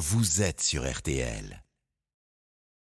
vous 0.00 0.40
êtes 0.40 0.62
sur 0.62 0.90
RTL. 0.90 1.62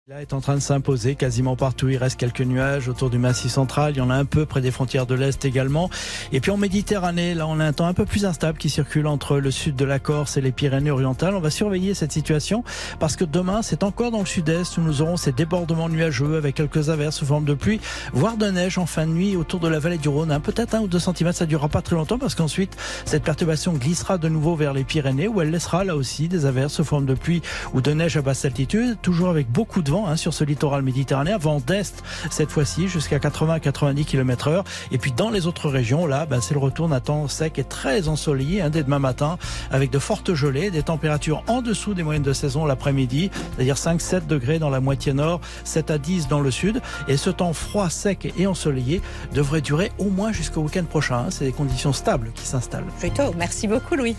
Là 0.08 0.20
est 0.20 0.32
en 0.32 0.40
train 0.40 0.56
de 0.56 0.60
s'imposer 0.60 1.14
quasiment 1.14 1.54
partout. 1.54 1.88
Il 1.88 1.96
reste 1.96 2.18
quelques 2.18 2.40
nuages 2.40 2.88
autour 2.88 3.08
du 3.08 3.18
massif 3.18 3.52
central. 3.52 3.92
Il 3.94 3.98
y 3.98 4.00
en 4.00 4.10
a 4.10 4.16
un 4.16 4.24
peu 4.24 4.46
près 4.46 4.60
des 4.60 4.72
frontières 4.72 5.06
de 5.06 5.14
l'Est 5.14 5.44
également. 5.44 5.90
Et 6.32 6.40
puis 6.40 6.50
en 6.50 6.56
Méditerranée, 6.56 7.34
là, 7.34 7.46
on 7.46 7.60
a 7.60 7.64
un 7.64 7.72
temps 7.72 7.86
un 7.86 7.94
peu 7.94 8.04
plus 8.04 8.26
instable 8.26 8.58
qui 8.58 8.68
circule 8.68 9.06
entre 9.06 9.38
le 9.38 9.52
sud 9.52 9.76
de 9.76 9.84
la 9.84 10.00
Corse 10.00 10.36
et 10.36 10.40
les 10.40 10.50
Pyrénées 10.50 10.90
orientales. 10.90 11.36
On 11.36 11.40
va 11.40 11.50
surveiller 11.50 11.94
cette 11.94 12.10
situation 12.10 12.64
parce 12.98 13.14
que 13.14 13.24
demain, 13.24 13.62
c'est 13.62 13.84
encore 13.84 14.10
dans 14.10 14.18
le 14.18 14.26
sud-est 14.26 14.76
où 14.76 14.80
nous 14.80 15.02
aurons 15.02 15.16
ces 15.16 15.30
débordements 15.30 15.88
nuageux 15.88 16.36
avec 16.36 16.56
quelques 16.56 16.88
averses 16.88 17.18
sous 17.18 17.26
forme 17.26 17.44
de 17.44 17.54
pluie, 17.54 17.80
voire 18.12 18.36
de 18.36 18.46
neige 18.46 18.78
en 18.78 18.86
fin 18.86 19.06
de 19.06 19.12
nuit 19.12 19.36
autour 19.36 19.60
de 19.60 19.68
la 19.68 19.78
vallée 19.78 19.98
du 19.98 20.08
Rhône. 20.08 20.36
Peut-être 20.42 20.74
un 20.74 20.80
ou 20.80 20.88
deux 20.88 20.98
centimètres. 20.98 21.38
Ça 21.38 21.46
durera 21.46 21.68
pas 21.68 21.80
très 21.80 21.94
longtemps 21.94 22.18
parce 22.18 22.34
qu'ensuite, 22.34 22.76
cette 23.04 23.22
perturbation 23.22 23.72
glissera 23.74 24.18
de 24.18 24.28
nouveau 24.28 24.56
vers 24.56 24.72
les 24.72 24.82
Pyrénées 24.82 25.28
où 25.28 25.40
elle 25.40 25.52
laissera 25.52 25.84
là 25.84 25.94
aussi 25.94 26.26
des 26.26 26.44
averses 26.44 26.72
sous 26.72 26.84
forme 26.84 27.06
de 27.06 27.14
pluie 27.14 27.40
ou 27.72 27.80
de 27.80 27.92
neige 27.92 28.16
à 28.16 28.22
basse 28.22 28.44
altitude, 28.44 28.98
toujours 29.00 29.28
avec 29.28 29.48
beaucoup 29.48 29.80
de 29.80 29.91
Hein, 29.92 30.16
sur 30.16 30.32
ce 30.32 30.44
littoral 30.44 30.82
méditerranéen, 30.82 31.36
vent 31.36 31.60
d'est 31.60 32.02
cette 32.30 32.50
fois-ci 32.50 32.88
jusqu'à 32.88 33.18
80 33.18 33.60
90 33.60 34.04
km 34.04 34.48
heure. 34.48 34.64
Et 34.90 34.98
puis 34.98 35.12
dans 35.12 35.30
les 35.30 35.46
autres 35.46 35.68
régions, 35.68 36.06
là, 36.06 36.24
bah, 36.26 36.38
c'est 36.40 36.54
le 36.54 36.60
retour 36.60 36.88
d'un 36.88 37.00
temps 37.00 37.28
sec 37.28 37.58
et 37.58 37.64
très 37.64 38.08
ensoleillé 38.08 38.62
hein, 38.62 38.70
dès 38.70 38.82
demain 38.82 38.98
matin, 38.98 39.38
avec 39.70 39.90
de 39.90 39.98
fortes 39.98 40.34
gelées, 40.34 40.70
des 40.70 40.82
températures 40.82 41.44
en 41.46 41.60
dessous 41.60 41.94
des 41.94 42.02
moyennes 42.02 42.22
de 42.22 42.32
saison 42.32 42.64
l'après-midi, 42.64 43.30
c'est-à-dire 43.54 43.74
5-7 43.74 44.26
degrés 44.26 44.58
dans 44.58 44.70
la 44.70 44.80
moitié 44.80 45.12
nord, 45.12 45.40
7 45.64 45.90
à 45.90 45.98
10 45.98 46.28
dans 46.28 46.40
le 46.40 46.50
sud. 46.50 46.80
Et 47.08 47.16
ce 47.16 47.30
temps 47.30 47.52
froid, 47.52 47.90
sec 47.90 48.32
et 48.36 48.46
ensoleillé 48.46 49.02
devrait 49.34 49.60
durer 49.60 49.92
au 49.98 50.08
moins 50.08 50.32
jusqu'au 50.32 50.62
week-end 50.62 50.84
prochain. 50.84 51.18
Hein. 51.26 51.30
C'est 51.30 51.44
des 51.44 51.52
conditions 51.52 51.92
stables 51.92 52.32
qui 52.34 52.46
s'installent. 52.46 52.86
Plutôt. 52.98 53.34
Merci 53.36 53.68
beaucoup, 53.68 53.94
Louis. 53.94 54.16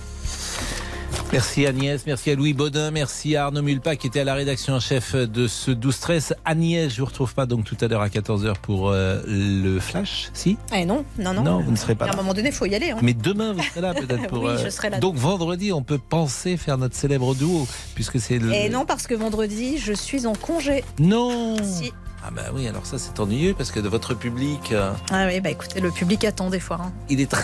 Merci 1.31 1.65
Agnès, 1.65 2.05
merci 2.05 2.29
à 2.29 2.35
Louis 2.35 2.53
Baudin, 2.53 2.91
merci 2.91 3.35
à 3.35 3.45
Arnaud 3.45 3.63
Mulpa 3.63 3.95
qui 3.95 4.05
était 4.05 4.19
à 4.19 4.23
la 4.23 4.35
rédaction 4.35 4.75
en 4.75 4.79
chef 4.79 5.15
de 5.15 5.47
ce 5.47 5.71
12-13. 5.71 6.33
Agnès, 6.45 6.93
je 6.93 6.99
vous 6.99 7.07
retrouve 7.07 7.33
pas 7.33 7.47
donc 7.47 7.65
tout 7.65 7.77
à 7.81 7.87
l'heure 7.87 8.01
à 8.01 8.07
14h 8.07 8.53
pour 8.61 8.89
euh, 8.89 9.21
le 9.25 9.79
flash, 9.79 10.29
si? 10.33 10.57
Eh 10.75 10.85
non, 10.85 11.05
non, 11.17 11.33
non. 11.33 11.43
Non, 11.43 11.59
vous 11.61 11.71
ne 11.71 11.75
serez 11.75 11.95
pas 11.95 12.05
là. 12.05 12.11
À 12.11 12.13
un 12.13 12.17
moment 12.17 12.33
donné, 12.33 12.49
il 12.49 12.53
faut 12.53 12.67
y 12.67 12.75
aller. 12.75 12.91
Hein. 12.91 12.99
Mais 13.01 13.13
demain, 13.13 13.53
vous 13.53 13.63
serez 13.63 13.81
là 13.81 13.93
peut-être 13.95 14.27
pour... 14.29 14.43
oui, 14.43 14.51
je 14.59 14.67
euh, 14.67 14.69
serai 14.69 14.91
là. 14.91 14.99
Donc 14.99 15.15
vendredi, 15.15 15.73
on 15.73 15.81
peut 15.81 15.97
penser 15.97 16.55
faire 16.55 16.77
notre 16.77 16.95
célèbre 16.95 17.33
duo, 17.33 17.67
puisque 17.95 18.19
c'est 18.19 18.37
le... 18.37 18.53
Et 18.53 18.69
non, 18.69 18.85
parce 18.85 19.07
que 19.07 19.15
vendredi, 19.15 19.79
je 19.79 19.93
suis 19.93 20.27
en 20.27 20.33
congé. 20.33 20.83
Non 20.99 21.57
Si. 21.63 21.91
Ah 22.25 22.31
bah 22.31 22.43
oui, 22.53 22.67
alors 22.67 22.85
ça 22.85 22.97
c'est 22.97 23.19
ennuyeux 23.19 23.53
parce 23.53 23.71
que 23.71 23.81
de 23.81 23.89
votre 23.89 24.13
public... 24.13 24.71
Euh, 24.71 24.93
ah 25.11 25.25
oui, 25.27 25.41
bah 25.41 25.49
écoutez, 25.49 25.81
le 25.81 25.91
public 25.91 26.23
attend 26.23 26.49
des 26.49 26.61
fois. 26.61 26.79
Hein. 26.81 26.93
Il 27.09 27.19
est 27.19 27.29
très... 27.29 27.43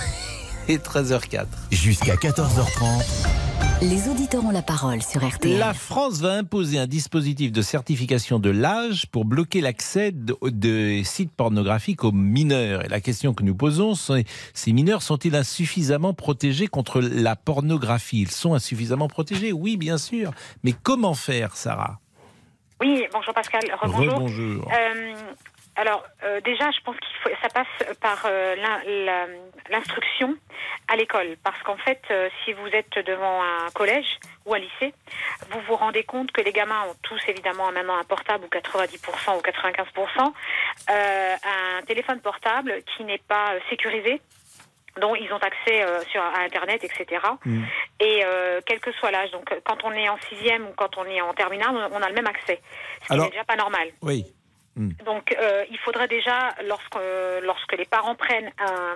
13h04. 0.77 1.45
Jusqu'à 1.71 2.15
14h30. 2.15 3.27
Les 3.81 4.09
auditeurs 4.09 4.43
ont 4.43 4.51
la 4.51 4.61
parole 4.61 5.01
sur 5.01 5.25
RTL. 5.25 5.57
La 5.57 5.73
France 5.73 6.19
va 6.19 6.33
imposer 6.33 6.77
un 6.79 6.85
dispositif 6.85 7.51
de 7.51 7.61
certification 7.61 8.37
de 8.37 8.49
l'âge 8.49 9.07
pour 9.07 9.25
bloquer 9.25 9.61
l'accès 9.61 10.11
de, 10.11 11.01
sites 11.03 11.31
pornographiques 11.31 12.03
aux 12.03 12.11
mineurs. 12.11 12.83
Et 12.83 12.89
la 12.89 12.99
question 12.99 13.33
que 13.33 13.43
nous 13.43 13.55
posons, 13.55 13.95
c'est 13.95 14.25
ces 14.53 14.73
mineurs 14.73 15.01
sont-ils 15.01 15.35
insuffisamment 15.35 16.13
protégés 16.13 16.67
contre 16.67 16.99
la 17.01 17.35
pornographie? 17.35 18.21
Ils 18.21 18.31
sont 18.31 18.53
insuffisamment 18.53 19.07
protégés, 19.07 19.53
oui, 19.53 19.77
bien 19.77 19.97
sûr. 19.97 20.31
Mais 20.63 20.73
comment 20.73 21.13
faire, 21.13 21.55
Sarah? 21.55 21.99
Oui, 22.81 23.05
bonjour 23.11 23.33
Pascal. 23.33 23.61
Rebonjour. 23.81 24.69
Euh, 24.71 25.13
alors 25.79 26.03
euh, 26.23 26.41
déjà, 26.41 26.69
je 26.71 26.81
pense 26.81 26.97
que 26.97 27.31
ça 27.41 27.47
passe 27.47 27.97
par 28.01 28.25
euh, 28.25 28.55
l'instruction 29.69 30.35
à 30.89 30.97
l'école, 30.97 31.37
parce 31.41 31.61
qu'en 31.63 31.77
fait, 31.77 32.01
euh, 32.11 32.27
si 32.43 32.51
vous 32.51 32.67
êtes 32.67 32.99
devant 33.07 33.41
un 33.41 33.69
collège 33.73 34.19
ou 34.45 34.53
un 34.53 34.59
lycée, 34.59 34.93
vous 35.49 35.61
vous 35.61 35.75
rendez 35.77 36.03
compte 36.03 36.33
que 36.33 36.41
les 36.41 36.51
gamins 36.51 36.83
ont 36.89 36.95
tous 37.01 37.21
évidemment 37.29 37.71
maintenant 37.71 37.95
un 37.97 38.03
portable 38.03 38.43
ou 38.43 38.49
90% 38.49 39.37
ou 39.37 39.41
95%, 39.41 40.33
un 40.89 41.81
téléphone 41.83 42.19
portable 42.19 42.81
qui 42.83 43.05
n'est 43.05 43.21
pas 43.29 43.53
sécurisé 43.69 44.21
dont 44.99 45.15
ils 45.15 45.31
ont 45.31 45.37
accès 45.37 45.85
sur 46.09 46.21
à 46.21 46.41
Internet, 46.41 46.83
etc. 46.83 47.21
Et 48.01 48.25
mm. 48.25 48.61
quel 48.65 48.81
que 48.81 48.91
soit 48.93 49.11
l'âge, 49.11 49.31
donc 49.31 49.49
quand 49.63 49.77
on 49.85 49.93
est 49.93 50.09
en 50.09 50.17
sixième 50.27 50.67
ou 50.67 50.73
quand 50.75 50.97
on 50.97 51.05
est 51.05 51.21
en 51.21 51.33
terminale, 51.33 51.89
on, 51.93 52.01
a 52.01 52.09
le 52.09 52.15
même 52.15 52.27
accès, 52.27 52.59
ce 53.03 53.13
qui 53.13 53.19
n'est 53.19 53.29
déjà 53.29 53.45
pas 53.45 53.55
normal. 53.55 53.87
Oui. 54.01 54.25
Mm. 54.75 54.89
Donc, 55.05 55.35
euh, 55.39 55.65
il 55.69 55.77
faudrait 55.79 56.07
déjà, 56.07 56.55
lorsque, 56.67 56.97
lorsque 57.41 57.73
les 57.73 57.85
parents 57.85 58.15
prennent 58.15 58.51
un, 58.59 58.95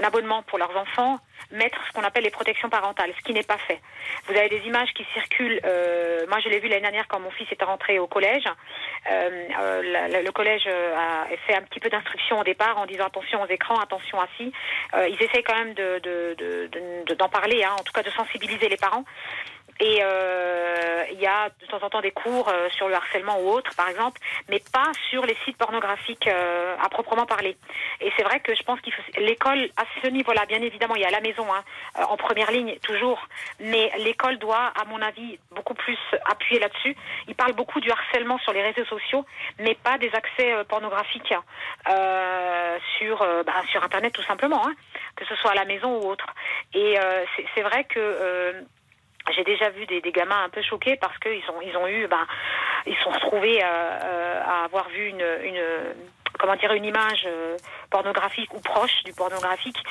un 0.00 0.02
abonnement 0.02 0.42
pour 0.42 0.58
leurs 0.58 0.76
enfants, 0.76 1.18
mettre 1.50 1.78
ce 1.86 1.92
qu'on 1.92 2.02
appelle 2.04 2.24
les 2.24 2.30
protections 2.30 2.68
parentales, 2.68 3.12
ce 3.16 3.22
qui 3.22 3.32
n'est 3.32 3.42
pas 3.42 3.58
fait. 3.58 3.80
Vous 4.26 4.36
avez 4.36 4.48
des 4.48 4.66
images 4.66 4.92
qui 4.94 5.04
circulent. 5.14 5.60
Euh, 5.64 6.26
moi, 6.28 6.38
je 6.40 6.48
l'ai 6.48 6.58
vu 6.58 6.68
l'année 6.68 6.82
dernière 6.82 7.08
quand 7.08 7.20
mon 7.20 7.30
fils 7.30 7.50
était 7.50 7.64
rentré 7.64 7.98
au 7.98 8.06
collège. 8.06 8.44
Euh, 9.10 9.48
euh 9.60 10.22
le 10.22 10.30
collège 10.32 10.66
a 10.66 11.26
fait 11.46 11.54
un 11.54 11.62
petit 11.62 11.80
peu 11.80 11.88
d'instruction 11.88 12.40
au 12.40 12.44
départ 12.44 12.78
en 12.78 12.86
disant 12.86 13.06
attention 13.06 13.42
aux 13.42 13.46
écrans, 13.46 13.78
attention 13.78 14.20
à 14.20 14.26
ci. 14.36 14.52
Euh, 14.94 15.08
ils 15.08 15.22
essayent 15.22 15.42
quand 15.42 15.54
même 15.54 15.74
de, 15.74 15.98
d'en 15.98 17.06
de, 17.06 17.14
de, 17.14 17.30
parler, 17.30 17.64
hein, 17.64 17.74
en 17.78 17.82
tout 17.82 17.92
cas 17.92 18.02
de 18.02 18.10
sensibiliser 18.10 18.68
les 18.68 18.76
parents. 18.76 19.04
Et 19.80 19.98
euh, 20.02 21.04
il 21.12 21.20
y 21.20 21.26
a 21.26 21.50
de 21.60 21.66
temps 21.66 21.84
en 21.84 21.90
temps 21.90 22.00
des 22.00 22.10
cours 22.10 22.48
euh, 22.48 22.68
sur 22.70 22.88
le 22.88 22.94
harcèlement 22.94 23.38
ou 23.40 23.50
autre, 23.50 23.74
par 23.76 23.88
exemple, 23.88 24.20
mais 24.48 24.60
pas 24.72 24.90
sur 25.10 25.24
les 25.26 25.36
sites 25.44 25.58
pornographiques 25.58 26.28
euh, 26.28 26.76
à 26.82 26.88
proprement 26.88 27.26
parler. 27.26 27.56
Et 28.00 28.10
c'est 28.16 28.22
vrai 28.22 28.40
que 28.40 28.54
je 28.54 28.62
pense 28.62 28.80
qu'il 28.80 28.92
faut 28.92 29.02
l'école 29.18 29.68
à 29.76 29.84
ce 30.02 30.08
niveau-là, 30.08 30.46
bien 30.46 30.62
évidemment, 30.62 30.94
il 30.94 31.02
y 31.02 31.06
a 31.06 31.10
la 31.10 31.20
maison 31.20 31.46
hein, 31.52 31.62
en 32.08 32.16
première 32.16 32.50
ligne 32.50 32.78
toujours, 32.82 33.20
mais 33.60 33.92
l'école 33.98 34.38
doit, 34.38 34.72
à 34.80 34.84
mon 34.86 35.00
avis, 35.02 35.38
beaucoup 35.50 35.74
plus 35.74 35.98
appuyer 36.24 36.58
là-dessus. 36.58 36.96
Il 37.28 37.34
parle 37.34 37.52
beaucoup 37.52 37.80
du 37.80 37.90
harcèlement 37.90 38.38
sur 38.38 38.52
les 38.52 38.62
réseaux 38.62 38.86
sociaux, 38.86 39.26
mais 39.58 39.74
pas 39.74 39.98
des 39.98 40.10
accès 40.14 40.64
pornographiques 40.68 41.34
sur 42.98 43.18
bah, 43.18 43.62
sur 43.70 43.82
Internet 43.82 44.12
tout 44.12 44.22
simplement, 44.22 44.66
hein, 44.66 44.74
que 45.16 45.24
ce 45.26 45.34
soit 45.36 45.52
à 45.52 45.54
la 45.54 45.64
maison 45.64 45.98
ou 45.98 46.10
autre. 46.10 46.26
Et 46.74 46.96
c'est 47.54 47.62
vrai 47.62 47.84
que 47.84 48.64
j'ai 49.34 49.44
déjà 49.44 49.70
vu 49.70 49.86
des, 49.86 50.00
gamins 50.12 50.44
un 50.44 50.48
peu 50.48 50.62
choqués 50.62 50.96
parce 50.96 51.16
qu'ils 51.18 51.48
ont 51.50 51.60
ils 51.62 51.76
ont 51.76 51.86
eu 51.86 52.06
ben 52.06 52.26
ils 52.86 52.96
sont 52.96 53.10
retrouvés 53.10 53.62
euh, 53.62 53.66
euh, 53.66 54.42
à 54.44 54.64
avoir 54.64 54.88
vu 54.88 55.08
une, 55.08 55.26
une 55.44 55.62
comment 56.38 56.56
dire 56.56 56.72
une 56.72 56.84
image 56.84 57.24
euh, 57.26 57.56
pornographique 57.90 58.52
ou 58.54 58.60
proche 58.60 59.02
du 59.04 59.12
pornographique 59.12 59.82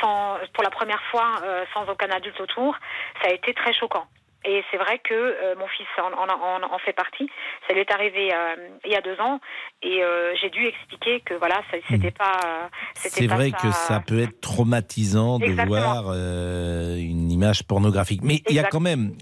sans 0.00 0.36
pour 0.52 0.62
la 0.62 0.70
première 0.70 1.02
fois 1.10 1.42
sans 1.74 1.88
aucun 1.88 2.10
adulte 2.10 2.40
autour. 2.40 2.76
Ça 3.22 3.28
a 3.28 3.32
été 3.32 3.52
très 3.54 3.72
choquant 3.72 4.06
et 4.44 4.62
c'est 4.70 4.78
vrai 4.78 4.98
que 4.98 5.12
euh, 5.14 5.54
mon 5.58 5.66
fils 5.68 5.86
en, 5.98 6.12
en, 6.12 6.74
en, 6.74 6.78
fait 6.78 6.94
partie. 6.94 7.28
Ça 7.66 7.74
lui 7.74 7.80
est 7.80 7.92
arrivé 7.92 8.32
euh, 8.32 8.56
il 8.86 8.90
y 8.90 8.94
a 8.94 9.02
deux 9.02 9.20
ans 9.20 9.38
et 9.82 10.02
euh, 10.02 10.34
j'ai 10.40 10.48
dû 10.48 10.66
expliquer 10.66 11.20
que 11.20 11.34
voilà, 11.34 11.60
c'était 11.90 12.08
hmm. 12.08 12.12
pas. 12.12 12.70
c'est 12.94 13.26
vrai 13.26 13.50
que 13.50 13.70
ça 13.70 14.00
peut 14.00 14.20
être 14.20 14.40
traumatisant 14.40 15.38
de 15.38 15.66
voir 15.66 16.12
une 16.12 17.30
image 17.30 17.64
pornographique. 17.64 18.22
Mais 18.22 18.42
il 18.48 18.54
y 18.54 18.58
a 18.58 18.64
quand 18.64 18.80
même 18.80 19.12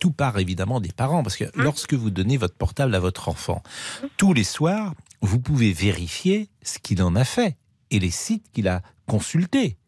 tout 0.00 0.12
part 0.12 0.38
évidemment 0.38 0.80
des 0.80 0.92
parents 0.92 1.22
parce 1.22 1.36
que 1.36 1.44
hmm. 1.44 1.62
lorsque 1.62 1.94
vous 1.94 2.10
donnez 2.10 2.36
votre 2.36 2.56
portable 2.56 2.94
à 2.94 3.00
votre 3.00 3.28
enfant, 3.28 3.62
hmm. 4.02 4.06
tous 4.18 4.34
les 4.34 4.44
soirs, 4.44 4.92
vous 5.22 5.40
pouvez 5.40 5.72
vérifier 5.72 6.48
ce 6.62 6.78
qu'il 6.78 7.02
en 7.02 7.16
a 7.16 7.24
fait 7.24 7.56
et 7.90 7.98
les 7.98 8.10
sites 8.10 8.44
qu'il 8.52 8.68
a 8.68 8.82
consultés. 9.06 9.78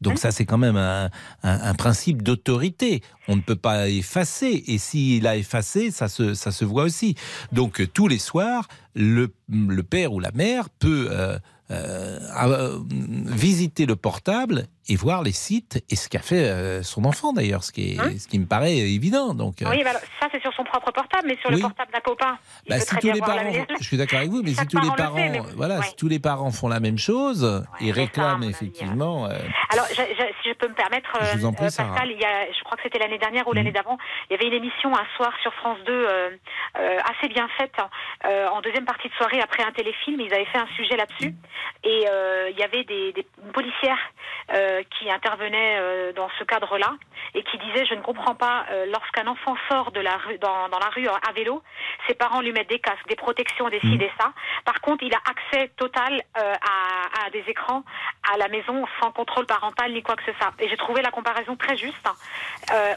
Donc 0.00 0.14
hein 0.14 0.16
ça, 0.16 0.30
c'est 0.30 0.44
quand 0.44 0.58
même 0.58 0.76
un, 0.76 1.10
un, 1.42 1.74
principe 1.74 2.22
d'autorité. 2.22 3.02
On 3.26 3.36
ne 3.36 3.40
peut 3.40 3.56
pas 3.56 3.88
effacer. 3.88 4.64
Et 4.66 4.78
s'il 4.78 5.26
a 5.26 5.36
effacé, 5.36 5.90
ça 5.90 6.08
se, 6.08 6.34
ça 6.34 6.52
se 6.52 6.64
voit 6.64 6.84
aussi. 6.84 7.14
Donc 7.52 7.86
tous 7.92 8.08
les 8.08 8.18
soirs, 8.18 8.68
le, 8.94 9.32
le 9.48 9.82
père 9.82 10.12
ou 10.12 10.20
la 10.20 10.32
mère 10.32 10.70
peut 10.70 11.08
euh, 11.10 11.38
euh, 11.70 12.18
euh, 12.34 12.78
visiter 13.26 13.84
le 13.84 13.94
portable 13.94 14.66
et 14.88 14.96
voir 14.96 15.22
les 15.22 15.32
sites 15.32 15.84
et 15.90 15.96
ce 15.96 16.08
qu'a 16.08 16.20
fait 16.20 16.48
euh, 16.48 16.82
son 16.82 17.04
enfant 17.04 17.32
d'ailleurs, 17.32 17.62
ce 17.62 17.72
qui 17.72 17.94
est, 17.94 18.00
hein 18.00 18.10
ce 18.18 18.26
qui 18.26 18.38
me 18.38 18.46
paraît 18.46 18.76
évident. 18.76 19.34
Donc 19.34 19.56
oui, 19.60 19.82
bah, 19.84 19.92
ça 20.20 20.28
c'est 20.32 20.40
sur 20.40 20.52
son 20.54 20.64
propre 20.64 20.90
portable, 20.92 21.28
mais 21.28 21.36
sur 21.40 21.50
le 21.50 21.58
portable 21.58 21.92
d'un 21.92 22.00
copain. 22.00 22.38
Bah, 22.68 22.78
si 22.80 22.96
tous 22.96 23.12
les 23.12 23.20
parents, 23.20 23.52
je 23.78 23.84
suis 23.84 23.96
d'accord 23.96 24.18
avec 24.18 24.30
vous, 24.30 24.42
mais 24.42 24.50
si 24.54 24.66
tous 24.66 24.80
les 24.80 24.90
parents, 24.96 25.32
voilà, 25.56 25.82
si 25.82 25.96
tous 25.96 26.08
les 26.08 26.18
parents 26.18 26.50
font 26.50 26.68
la 26.68 26.80
même 26.80 26.98
chose, 26.98 27.66
ils 27.80 27.92
réclament 27.92 28.44
effectivement. 28.44 29.26
Alors, 29.70 29.86
je, 29.90 30.02
si 30.42 30.48
je 30.48 30.54
peux 30.54 30.68
me 30.68 30.74
permettre, 30.74 31.10
je 31.34 31.48
Pascal, 31.48 32.10
il 32.10 32.20
y 32.20 32.24
a, 32.24 32.46
je 32.52 32.64
crois 32.64 32.76
que 32.76 32.82
c'était 32.82 32.98
l'année 32.98 33.18
dernière 33.18 33.46
ou 33.48 33.52
l'année 33.52 33.70
mmh. 33.70 33.74
d'avant, 33.74 33.98
il 34.30 34.34
y 34.34 34.36
avait 34.36 34.46
une 34.46 34.64
émission 34.64 34.94
un 34.94 35.06
soir 35.16 35.32
sur 35.42 35.52
France 35.54 35.78
2 35.86 36.06
assez 36.74 37.28
bien 37.28 37.48
faite 37.58 37.74
en 38.24 38.60
deuxième 38.60 38.84
partie 38.84 39.08
de 39.08 39.14
soirée 39.14 39.40
après 39.40 39.62
un 39.62 39.72
téléfilm. 39.72 40.20
Ils 40.20 40.32
avaient 40.32 40.46
fait 40.46 40.58
un 40.58 40.68
sujet 40.76 40.96
là-dessus. 40.96 41.34
Et 41.84 42.06
euh, 42.10 42.50
il 42.50 42.58
y 42.58 42.62
avait 42.62 42.84
des, 42.84 43.12
des 43.12 43.26
policières 43.52 43.98
euh, 44.54 44.77
qui 44.84 45.10
intervenaient 45.10 45.78
euh, 45.78 46.12
dans 46.12 46.28
ce 46.38 46.44
cadre-là 46.44 46.94
et 47.34 47.42
qui 47.42 47.58
disaient 47.58 47.86
je 47.86 47.94
ne 47.94 48.00
comprends 48.00 48.34
pas 48.34 48.66
lorsqu'un 48.92 49.26
enfant 49.26 49.56
sort 49.68 49.92
de 49.92 50.00
la 50.00 50.16
rue 50.16 50.38
dans, 50.38 50.68
dans, 50.68 50.78
la 50.78 50.88
rue 50.88 51.06
à 51.08 51.32
vélo, 51.32 51.62
ses 52.06 52.14
parents 52.14 52.40
lui 52.40 52.52
mettent 52.52 52.68
des 52.68 52.78
casques, 52.78 53.06
des 53.08 53.16
protections, 53.16 53.68
des 53.68 53.80
ci, 53.80 53.86
mmh. 53.86 53.98
des 53.98 54.10
ça. 54.18 54.32
Par 54.64 54.80
contre, 54.80 55.04
il 55.04 55.14
a 55.14 55.20
accès 55.28 55.70
total 55.76 56.22
à, 56.34 57.26
à, 57.26 57.30
des 57.30 57.44
écrans 57.48 57.84
à 58.32 58.38
la 58.38 58.48
maison 58.48 58.84
sans 59.00 59.10
contrôle 59.12 59.46
parental 59.46 59.92
ni 59.92 60.02
quoi 60.02 60.16
que 60.16 60.24
ce 60.24 60.32
soit. 60.38 60.52
Et 60.58 60.68
j'ai 60.68 60.76
trouvé 60.76 61.02
la 61.02 61.10
comparaison 61.10 61.56
très 61.56 61.76
juste. 61.76 62.08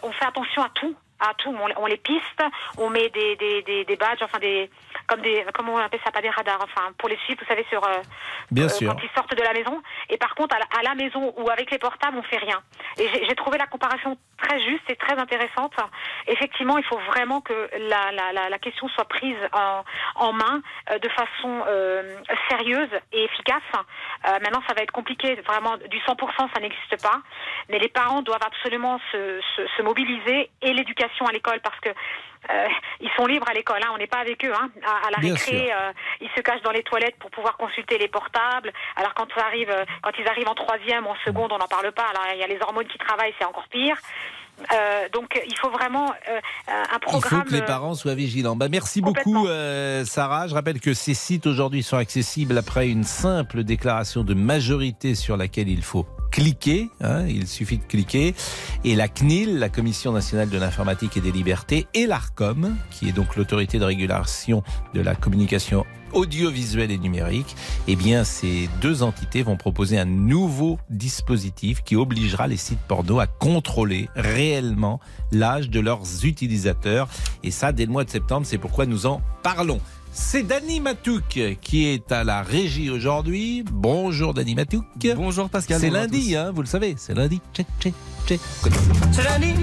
on 0.04 0.12
fait 0.12 0.26
attention 0.26 0.64
à 0.64 0.70
tout 0.70 0.96
à 1.22 1.34
tout. 1.36 1.56
On, 1.78 1.86
les 1.86 1.98
piste, 1.98 2.44
on 2.78 2.90
met 2.90 3.10
des, 3.10 3.36
des, 3.36 3.62
des, 3.64 3.86
des 3.86 3.96
badges, 3.96 4.22
enfin 4.22 4.40
des 4.40 4.70
comme 5.08 5.22
des 5.22 5.46
comment 5.54 5.74
on 5.74 5.78
appelle 5.78 6.00
ça 6.06 6.12
pas 6.12 6.22
des 6.22 6.30
radars, 6.30 6.60
enfin 6.64 6.92
pour 6.98 7.10
les 7.10 7.18
suivre, 7.26 7.42
vous 7.42 7.48
savez 7.48 7.66
sur 7.70 7.84
euh, 7.84 8.02
Bien 8.50 8.66
euh, 8.66 8.70
sûr. 8.70 8.94
quand 8.94 9.02
ils 9.04 9.10
sortent 9.16 9.36
de 9.36 9.44
la 9.44 9.54
maison. 9.54 9.82
Et 10.10 10.18
par 10.18 10.36
contre 10.36 10.56
à 10.56 10.60
la, 10.60 10.66
à 10.80 10.84
la 10.84 10.96
maison 10.96 11.34
ou 11.38 11.50
avec 11.50 11.70
les 11.72 11.78
portables, 11.78 12.18
on 12.18 12.24
fait 12.24 12.38
rien. 12.38 12.62
Et 12.98 13.08
j'ai 13.28 13.36
trouvé 13.36 13.58
la 13.58 13.68
comparaison 13.68 14.18
très 14.42 14.60
juste 14.64 14.90
et 14.90 14.96
très 14.96 15.18
intéressante. 15.18 15.74
Effectivement, 16.28 16.78
il 16.78 16.84
faut 16.86 17.00
vraiment 17.00 17.42
que 17.42 17.70
la, 17.78 18.12
la, 18.12 18.34
la, 18.34 18.50
la 18.50 18.60
question 18.60 18.88
soit 18.90 19.06
prise 19.06 19.38
en, 19.54 19.84
en 20.16 20.34
main 20.34 20.62
euh, 20.90 20.98
de 21.00 21.10
façon 21.10 21.64
euh, 21.68 22.18
sérieuse 22.50 22.90
et 23.12 23.24
efficace. 23.24 23.62
Maintenant, 24.24 24.62
ça 24.68 24.74
va 24.76 24.82
être 24.84 24.92
compliqué. 24.92 25.36
Vraiment, 25.42 25.78
du 25.78 25.98
100%, 26.00 26.54
ça 26.54 26.62
n'existe 26.62 27.02
pas. 27.02 27.22
Mais 27.70 27.80
les 27.80 27.90
parents 27.90 28.22
doivent 28.22 28.44
absolument 28.46 29.00
se, 29.12 29.40
se, 29.56 29.62
se 29.78 29.82
mobiliser 29.82 30.50
et 30.62 30.74
l'éducation 30.74 31.11
à 31.28 31.32
l'école 31.32 31.60
parce 31.62 31.80
que 31.80 31.90
euh, 31.90 32.68
ils 33.00 33.10
sont 33.16 33.26
libres 33.28 33.48
à 33.50 33.54
l'école. 33.54 33.80
Hein. 33.84 33.92
On 33.94 33.98
n'est 33.98 34.08
pas 34.08 34.20
avec 34.20 34.44
eux. 34.46 34.54
Hein. 34.54 34.70
À, 34.86 35.08
à 35.08 35.12
la 35.12 35.18
Bien 35.20 35.34
récré, 35.34 35.72
euh, 35.72 35.92
ils 36.22 36.30
se 36.36 36.42
cachent 36.42 36.62
dans 36.64 36.72
les 36.72 36.84
toilettes 36.84 37.18
pour 37.20 37.30
pouvoir 37.30 37.58
consulter 37.58 37.98
les 37.98 38.08
portables. 38.08 38.72
Alors 38.96 39.14
quand 39.14 39.28
ça 39.36 39.46
arrive, 39.46 39.70
euh, 39.70 39.86
quand 40.02 40.12
ils 40.20 40.28
arrivent 40.28 40.48
en 40.48 40.56
troisième, 40.56 41.06
en 41.08 41.16
seconde, 41.24 41.52
on 41.52 41.58
n'en 41.58 41.68
parle 41.68 41.92
pas. 41.92 42.08
Alors 42.10 42.24
il 42.34 42.40
y 42.40 42.44
a 42.44 42.48
les 42.48 42.60
hormones 42.62 42.88
qui 42.88 42.98
travaillent, 42.98 43.34
c'est 43.40 43.46
encore 43.46 43.68
pire. 43.70 43.96
Euh, 44.74 45.10
donc 45.10 45.42
il 45.48 45.58
faut 45.58 45.70
vraiment 45.70 46.12
un 46.68 46.84
Il 46.94 47.00
programme. 47.00 47.42
faut 47.44 47.50
que 47.50 47.54
les 47.54 47.62
parents 47.64 47.96
soient 47.96 48.16
vigilants. 48.16 48.56
Bah, 48.56 48.68
merci 48.70 49.02
beaucoup, 49.02 49.48
Sarah. 50.06 50.48
Je 50.48 50.54
rappelle 50.54 50.80
que 50.80 50.94
ces 50.94 51.14
sites 51.14 51.48
aujourd'hui 51.48 51.84
sont 51.84 51.98
accessibles 51.98 52.58
après 52.58 52.90
une 52.90 53.04
simple 53.04 53.64
déclaration 53.64 54.24
de 54.24 54.34
majorité 54.34 55.16
sur 55.16 55.38
laquelle 55.38 55.70
il 55.70 55.82
faut 55.84 56.06
cliquer. 56.32 56.90
hein, 57.02 57.26
il 57.28 57.48
suffit 57.48 57.78
de 57.78 57.84
cliquer. 57.84 58.34
Et 58.84 58.96
la 58.96 59.08
CNIL, 59.08 59.60
la 59.60 59.70
Commission 59.70 60.12
nationale 60.12 60.50
de 60.50 60.58
l'informatique 60.58 61.18
et 61.18 61.22
des 61.22 61.32
libertés, 61.32 61.88
et 61.94 62.08
l'ARCOM, 62.08 62.76
qui 62.90 63.10
est 63.10 63.12
donc 63.12 63.36
l'autorité 63.36 63.78
de 63.78 63.86
régulation 63.86 64.64
de 64.94 65.02
la 65.02 65.14
communication 65.14 65.86
audiovisuelle 66.14 66.92
et 66.92 66.98
numérique, 66.98 67.56
eh 67.88 67.96
bien, 67.96 68.24
ces 68.24 68.70
deux 68.82 69.04
entités 69.04 69.44
vont 69.44 69.56
proposer 69.56 69.98
un 69.98 70.06
nouveau 70.06 70.78
dispositif 70.90 71.84
qui 71.84 71.96
obligera 71.96 72.48
les 72.48 72.58
sites 72.58 72.80
porno 72.88 73.20
à 73.20 73.28
contrôler 73.28 74.10
réellement 74.16 75.00
l'âge 75.32 75.70
de 75.70 75.80
leurs 75.80 76.26
utilisateurs. 76.26 77.08
Et 77.44 77.52
ça, 77.52 77.72
dès 77.72 77.86
le 77.86 77.92
mois 77.92 78.04
de 78.04 78.10
septembre, 78.10 78.46
c'est 78.46 78.58
pourquoi 78.58 78.86
nous 78.86 79.06
en 79.06 79.22
parlons. 79.44 79.80
C'est 80.14 80.44
Dani 80.44 80.80
Matouk 80.82 81.40
qui 81.62 81.86
est 81.88 82.12
à 82.12 82.24
la 82.24 82.42
régie 82.44 82.90
aujourd'hui. 82.90 83.64
Bonjour 83.72 84.34
Dani 84.34 84.56
Matouk. 84.56 84.86
Bonjour 85.16 85.50
Pascal. 85.50 85.80
C'est 85.80 85.90
lundi, 85.90 86.36
hein, 86.36 86.52
vous 86.54 86.62
le 86.62 86.68
savez, 86.68 86.96
c'est 86.98 87.14
lundi. 87.14 87.40
Tché, 87.54 87.66
tché, 87.80 87.94
tché. 88.28 88.40
C'est 89.12 89.24
lundi, 89.24 89.54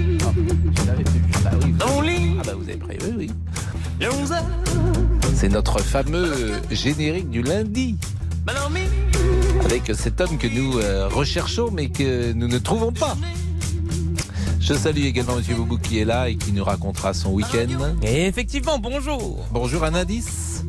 Je 0.81 0.87
l'avais 0.87 1.03
vu. 1.05 1.23
Bah 1.45 1.51
oui, 1.63 1.71
vous- 1.73 1.77
dans 1.79 2.01
lit, 2.01 2.37
Ah 2.41 2.43
bah 2.47 2.53
vous 2.57 2.69
avez 2.69 2.79
prévu, 2.79 3.15
oui. 3.19 3.31
il 4.01 4.07
est 4.07 4.09
11 4.11 4.33
heures, 4.33 4.45
C'est 5.35 5.49
notre 5.51 5.81
fameux 5.81 6.53
générique 6.71 7.29
du 7.31 7.43
lundi. 7.43 7.97
avec 9.67 9.95
cet 9.95 10.21
homme 10.23 10.39
que 10.39 10.47
nous 10.47 10.79
euh, 10.79 11.09
recherchons 11.09 11.71
mais 11.71 11.89
que 11.91 12.33
nous 12.33 12.49
ne 12.49 12.59
trouvons 12.59 12.93
pas. 12.93 13.17
Je 14.69 14.75
salue 14.75 15.05
également 15.07 15.37
Monsieur 15.37 15.55
Boubou 15.55 15.79
qui 15.79 15.99
est 15.99 16.05
là 16.05 16.29
et 16.29 16.37
qui 16.37 16.53
nous 16.53 16.63
racontera 16.63 17.15
son 17.15 17.31
week-end. 17.31 17.95
Et 18.03 18.27
effectivement, 18.27 18.79
bonjour. 18.79 19.47
Bonjour, 19.51 19.83
un 19.83 19.95
indice? 19.95 20.63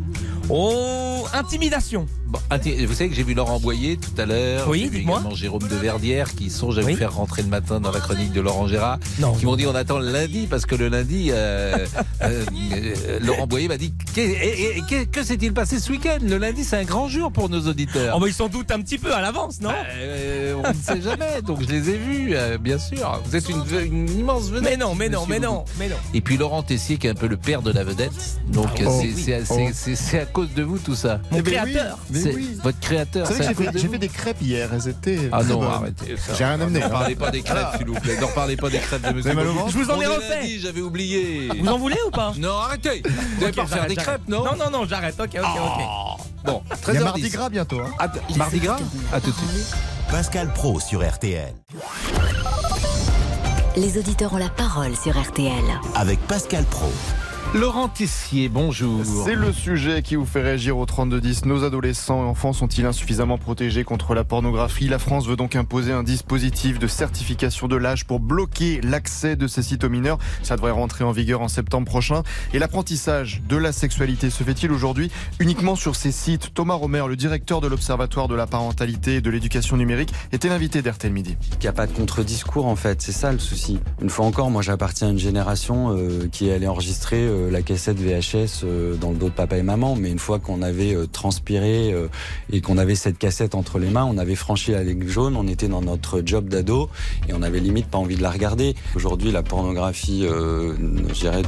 Oh, 0.49 1.08
intimidation. 1.33 2.05
Bon, 2.27 2.39
inti- 2.51 2.85
vous 2.85 2.93
savez 2.93 3.09
que 3.09 3.15
j'ai 3.15 3.23
vu 3.23 3.33
Laurent 3.33 3.59
Boyer 3.59 3.97
tout 3.97 4.19
à 4.21 4.25
l'heure. 4.25 4.67
Oui, 4.67 4.89
J'ai 4.91 4.99
également 4.99 5.33
Jérôme 5.33 5.67
de 5.67 5.75
Verdière 5.75 6.35
qui 6.35 6.49
songe 6.49 6.77
à 6.77 6.83
Oui. 6.83 6.93
vous 6.93 6.97
faire 6.99 7.13
rentrer 7.13 7.41
le 7.41 7.47
matin 7.47 7.79
dans 7.79 7.91
la 7.91 7.99
chronique 7.99 8.31
de 8.33 8.41
Laurent 8.41 8.67
Gérard. 8.67 8.99
Non. 9.19 9.33
Qui 9.33 9.45
m'ont 9.45 9.55
dit 9.55 9.65
on 9.65 9.73
attend 9.75 9.99
le 9.99 10.11
lundi 10.11 10.47
parce 10.47 10.65
que 10.65 10.75
le 10.75 10.89
lundi, 10.89 11.29
euh, 11.31 11.87
euh, 12.21 12.45
euh, 12.53 13.19
Laurent 13.21 13.47
Boyer 13.47 13.67
m'a 13.67 13.77
dit 13.77 13.93
que, 14.15 14.21
et- 14.21 14.77
et- 14.77 14.81
que, 14.87 15.03
que 15.05 15.23
s'est-il 15.23 15.53
passé 15.53 15.79
ce 15.79 15.91
week-end? 15.91 16.17
Le 16.21 16.37
lundi, 16.37 16.63
c'est 16.63 16.77
un 16.77 16.83
grand 16.83 17.07
jour 17.07 17.31
pour 17.31 17.49
nos 17.49 17.61
auditeurs. 17.67 18.15
Oh, 18.17 18.19
bah, 18.19 18.27
ils 18.27 18.33
s'en 18.33 18.47
doutent 18.47 18.71
un 18.71 18.81
petit 18.81 18.97
peu 18.97 19.13
à 19.13 19.21
l'avance, 19.21 19.59
non? 19.61 19.69
Bah, 19.69 19.75
on 20.63 20.69
ne 20.69 20.73
sait 20.81 21.01
jamais, 21.01 21.41
donc 21.45 21.61
je 21.61 21.67
les 21.67 21.89
ai 21.89 21.97
vus, 21.97 22.35
bien 22.59 22.77
sûr. 22.77 23.19
Vous 23.25 23.35
êtes 23.35 23.49
une, 23.49 23.63
une 23.83 24.19
immense 24.19 24.49
vedette. 24.49 24.69
Mais 24.71 24.77
non, 24.77 24.93
mais 24.95 25.09
non, 25.09 25.25
mais 25.27 25.39
non, 25.39 25.65
mais 25.79 25.89
non. 25.89 25.95
Et 26.13 26.21
puis 26.21 26.37
Laurent 26.37 26.63
Tessier, 26.63 26.97
qui 26.97 27.07
est 27.07 27.11
un 27.11 27.15
peu 27.15 27.27
le 27.27 27.37
père 27.37 27.61
de 27.61 27.71
la 27.71 27.83
vedette. 27.83 28.11
Donc 28.51 28.67
oh, 28.85 28.99
c'est 29.01 29.07
oui. 29.55 29.69
c'est- 29.73 29.95
c'est 29.95 30.19
à 30.19 30.25
cause 30.25 30.53
de 30.55 30.63
vous 30.63 30.77
tout 30.77 30.95
ça. 30.95 31.18
Mon 31.31 31.41
créateur. 31.43 31.97
C'est 32.13 32.33
oui. 32.33 32.57
votre 32.63 32.79
créateur. 32.79 33.27
J'ai 33.27 33.53
fait, 33.53 33.71
de 33.71 33.77
fait 33.79 33.97
des 33.97 34.07
crêpes 34.09 34.41
hier, 34.41 34.69
elles 34.73 34.87
étaient. 34.87 35.29
Ah 35.31 35.39
très 35.39 35.49
non, 35.49 35.59
bonnes. 35.59 35.67
arrêtez. 35.69 36.17
ça. 36.17 36.33
J'ai 36.33 36.45
rien 36.45 36.59
amené. 36.59 36.79
Ne 36.79 36.85
hein. 36.85 36.89
parlez 36.89 37.15
pas 37.15 37.31
des 37.31 37.41
crêpes, 37.41 37.67
s'il 37.77 37.87
vous 37.87 37.93
plaît. 37.99 38.17
Ne 38.19 38.25
reparlez 38.25 38.57
pas 38.57 38.69
des 38.69 38.79
crêpes 38.79 39.01
de 39.07 39.13
monsieur. 39.13 39.29
avez 39.31 39.35
mal 39.35 39.47
au 39.47 39.53
Boubou. 39.53 39.65
ventre 39.65 39.77
Je 39.77 39.83
vous 39.83 39.91
en 39.91 40.01
ai 40.01 40.07
refait. 40.07 40.39
lundi, 40.41 40.59
J'avais 40.59 40.81
oublié. 40.81 41.49
Vous 41.59 41.67
en 41.67 41.77
voulez 41.77 41.97
ou 42.07 42.11
pas? 42.11 42.33
Non, 42.37 42.57
arrêtez. 42.57 43.03
Vous 43.05 43.41
n'allez 43.41 43.53
pas 43.53 43.65
faire 43.67 43.87
des 43.87 43.95
crêpes, 43.95 44.27
non 44.27 44.43
Non, 44.43 44.55
non, 44.57 44.69
non, 44.71 44.85
j'arrête. 44.87 45.19
Ok, 45.19 45.29
ok, 45.35 45.45
ok. 45.45 45.83
Bon, 46.45 46.61
Il 46.65 46.69
y 46.69 46.73
a 46.73 46.77
13 46.77 47.03
Mardi 47.03 47.29
Gras 47.29 47.49
bientôt. 47.49 47.79
hein. 47.81 48.07
Mardi 48.37 48.59
Gras 48.59 48.77
À 49.13 49.19
tout 49.19 49.31
de 49.31 49.35
suite. 49.35 49.75
Pascal 50.09 50.51
Pro 50.53 50.79
sur 50.79 51.07
RTL. 51.07 51.53
Les 53.75 53.97
auditeurs 53.97 54.33
ont 54.33 54.37
la 54.37 54.49
parole 54.49 54.95
sur 54.95 55.19
RTL. 55.19 55.51
Avec 55.95 56.19
Pascal 56.27 56.63
Pro. 56.65 56.91
Laurent 57.55 57.87
Tessier, 57.87 58.47
bonjour. 58.47 59.03
C'est 59.25 59.33
le 59.33 59.51
sujet 59.51 60.03
qui 60.03 60.15
vous 60.15 60.27
fait 60.27 60.43
réagir 60.43 60.77
au 60.77 60.85
3210. 60.85 61.45
Nos 61.45 61.63
adolescents 61.63 62.21
et 62.21 62.27
enfants 62.27 62.53
sont-ils 62.53 62.85
insuffisamment 62.85 63.39
protégés 63.39 63.83
contre 63.83 64.13
la 64.13 64.23
pornographie? 64.23 64.87
La 64.87 64.99
France 64.99 65.25
veut 65.25 65.35
donc 65.35 65.55
imposer 65.55 65.91
un 65.91 66.03
dispositif 66.03 66.77
de 66.77 66.85
certification 66.85 67.67
de 67.67 67.75
l'âge 67.75 68.05
pour 68.05 68.19
bloquer 68.19 68.81
l'accès 68.81 69.35
de 69.35 69.47
ces 69.47 69.63
sites 69.63 69.83
aux 69.83 69.89
mineurs. 69.89 70.19
Ça 70.43 70.57
devrait 70.57 70.69
rentrer 70.69 71.03
en 71.03 71.11
vigueur 71.11 71.41
en 71.41 71.47
septembre 71.47 71.87
prochain. 71.87 72.21
Et 72.53 72.59
l'apprentissage 72.59 73.41
de 73.49 73.57
la 73.57 73.71
sexualité 73.71 74.29
se 74.29 74.43
fait-il 74.43 74.71
aujourd'hui 74.71 75.09
uniquement 75.39 75.75
sur 75.75 75.95
ces 75.95 76.11
sites? 76.11 76.53
Thomas 76.53 76.75
Romer, 76.75 77.05
le 77.07 77.15
directeur 77.15 77.61
de 77.61 77.67
l'Observatoire 77.67 78.27
de 78.27 78.35
la 78.35 78.45
parentalité 78.45 79.15
et 79.15 79.21
de 79.21 79.29
l'éducation 79.31 79.75
numérique, 79.75 80.13
était 80.31 80.49
l'invité 80.49 80.83
d'RTL 80.83 81.11
Midi. 81.11 81.35
Il 81.53 81.61
n'y 81.61 81.67
a 81.67 81.73
pas 81.73 81.87
de 81.87 81.93
contre-discours 81.93 82.67
en 82.67 82.75
fait, 82.75 83.01
c'est 83.01 83.11
ça 83.11 83.31
le 83.31 83.39
souci. 83.39 83.79
Une 84.03 84.11
fois 84.11 84.27
encore, 84.27 84.51
moi 84.51 84.61
j'appartiens 84.61 85.07
à 85.07 85.11
une 85.11 85.17
génération 85.17 85.97
euh, 85.97 86.27
qui 86.31 86.47
est 86.47 86.53
allée 86.53 86.67
enregistrer 86.67 87.17
euh, 87.17 87.38
la 87.49 87.61
cassette 87.61 87.99
VHS 87.99 88.63
euh, 88.63 88.95
dans 88.95 89.11
le 89.11 89.17
dos 89.17 89.29
de 89.29 89.33
papa 89.33 89.57
et 89.57 89.63
maman, 89.63 89.95
mais 89.95 90.09
une 90.09 90.19
fois 90.19 90.39
qu'on 90.39 90.61
avait 90.61 90.95
euh, 90.95 91.05
transpiré 91.07 91.93
euh, 91.93 92.07
et 92.51 92.61
qu'on 92.61 92.77
avait 92.77 92.95
cette 92.95 93.17
cassette 93.17 93.55
entre 93.55 93.79
les 93.79 93.89
mains, 93.89 94.05
on 94.05 94.17
avait 94.17 94.35
franchi 94.35 94.71
la 94.71 94.83
ligne 94.83 95.07
jaune, 95.07 95.35
on 95.35 95.47
était 95.47 95.67
dans 95.67 95.81
notre 95.81 96.21
job 96.25 96.49
d'ado 96.49 96.89
et 97.27 97.33
on 97.33 97.41
avait 97.41 97.59
limite 97.59 97.87
pas 97.87 97.97
envie 97.97 98.15
de 98.15 98.21
la 98.21 98.31
regarder. 98.31 98.75
Aujourd'hui, 98.95 99.31
la 99.31 99.43
pornographie, 99.43 100.25
euh, 100.25 100.73
je 101.09 101.19
dirais 101.19 101.41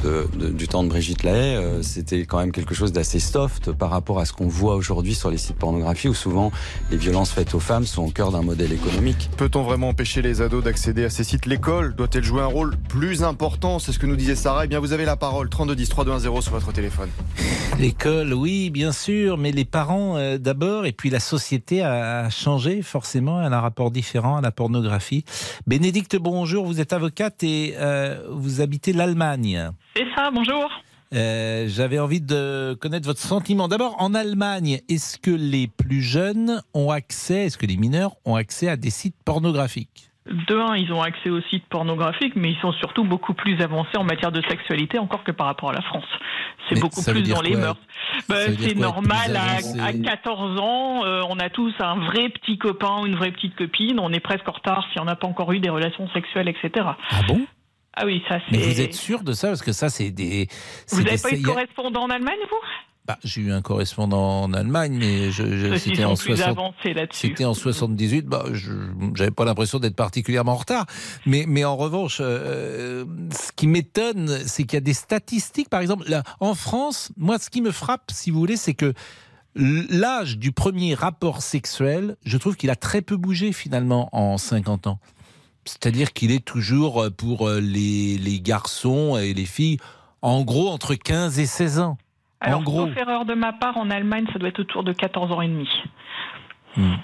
du 0.52 0.68
temps 0.68 0.84
de 0.84 0.88
Brigitte 0.88 1.22
Lahaye, 1.22 1.56
euh, 1.56 1.82
c'était 1.82 2.24
quand 2.24 2.38
même 2.38 2.52
quelque 2.52 2.74
chose 2.74 2.92
d'assez 2.92 3.20
soft 3.20 3.72
par 3.72 3.90
rapport 3.90 4.18
à 4.18 4.24
ce 4.24 4.32
qu'on 4.32 4.48
voit 4.48 4.76
aujourd'hui 4.76 5.14
sur 5.14 5.30
les 5.30 5.38
sites 5.38 5.56
pornographiques 5.56 6.10
où 6.10 6.14
souvent 6.14 6.52
les 6.90 6.96
violences 6.96 7.30
faites 7.30 7.54
aux 7.54 7.60
femmes 7.60 7.86
sont 7.86 8.04
au 8.04 8.10
cœur 8.10 8.32
d'un 8.32 8.42
modèle 8.42 8.72
économique. 8.72 9.30
Peut-on 9.36 9.62
vraiment 9.62 9.88
empêcher 9.88 10.22
les 10.22 10.40
ados 10.40 10.64
d'accéder 10.64 11.04
à 11.04 11.10
ces 11.10 11.24
sites? 11.24 11.46
L'école 11.46 11.94
doit-elle 11.94 12.24
jouer 12.24 12.42
un 12.42 12.46
rôle 12.46 12.76
plus 12.88 13.22
important? 13.22 13.78
C'est 13.78 13.92
ce 13.92 13.98
que 13.98 14.06
nous 14.06 14.16
disait 14.16 14.36
Sarah. 14.36 14.64
Eh 14.64 14.68
bien, 14.68 14.80
vous 14.80 14.92
avez 14.92 15.04
la 15.04 15.16
parole. 15.16 15.48
3210 15.88 16.24
3210 16.28 16.42
sur 16.42 16.52
votre 16.52 16.72
téléphone. 16.72 17.10
L'école, 17.78 18.34
oui, 18.34 18.70
bien 18.70 18.92
sûr, 18.92 19.38
mais 19.38 19.52
les 19.52 19.64
parents 19.64 20.16
euh, 20.16 20.38
d'abord, 20.38 20.86
et 20.86 20.92
puis 20.92 21.10
la 21.10 21.20
société 21.20 21.82
a 21.82 22.30
changé 22.30 22.82
forcément, 22.82 23.42
elle 23.42 23.52
a 23.52 23.58
un 23.58 23.60
rapport 23.60 23.90
différent 23.90 24.36
à 24.36 24.40
la 24.40 24.52
pornographie. 24.52 25.24
Bénédicte, 25.66 26.16
bonjour, 26.16 26.66
vous 26.66 26.80
êtes 26.80 26.92
avocate 26.92 27.42
et 27.42 27.74
euh, 27.78 28.22
vous 28.30 28.60
habitez 28.60 28.92
l'Allemagne. 28.92 29.70
C'est 29.96 30.06
ça, 30.16 30.30
bonjour. 30.32 30.70
Euh, 31.14 31.66
J'avais 31.68 31.98
envie 31.98 32.20
de 32.20 32.76
connaître 32.80 33.06
votre 33.06 33.20
sentiment. 33.20 33.68
D'abord, 33.68 33.96
en 33.98 34.14
Allemagne, 34.14 34.80
est-ce 34.88 35.18
que 35.18 35.30
les 35.30 35.66
plus 35.68 36.02
jeunes 36.02 36.62
ont 36.74 36.90
accès, 36.90 37.46
est-ce 37.46 37.58
que 37.58 37.66
les 37.66 37.76
mineurs 37.76 38.16
ont 38.24 38.36
accès 38.36 38.68
à 38.68 38.76
des 38.76 38.90
sites 38.90 39.16
pornographiques? 39.24 40.11
De 40.26 40.54
un, 40.56 40.76
ils 40.76 40.92
ont 40.92 41.02
accès 41.02 41.30
aux 41.30 41.40
sites 41.50 41.66
pornographiques, 41.66 42.36
mais 42.36 42.52
ils 42.52 42.58
sont 42.60 42.72
surtout 42.74 43.02
beaucoup 43.02 43.34
plus 43.34 43.60
avancés 43.60 43.96
en 43.96 44.04
matière 44.04 44.30
de 44.30 44.40
sexualité 44.48 45.00
encore 45.00 45.24
que 45.24 45.32
par 45.32 45.46
rapport 45.46 45.70
à 45.70 45.72
la 45.72 45.82
France. 45.82 46.04
C'est 46.68 46.78
beaucoup 46.78 47.02
plus 47.02 47.22
dans 47.28 47.40
les 47.40 47.56
mœurs. 47.56 47.76
Bah, 48.28 48.36
c'est 48.56 48.76
normal, 48.76 49.36
à, 49.36 49.84
à 49.84 49.92
14 49.92 50.60
ans, 50.60 51.04
euh, 51.04 51.22
on 51.28 51.38
a 51.40 51.50
tous 51.50 51.74
un 51.80 51.96
vrai 52.06 52.28
petit 52.28 52.56
copain, 52.56 53.04
une 53.04 53.16
vraie 53.16 53.32
petite 53.32 53.56
copine, 53.56 53.98
on 53.98 54.12
est 54.12 54.20
presque 54.20 54.48
en 54.48 54.52
retard 54.52 54.86
si 54.92 55.00
on 55.00 55.04
n'a 55.04 55.16
pas 55.16 55.26
encore 55.26 55.50
eu 55.52 55.58
des 55.58 55.70
relations 55.70 56.08
sexuelles, 56.10 56.48
etc. 56.48 56.86
Ah 57.10 57.22
bon? 57.26 57.40
Ah 57.96 58.04
oui, 58.06 58.22
ça 58.28 58.38
c'est... 58.48 58.56
Mais 58.56 58.62
vous 58.62 58.80
êtes 58.80 58.94
sûr 58.94 59.24
de 59.24 59.32
ça? 59.32 59.48
Parce 59.48 59.62
que 59.62 59.72
ça, 59.72 59.88
c'est 59.88 60.10
des... 60.10 60.46
Vous 60.90 61.02
n'avez 61.02 61.18
pas 61.20 61.30
eu 61.30 61.40
de 61.40 61.46
correspondant 61.46 62.04
en 62.04 62.10
Allemagne, 62.10 62.38
vous? 62.48 62.56
Bah, 63.04 63.18
J'ai 63.24 63.40
eu 63.40 63.52
un 63.52 63.62
correspondant 63.62 64.42
en 64.42 64.52
Allemagne, 64.52 64.96
mais 64.96 65.32
je, 65.32 65.56
je- 65.58 65.76
c'était 65.76 66.04
en 66.04 66.14
plus 66.14 66.36
60... 66.36 66.48
avancés 66.48 66.94
là-dessus. 66.94 67.28
C'était 67.28 67.44
en 67.44 67.52
78, 67.54 68.26
bah, 68.26 68.44
je 68.52 68.70
j'avais 69.14 69.32
pas 69.32 69.44
l'impression 69.44 69.80
d'être 69.80 69.96
particulièrement 69.96 70.52
en 70.52 70.56
retard. 70.56 70.86
Mais, 71.26 71.44
mais 71.48 71.64
en 71.64 71.76
revanche, 71.76 72.18
euh, 72.20 73.04
ce 73.32 73.50
qui 73.56 73.66
m'étonne, 73.66 74.28
c'est 74.46 74.62
qu'il 74.64 74.74
y 74.74 74.76
a 74.76 74.80
des 74.80 74.94
statistiques, 74.94 75.68
par 75.68 75.80
exemple, 75.80 76.08
là, 76.08 76.22
en 76.38 76.54
France, 76.54 77.10
moi, 77.16 77.40
ce 77.40 77.50
qui 77.50 77.60
me 77.60 77.72
frappe, 77.72 78.12
si 78.12 78.30
vous 78.30 78.38
voulez, 78.38 78.56
c'est 78.56 78.74
que 78.74 78.94
l'âge 79.56 80.38
du 80.38 80.52
premier 80.52 80.94
rapport 80.94 81.42
sexuel, 81.42 82.16
je 82.24 82.36
trouve 82.38 82.56
qu'il 82.56 82.70
a 82.70 82.76
très 82.76 83.02
peu 83.02 83.16
bougé 83.16 83.52
finalement 83.52 84.08
en 84.12 84.38
50 84.38 84.86
ans. 84.86 84.98
C'est-à-dire 85.64 86.12
qu'il 86.12 86.30
est 86.30 86.44
toujours 86.44 87.02
euh, 87.02 87.10
pour 87.10 87.48
euh, 87.48 87.60
les, 87.60 88.16
les 88.18 88.40
garçons 88.40 89.16
et 89.16 89.34
les 89.34 89.44
filles, 89.44 89.78
en 90.22 90.42
gros, 90.42 90.68
entre 90.70 90.94
15 90.94 91.38
et 91.38 91.46
16 91.46 91.78
ans. 91.80 91.98
Alors, 92.42 92.60
en 92.60 92.62
gros. 92.62 92.86
sauf 92.86 92.96
erreur 92.96 93.24
de 93.24 93.34
ma 93.34 93.52
part, 93.52 93.76
en 93.76 93.90
Allemagne, 93.90 94.26
ça 94.32 94.38
doit 94.38 94.48
être 94.48 94.58
autour 94.60 94.82
de 94.84 94.92
14 94.92 95.32
ans 95.32 95.40
et 95.42 95.48
demi. 95.48 95.68
Hmm. 96.76 96.94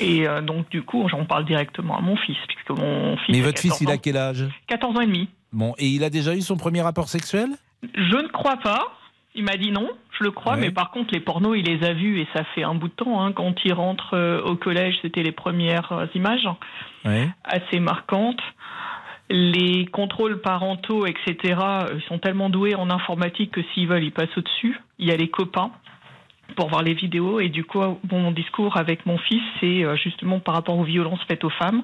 Et 0.00 0.26
euh, 0.28 0.40
donc, 0.42 0.68
du 0.70 0.82
coup, 0.82 1.06
j'en 1.08 1.24
parle 1.24 1.44
directement 1.44 1.96
à 1.98 2.00
mon 2.00 2.16
fils, 2.16 2.36
puisque 2.48 2.70
mon 2.78 3.16
fils. 3.18 3.34
Mais 3.34 3.40
votre 3.42 3.58
fils, 3.60 3.72
14 3.72 3.82
il 3.82 3.90
a 3.90 3.98
quel 3.98 4.16
âge? 4.16 4.44
14 4.68 4.96
ans 4.96 5.00
et 5.00 5.06
demi. 5.06 5.28
Bon, 5.52 5.74
et 5.78 5.86
il 5.86 6.04
a 6.04 6.10
déjà 6.10 6.34
eu 6.34 6.40
son 6.42 6.56
premier 6.56 6.82
rapport 6.82 7.08
sexuel? 7.08 7.48
Je 7.94 8.16
ne 8.16 8.28
crois 8.28 8.56
pas. 8.56 8.92
Il 9.34 9.44
m'a 9.44 9.56
dit 9.58 9.70
non, 9.70 9.90
je 10.18 10.24
le 10.24 10.30
crois, 10.30 10.54
Ouais. 10.54 10.60
mais 10.60 10.70
par 10.70 10.90
contre, 10.90 11.12
les 11.12 11.20
pornos, 11.20 11.56
il 11.58 11.64
les 11.66 11.86
a 11.86 11.92
vus 11.92 12.20
et 12.20 12.28
ça 12.34 12.42
fait 12.54 12.62
un 12.62 12.74
bout 12.74 12.88
de 12.88 12.94
temps. 12.94 13.22
hein. 13.22 13.32
Quand 13.32 13.54
il 13.66 13.72
rentre 13.74 14.14
euh, 14.14 14.40
au 14.42 14.56
collège, 14.56 14.94
c'était 15.02 15.22
les 15.22 15.32
premières 15.32 15.92
euh, 15.92 16.06
images 16.14 16.48
assez 17.44 17.78
marquantes. 17.78 18.40
Les 19.28 19.86
contrôles 19.86 20.40
parentaux, 20.40 21.04
etc., 21.04 21.36
euh, 21.60 22.00
sont 22.08 22.18
tellement 22.18 22.48
doués 22.48 22.76
en 22.76 22.90
informatique 22.90 23.50
que 23.50 23.62
s'ils 23.72 23.88
veulent, 23.88 24.04
ils 24.04 24.12
passent 24.12 24.36
au-dessus. 24.36 24.78
Il 24.98 25.08
y 25.08 25.12
a 25.12 25.16
les 25.16 25.28
copains 25.28 25.72
pour 26.54 26.68
voir 26.68 26.82
les 26.82 26.94
vidéos. 26.94 27.40
Et 27.40 27.48
du 27.48 27.64
coup, 27.64 27.80
mon 28.10 28.30
discours 28.30 28.76
avec 28.76 29.04
mon 29.04 29.18
fils, 29.18 29.42
c'est 29.60 29.84
euh, 29.84 29.96
justement 29.96 30.38
par 30.38 30.54
rapport 30.54 30.78
aux 30.78 30.84
violences 30.84 31.22
faites 31.26 31.42
aux 31.44 31.50
femmes. 31.50 31.82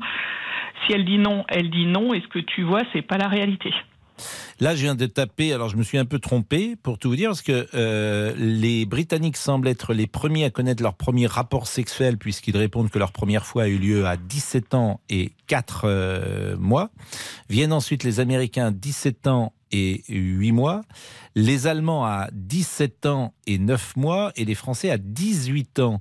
Si 0.87 0.93
elle 0.93 1.05
dit 1.05 1.19
non, 1.19 1.45
elle 1.49 1.71
dit 1.71 1.87
non. 1.87 2.15
Et 2.15 2.21
ce 2.21 2.29
que 2.29 2.39
tu 2.39 2.63
vois, 2.63 2.83
c'est 2.93 3.03
pas 3.03 3.19
la 3.19 3.29
réalité. 3.29 3.73
Là, 4.61 4.77
je 4.77 4.83
viens 4.83 4.95
de 4.95 5.07
taper, 5.07 5.53
alors 5.53 5.69
je 5.69 5.77
me 5.77 5.83
suis 5.83 5.99
un 5.99 6.05
peu 6.05 6.19
trompé 6.19 6.77
pour 6.83 6.99
tout 6.99 7.11
vous 7.11 7.17
dire, 7.17 7.31
parce 7.31 7.43
que 7.43 7.67
euh, 7.75 8.35
les 8.37 8.87
Britanniques 8.87 9.37
semblent 9.37 9.69
être 9.69 9.95
les 9.95 10.07
premiers 10.07 10.45
à 10.45 10.51
connaître 10.51 10.83
leur 10.83 10.95
premier 10.95 11.27
rapport 11.27 11.67
sexuel, 11.67 12.19
puisqu'ils 12.19 12.57
répondent 12.57 12.91
que 12.91 12.99
leur 12.99 13.13
première 13.13 13.47
fois 13.47 13.65
a 13.65 13.69
eu 13.69 13.79
lieu 13.79 14.07
à 14.07 14.17
17 14.17 14.75
ans 14.75 15.01
et 15.09 15.33
4 15.47 15.83
euh, 15.85 16.57
mois. 16.57 16.91
Viennent 17.49 17.73
ensuite 17.73 18.05
les 18.05 18.21
Américains, 18.21 18.71
17 18.71 19.27
ans 19.27 19.53
et 19.73 20.03
8 20.09 20.53
mois. 20.53 20.83
Les 21.35 21.67
Allemands 21.67 22.05
à 22.05 22.29
17 22.33 23.07
ans 23.07 23.33
et 23.47 23.59
9 23.59 23.97
mois. 23.97 24.33
Et 24.37 24.45
les 24.45 24.55
Français 24.55 24.91
à 24.91 24.99
18 24.99 25.79
ans. 25.81 26.01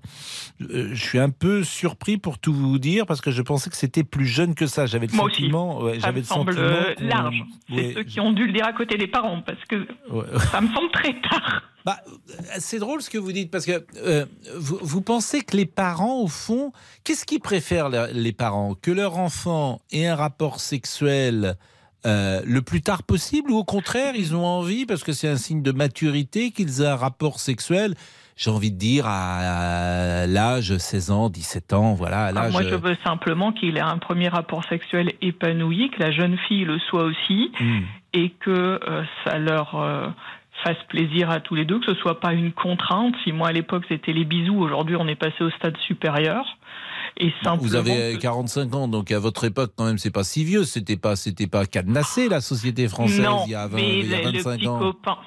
Euh, 0.62 0.90
je 0.94 1.02
suis 1.02 1.20
un 1.20 1.30
peu 1.30 1.64
surpris 1.64 2.18
pour 2.18 2.38
tout 2.38 2.54
vous 2.54 2.78
dire, 2.80 3.06
parce 3.06 3.22
que 3.22 3.32
je 3.32 3.42
pensais 3.42 3.70
que 3.70 3.78
c'était 3.78 4.04
plus 4.04 4.26
jeune 4.28 4.56
que 4.56 4.68
ça. 4.68 4.86
J'avais 4.86 5.08
le 5.08 5.14
Moi 5.16 5.30
sentiment... 5.30 5.82
ouais, 5.82 5.94
Ça 5.96 6.08
j'avais 6.08 6.14
me 6.16 6.20
le 6.20 6.26
semble 6.26 6.54
sentiment 6.54 6.68
euh, 6.68 6.94
large. 7.00 7.44
C'est 7.70 7.76
Ouais. 7.76 7.94
ceux 7.96 8.04
qui 8.04 8.20
ont 8.20 8.34
dû 8.34 8.46
le 8.48 8.54
dire 8.54 8.66
à 8.66 8.74
côté 8.74 8.98
des 8.98 9.08
parents, 9.08 9.42
parce 9.42 9.64
que 9.70 9.88
Ouais. 10.12 10.26
ça 10.52 10.60
me 10.62 10.68
semble 10.74 10.92
très 10.92 11.14
tard. 11.22 11.64
Bah, 11.84 11.98
c'est 12.60 12.78
drôle 12.78 13.02
ce 13.02 13.10
que 13.10 13.18
vous 13.18 13.32
dites 13.32 13.50
parce 13.50 13.66
que 13.66 13.84
euh, 13.98 14.24
vous, 14.56 14.78
vous 14.84 15.02
pensez 15.02 15.42
que 15.42 15.58
les 15.58 15.66
parents, 15.66 16.20
au 16.22 16.28
fond, 16.28 16.72
qu'est-ce 17.04 17.26
qu'ils 17.26 17.40
préfèrent 17.40 17.90
les 17.90 18.06
les 18.14 18.34
parents? 18.34 18.76
Que 18.80 18.92
leur 18.92 19.18
enfant 19.18 19.82
ait 19.92 20.06
un 20.06 20.16
rapport 20.16 20.60
sexuel 20.60 21.56
euh, 22.06 22.42
le 22.46 22.62
plus 22.62 22.82
tard 22.82 23.04
possible 23.04 23.52
ou 23.52 23.58
au 23.58 23.64
contraire, 23.64 24.14
ils 24.16 24.36
ont 24.36 24.46
envie, 24.46 24.86
parce 24.86 25.04
que 25.04 25.12
c'est 25.12 25.28
un 25.28 25.36
signe 25.36 25.62
de 25.62 25.72
maturité, 25.72 26.52
qu'ils 26.52 26.82
aient 26.82 26.88
un 26.88 26.96
rapport 26.96 27.40
sexuel 27.40 27.96
j'ai 28.38 28.50
envie 28.50 28.72
de 28.72 28.78
dire 28.78 29.06
à 29.08 30.26
l'âge 30.26 30.76
16 30.76 31.12
ans, 31.12 31.30
17 31.30 31.74
ans, 31.74 31.94
voilà, 31.94 32.24
à 32.24 32.28
Ah, 32.28 32.32
l'âge. 32.32 32.54
Moi, 32.54 32.64
je 32.64 32.74
veux 32.74 32.98
simplement 33.04 33.52
qu'il 33.52 33.78
ait 33.78 33.82
un 33.82 34.00
premier 34.00 34.30
rapport 34.30 34.64
sexuel 34.68 35.12
épanoui, 35.22 35.92
que 35.92 36.02
la 36.02 36.12
jeune 36.12 36.38
fille 36.48 36.64
le 36.66 36.80
soit 36.80 37.04
aussi, 37.04 37.52
Hmm. 37.60 37.82
et 38.14 38.30
que 38.40 38.50
euh, 38.50 39.04
ça 39.24 39.38
leur 39.38 39.76
euh, 39.76 40.08
fasse 40.64 40.82
plaisir 40.90 41.30
à 41.30 41.40
tous 41.40 41.54
les 41.54 41.66
deux, 41.66 41.80
que 41.80 41.86
ce 41.94 41.96
soit 41.96 42.20
pas 42.20 42.34
une 42.34 42.52
contrainte. 42.52 43.14
Si 43.24 43.32
moi 43.32 43.50
à 43.50 43.52
l'époque 43.52 43.84
c'était 43.90 44.14
les 44.14 44.26
bisous, 44.26 44.58
aujourd'hui 44.58 44.96
on 44.98 45.08
est 45.08 45.16
passé 45.16 45.44
au 45.44 45.52
stade 45.52 45.78
supérieur. 45.86 46.46
Et 47.24 47.32
simplement 47.44 47.58
Vous 47.58 47.76
avez 47.76 47.92
euh, 47.96 48.14
que- 48.16 48.22
45 48.22 48.74
ans, 48.76 48.88
donc 48.88 49.12
à 49.12 49.20
votre 49.20 49.44
époque, 49.44 49.74
quand 49.76 49.86
même, 49.86 49.98
c'est 50.00 50.10
pas 50.12 50.24
si 50.24 50.44
vieux. 50.44 50.64
C'était 50.64 50.98
pas, 50.98 51.16
c'était 51.16 51.48
pas 51.48 51.66
cadenassé 51.66 52.28
la 52.30 52.42
société 52.42 52.88
française 52.88 53.22
non, 53.22 53.44
il 53.46 53.52
y 53.52 53.56
a, 53.56 53.68
20, 53.68 53.76
mais 53.78 54.00
il 54.00 54.08
y 54.08 54.14
a 54.16 54.18
le- 54.24 54.32
le 54.32 54.38
25 54.40 54.58
petit 54.58 54.68
ans. 54.68 54.80
copain. 54.80 55.18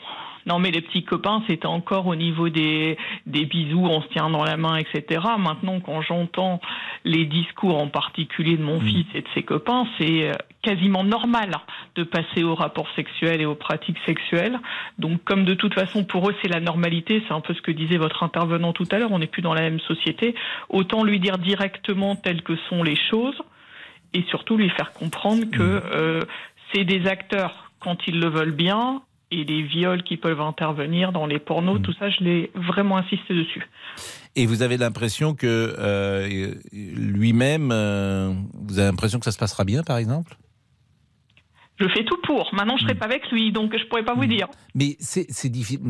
Non, 0.46 0.58
mais 0.58 0.70
les 0.70 0.80
petits 0.82 1.04
copains, 1.04 1.42
c'était 1.48 1.66
encore 1.66 2.06
au 2.06 2.16
niveau 2.16 2.48
des, 2.48 2.96
des 3.26 3.46
bisous, 3.46 3.84
on 3.84 4.02
se 4.02 4.08
tient 4.08 4.28
dans 4.30 4.44
la 4.44 4.56
main, 4.56 4.76
etc. 4.76 5.20
Maintenant, 5.38 5.80
quand 5.80 6.02
j'entends 6.02 6.60
les 7.04 7.24
discours 7.24 7.80
en 7.80 7.88
particulier 7.88 8.56
de 8.56 8.62
mon 8.62 8.78
Mm. 8.78 8.86
fils 8.86 9.06
et 9.14 9.22
de 9.22 9.28
ses 9.34 9.42
copains, 9.42 9.86
c'est 9.98 10.28
euh, 10.28 10.32
quasiment 10.62 11.04
normal 11.04 11.50
de 11.94 12.02
passer 12.02 12.42
aux 12.44 12.54
rapports 12.54 12.88
sexuels 12.96 13.40
et 13.40 13.46
aux 13.46 13.54
pratiques 13.54 13.98
sexuelles. 14.06 14.58
Donc, 14.98 15.22
comme 15.24 15.44
de 15.44 15.54
toute 15.54 15.74
façon, 15.74 16.04
pour 16.04 16.28
eux, 16.28 16.34
c'est 16.42 16.48
la 16.48 16.60
normalité, 16.60 17.22
c'est 17.26 17.34
un 17.34 17.40
peu 17.40 17.54
ce 17.54 17.62
que 17.62 17.70
disait 17.70 17.98
votre 17.98 18.22
intervenant 18.22 18.72
tout 18.72 18.86
à 18.90 18.98
l'heure, 18.98 19.12
on 19.12 19.18
n'est 19.18 19.26
plus 19.26 19.42
dans 19.42 19.54
la 19.54 19.62
même 19.62 19.80
société, 19.80 20.34
autant 20.68 21.04
lui 21.04 21.20
dire 21.20 21.38
directement 21.38 22.16
telles 22.16 22.42
que 22.42 22.56
sont 22.68 22.82
les 22.82 22.96
choses 22.96 23.40
et 24.12 24.22
surtout 24.28 24.56
lui 24.56 24.70
faire 24.70 24.92
comprendre 24.92 25.44
que 25.50 25.82
euh, 25.92 26.20
c'est 26.72 26.84
des 26.84 27.06
acteurs 27.06 27.70
quand 27.80 28.06
ils 28.06 28.18
le 28.18 28.28
veulent 28.28 28.52
bien 28.52 29.02
et 29.40 29.44
les 29.44 29.62
viols 29.62 30.02
qui 30.02 30.16
peuvent 30.16 30.40
intervenir 30.40 31.12
dans 31.12 31.26
les 31.26 31.38
pornos, 31.38 31.80
tout 31.82 31.92
ça, 31.98 32.10
je 32.10 32.22
l'ai 32.24 32.50
vraiment 32.54 32.96
insisté 32.98 33.34
dessus. 33.34 33.66
Et 34.36 34.46
vous 34.46 34.62
avez 34.62 34.76
l'impression 34.76 35.34
que 35.34 35.74
euh, 35.78 36.54
lui-même, 36.72 37.70
euh, 37.72 38.32
vous 38.54 38.78
avez 38.78 38.88
l'impression 38.88 39.18
que 39.18 39.24
ça 39.24 39.32
se 39.32 39.38
passera 39.38 39.64
bien, 39.64 39.82
par 39.82 39.96
exemple? 39.98 40.36
Je 41.76 41.88
fais 41.88 42.04
tout 42.04 42.18
pour. 42.24 42.54
Maintenant, 42.54 42.76
je 42.76 42.84
serai 42.84 42.94
pas 42.94 43.06
avec 43.06 43.28
lui, 43.32 43.50
donc 43.50 43.76
je 43.76 43.84
pourrais 43.88 44.04
pas 44.04 44.14
vous 44.14 44.26
dire. 44.26 44.46
Mais 44.76 44.96
c'est 45.00 45.26
diffi- 45.48 45.80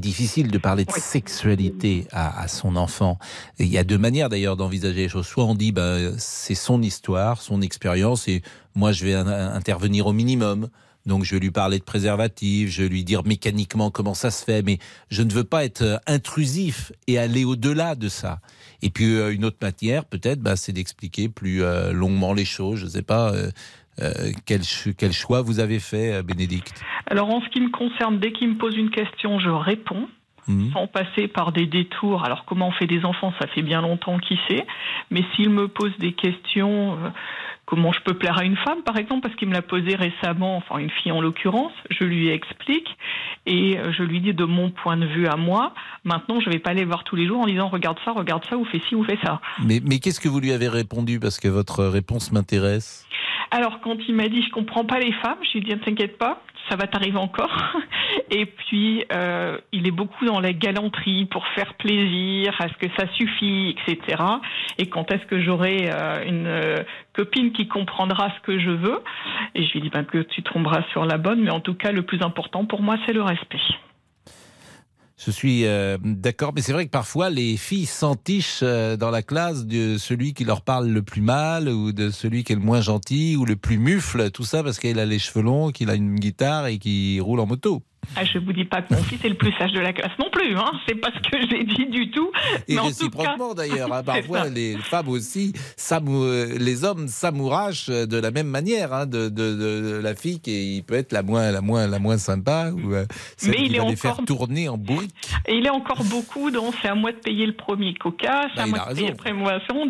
difficile 0.00 0.50
de 0.50 0.56
parler 0.56 0.86
de 0.86 0.90
sexualité 0.92 2.06
à, 2.12 2.40
à 2.40 2.48
son 2.48 2.76
enfant. 2.76 3.18
Et 3.58 3.64
il 3.64 3.70
y 3.70 3.76
a 3.76 3.84
deux 3.84 3.98
manières 3.98 4.30
d'ailleurs 4.30 4.56
d'envisager 4.56 5.02
les 5.02 5.08
choses. 5.10 5.26
Soit 5.26 5.44
on 5.44 5.54
dit 5.54 5.70
ben, 5.72 6.14
c'est 6.16 6.54
son 6.54 6.80
histoire, 6.80 7.42
son 7.42 7.60
expérience, 7.60 8.26
et 8.26 8.40
moi 8.74 8.92
je 8.92 9.04
vais 9.04 9.12
in- 9.12 9.26
intervenir 9.54 10.06
au 10.06 10.14
minimum. 10.14 10.68
Donc 11.08 11.24
je 11.24 11.34
vais 11.34 11.40
lui 11.40 11.50
parler 11.50 11.78
de 11.78 11.84
préservatif, 11.84 12.70
je 12.70 12.82
vais 12.84 12.88
lui 12.88 13.02
dire 13.02 13.24
mécaniquement 13.24 13.90
comment 13.90 14.14
ça 14.14 14.30
se 14.30 14.44
fait, 14.44 14.62
mais 14.62 14.78
je 15.10 15.22
ne 15.22 15.32
veux 15.32 15.42
pas 15.44 15.64
être 15.64 15.82
euh, 15.82 15.96
intrusif 16.06 16.92
et 17.08 17.18
aller 17.18 17.44
au-delà 17.44 17.94
de 17.96 18.08
ça. 18.08 18.38
Et 18.82 18.90
puis 18.90 19.06
euh, 19.16 19.34
une 19.34 19.44
autre 19.44 19.56
matière, 19.62 20.04
peut-être, 20.04 20.40
ben, 20.40 20.54
c'est 20.54 20.72
d'expliquer 20.72 21.28
plus 21.28 21.62
euh, 21.62 21.92
longuement 21.92 22.32
les 22.34 22.44
choses. 22.44 22.78
Je 22.78 22.84
ne 22.84 22.90
sais 22.90 23.02
pas 23.02 23.32
euh, 23.32 23.50
quel, 24.46 24.62
ch- 24.62 24.94
quel 24.96 25.12
choix 25.12 25.42
vous 25.42 25.58
avez 25.58 25.80
fait, 25.80 26.22
Bénédicte? 26.22 26.84
Alors, 27.06 27.30
en 27.30 27.40
ce 27.40 27.48
qui 27.48 27.60
me 27.60 27.70
concerne, 27.70 28.20
dès 28.20 28.32
qu'il 28.32 28.50
me 28.50 28.58
pose 28.58 28.76
une 28.76 28.90
question, 28.90 29.40
je 29.40 29.48
réponds. 29.48 30.08
Mhm. 30.46 30.70
Sans 30.72 30.86
passer 30.86 31.28
par 31.28 31.52
des 31.52 31.66
détours. 31.66 32.24
Alors, 32.24 32.46
comment 32.46 32.68
on 32.68 32.72
fait 32.72 32.86
des 32.86 33.04
enfants, 33.04 33.34
ça 33.38 33.46
fait 33.48 33.60
bien 33.60 33.82
longtemps 33.82 34.18
qui 34.18 34.38
sait. 34.48 34.66
Mais 35.10 35.22
s'il 35.34 35.50
me 35.50 35.68
pose 35.68 35.92
des 35.98 36.14
questions, 36.14 36.96
comment 37.68 37.92
je 37.92 38.00
peux 38.00 38.14
plaire 38.14 38.38
à 38.38 38.44
une 38.44 38.56
femme, 38.56 38.82
par 38.82 38.96
exemple, 38.96 39.20
parce 39.20 39.34
qu'il 39.34 39.46
me 39.46 39.52
l'a 39.52 39.60
posé 39.60 39.94
récemment, 39.94 40.56
enfin 40.56 40.78
une 40.78 40.88
fille 40.88 41.12
en 41.12 41.20
l'occurrence, 41.20 41.72
je 41.90 42.04
lui 42.04 42.28
explique 42.28 42.88
et 43.44 43.78
euh, 43.78 43.92
je 43.92 44.02
lui 44.02 44.20
dis 44.20 44.32
de 44.32 44.44
mon 44.44 44.70
point 44.70 44.96
de 44.96 45.04
vue 45.04 45.26
à 45.26 45.36
moi. 45.36 45.74
Maintenant, 46.04 46.40
je 46.40 46.48
vais 46.48 46.58
pas 46.58 46.70
aller 46.70 46.86
voir 46.86 47.04
tous 47.04 47.14
les 47.14 47.26
jours 47.26 47.40
en 47.40 47.46
disant 47.46 47.68
regarde 47.68 47.98
ça, 48.06 48.12
regarde 48.12 48.42
ça, 48.48 48.56
ou 48.56 48.64
fais 48.64 48.80
ci, 48.88 48.94
ou 48.94 49.04
fais 49.04 49.18
ça. 49.22 49.42
Mais, 49.62 49.80
mais 49.84 49.98
qu'est-ce 49.98 50.18
que 50.18 50.30
vous 50.30 50.40
lui 50.40 50.52
avez 50.52 50.68
répondu? 50.68 51.20
Parce 51.20 51.38
que 51.38 51.48
votre 51.48 51.84
réponse 51.84 52.32
m'intéresse. 52.32 53.06
Alors, 53.50 53.80
quand 53.80 53.96
il 54.08 54.14
m'a 54.14 54.28
dit 54.28 54.42
je 54.42 54.50
comprends 54.50 54.84
pas 54.84 54.98
les 54.98 55.12
femmes, 55.12 55.38
je 55.42 55.52
lui 55.52 55.58
ai 55.58 55.62
dit 55.62 55.70
ne 55.72 55.76
t'inquiète 55.76 56.16
pas, 56.16 56.40
ça 56.68 56.76
va 56.76 56.86
t'arriver 56.86 57.18
encore. 57.18 57.76
Et 58.30 58.46
puis, 58.46 59.04
euh, 59.12 59.58
il 59.72 59.86
est 59.86 59.92
beaucoup 59.92 60.24
dans 60.24 60.40
la 60.40 60.52
galanterie 60.52 61.26
pour 61.26 61.46
faire 61.48 61.74
plaisir, 61.74 62.54
est-ce 62.60 62.86
que 62.86 62.92
ça 62.98 63.06
suffit, 63.14 63.70
etc. 63.70 64.22
Et 64.78 64.86
quand 64.86 65.10
est-ce 65.10 65.24
que 65.26 65.40
j'aurai 65.40 65.90
euh, 65.90 66.24
une 66.26 66.46
euh, 66.46 66.76
copine 67.14 67.52
qui 67.52 67.68
comprendra 67.68 68.30
ce 68.36 68.40
que 68.42 68.58
je 68.58 68.70
veux? 68.70 69.00
Et 69.54 69.64
je 69.64 69.72
lui 69.72 69.80
dit 69.80 69.90
ben, 69.90 70.04
que 70.04 70.18
tu 70.18 70.42
tomberas 70.42 70.82
sur 70.92 71.06
la 71.06 71.16
bonne, 71.16 71.42
mais 71.42 71.50
en 71.50 71.60
tout 71.60 71.74
cas, 71.74 71.92
le 71.92 72.02
plus 72.02 72.22
important 72.22 72.64
pour 72.66 72.82
moi, 72.82 72.96
c'est 73.06 73.12
le 73.12 73.22
respect. 73.22 73.58
Je 75.18 75.32
suis 75.32 75.66
euh, 75.66 75.98
d'accord, 76.00 76.52
mais 76.54 76.62
c'est 76.62 76.72
vrai 76.72 76.86
que 76.86 76.90
parfois 76.90 77.28
les 77.28 77.56
filles 77.56 77.86
s'entichent 77.86 78.60
euh, 78.62 78.96
dans 78.96 79.10
la 79.10 79.22
classe 79.22 79.66
de 79.66 79.98
celui 79.98 80.32
qui 80.32 80.44
leur 80.44 80.62
parle 80.62 80.88
le 80.88 81.02
plus 81.02 81.22
mal 81.22 81.68
ou 81.68 81.90
de 81.90 82.10
celui 82.10 82.44
qui 82.44 82.52
est 82.52 82.56
le 82.56 82.62
moins 82.62 82.80
gentil 82.80 83.34
ou 83.34 83.44
le 83.44 83.56
plus 83.56 83.78
mufle, 83.78 84.30
tout 84.30 84.44
ça 84.44 84.62
parce 84.62 84.78
qu'il 84.78 84.96
a 85.00 85.06
les 85.06 85.18
cheveux 85.18 85.42
longs, 85.42 85.72
qu'il 85.72 85.90
a 85.90 85.96
une 85.96 86.14
guitare 86.14 86.68
et 86.68 86.78
qu'il 86.78 87.20
roule 87.20 87.40
en 87.40 87.46
moto. 87.46 87.82
Ah, 88.16 88.24
je 88.24 88.38
vous 88.38 88.52
dis 88.52 88.64
pas 88.64 88.82
que 88.82 88.94
mon 88.94 89.02
fils 89.02 89.24
est 89.24 89.28
le 89.28 89.36
plus 89.36 89.52
sage 89.58 89.72
de 89.72 89.80
la 89.80 89.92
classe 89.92 90.12
non 90.18 90.28
plus, 90.30 90.56
hein. 90.56 90.70
c'est 90.88 90.94
pas 90.94 91.10
ce 91.14 91.30
que 91.30 91.38
j'ai 91.50 91.64
dit 91.64 91.86
du 91.86 92.10
tout. 92.10 92.30
Et 92.66 92.74
Mais 92.74 92.80
réciproquement 92.80 93.54
d'ailleurs, 93.54 93.92
hein, 93.92 94.02
parfois 94.06 94.44
ça. 94.44 94.48
les 94.50 94.76
femmes 94.78 95.08
aussi, 95.08 95.52
euh, 96.24 96.56
les 96.58 96.84
hommes 96.84 97.06
s'amourachent 97.08 97.88
de 97.90 98.18
la 98.18 98.30
même 98.30 98.48
manière 98.48 98.92
hein, 98.92 99.06
de, 99.06 99.28
de- 99.28 99.54
de- 99.54 99.80
de 99.92 100.00
la 100.02 100.14
fille 100.14 100.40
qui 100.40 100.82
peut 100.86 100.94
être 100.94 101.12
la 101.12 101.22
moins, 101.22 101.50
la 101.52 101.60
moins, 101.60 101.86
la 101.86 101.98
moins 101.98 102.18
sympa 102.18 102.70
ou 102.72 102.92
euh, 102.94 103.04
celle 103.36 103.50
Mais 103.50 103.56
qui 103.58 103.64
il 103.66 103.74
est 103.74 103.78
va 103.78 103.84
les 103.84 103.90
encore- 103.92 104.16
faire 104.16 104.24
tourner 104.24 104.68
en 104.68 104.78
bourrique. 104.78 105.14
Et 105.46 105.54
il 105.56 105.66
est 105.66 105.70
encore 105.70 106.02
beaucoup 106.04 106.50
dans 106.50 106.72
c'est 106.82 106.88
à 106.88 106.94
moi 106.94 107.12
de 107.12 107.18
payer 107.18 107.46
le 107.46 107.54
premier 107.54 107.94
coca, 107.94 108.42
c'est 108.50 108.56
Bah, 108.56 108.62
à 108.62 108.66
moi 108.66 108.78
de 108.90 108.94
payer 108.94 109.08
le 109.10 109.16
premier 109.16 109.38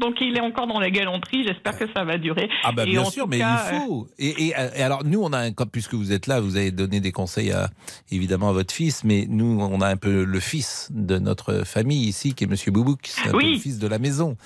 donc 0.01 0.17
il 0.21 0.37
est 0.37 0.41
encore 0.41 0.67
dans 0.67 0.81
la 0.81 0.91
galanterie, 0.91 1.45
j'espère 1.47 1.79
que 1.79 1.85
ça 1.97 2.05
va 2.05 2.19
durer. 2.19 2.49
Ah 2.65 2.73
bah 2.73 2.85
Et 2.87 2.91
bien 2.91 3.03
en 3.03 3.11
sûr, 3.11 3.27
mais 3.29 3.39
cas, 3.39 3.65
il 3.73 3.79
faut. 3.81 4.09
Et, 4.19 4.29
et- 4.49 4.55
et 4.77 4.83
alors 4.83 5.05
nous, 5.05 5.23
on 5.23 5.33
a 5.33 5.39
un, 5.39 5.53
puisque 5.53 5.95
vous 5.95 6.13
êtes 6.13 6.27
là, 6.27 6.41
vous 6.41 6.57
avez 6.57 6.71
donné 6.71 7.01
des 7.01 7.13
conseils 7.13 7.53
à 7.53 7.69
évidemment 8.11 8.49
à 8.51 8.53
votre 8.53 8.73
fils, 8.73 9.05
mais 9.05 9.27
nous, 9.29 9.59
on 9.61 9.81
a 9.81 9.89
un 9.89 9.97
peu 9.97 10.25
le 10.25 10.41
fils 10.41 10.89
de 10.91 11.19
notre 11.19 11.65
famille 11.65 12.07
ici, 12.09 12.35
qui 12.35 12.45
est 12.45 12.47
Monsieur 12.47 12.71
Boubouk, 12.73 13.01
c'est 13.05 13.35
Oui. 13.35 13.55
le 13.55 13.59
fils 13.61 13.79
de 13.79 13.87
la 13.89 13.99
maison. 13.99 14.37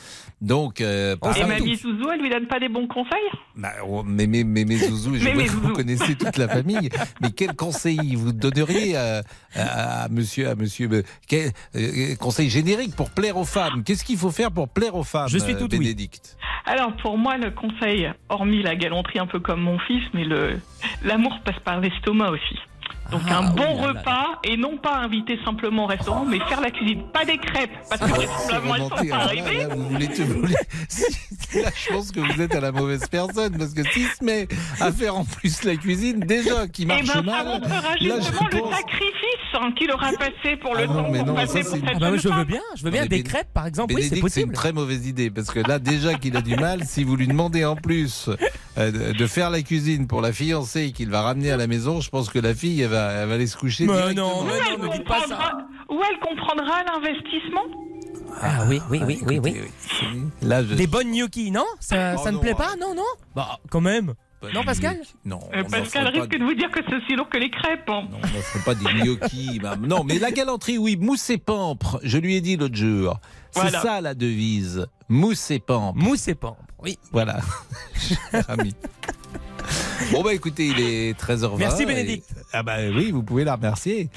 Donc, 0.41 0.81
euh, 0.81 1.15
Et 1.37 1.45
mamie 1.45 1.77
Zouzou, 1.77 2.11
elle 2.13 2.21
lui 2.21 2.31
donne 2.31 2.47
pas 2.47 2.59
des 2.59 2.69
bons 2.69 2.89
conseils? 2.89 3.31
Bah, 3.57 3.73
oh, 3.87 4.03
mais, 4.05 4.27
mais, 4.27 4.43
mais, 4.45 4.65
mais 4.65 4.77
Zouzou, 4.77 5.15
je 5.17 5.25
Mais, 5.25 5.33
vois 5.35 5.43
mais 5.43 5.49
que 5.49 5.53
vous 5.55 5.73
connaissez 5.73 6.15
toute 6.17 6.37
la 6.37 6.49
famille. 6.49 6.89
Mais 7.21 7.31
quel 7.31 7.55
conseil 7.55 8.15
vous 8.17 8.33
donneriez 8.33 8.97
à, 8.97 9.23
à- 9.55 10.03
à 10.05 10.09
monsieur, 10.09 10.49
à 10.49 10.55
monsieur, 10.57 10.89
euh, 10.93 11.03
quel 11.29 11.53
euh, 11.77 12.17
conseil 12.17 12.51
générique 12.51 12.97
pour 12.97 13.11
plaire 13.11 13.37
aux 13.37 13.45
femmes? 13.45 13.85
Qu'est-ce 13.85 14.05
qu'il 14.05 14.17
faut 14.19 14.31
faire 14.33 14.51
pour 14.51 14.69
plaire 14.69 14.97
aux 14.97 15.05
femmes 15.05 15.29
Je 15.29 15.39
suis 15.39 15.55
euh, 15.55 15.59
tout 15.59 15.69
oui. 15.71 15.79
Bénédicte? 15.79 16.37
Alors 16.67 16.97
pour 16.97 17.19
moi, 17.19 17.37
le 17.37 17.51
conseil, 17.51 18.09
hormis 18.29 18.63
la 18.63 18.75
galanterie 18.77 19.19
un 19.19 19.27
peu 19.27 19.41
comme 19.41 19.61
mon 19.61 19.79
fils, 19.81 20.03
mais 20.15 20.25
le 20.25 20.59
l'amour 21.05 21.39
passe 21.45 21.59
par 21.65 21.81
l'estomac 21.81 22.31
aussi. 22.31 22.59
Donc 23.11 23.21
Ah, 23.29 23.39
un 23.39 23.43
bon 23.51 23.63
oui, 23.63 23.77
là, 23.81 23.93
là, 23.93 24.01
repas 24.01 24.27
et 24.45 24.57
non 24.57 24.79
pas 24.79 24.97
inviter 24.97 25.39
simplement 25.45 25.85
au 25.85 25.87
restaurant, 25.87 26.25
mais 26.25 26.39
faire 26.49 26.61
la 26.63 26.71
cuisine, 26.71 27.03
pas 27.13 27.25
des 27.27 27.37
crêpes, 27.37 27.71
parce 27.91 28.01
que 28.01 28.21
elles 28.21 28.29
sont 28.29 28.89
pas 28.89 28.97
Alors 28.97 29.05
là, 29.05 29.17
arrivées. 29.25 29.59
là, 29.65 29.69
vous 29.75 29.89
voulez, 29.89 30.07
vous 30.07 30.41
voulez- 30.41 30.55
là, 31.63 31.71
je 31.75 31.93
pense 31.93 32.11
que 32.11 32.21
vous 32.21 32.41
êtes 32.41 32.55
à 32.55 32.61
la 32.61 32.73
mauvaise 32.73 33.07
personne 33.11 33.57
parce 33.59 33.75
que 33.75 33.83
s'il 33.91 34.07
se 34.07 34.25
met 34.25 34.49
à 34.81 34.91
faire 34.93 35.17
en 35.17 35.25
plus 35.25 35.63
la 35.65 35.77
cuisine, 35.77 36.21
déjà 36.21 36.67
qui 36.69 36.83
Et 36.83 36.87
marche 36.87 37.03
ben 37.07 37.13
ça 37.13 37.23
mal. 37.23 37.47
montrera 37.47 37.81
là, 37.81 37.97
je 38.01 38.05
justement 38.27 38.49
le 38.53 38.59
pense- 38.61 38.75
sacrifice 38.77 39.55
hein, 39.55 39.73
qu'il 39.77 39.91
aura 39.93 40.11
passé 40.13 40.57
pour 40.61 40.75
le 40.75 40.85
Ah 40.85 40.87
non, 40.87 40.95
temps 41.03 41.13
pour 41.13 41.27
non, 41.27 41.35
passer 41.35 41.63
ça, 41.63 41.69
pour 41.71 41.79
cette 41.79 41.97
Ah 41.97 41.99
bah 41.99 42.09
oui, 42.13 42.19
je 42.23 42.29
veux 42.29 42.45
bien, 42.45 42.61
je 42.77 42.85
veux 42.85 42.91
bien 42.91 43.07
des 43.07 43.23
crêpes 43.23 43.53
par 43.53 43.67
exemple, 43.67 43.93
oui 43.95 44.03
c'est 44.05 44.09
c'est 44.11 44.15
une 44.17 44.21
possible. 44.23 44.55
très 44.55 44.73
mauvaise 44.73 45.07
idée 45.07 45.31
parce 45.31 45.51
que 45.51 45.61
là 45.61 45.79
déjà 45.79 46.15
qu'il 46.15 46.37
a 46.37 46.41
du 46.41 46.57
mal, 46.57 46.85
si 46.87 47.05
vous 47.05 47.17
lui 47.17 47.27
demandez 47.29 47.65
en 47.65 47.77
plus 47.77 48.31
euh, 48.79 48.91
de- 48.91 49.13
de 49.13 49.27
faire 49.27 49.51
la 49.51 49.61
cuisine 49.63 50.07
pour 50.07 50.23
la 50.23 50.33
fiancée 50.33 50.93
qu'il 50.93 51.11
va 51.11 51.21
ramener 51.23 51.51
à 51.51 51.57
la 51.59 51.67
maison, 51.67 52.01
je 52.01 52.09
pense 52.09 52.31
que 52.31 52.39
la 52.39 52.55
fille 52.55 52.81
elle 52.81 52.89
va, 52.93 53.13
elle 53.13 53.29
va 53.29 53.35
aller 53.35 53.47
se 53.47 53.57
coucher. 53.57 53.87
Mais 53.87 53.93
directement. 53.95 54.29
non, 54.29 54.45
mais 54.45 54.53
Où 54.53 54.55
non, 54.55 54.63
elle 54.75 54.89
ne 54.89 54.93
dites 54.93 55.05
pas 55.05 55.21
ça. 55.21 55.27
comprendra- 55.27 55.59
Où 55.91 56.01
elle 56.11 56.19
comprendra 56.21 56.83
l'investissement 56.85 57.65
Ah 58.41 58.65
oui, 58.69 58.81
oui, 58.91 59.01
oui, 59.07 59.19
oui, 59.27 59.35
Écoutez, 59.37 59.61
oui. 59.63 59.71
c'est- 60.41 60.47
Là, 60.47 60.63
je... 60.65 60.75
Des 60.75 60.87
bonnes 60.87 61.11
gnocchis, 61.13 61.51
non 61.51 61.65
Ça, 61.81 62.15
Oh 62.19 62.23
ça 62.25 62.33
ne 62.33 62.39
plaît 62.39 62.55
pas 62.55 62.67
arrête. 62.69 62.81
Non, 62.81 62.95
non 62.95 63.03
Bah 63.35 63.59
quand 63.71 63.81
même. 63.81 64.15
Non, 64.55 64.65
Pascal 64.65 64.99
Non, 65.25 65.39
Euh, 65.55 65.63
Pascal 65.63 66.05
pas 66.07 66.11
risque 66.11 66.37
de 66.37 66.45
vous 66.45 66.55
dire 66.55 66.69
que 66.73 66.81
c'est 66.89 66.97
aussi 66.97 67.15
lourd 67.15 67.29
que 67.29 67.39
les 67.39 67.49
crêpes. 67.49 67.89
hein. 67.89 68.09
Non, 68.11 68.19
on 68.21 68.27
ne 68.27 68.43
ferait 68.43 68.65
pas 68.65 68.75
des 68.75 68.85
gnocchis. 69.05 69.59
bah, 69.63 69.77
non, 69.81 70.03
mais 70.03 70.19
la 70.19 70.33
galanterie, 70.33 70.79
oui, 70.79 70.97
mousse 70.97 71.31
et 71.31 71.39
pampre. 71.39 72.01
Je 72.03 72.19
lui 72.19 72.35
ai 72.35 72.41
dit 72.41 72.57
l'autre 72.57 72.75
jour. 72.75 73.21
C'est 73.53 73.61
Voilà. 73.61 73.81
ça 73.83 74.01
la 74.01 74.15
devise. 74.15 74.87
Mousse 75.09 75.49
et 75.53 75.61
pampre. 75.61 75.97
Mousse 75.97 76.27
et 76.27 76.35
pampre. 76.35 76.59
Oui. 76.83 76.99
Voilà. 77.13 77.39
Cher 77.95 78.45
ami. 78.49 78.75
Bon, 80.13 80.23
bah 80.23 80.35
écoutez, 80.35 80.67
il 80.67 80.81
est 80.81 81.19
13h20. 81.19 81.59
Merci, 81.59 81.83
et- 81.83 81.87
Bénédicte. 81.87 82.29
Ah, 82.53 82.63
bah 82.63 82.77
oui, 82.95 83.11
vous 83.11 83.23
pouvez 83.23 83.45
la 83.45 83.55
remercier. 83.57 84.09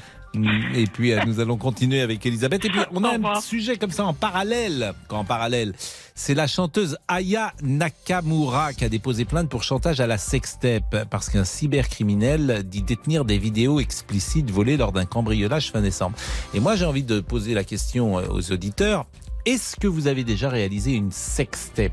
Et 0.74 0.84
puis, 0.86 1.12
euh, 1.12 1.20
nous 1.26 1.40
allons 1.40 1.56
continuer 1.56 2.02
avec 2.02 2.26
Elisabeth. 2.26 2.64
Et 2.66 2.68
puis, 2.68 2.80
on 2.92 3.02
a 3.04 3.16
un 3.36 3.40
sujet 3.40 3.76
comme 3.76 3.90
ça 3.90 4.04
en 4.04 4.12
parallèle. 4.12 4.92
En 5.08 5.24
parallèle, 5.24 5.72
c'est 6.14 6.34
la 6.34 6.46
chanteuse 6.46 6.98
Aya 7.08 7.54
Nakamura 7.62 8.74
qui 8.74 8.84
a 8.84 8.90
déposé 8.90 9.24
plainte 9.24 9.48
pour 9.48 9.62
chantage 9.62 10.00
à 10.00 10.06
la 10.06 10.18
sextape 10.18 11.08
parce 11.08 11.30
qu'un 11.30 11.44
cybercriminel 11.44 12.64
dit 12.66 12.82
détenir 12.82 13.24
des 13.24 13.38
vidéos 13.38 13.80
explicites 13.80 14.50
volées 14.50 14.76
lors 14.76 14.92
d'un 14.92 15.06
cambriolage 15.06 15.70
fin 15.72 15.80
décembre. 15.80 16.16
Et 16.52 16.60
moi, 16.60 16.76
j'ai 16.76 16.84
envie 16.84 17.04
de 17.04 17.20
poser 17.20 17.54
la 17.54 17.64
question 17.64 18.18
euh, 18.18 18.26
aux 18.30 18.52
auditeurs. 18.52 19.06
Est-ce 19.46 19.76
que 19.76 19.86
vous 19.86 20.06
avez 20.06 20.24
déjà 20.24 20.50
réalisé 20.50 20.92
une 20.92 21.12
sextape? 21.12 21.92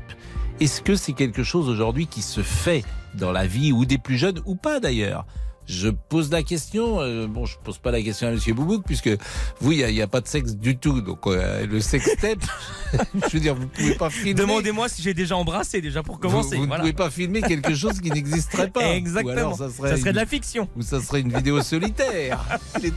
Est-ce 0.60 0.82
que 0.82 0.96
c'est 0.96 1.12
quelque 1.14 1.44
chose 1.44 1.68
aujourd'hui 1.70 2.06
qui 2.06 2.20
se 2.20 2.42
fait 2.42 2.84
dans 3.14 3.32
la 3.32 3.46
vie 3.46 3.72
ou 3.72 3.84
des 3.84 3.98
plus 3.98 4.18
jeunes 4.18 4.40
ou 4.46 4.54
pas 4.56 4.80
d'ailleurs 4.80 5.26
je 5.66 5.88
pose 5.88 6.30
la 6.30 6.42
question, 6.42 7.00
euh, 7.00 7.26
bon, 7.26 7.46
je 7.46 7.56
pose 7.62 7.78
pas 7.78 7.90
la 7.90 8.02
question 8.02 8.28
à 8.28 8.32
Monsieur 8.32 8.52
Boubouk 8.54 8.84
puisque 8.84 9.10
vous, 9.60 9.72
il 9.72 9.86
n'y 9.86 10.02
a, 10.02 10.06
pas 10.06 10.20
de 10.20 10.28
sexe 10.28 10.56
du 10.56 10.76
tout, 10.76 11.00
donc 11.00 11.26
euh, 11.26 11.66
le 11.66 11.80
sextape, 11.80 12.40
je 12.92 13.30
veux 13.32 13.40
dire, 13.40 13.54
vous 13.54 13.66
pouvez 13.68 13.94
pas 13.94 14.10
filmer. 14.10 14.34
Demandez-moi 14.34 14.88
si 14.88 15.02
j'ai 15.02 15.14
déjà 15.14 15.36
embrassé 15.36 15.80
déjà 15.80 16.02
pour 16.02 16.20
commencer. 16.20 16.56
Vous, 16.56 16.64
vous 16.64 16.68
ne 16.68 16.76
poopez 16.76 16.92
pas 16.92 17.10
filmer 17.10 17.40
quelque 17.42 17.74
chose 17.74 18.00
qui 18.00 18.10
n'existerait 18.10 18.68
pas. 18.70 18.88
Exactement. 18.94 19.34
Ou 19.34 19.38
alors 19.38 19.56
ça 19.56 19.70
serait, 19.70 19.90
Ça 19.90 19.96
serait 19.96 20.12
de 20.12 20.16
la 20.16 20.26
fiction. 20.26 20.68
ou 20.76 20.82
ça 20.82 21.00
serait 21.00 21.20
une 21.20 21.32
vidéo 21.32 21.62
solitaire. 21.62 22.44
Il 22.78 22.86
est 22.86 22.94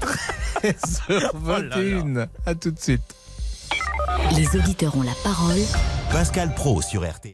13h21. 0.62 2.28
À 2.46 2.56
tout 2.56 2.72
de 2.72 2.80
suite. 2.80 3.16
Les 4.36 4.60
auditeurs 4.60 4.98
ont 4.98 5.04
la 5.04 5.16
parole. 5.24 5.60
Pascal 6.12 6.54
Pro 6.54 6.82
sur 6.82 7.10
RTL. 7.10 7.34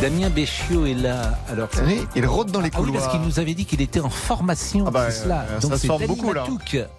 Damien 0.00 0.30
Béchiot 0.30 0.84
est 0.86 0.94
là. 0.94 1.38
Alors, 1.48 1.68
Oui, 1.86 2.00
il 2.16 2.26
rôde 2.26 2.50
dans 2.50 2.60
les 2.60 2.70
Ah 2.74 2.80
oui, 2.80 2.90
parce 2.92 3.04
couloirs. 3.04 3.10
qu'il 3.12 3.20
nous 3.20 3.38
avait 3.38 3.54
dit 3.54 3.64
qu'il 3.66 3.80
était 3.80 4.00
en 4.00 4.10
formation. 4.10 4.84
Ah 4.86 4.90
bah, 4.90 5.10
cela. 5.12 5.46
euh, 5.48 5.60
Donc 5.60 5.72
ça 5.72 5.78
se 5.78 5.86
forme 5.86 6.06
beaucoup, 6.06 6.32
là. 6.32 6.44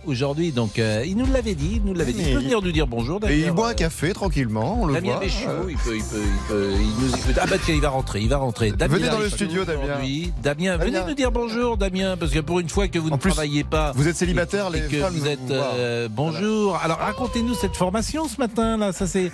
Aujourd'hui. 0.05 0.51
Donc 0.51 0.79
euh, 0.79 1.03
il 1.05 1.17
nous 1.17 1.25
l'avait 1.31 1.53
dit. 1.53 1.73
Il 1.75 1.83
nous 1.83 1.93
l'avait 1.93 2.13
dit. 2.13 2.23
Il 2.25 2.33
peut 2.33 2.39
venir 2.39 2.61
nous 2.61 2.71
dire 2.71 2.87
bonjour. 2.87 3.19
Et 3.27 3.39
il 3.41 3.51
boit 3.51 3.69
un 3.69 3.73
café 3.73 4.13
tranquillement, 4.13 4.81
on 4.81 4.85
le 4.85 4.93
Damien 4.95 5.11
voit. 5.11 5.19
Béchiot, 5.19 5.49
Euh, 5.49 5.65
il, 5.69 5.77
peut, 5.77 5.95
il, 5.97 6.03
peut, 6.03 6.21
il, 6.23 6.47
peut- 6.47 6.71
il 6.79 7.03
nous 7.05 7.09
écoute. 7.15 7.35
Ah 7.41 7.45
bah 7.45 7.57
tiens, 7.63 7.75
il 7.75 7.81
va 7.81 7.89
rentrer, 7.89 8.21
il 8.21 8.29
va 8.29 8.37
rentrer. 8.37 8.71
Damien 8.71 8.95
Venez 8.97 9.09
dans 9.09 9.19
le 9.19 9.29
studio, 9.29 9.65
Damien. 9.65 9.99
Damien, 10.41 10.77
venez 10.77 10.99
nous 11.05 11.13
dire 11.13 11.31
bonjour, 11.31 11.75
Damien, 11.77 12.15
parce 12.17 12.31
que 12.31 12.39
pour 12.39 12.59
une 12.61 12.69
fois 12.69 12.87
que 12.87 12.99
vous 12.99 13.09
En 13.09 13.15
ne 13.15 13.17
plus, 13.17 13.31
travaillez 13.31 13.63
pas, 13.65 13.91
Vous 13.95 14.07
êtes 14.07 14.15
célibataire, 14.15 14.67
et 14.73 14.79
les 14.79 14.87
que 14.87 15.09
vous 15.11 15.27
êtes 15.27 16.09
bonjour. 16.11 16.77
Alors 16.81 16.99
racontez-nous 16.99 17.53
cette 17.53 17.75
formation 17.75 18.27
ce 18.29 18.37
matin 18.39 18.77
là. 18.77 18.93
Ça 18.93 19.07
c'est. 19.07 19.31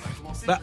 Bah, 0.47 0.59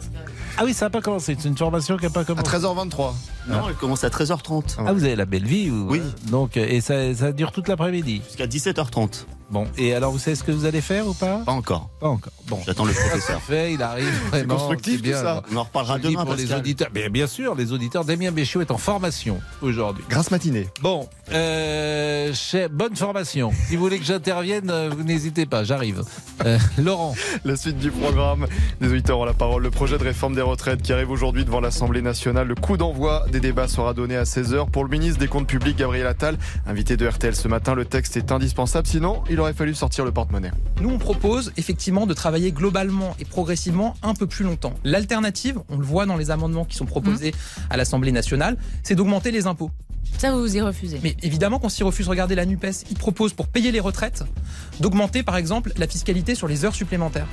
ah 0.58 0.62
oui, 0.64 0.74
ça 0.74 0.86
n'a 0.86 0.90
pas 0.90 1.00
commencé. 1.00 1.36
C'est 1.38 1.48
une 1.48 1.56
formation 1.56 1.96
qui 1.96 2.04
n'a 2.04 2.10
pas 2.10 2.20
À 2.20 2.24
commencé. 2.24 2.44
13h23. 2.56 3.12
Non, 3.48 3.68
elle 3.68 3.74
commence 3.74 4.04
à 4.04 4.08
13h30 4.08 4.76
Ah, 4.86 4.92
vous 4.92 5.04
avez 5.04 5.16
la 5.16 5.24
belle 5.26 5.44
vie 5.46 5.70
ou- 5.70 5.88
Oui. 5.90 6.00
Donc 6.30 6.56
euh, 6.56 6.66
et 6.68 6.80
ça, 6.80 7.14
ça 7.14 7.32
dure 7.32 7.52
toute 7.52 7.68
l'après-midi. 7.68 8.22
jusqu'à 8.26 8.46
17h30. 8.46 9.24
Bon. 9.50 9.66
Et 9.76 9.94
alors 9.94 10.12
vous 10.12 10.18
savez 10.18 10.36
ce 10.36 10.44
que 10.44 10.52
vous 10.52 10.64
allez 10.64 10.80
faire 10.80 11.06
ou 11.06 11.14
pas? 11.14 11.38
Pas 11.44 11.52
encore. 11.52 11.90
Pas 12.00 12.08
encore. 12.08 12.32
Bon. 12.48 12.58
J'attends 12.66 12.84
le 12.84 12.92
professeur. 13.08 13.40
fait, 13.42 13.72
il 13.74 13.82
arrive 13.82 14.06
vraiment. 14.30 14.54
constructif, 14.56 15.02
bien, 15.02 15.12
tout 15.18 15.24
ça. 15.24 15.30
alors. 15.32 15.42
On 15.52 15.56
en 15.56 15.62
reparlera 15.64 15.98
demain, 15.98 16.24
pour 16.24 16.34
les 16.34 16.42
Pascal. 16.44 16.58
auditeurs. 16.60 16.88
Mais 16.94 17.08
bien 17.08 17.26
sûr, 17.26 17.54
les 17.54 17.72
auditeurs. 17.72 18.04
Damien 18.04 18.30
Béchiot 18.30 18.60
est 18.60 18.70
en 18.70 18.78
formation 18.78 19.40
aujourd'hui. 19.62 20.04
Grâce 20.08 20.30
matinée. 20.30 20.68
Bon, 20.82 21.08
euh, 21.32 22.32
chez- 22.34 22.68
bonne 22.68 22.94
formation. 22.96 23.50
Si 23.68 23.76
vous 23.76 23.82
voulez 23.82 23.98
que 23.98 24.04
j'intervienne, 24.04 24.70
euh, 24.70 24.90
vous 24.96 25.02
n'hésitez 25.04 25.46
pas, 25.46 25.64
j'arrive. 25.64 26.02
Euh, 26.46 26.58
Laurent, 26.78 27.14
La 27.44 27.56
suite 27.56 27.78
du 27.78 27.90
programme. 27.90 28.46
Les 28.80 28.88
auditeurs 28.88 29.18
ont 29.18 29.24
la 29.24 29.32
parole. 29.34 29.62
Le 29.62 29.70
projet 29.70 29.98
de 29.98 30.04
réforme 30.04 30.34
des 30.34 30.40
retraites 30.42 30.82
qui 30.82 30.92
arrive 30.92 31.10
aujourd'hui 31.10 31.44
devant 31.44 31.60
l'Assemblée 31.60 32.02
nationale. 32.02 32.46
Le 32.48 32.54
coup 32.54 32.76
d'envoi 32.76 33.24
des 33.32 33.40
débats 33.40 33.68
sera 33.68 33.94
donné 33.94 34.16
à 34.16 34.24
16h. 34.24 34.70
Pour 34.70 34.84
le 34.84 34.90
ministre 34.90 35.18
des 35.18 35.28
Comptes 35.28 35.46
publics, 35.46 35.76
Gabriel 35.76 36.06
Attal, 36.06 36.38
invité 36.66 36.96
de 36.96 37.06
RTL 37.06 37.34
ce 37.34 37.48
matin, 37.48 37.74
le 37.74 37.84
texte 37.84 38.16
est 38.16 38.32
indispensable. 38.32 38.86
Sinon, 38.86 39.22
il 39.30 39.39
aurait 39.40 39.52
fallu 39.52 39.74
sortir 39.74 40.04
le 40.04 40.12
porte-monnaie. 40.12 40.52
Nous, 40.80 40.90
on 40.90 40.98
propose 40.98 41.52
effectivement 41.56 42.06
de 42.06 42.14
travailler 42.14 42.52
globalement 42.52 43.14
et 43.18 43.24
progressivement 43.24 43.96
un 44.02 44.14
peu 44.14 44.26
plus 44.26 44.44
longtemps. 44.44 44.74
L'alternative, 44.84 45.58
on 45.68 45.78
le 45.78 45.84
voit 45.84 46.06
dans 46.06 46.16
les 46.16 46.30
amendements 46.30 46.64
qui 46.64 46.76
sont 46.76 46.86
proposés 46.86 47.34
à 47.70 47.76
l'Assemblée 47.76 48.12
nationale, 48.12 48.56
c'est 48.82 48.94
d'augmenter 48.94 49.30
les 49.30 49.46
impôts. 49.46 49.70
Ça, 50.18 50.32
vous 50.32 50.56
y 50.56 50.60
refusez. 50.60 51.00
Mais 51.02 51.16
évidemment 51.22 51.58
qu'on 51.58 51.68
s'y 51.68 51.82
refuse. 51.82 52.08
Regardez 52.08 52.34
la 52.34 52.46
NUPES. 52.46 52.84
Ils 52.90 52.96
proposent 52.96 53.32
pour 53.32 53.48
payer 53.48 53.72
les 53.72 53.80
retraites 53.80 54.24
d'augmenter 54.80 55.22
par 55.22 55.36
exemple 55.36 55.72
la 55.76 55.86
fiscalité 55.86 56.34
sur 56.34 56.48
les 56.48 56.64
heures 56.64 56.74
supplémentaires. 56.74 57.26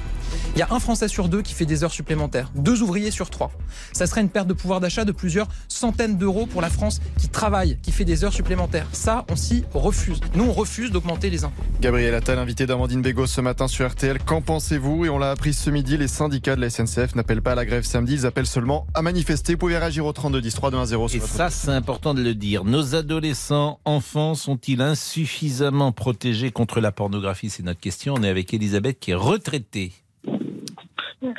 Il 0.56 0.60
y 0.60 0.62
a 0.62 0.68
un 0.72 0.80
Français 0.80 1.08
sur 1.08 1.30
deux 1.30 1.42
qui 1.42 1.54
fait 1.54 1.66
des 1.66 1.84
heures 1.84 1.92
supplémentaires, 1.92 2.52
deux 2.56 2.82
ouvriers 2.82 3.12
sur 3.12 3.30
trois. 3.30 3.52
Ça 3.94 4.08
serait 4.08 4.22
une 4.22 4.30
perte 4.30 4.48
de 4.48 4.54
pouvoir 4.54 4.80
d'achat 4.80 5.06
de 5.06 5.12
plusieurs 5.12 5.48
centaines 5.68 6.18
d'euros 6.18 6.46
pour 6.46 6.62
la 6.62 6.70
France 6.70 7.00
qui 7.18 7.30
travaille, 7.30 7.78
qui 7.82 7.92
fait 7.92 8.06
des 8.06 8.24
heures 8.24 8.34
supplémentaires. 8.34 8.88
Ça, 8.92 9.26
on 9.30 9.36
s'y 9.36 9.64
refuse. 9.74 10.20
Nous, 10.36 10.44
on 10.44 10.52
refuse 10.52 10.92
d'augmenter 10.92 11.30
les 11.30 11.44
impôts. 11.44 11.64
Gabriel 11.80 12.14
Attal, 12.16 12.40
invité 12.40 12.66
d'Amandine 12.66 13.02
Begos 13.02 13.28
ce 13.28 13.42
matin 13.42 13.68
sur 13.68 13.88
RTL. 13.88 14.18
Qu'en 14.24 14.42
pensez-vous? 14.42 15.06
Et 15.06 15.10
on 15.10 15.18
l'a 15.18 15.32
appris 15.32 15.54
ce 15.54 15.70
midi, 15.70 15.98
les 15.98 16.08
syndicats 16.08 16.56
de 16.56 16.62
la 16.62 16.70
SNCF 16.70 17.16
n'appellent 17.16 17.42
pas 17.42 17.52
à 17.54 17.56
la 17.56 17.66
grève 17.66 17.84
samedi, 17.84 18.14
ils 18.14 18.26
appellent 18.26 18.48
seulement 18.48 18.88
à 18.94 19.02
manifester. 19.02 19.54
Vous 19.54 19.60
pouvez 19.60 19.78
réagir 19.78 20.06
au 20.06 20.12
32 20.14 20.42
10 20.42 20.54
3 20.54 20.72
2 20.72 20.78
1 20.78 20.86
0 20.86 21.08
et 21.08 21.20
ça 21.20 21.50
c'est 21.50 21.72
important 21.72 22.14
de 22.14 22.22
le 22.22 22.34
dire, 22.36 22.64
nos 22.68 22.96
adolescents, 22.96 23.80
enfants 23.86 24.36
sont-ils 24.36 24.82
insuffisamment 24.82 25.92
protégés 25.92 26.52
contre 26.52 26.80
la 26.82 26.92
pornographie? 26.92 27.50
C'est 27.50 27.64
notre 27.64 27.80
question. 27.80 28.14
On 28.18 28.24
est 28.24 28.30
avec 28.30 28.54
Elisabeth 28.54 29.00
qui 29.00 29.12
est 29.12 29.16
retraitée. 29.16 29.94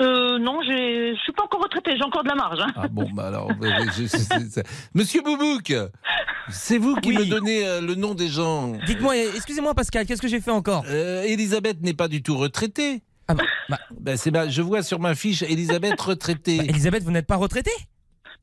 Euh, 0.01 0.39
non, 0.39 0.61
je 0.63 1.15
suis 1.23 1.33
pas 1.33 1.45
encore 1.45 1.63
retraité, 1.63 1.93
j'ai 1.97 2.03
encore 2.03 2.25
de 2.25 2.29
la 2.29 2.35
marge. 2.35 2.59
hein. 2.61 2.73
Ah 2.77 2.89
bon, 2.89 3.09
bah 3.13 3.29
alors, 3.29 3.51
je- 3.97 4.05
je- 4.07 4.61
Monsieur 4.95 5.23
Boubouk, 5.23 5.73
c'est 6.51 6.79
vous 6.79 6.97
qui 6.97 7.11
Oui. 7.11 7.19
me 7.19 7.25
donnez 7.27 7.67
euh, 7.67 7.81
le 7.81 7.95
nom 7.95 8.15
des 8.15 8.29
gens. 8.29 8.73
Dites-moi, 8.87 9.17
excusez-moi 9.17 9.75
Pascal, 9.75 10.05
qu'est-ce 10.07 10.21
que 10.23 10.29
j'ai 10.29 10.41
fait 10.41 10.51
encore? 10.51 10.85
Euh, 10.89 11.23
Elisabeth 11.23 11.81
n'est 11.83 11.95
pas 11.95 12.09
du 12.09 12.23
tout 12.23 12.37
retraitée. 12.37 13.03
Ah 13.29 13.35
bah, 13.35 13.45
bah, 13.69 13.79
Ben, 14.01 14.17
c'est 14.17 14.33
je 14.51 14.63
vois 14.63 14.83
sur 14.83 14.99
ma 14.99 15.15
fiche 15.15 15.43
Elisabeth 15.43 16.01
retraitée. 16.01 16.59
bah, 16.59 16.65
Elisabeth, 16.69 17.03
vous 17.05 17.11
n'êtes 17.13 17.27
pas 17.27 17.37
retraitée? 17.37 17.71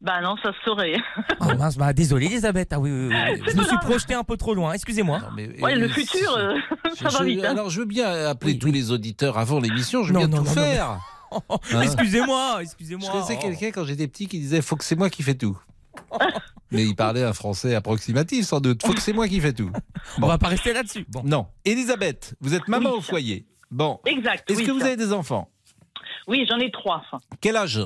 Bah 0.01 0.21
non, 0.21 0.35
ça 0.43 0.51
se 0.53 0.57
saurait. 0.65 0.95
Oh 1.41 1.45
mince, 1.57 1.77
bah 1.77 1.93
désolé 1.93 2.25
Elisabeth. 2.27 2.71
Ah 2.73 2.79
oui, 2.79 2.91
oui, 2.91 3.07
oui. 3.09 3.41
Je 3.51 3.55
me 3.57 3.63
suis 3.63 3.77
projeté 3.77 4.13
un 4.13 4.23
peu 4.23 4.37
trop 4.37 4.53
loin, 4.53 4.73
excusez-moi. 4.73 5.19
Ouais, 5.61 5.75
le 5.75 5.85
euh, 5.85 5.89
futur, 5.89 6.35
euh, 6.37 6.55
ça 6.95 7.09
je- 7.09 7.17
va 7.17 7.23
vite. 7.23 7.43
hein. 7.45 7.51
Alors, 7.51 7.69
je 7.69 7.79
veux 7.79 7.85
bien 7.85 8.07
appeler 8.27 8.53
Oui, 8.53 8.59
tous 8.59 8.71
les 8.71 8.91
auditeurs 8.91 9.37
avant 9.37 9.59
l'émission. 9.59 10.03
Je 10.03 10.09
veux 10.09 10.13
Non, 10.13 10.19
bien 10.27 10.27
non, 10.29 10.37
tout 10.43 10.49
non, 10.49 10.51
faire. 10.53 10.89
Hein 11.71 11.81
excusez-moi, 11.83 12.59
excusez-moi. 12.61 13.07
Je 13.07 13.11
connaissais 13.11 13.37
Oh. 13.39 13.41
quelqu'un 13.41 13.71
quand 13.71 13.85
j'étais 13.85 14.07
petit 14.07 14.27
qui 14.27 14.39
disait 14.39 14.61
faut 14.61 14.75
que 14.75 14.83
c'est 14.83 14.95
moi 14.95 15.09
qui 15.09 15.23
fais 15.23 15.35
tout. 15.35 15.57
Mais 16.71 16.83
il 16.85 16.95
parlait 16.95 17.23
un 17.23 17.33
français 17.33 17.73
approximatif, 17.75 18.45
sans 18.45 18.59
doute. 18.59 18.85
Faut 18.85 18.93
que 18.93 19.01
c'est 19.01 19.13
moi 19.13 19.27
qui 19.27 19.39
fais 19.39 19.53
tout. 19.53 19.71
On 20.21 20.27
va 20.27 20.37
pas 20.37 20.47
rester 20.49 20.73
là-dessus. 20.73 21.05
Bon. 21.09 21.21
Non. 21.23 21.47
Elisabeth, 21.63 22.35
vous 22.41 22.53
êtes 22.53 22.67
maman 22.67 22.89
Oui. 22.91 22.97
au 22.97 23.01
foyer. 23.01 23.45
Bon. 23.71 23.99
Exact. 24.05 24.49
Est-ce 24.49 24.59
oui, 24.59 24.65
que 24.65 24.71
vous 24.71 24.81
avez 24.83 24.95
des 24.97 25.13
enfants? 25.13 25.49
Oui, 26.27 26.45
j'en 26.49 26.57
ai 26.59 26.71
trois. 26.71 27.03
Quel 27.41 27.55
âge? 27.55 27.81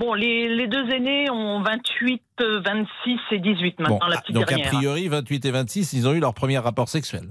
Bon, 0.00 0.14
les, 0.14 0.48
les 0.48 0.66
deux 0.66 0.88
aînés 0.90 1.28
ont 1.30 1.62
28, 1.62 2.22
euh, 2.40 2.60
26 2.64 3.18
et 3.32 3.38
18 3.38 3.78
maintenant, 3.80 3.98
Bon, 4.00 4.06
la 4.06 4.16
ah, 4.16 4.20
petite 4.22 4.34
Donc, 4.34 4.48
dernière. 4.48 4.66
a 4.68 4.70
priori, 4.76 5.08
28 5.08 5.44
et 5.44 5.50
26, 5.50 5.92
ils 5.92 6.08
ont 6.08 6.14
eu 6.14 6.20
leur 6.20 6.32
premier 6.32 6.56
rapport 6.56 6.88
sexuel. 6.88 7.24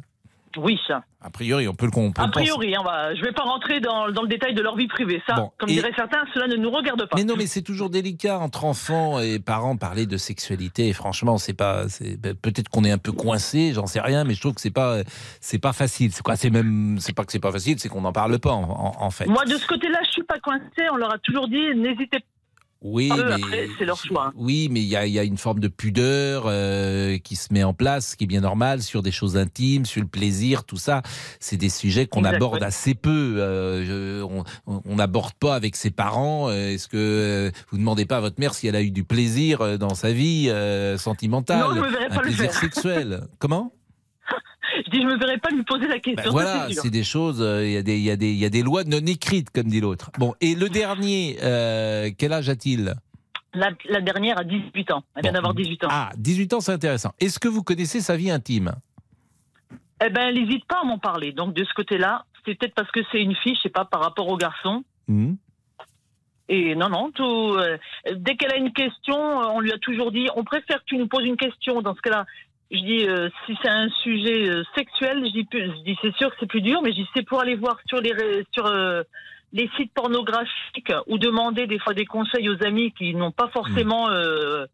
Oui, 0.57 0.79
ça. 0.87 1.03
A 1.21 1.29
priori, 1.31 1.67
on 1.67 1.73
peut 1.73 1.85
le 1.85 1.91
comprendre. 1.91 2.27
A 2.29 2.31
priori, 2.31 2.75
on 2.79 2.83
va, 2.83 3.13
je 3.15 3.19
ne 3.21 3.25
vais 3.25 3.31
pas 3.31 3.41
rentrer 3.43 3.79
dans, 3.79 4.11
dans 4.11 4.21
le 4.23 4.27
détail 4.27 4.53
de 4.53 4.61
leur 4.61 4.75
vie 4.75 4.87
privée. 4.87 5.21
Ça, 5.27 5.35
Bon, 5.35 5.51
comme 5.57 5.69
et- 5.69 5.73
diraient 5.73 5.93
certains, 5.95 6.23
cela 6.33 6.47
ne 6.47 6.55
nous 6.57 6.69
regarde 6.71 6.99
pas. 7.07 7.15
Mais 7.17 7.23
non, 7.23 7.35
mais 7.37 7.47
c'est 7.47 7.61
toujours 7.63 7.89
délicat 7.89 8.37
entre 8.39 8.65
enfants 8.65 9.19
et 9.19 9.39
parents 9.39 9.75
parler 9.77 10.05
de 10.05 10.17
sexualité. 10.17 10.87
Et 10.89 10.93
franchement, 10.93 11.37
c'est 11.39 11.53
pas, 11.53 11.85
ben, 12.19 12.35
peut-être 12.35 12.69
qu'on 12.69 12.83
est 12.83 12.91
un 12.91 12.97
peu 12.99 13.11
coincé, 13.11 13.73
j'en 13.73 13.85
sais 13.87 13.99
rien, 14.01 14.23
mais 14.25 14.33
je 14.35 14.41
trouve 14.41 14.53
que 14.55 14.61
c'est 14.61 14.69
pas, 14.71 14.97
c'est 15.41 15.59
pas 15.59 15.73
facile. 15.73 16.11
C'est 16.13 16.23
quoi 16.23 16.35
C'est 16.35 16.49
même, 16.51 16.97
c'est 16.99 17.13
pas 17.15 17.25
que 17.25 17.31
c'est 17.31 17.39
pas 17.39 17.51
facile, 17.51 17.79
c'est 17.79 17.89
qu'on 17.89 18.01
n'en 18.01 18.13
parle 18.13 18.37
pas 18.39 18.51
en, 18.51 18.63
en- 18.63 19.03
en 19.03 19.09
fait. 19.11 19.25
Moi, 19.27 19.45
de 19.45 19.55
ce 19.55 19.65
côté-là, 19.67 19.99
je 20.05 20.11
suis 20.11 20.23
pas 20.23 20.39
coincée. 20.39 20.87
On 20.91 20.97
leur 20.97 21.13
a 21.13 21.17
toujours 21.19 21.47
dit, 21.47 21.75
n'hésitez 21.75 22.19
Oui, 22.81 23.09
pas. 23.09 23.17
Eux, 23.17 23.25
mais 23.27 23.33
Après, 23.33 23.67
c'est 23.77 23.85
leur 23.85 23.97
choix. 23.97 24.27
hein. 24.27 24.33
oui, 24.35 24.69
mais 24.71 24.79
il 24.81 24.87
y 24.87 24.95
a, 24.95 25.05
il 25.05 25.11
y 25.11 25.19
a 25.19 25.23
une 25.23 25.37
forme 25.37 25.59
de 25.59 25.67
pudeur 25.67 26.43
euh, 26.47 27.17
qui 27.17 27.35
se 27.35 27.51
met 27.53 27.63
en 27.63 27.73
place, 27.73 28.11
ce 28.11 28.15
qui 28.15 28.23
est 28.23 28.27
bien 28.27 28.39
normal 28.41 28.81
sur 28.81 29.01
des 29.03 29.11
choses 29.11 29.35
intimes, 29.35 29.85
sur 29.85 30.01
le 30.01 30.07
plaisir, 30.07 30.63
tout 30.63 30.77
ça. 30.77 31.01
C'est 31.41 31.57
des 31.57 31.67
sujets 31.69 32.07
qu'on 32.07 32.23
aborde 32.23 32.63
assez 32.63 32.93
peu. 32.95 33.35
euh, 33.39 34.25
on- 34.65 34.95
n'aborde 34.95 35.33
pas 35.33 35.55
avec 35.55 35.75
ses 35.75 35.91
parents. 35.91 36.49
Euh, 36.49 36.69
Est-ce 36.73 36.87
que 36.87 37.51
vous 37.71 37.77
demandez 37.77 38.05
pas 38.05 38.17
à 38.17 38.21
votre 38.21 38.39
mère 38.39 38.53
si 38.53 38.67
elle 38.67 38.75
a 38.75 38.81
eu 38.81 38.91
du 38.91 39.03
plaisir 39.03 39.77
dans 39.77 39.93
sa 39.95 40.11
vie 40.11 40.47
euh, 40.49 40.97
sentimentale, 40.97 41.59
Non, 41.75 41.83
un 42.09 42.17
plaisir 42.19 42.53
sexuel? 42.53 43.21
Comment? 43.39 43.73
Je 44.85 44.91
dis, 44.91 45.01
je 45.01 45.07
me 45.07 45.17
verrai 45.17 45.37
pas 45.37 45.49
lui 45.49 45.63
poser 45.63 45.87
la 45.87 45.99
question. 45.99 46.15
Ben 46.15 46.23
ça, 46.23 46.29
voilà, 46.31 46.67
c'est 46.71 46.89
des 46.89 47.03
choses, 47.03 47.41
euh, 47.41 47.65
il 47.65 47.71
y, 47.73 47.77
a 47.77 47.81
des- 47.83 47.97
il 47.97 48.03
y, 48.03 48.11
a 48.11 48.15
des- 48.15 48.31
il 48.31 48.37
y 48.37 48.45
a 48.45 48.49
des 48.49 48.61
lois 48.63 48.83
non 48.83 48.97
écrites, 49.05 49.49
comme 49.51 49.67
dit 49.67 49.81
l'autre. 49.81 50.11
Bon, 50.17 50.33
et 50.41 50.55
le 50.55 50.69
dernier, 50.69 51.37
euh, 51.43 52.09
quel 52.17 52.33
âge 52.33 52.49
a-t-il? 52.49 52.95
La, 53.53 53.71
la 53.89 54.01
dernière 54.01 54.37
a 54.39 54.43
18 54.43 54.91
ans. 54.91 55.03
Elle 55.15 55.23
vient 55.23 55.31
Bon. 55.31 55.35
d'avoir 55.35 55.53
18 55.55 55.83
ans. 55.83 55.89
Ah, 55.91 56.09
18 56.17 56.53
ans, 56.53 56.59
c'est 56.61 56.71
intéressant. 56.71 57.11
Est-ce 57.19 57.39
que 57.39 57.47
vous 57.47 57.63
connaissez 57.63 57.99
sa 58.01 58.15
vie 58.15 58.29
intime? 58.31 58.73
Eh 60.05 60.09
ben, 60.09 60.27
elle 60.29 60.35
n'hésite 60.35 60.65
pas 60.65 60.81
à 60.81 60.85
m'en 60.85 60.97
parler. 60.99 61.31
Donc, 61.33 61.53
de 61.53 61.63
ce 61.63 61.73
côté-là, 61.73 62.25
c'est 62.45 62.55
peut-être 62.55 62.75
parce 62.75 62.89
que 62.91 62.99
c'est 63.11 63.21
une 63.21 63.35
fille, 63.35 63.55
je 63.55 63.61
sais 63.61 63.69
pas, 63.69 63.85
par 63.85 64.01
rapport 64.01 64.27
au 64.29 64.37
garçon. 64.37 64.83
Hmm 65.07 65.33
Et 66.47 66.73
non, 66.75 66.89
non, 66.89 67.11
tout, 67.11 67.23
euh, 67.57 67.77
dès 68.15 68.35
qu'elle 68.35 68.51
a 68.53 68.57
une 68.57 68.71
question, 68.73 69.15
on 69.17 69.59
lui 69.59 69.71
a 69.71 69.77
toujours 69.77 70.11
dit, 70.11 70.27
on 70.35 70.43
préfère 70.43 70.79
que 70.79 70.85
tu 70.85 70.97
nous 70.97 71.07
poses 71.07 71.25
une 71.25 71.37
question. 71.37 71.81
Dans 71.81 71.93
ce 71.95 72.01
cas-là, 72.01 72.25
je 72.71 72.77
dis, 72.79 73.07
euh, 73.07 73.29
si 73.45 73.57
c'est 73.61 73.69
un 73.69 73.89
sujet 74.03 74.47
euh, 74.49 74.63
sexuel, 74.75 75.23
je 75.25 75.31
dis, 75.31 75.47
je 75.51 75.83
dis 75.83 75.97
c'est 76.01 76.15
sûr 76.15 76.29
que 76.29 76.35
c'est 76.39 76.45
plus 76.47 76.61
dur, 76.61 76.81
mais 76.83 76.91
je 76.91 76.97
dis, 76.97 77.07
c'est 77.15 77.25
pour 77.25 77.39
aller 77.41 77.55
voir 77.55 77.77
sur 77.87 77.99
les, 78.01 78.13
sur, 78.53 78.65
euh, 78.67 79.01
les 79.53 79.69
sites 79.77 79.93
pornographiques 79.93 80.93
ou 81.07 81.17
demander 81.17 81.65
des 81.67 81.79
fois 81.79 81.93
des 81.93 82.05
conseils 82.05 82.47
aux 82.49 82.63
amis 82.63 82.91
qui 82.91 83.15
n'ont 83.15 83.31
pas 83.31 83.47
forcément 83.49 84.09
euh, 84.11 84.65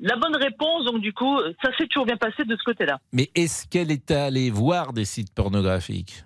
la 0.00 0.16
bonne 0.16 0.36
réponse. 0.36 0.84
Donc, 0.84 1.00
du 1.00 1.12
coup, 1.14 1.38
ça 1.62 1.70
s'est 1.78 1.86
toujours 1.86 2.04
bien 2.06 2.18
passé 2.18 2.44
de 2.44 2.54
ce 2.56 2.62
côté-là. 2.62 2.98
Mais 3.12 3.30
est-ce 3.34 3.66
qu'elle 3.66 3.90
est 3.90 4.10
allée 4.10 4.50
voir 4.50 4.92
des 4.92 5.06
sites 5.06 5.34
pornographiques? 5.34 6.24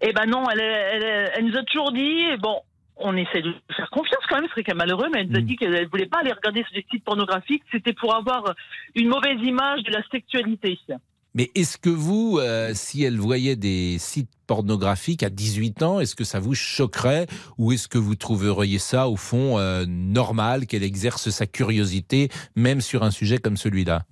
Eh 0.00 0.12
ben 0.12 0.26
non, 0.26 0.44
elle, 0.50 0.60
est- 0.60 0.64
elle, 0.92 1.02
est- 1.04 1.32
elle 1.36 1.44
nous 1.46 1.56
a 1.56 1.62
toujours 1.62 1.92
dit, 1.92 2.24
bon, 2.40 2.60
on 2.96 3.16
essaie 3.16 3.42
de 3.42 3.54
faire 3.76 3.90
confiance 3.90 4.24
quand 4.28 4.36
même, 4.36 4.46
ce 4.46 4.50
serait 4.50 4.64
quand 4.64 4.72
même 4.74 4.86
malheureux, 4.86 5.08
mais 5.12 5.20
elle 5.20 5.28
nous 5.28 5.38
a 5.38 5.40
dit 5.40 5.56
qu'elle 5.56 5.72
ne 5.72 5.88
voulait 5.88 6.06
pas 6.06 6.18
aller 6.20 6.32
regarder 6.32 6.62
sur 6.64 6.72
des 6.72 6.86
sites 6.90 7.04
pornographiques, 7.04 7.62
c'était 7.70 7.92
pour 7.92 8.14
avoir 8.14 8.54
une 8.94 9.08
mauvaise 9.08 9.38
image 9.42 9.82
de 9.82 9.92
la 9.92 10.02
sexualité. 10.10 10.78
Mais 11.34 11.50
est-ce 11.54 11.76
que 11.76 11.90
vous, 11.90 12.38
euh, 12.38 12.70
si 12.74 13.04
elle 13.04 13.18
voyait 13.18 13.56
des 13.56 13.98
sites 13.98 14.30
pornographiques 14.46 15.22
à 15.22 15.28
18 15.28 15.82
ans, 15.82 16.00
est-ce 16.00 16.14
que 16.14 16.24
ça 16.24 16.40
vous 16.40 16.54
choquerait 16.54 17.26
ou 17.58 17.72
est-ce 17.72 17.88
que 17.88 17.98
vous 17.98 18.14
trouveriez 18.14 18.78
ça, 18.78 19.08
au 19.08 19.16
fond, 19.16 19.58
euh, 19.58 19.84
normal 19.86 20.66
qu'elle 20.66 20.82
exerce 20.82 21.28
sa 21.28 21.46
curiosité, 21.46 22.30
même 22.54 22.80
sur 22.80 23.02
un 23.02 23.10
sujet 23.10 23.36
comme 23.36 23.58
celui-là? 23.58 24.06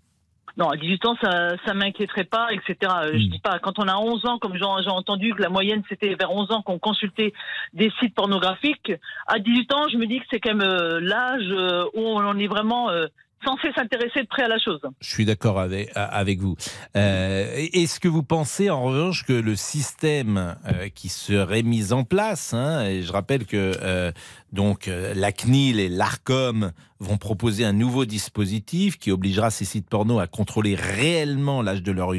Non, 0.57 0.69
à 0.69 0.77
18 0.77 1.07
ans, 1.07 1.17
ça 1.21 1.57
ça 1.67 1.75
m'inquiéterait 1.75 2.25
pas, 2.25 2.49
etc. 2.53 2.77
Euh, 2.83 3.13
Je 3.13 3.29
dis 3.29 3.41
pas, 3.41 3.59
quand 3.59 3.79
on 3.79 3.89
a 3.89 3.97
11 3.97 4.25
ans, 4.27 4.39
comme 4.39 4.57
j'ai 4.57 4.65
entendu 4.65 5.35
que 5.35 5.43
la 5.43 5.49
moyenne 5.49 5.83
c'était 5.89 6.15
vers 6.15 6.31
11 6.31 6.53
ans 6.53 6.63
qu'on 6.63 6.79
consultait 6.79 7.33
des 7.73 7.91
sites 7.99 8.15
pornographiques, 8.15 8.93
à 9.27 9.41
18 9.41 9.73
ans, 9.75 9.89
je 9.91 9.97
me 9.97 10.07
dis 10.07 10.21
que 10.21 10.27
c'est 10.31 10.39
quand 10.39 10.55
même 10.55 10.69
euh, 10.69 11.01
l'âge 11.01 11.51
euh, 11.51 11.85
où 11.95 12.03
on 12.03 12.39
est 12.39 12.47
vraiment 12.47 12.89
euh, 12.91 13.07
censé 13.45 13.73
s'intéresser 13.75 14.23
de 14.23 14.27
près 14.27 14.43
à 14.43 14.49
la 14.49 14.59
chose. 14.59 14.81
Je 15.01 15.09
suis 15.09 15.25
d'accord 15.25 15.61
avec, 15.61 15.91
avec 15.95 16.41
vous. 16.41 16.57
Euh, 16.97 17.69
Est-ce 17.73 18.01
que 18.01 18.09
vous 18.09 18.23
pensez 18.23 18.71
en 18.71 18.83
revanche 18.83 19.25
que 19.25 19.33
le 19.33 19.57
système 19.57 20.57
euh, 20.67 20.89
qui 20.89 21.09
serait 21.09 21.63
mis 21.63 21.93
en 21.93 22.05
place, 22.05 22.55
hein, 22.55 22.85
et 22.87 23.03
je 23.03 23.13
rappelle 23.13 23.47
que 23.47 23.73
euh, 23.83 24.13
donc 24.53 24.89
euh, 24.89 25.13
la 25.15 25.33
CNIL 25.33 25.81
et 25.81 25.89
l'ARCOM 25.89 26.73
vont 27.01 27.19
proposer 27.19 27.65
un 27.65 27.73
nouveau 27.73 28.05
dispositif 28.05 28.99
qui 28.99 29.11
obligera 29.11 29.51
ces 29.51 29.65
sites 29.65 29.89
porno 29.89 30.19
à 30.19 30.27
contrôler 30.27 30.75
réellement 30.75 31.61
l'âge 31.61 31.83
de 31.83 31.93
leur 31.93 32.13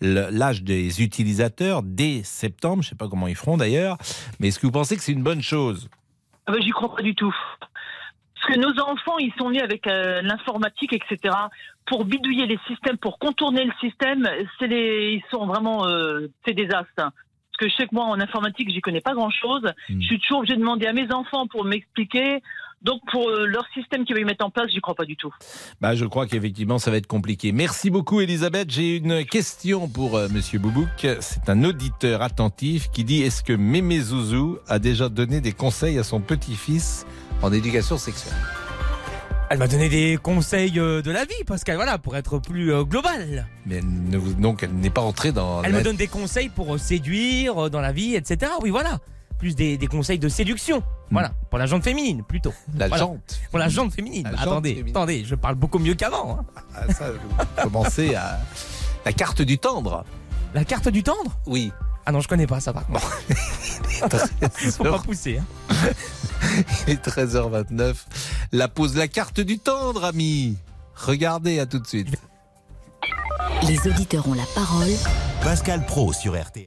l'âge 0.00 0.62
des 0.62 1.02
utilisateurs 1.02 1.82
dès 1.82 2.22
septembre. 2.24 2.82
Je 2.82 2.88
ne 2.88 2.90
sais 2.90 2.96
pas 2.96 3.08
comment 3.08 3.28
ils 3.28 3.36
feront 3.36 3.56
d'ailleurs, 3.56 3.98
mais 4.40 4.48
est-ce 4.48 4.58
que 4.58 4.66
vous 4.66 4.72
pensez 4.72 4.96
que 4.96 5.02
c'est 5.02 5.12
une 5.12 5.22
bonne 5.22 5.42
chose? 5.42 5.88
Ah 6.46 6.52
ben, 6.52 6.62
j'y 6.62 6.70
crois 6.70 6.94
pas 6.94 7.02
du 7.02 7.14
tout. 7.14 7.34
Parce 8.42 8.54
que 8.54 8.60
nos 8.60 8.82
enfants, 8.82 9.18
ils 9.18 9.32
sont 9.38 9.50
nés 9.50 9.62
avec 9.62 9.86
euh, 9.86 10.20
l'informatique, 10.22 10.92
etc. 10.92 11.34
Pour 11.86 12.04
bidouiller 12.04 12.46
les 12.46 12.58
systèmes, 12.66 12.98
pour 12.98 13.18
contourner 13.18 13.64
le 13.64 13.72
système, 13.80 14.28
c'est 14.58 14.66
les, 14.66 15.14
ils 15.14 15.24
sont 15.30 15.46
vraiment, 15.46 15.86
euh, 15.86 16.26
c'est 16.44 16.54
des 16.54 16.68
as. 16.72 16.84
Parce 16.96 17.12
que 17.58 17.68
je 17.68 17.74
sais 17.76 17.86
que 17.86 17.94
moi, 17.94 18.06
en 18.06 18.18
informatique, 18.18 18.70
j'y 18.70 18.80
connais 18.80 19.00
pas 19.00 19.14
grand-chose. 19.14 19.72
Je 19.88 20.00
suis 20.00 20.18
toujours 20.18 20.38
obligée 20.38 20.54
de 20.54 20.60
demander 20.60 20.86
à 20.86 20.92
mes 20.92 21.12
enfants 21.12 21.46
pour 21.46 21.64
m'expliquer. 21.64 22.42
Donc, 22.84 23.00
pour 23.12 23.28
euh, 23.28 23.46
leur 23.46 23.64
système 23.74 24.04
qu'ils 24.04 24.16
veulent 24.16 24.24
mettre 24.24 24.44
en 24.44 24.50
place, 24.50 24.66
j'y 24.72 24.80
crois 24.80 24.94
pas 24.96 25.04
du 25.04 25.16
tout. 25.16 25.32
Bah, 25.80 25.94
je 25.94 26.04
crois 26.04 26.26
qu'effectivement, 26.26 26.78
ça 26.78 26.90
va 26.90 26.96
être 26.96 27.06
compliqué. 27.06 27.52
Merci 27.52 27.90
beaucoup, 27.90 28.20
Elisabeth. 28.20 28.70
J'ai 28.70 28.96
une 28.96 29.24
question 29.24 29.86
pour 29.88 30.16
euh, 30.16 30.28
Monsieur 30.30 30.58
Boubouk. 30.58 31.06
C'est 31.20 31.48
un 31.48 31.62
auditeur 31.64 32.22
attentif 32.22 32.90
qui 32.90 33.04
dit 33.04 33.22
Est-ce 33.22 33.42
que 33.44 33.52
Mémé 33.52 34.00
Zouzou 34.00 34.58
a 34.66 34.78
déjà 34.80 35.08
donné 35.08 35.40
des 35.40 35.52
conseils 35.52 35.98
à 35.98 36.02
son 36.02 36.20
petit-fils 36.20 37.06
en 37.42 37.52
éducation 37.52 37.98
sexuelle? 37.98 38.34
Elle 39.50 39.58
m'a 39.58 39.68
donné 39.68 39.88
des 39.90 40.18
conseils 40.20 40.80
euh, 40.80 41.02
de 41.02 41.10
la 41.10 41.24
vie, 41.26 41.44
Pascal, 41.46 41.76
voilà, 41.76 41.98
pour 41.98 42.16
être 42.16 42.38
plus 42.38 42.72
euh, 42.72 42.84
global. 42.84 43.46
Mais 43.66 43.76
elle 43.76 43.86
ne 44.08 44.16
vous- 44.16 44.32
donc, 44.32 44.62
elle 44.62 44.72
n'est 44.72 44.88
pas 44.90 45.02
entrée 45.02 45.30
dans. 45.30 45.62
Elle 45.62 45.72
la- 45.72 45.78
me 45.78 45.84
donne 45.84 45.96
des 45.96 46.06
conseils 46.08 46.48
pour 46.48 46.78
séduire 46.80 47.68
dans 47.70 47.80
la 47.82 47.92
vie, 47.92 48.14
etc. 48.16 48.50
Oui, 48.62 48.70
voilà. 48.70 48.98
Plus 49.42 49.56
des, 49.56 49.76
des 49.76 49.88
conseils 49.88 50.20
de 50.20 50.28
séduction. 50.28 50.84
Voilà. 51.10 51.32
Pour 51.50 51.58
la 51.58 51.66
jante 51.66 51.82
féminine, 51.82 52.22
plutôt. 52.22 52.54
La 52.76 52.86
Voilà. 52.86 53.02
jante. 53.02 53.40
Pour 53.50 53.58
la 53.58 53.68
jante 53.68 53.92
féminine. 53.92 54.22
La 54.22 54.30
Bah, 54.30 54.36
jante 54.38 54.46
attendez, 54.52 54.74
féminine. 54.76 54.96
attendez, 54.96 55.24
je 55.24 55.34
parle 55.34 55.56
beaucoup 55.56 55.80
mieux 55.80 55.94
qu'avant. 55.94 56.38
hein. 56.38 56.62
Ah, 56.76 56.92
ça, 56.92 57.06
vous 57.10 57.44
commencez 57.64 58.14
à. 58.14 58.38
La 59.04 59.12
carte 59.12 59.42
du 59.42 59.58
tendre 59.58 60.04
La 60.54 60.64
carte 60.64 60.88
du 60.88 61.02
tendre? 61.02 61.36
Oui. 61.46 61.72
Ah 62.06 62.12
non, 62.12 62.20
je 62.20 62.28
connais 62.28 62.46
pas 62.46 62.60
ça, 62.60 62.72
par 62.72 62.86
contre. 62.86 63.00
Faut 64.76 64.84
pas 64.84 65.00
pousser. 65.00 65.38
hein. 65.38 65.44
Il 66.86 66.92
est 66.92 67.04
13h29. 67.04 67.96
La 68.52 68.68
pause, 68.68 68.94
la 68.96 69.08
carte 69.08 69.40
du 69.40 69.58
tendre, 69.58 70.04
ami. 70.04 70.56
Regardez, 70.94 71.58
à 71.58 71.66
tout 71.66 71.80
de 71.80 71.86
suite. 71.88 72.14
Les 73.66 73.88
auditeurs 73.88 74.28
ont 74.28 74.34
la 74.34 74.46
parole. 74.54 74.86
Pascal 75.42 75.84
Pro 75.84 76.12
sur 76.12 76.40
RTL. 76.40 76.66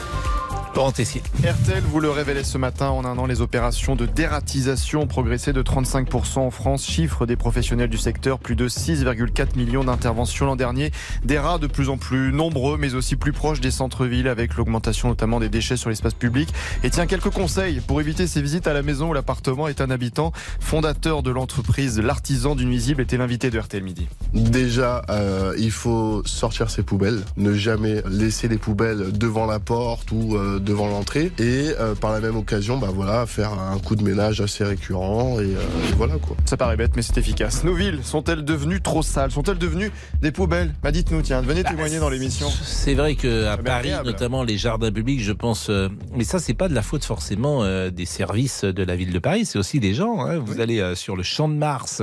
Laurent 0.75 0.91
Tessier. 0.91 1.21
RTL 1.43 1.83
vous 1.83 1.99
le 1.99 2.09
révélait 2.09 2.45
ce 2.45 2.57
matin, 2.57 2.89
en 2.89 3.03
un 3.03 3.17
an, 3.17 3.25
les 3.25 3.41
opérations 3.41 3.95
de 3.97 4.05
dératisation 4.05 5.01
ont 5.01 5.07
progressé 5.07 5.51
de 5.51 5.61
35% 5.61 6.39
en 6.39 6.51
France. 6.51 6.85
Chiffre 6.85 7.25
des 7.25 7.35
professionnels 7.35 7.89
du 7.89 7.97
secteur, 7.97 8.39
plus 8.39 8.55
de 8.55 8.69
6,4 8.69 9.57
millions 9.57 9.83
d'interventions 9.83 10.45
l'an 10.45 10.55
dernier. 10.55 10.91
Des 11.25 11.37
rats 11.37 11.57
de 11.57 11.67
plus 11.67 11.89
en 11.89 11.97
plus 11.97 12.31
nombreux, 12.31 12.77
mais 12.77 12.95
aussi 12.95 13.17
plus 13.17 13.33
proches 13.33 13.59
des 13.59 13.69
centres-villes, 13.69 14.29
avec 14.29 14.55
l'augmentation 14.55 15.09
notamment 15.09 15.39
des 15.41 15.49
déchets 15.49 15.75
sur 15.75 15.89
l'espace 15.89 16.13
public. 16.13 16.53
Et 16.83 16.89
tiens, 16.89 17.05
quelques 17.05 17.31
conseils 17.31 17.81
pour 17.81 17.99
éviter 17.99 18.25
ces 18.25 18.41
visites 18.41 18.65
à 18.65 18.73
la 18.73 18.81
maison 18.81 19.09
où 19.09 19.13
l'appartement 19.13 19.67
est 19.67 19.81
un 19.81 19.89
habitant. 19.89 20.31
Fondateur 20.61 21.21
de 21.21 21.31
l'entreprise 21.31 21.99
L'Artisan 21.99 22.55
du 22.55 22.65
Nuisible 22.65 23.01
était 23.01 23.17
l'invité 23.17 23.49
de 23.49 23.59
RTL 23.59 23.83
Midi. 23.83 24.07
Déjà, 24.33 25.01
euh, 25.09 25.53
il 25.57 25.71
faut 25.71 26.21
sortir 26.25 26.69
ses 26.69 26.83
poubelles, 26.83 27.23
ne 27.35 27.53
jamais 27.53 28.01
laisser 28.09 28.47
les 28.47 28.57
poubelles 28.57 29.11
devant 29.11 29.45
la 29.45 29.59
porte 29.59 30.11
ou 30.13 30.37
euh, 30.37 30.60
devant 30.63 30.87
l'entrée 30.87 31.31
et 31.39 31.71
euh, 31.79 31.95
par 31.95 32.11
la 32.11 32.19
même 32.19 32.35
occasion, 32.35 32.77
bah 32.77 32.89
voilà, 32.93 33.25
faire 33.25 33.53
un 33.53 33.77
coup 33.79 33.95
de 33.95 34.03
ménage 34.03 34.41
assez 34.41 34.63
récurrent 34.63 35.39
et, 35.39 35.43
euh, 35.43 35.89
et 35.89 35.93
voilà 35.97 36.15
quoi. 36.15 36.35
Ça 36.45 36.57
paraît 36.57 36.77
bête, 36.77 36.95
mais 36.95 37.01
c'est 37.01 37.17
efficace. 37.17 37.63
Nos 37.63 37.73
villes 37.73 37.99
sont-elles 38.03 38.43
devenues 38.45 38.81
trop 38.81 39.01
sales? 39.03 39.31
Sont-elles 39.31 39.57
devenues 39.57 39.91
des 40.21 40.31
poubelles? 40.31 40.73
Bah 40.83 40.91
dites-nous, 40.91 41.21
tiens, 41.21 41.41
venez 41.41 41.63
témoigner 41.63 41.99
dans 41.99 42.09
l'émission. 42.09 42.49
C'est 42.63 42.93
vrai 42.95 43.15
que 43.15 43.45
à 43.47 43.57
Paris, 43.57 43.91
notamment 44.05 44.43
les 44.43 44.57
jardins 44.57 44.91
publics, 44.91 45.21
je 45.21 45.31
pense. 45.33 45.69
euh, 45.69 45.89
mais 46.15 46.23
ça, 46.23 46.39
c'est 46.39 46.53
pas 46.53 46.67
de 46.69 46.73
la 46.75 46.81
faute 46.81 47.03
forcément 47.03 47.63
euh, 47.63 47.89
des 47.89 48.05
services 48.05 48.63
de 48.63 48.83
la 48.83 48.95
ville 48.95 49.11
de 49.13 49.19
Paris. 49.19 49.45
C'est 49.45 49.59
aussi 49.59 49.79
des 49.79 49.93
gens. 49.93 50.25
hein. 50.25 50.37
Vous 50.39 50.59
allez 50.59 50.79
euh, 50.79 50.95
sur 50.95 51.15
le 51.15 51.23
Champ 51.23 51.49
de 51.49 51.55
Mars, 51.55 52.01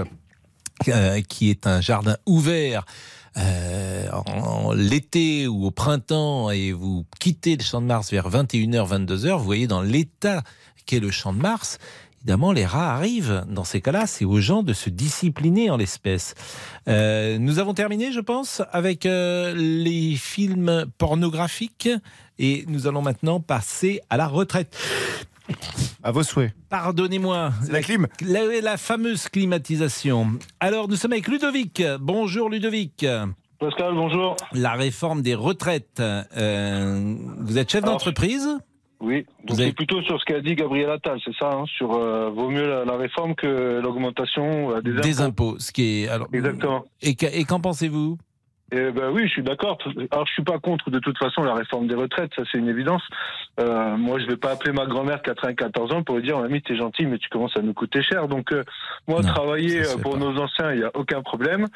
euh, 0.89 1.21
qui 1.29 1.51
est 1.51 1.67
un 1.67 1.81
jardin 1.81 2.17
ouvert. 2.27 2.85
Euh, 3.37 4.09
en, 4.11 4.73
l'été 4.73 5.47
ou 5.47 5.67
au 5.67 5.71
printemps 5.71 6.51
et 6.51 6.73
vous 6.73 7.05
quittez 7.21 7.57
le 7.57 7.63
champ 7.63 7.81
de 7.81 7.87
Mars 7.87 8.11
vers 8.11 8.29
21h, 8.31 9.07
22h, 9.07 9.39
vous 9.39 9.45
voyez 9.45 9.67
dans 9.67 9.83
l'état 9.83 10.43
qu'est 10.87 11.01
le 11.01 11.11
champ 11.11 11.33
de 11.33 11.39
Mars, 11.39 11.79
évidemment 12.21 12.53
les 12.53 12.65
rats 12.65 12.95
arrivent. 12.95 13.45
Dans 13.49 13.65
ces 13.65 13.81
cas-là, 13.81 14.07
c'est 14.07 14.25
aux 14.25 14.41
gens 14.41 14.63
de 14.63 14.73
se 14.73 14.91
discipliner 14.91 15.71
en 15.71 15.77
l'espèce. 15.77 16.35
Euh, 16.89 17.39
nous 17.39 17.59
avons 17.59 17.75
terminé, 17.75 18.13
je 18.13 18.21
pense, 18.21 18.63
avec 18.73 19.07
euh, 19.07 19.55
les 19.55 20.17
films 20.17 20.87
pornographiques 20.97 21.91
et 22.39 22.65
nous 22.69 22.87
allons 22.87 23.03
maintenant 23.03 23.41
passer 23.41 24.01
à 24.11 24.17
la 24.17 24.27
retraite. 24.27 24.77
À 26.03 26.11
vos 26.13 26.23
souhaits. 26.23 26.53
Pardonnez-moi. 26.71 27.51
C'est 27.65 27.73
la 27.73 27.81
clim. 27.83 28.07
La, 28.25 28.41
la 28.61 28.77
fameuse 28.77 29.29
climatisation. 29.29 30.29
Alors, 30.61 30.89
nous 30.89 30.97
sommes 30.97 31.13
avec 31.13 31.27
Ludovic. 31.29 31.83
Bonjour 32.01 32.49
Ludovic. 32.51 33.05
Pascal, 33.59 33.95
bonjour. 33.95 34.37
La 34.53 34.73
réforme 34.75 35.23
des 35.23 35.35
retraites. 35.35 36.01
Euh, 36.01 37.15
vous 37.41 37.59
êtes 37.59 37.71
chef 37.73 37.83
d'entreprise 37.83 38.49
Oui, 39.01 39.27
donc 39.45 39.51
Vous 39.57 39.61
avez- 39.61 39.71
c'est 39.71 39.75
plutôt 39.75 40.01
sur 40.03 40.19
ce 40.21 40.25
qu'a 40.25 40.41
dit 40.41 40.55
Gabriel 40.55 40.91
Attal, 40.91 41.19
c'est 41.25 41.35
ça, 41.37 41.51
hein, 41.53 41.65
sur 41.77 41.95
euh, 41.95 42.31
vaut 42.31 42.51
mieux 42.51 42.69
la, 42.69 42.85
la 42.85 42.97
réforme 42.97 43.35
que 43.35 43.81
l'augmentation 43.83 44.71
euh, 44.77 44.81
des 44.81 44.91
impôts. 44.93 45.03
des 45.03 45.21
impôts. 45.21 45.57
Ce 45.59 45.73
qui 45.73 46.03
est 46.05 46.09
alors. 46.09 46.29
Exactement. 46.33 46.85
Et 47.03 47.45
qu'en 47.45 47.59
pensez-vous? 47.61 48.17
Eh 48.71 48.91
ben 48.91 49.11
oui, 49.11 49.23
je 49.27 49.33
suis 49.33 49.43
d'accord. 49.43 49.79
Alors 50.11 50.27
je 50.27 50.33
suis 50.33 50.43
pas 50.43 50.59
contre 50.59 50.91
de 50.91 50.99
toute 50.99 51.17
façon 51.17 51.43
la 51.43 51.55
réforme 51.55 51.87
des 51.87 51.95
retraites, 51.95 52.31
ça 52.37 52.43
c'est 52.53 52.59
une 52.59 52.69
évidence. 52.69 53.03
Euh, 53.61 53.97
moi 53.97 54.19
je 54.19 54.27
vais 54.27 54.37
pas 54.37 54.51
appeler 54.53 54.73
ma 54.73 54.85
grand-mère 54.85 55.23
94 55.23 55.93
ans 55.95 56.03
pour 56.03 56.17
lui 56.17 56.23
dire 56.25 56.39
mamie 56.39 56.61
t'es 56.61 56.77
gentil 56.77 57.07
mais 57.07 57.17
tu 57.17 57.31
commences 57.31 57.57
à 57.57 57.63
nous 57.63 57.73
coûter 57.73 58.03
cher. 58.03 58.29
Donc 58.29 58.53
euh, 58.53 58.65
moi 59.07 59.23
Non, 59.23 59.29
travailler 59.29 59.81
euh, 59.87 59.97
pour 60.03 60.13
pas. 60.13 60.19
nos 60.19 60.39
anciens 60.39 60.73
il 60.75 60.81
y 60.81 60.85
a 60.85 60.91
aucun 60.95 61.23
problème. 61.23 61.67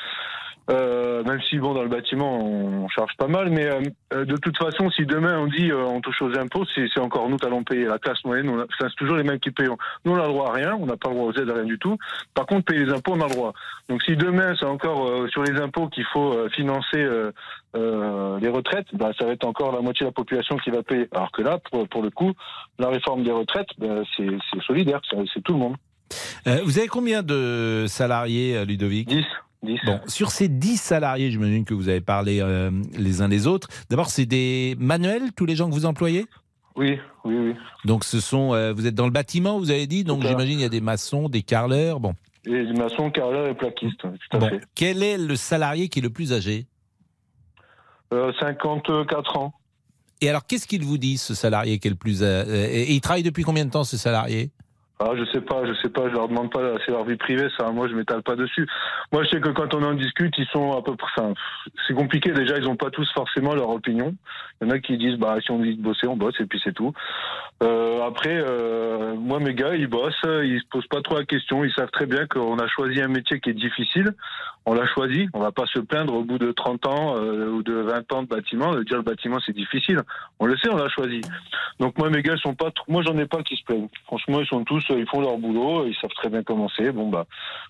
Euh, 0.70 1.24
même 1.24 1.40
si 1.48 1.58
bon 1.58 1.74
dans 1.74 1.82
le 1.82 1.88
bâtiment 1.88 2.38
on 2.40 2.88
charge 2.88 3.12
pas 3.18 3.26
mal, 3.26 3.50
mais 3.50 3.66
euh, 3.66 3.80
euh, 4.14 4.24
de 4.24 4.36
toute 4.36 4.56
façon 4.56 4.90
si 4.90 5.04
demain 5.04 5.38
on 5.38 5.48
dit 5.48 5.72
euh, 5.72 5.84
on 5.84 6.00
touche 6.00 6.22
aux 6.22 6.38
impôts, 6.38 6.64
c'est 6.74 7.00
encore 7.00 7.28
nous 7.28 7.36
qui 7.36 7.46
allons 7.46 7.64
payer 7.64 7.84
la 7.84 7.98
classe 7.98 8.24
moyenne. 8.24 8.64
c'est 8.78 8.94
toujours 8.96 9.16
les 9.16 9.24
mêmes 9.24 9.40
qui 9.40 9.50
payent. 9.50 9.66
Nous 10.04 10.12
on 10.12 10.16
a 10.16 10.22
le 10.22 10.28
droit 10.28 10.50
à 10.50 10.52
rien, 10.52 10.76
on 10.80 10.86
n'a 10.86 10.96
pas 10.96 11.08
le 11.08 11.16
droit 11.16 11.26
aux 11.26 11.32
aides 11.32 11.50
à 11.50 11.54
rien 11.54 11.64
du 11.64 11.78
tout. 11.78 11.96
Par 12.34 12.46
contre 12.46 12.66
payer 12.66 12.84
les 12.84 12.92
impôts 12.92 13.12
on 13.14 13.20
a 13.20 13.26
le 13.26 13.34
droit. 13.34 13.52
Donc 13.88 14.02
si 14.04 14.16
demain 14.16 14.54
c'est 14.58 14.66
encore 14.66 15.08
euh, 15.08 15.28
sur 15.28 15.42
les 15.42 15.60
impôts 15.60 15.88
qu'il 15.88 16.04
faut 16.12 16.32
euh, 16.32 16.48
financer 16.50 16.98
euh, 16.98 17.32
euh, 17.74 18.38
les 18.38 18.48
retraites, 18.48 18.86
bah, 18.92 19.10
ça 19.18 19.24
va 19.26 19.32
être 19.32 19.44
encore 19.44 19.72
la 19.72 19.80
moitié 19.80 20.04
de 20.04 20.08
la 20.08 20.12
population 20.12 20.56
qui 20.58 20.70
va 20.70 20.82
payer. 20.82 21.08
Alors 21.12 21.32
que 21.32 21.42
là, 21.42 21.58
pour, 21.70 21.88
pour 21.88 22.02
le 22.02 22.10
coup, 22.10 22.32
la 22.78 22.88
réforme 22.88 23.24
des 23.24 23.32
retraites, 23.32 23.68
bah, 23.78 24.02
c'est 24.16 24.28
solidaire, 24.66 25.00
c'est 25.10 25.42
tout 25.42 25.54
le 25.54 25.58
monde. 25.58 25.76
Euh, 26.46 26.58
Vous 26.64 26.78
avez 26.78 26.88
combien 26.88 27.22
de 27.22 27.86
salariés, 27.88 28.64
Ludovic? 28.66 29.08
10. 29.08 29.24
10. 29.62 29.78
Bon, 29.86 30.00
sur 30.06 30.30
ces 30.30 30.48
10 30.48 30.76
salariés, 30.76 31.30
j'imagine 31.30 31.64
que 31.64 31.74
vous 31.74 31.88
avez 31.88 32.00
parlé 32.00 32.40
euh, 32.40 32.70
les 32.98 33.22
uns 33.22 33.28
les 33.28 33.46
autres. 33.46 33.68
D'abord, 33.90 34.10
c'est 34.10 34.26
des 34.26 34.74
manuels, 34.78 35.32
tous 35.36 35.46
les 35.46 35.54
gens 35.56 35.68
que 35.68 35.74
vous 35.74 35.86
employez? 35.86 36.26
Oui, 36.74 36.98
oui, 37.24 37.36
oui. 37.36 37.54
Donc, 37.84 38.02
ce 38.04 38.18
sont. 38.20 38.54
euh, 38.54 38.72
vous 38.72 38.86
êtes 38.86 38.94
dans 38.94 39.04
le 39.04 39.12
bâtiment, 39.12 39.58
vous 39.58 39.70
avez 39.70 39.86
dit. 39.86 40.04
Donc, 40.04 40.22
j'imagine 40.26 40.58
il 40.58 40.62
y 40.62 40.66
a 40.66 40.68
des 40.70 40.80
maçons, 40.80 41.28
des 41.28 41.42
carreleurs. 41.42 42.00
Bon. 42.00 42.14
Et 42.44 42.50
les 42.64 42.72
maçons, 42.72 43.10
carreleurs 43.10 43.46
et 43.48 43.54
plaquistes, 43.54 44.00
tout 44.00 44.36
à 44.36 44.38
Bon. 44.38 44.48
fait. 44.48 44.60
Quel 44.74 45.02
est 45.02 45.18
le 45.18 45.36
salarié 45.36 45.88
qui 45.88 46.00
est 46.00 46.02
le 46.02 46.10
plus 46.10 46.32
âgé? 46.32 46.66
Euh, 48.12 48.32
54 48.40 49.36
ans. 49.36 49.52
Et 50.20 50.28
alors, 50.28 50.46
qu'est-ce 50.46 50.66
qu'il 50.66 50.82
vous 50.84 50.98
dit, 50.98 51.18
ce 51.18 51.34
salarié 51.34 51.78
qui 51.78 51.88
est 51.88 51.90
le 51.90 51.96
plus. 51.96 52.22
euh, 52.22 52.44
et 52.70 52.92
il 52.92 53.00
travaille 53.00 53.22
depuis 53.22 53.42
combien 53.42 53.64
de 53.64 53.70
temps, 53.70 53.84
ce 53.84 53.96
salarié? 53.96 54.50
Ah, 55.04 55.14
je 55.16 55.24
sais 55.32 55.40
pas, 55.40 55.66
je 55.66 55.74
sais 55.82 55.88
pas, 55.88 56.08
je 56.08 56.14
leur 56.14 56.28
demande 56.28 56.52
pas, 56.52 56.60
c'est 56.84 56.92
leur 56.92 57.04
vie 57.04 57.16
privée, 57.16 57.48
ça. 57.58 57.70
Moi, 57.72 57.88
je 57.88 57.94
m'étale 57.94 58.22
pas 58.22 58.36
dessus. 58.36 58.68
Moi, 59.12 59.24
je 59.24 59.30
sais 59.30 59.40
que 59.40 59.48
quand 59.48 59.74
on 59.74 59.82
en 59.82 59.94
discute, 59.94 60.32
ils 60.38 60.46
sont 60.46 60.78
à 60.78 60.82
peu 60.82 60.94
près. 60.94 61.22
C'est 61.88 61.94
compliqué. 61.94 62.30
Déjà, 62.30 62.56
ils 62.56 62.68
ont 62.68 62.76
pas 62.76 62.90
tous 62.90 63.10
forcément 63.12 63.54
leur 63.54 63.70
opinion. 63.70 64.14
Il 64.60 64.68
y 64.68 64.70
en 64.70 64.74
a 64.74 64.78
qui 64.78 64.96
disent, 64.98 65.16
bah, 65.16 65.38
si 65.42 65.50
on 65.50 65.58
dit 65.58 65.76
de 65.76 65.82
bosser, 65.82 66.06
on 66.06 66.16
bosse 66.16 66.38
et 66.40 66.46
puis 66.46 66.60
c'est 66.62 66.72
tout. 66.72 66.92
Euh, 67.64 68.06
après, 68.06 68.36
euh, 68.36 69.14
moi, 69.14 69.40
mes 69.40 69.54
gars, 69.54 69.74
ils 69.74 69.88
bossent, 69.88 70.14
ils 70.24 70.60
se 70.60 70.68
posent 70.70 70.86
pas 70.86 71.00
trop 71.02 71.16
la 71.16 71.24
question. 71.24 71.64
Ils 71.64 71.72
savent 71.72 71.90
très 71.90 72.06
bien 72.06 72.26
qu'on 72.26 72.58
a 72.58 72.68
choisi 72.68 73.00
un 73.00 73.08
métier 73.08 73.40
qui 73.40 73.50
est 73.50 73.54
difficile. 73.54 74.14
On 74.66 74.74
l'a 74.74 74.86
choisi. 74.86 75.28
On 75.34 75.40
va 75.40 75.50
pas 75.50 75.66
se 75.66 75.80
plaindre 75.80 76.14
au 76.14 76.22
bout 76.22 76.38
de 76.38 76.52
30 76.52 76.86
ans 76.86 77.16
euh, 77.16 77.48
ou 77.48 77.62
de 77.62 77.74
20 77.74 78.12
ans 78.12 78.22
de 78.22 78.28
bâtiment 78.28 78.72
de 78.72 78.82
dire 78.84 78.96
le 78.96 79.02
bâtiment 79.02 79.38
c'est 79.44 79.54
difficile. 79.54 80.00
On 80.38 80.46
le 80.46 80.56
sait, 80.58 80.68
on 80.70 80.76
l'a 80.76 80.88
choisi. 80.88 81.20
Donc 81.80 81.98
moi, 81.98 82.10
mes 82.10 82.22
gars, 82.22 82.34
ils 82.36 82.40
sont 82.40 82.54
pas. 82.54 82.70
Moi, 82.88 83.02
j'en 83.02 83.16
ai 83.18 83.26
pas 83.26 83.42
qui 83.42 83.56
se 83.56 83.64
plaignent. 83.64 83.88
Franchement, 84.06 84.40
ils 84.40 84.46
sont 84.46 84.64
tous, 84.64 84.84
ils 84.98 85.06
font 85.06 85.20
leur 85.20 85.38
boulot, 85.38 85.86
ils 85.86 85.94
savent 86.00 86.10
très 86.16 86.28
bien 86.28 86.42
comment 86.42 86.68
c'est. 86.76 86.92
Bon 86.92 87.08
bah, 87.08 87.26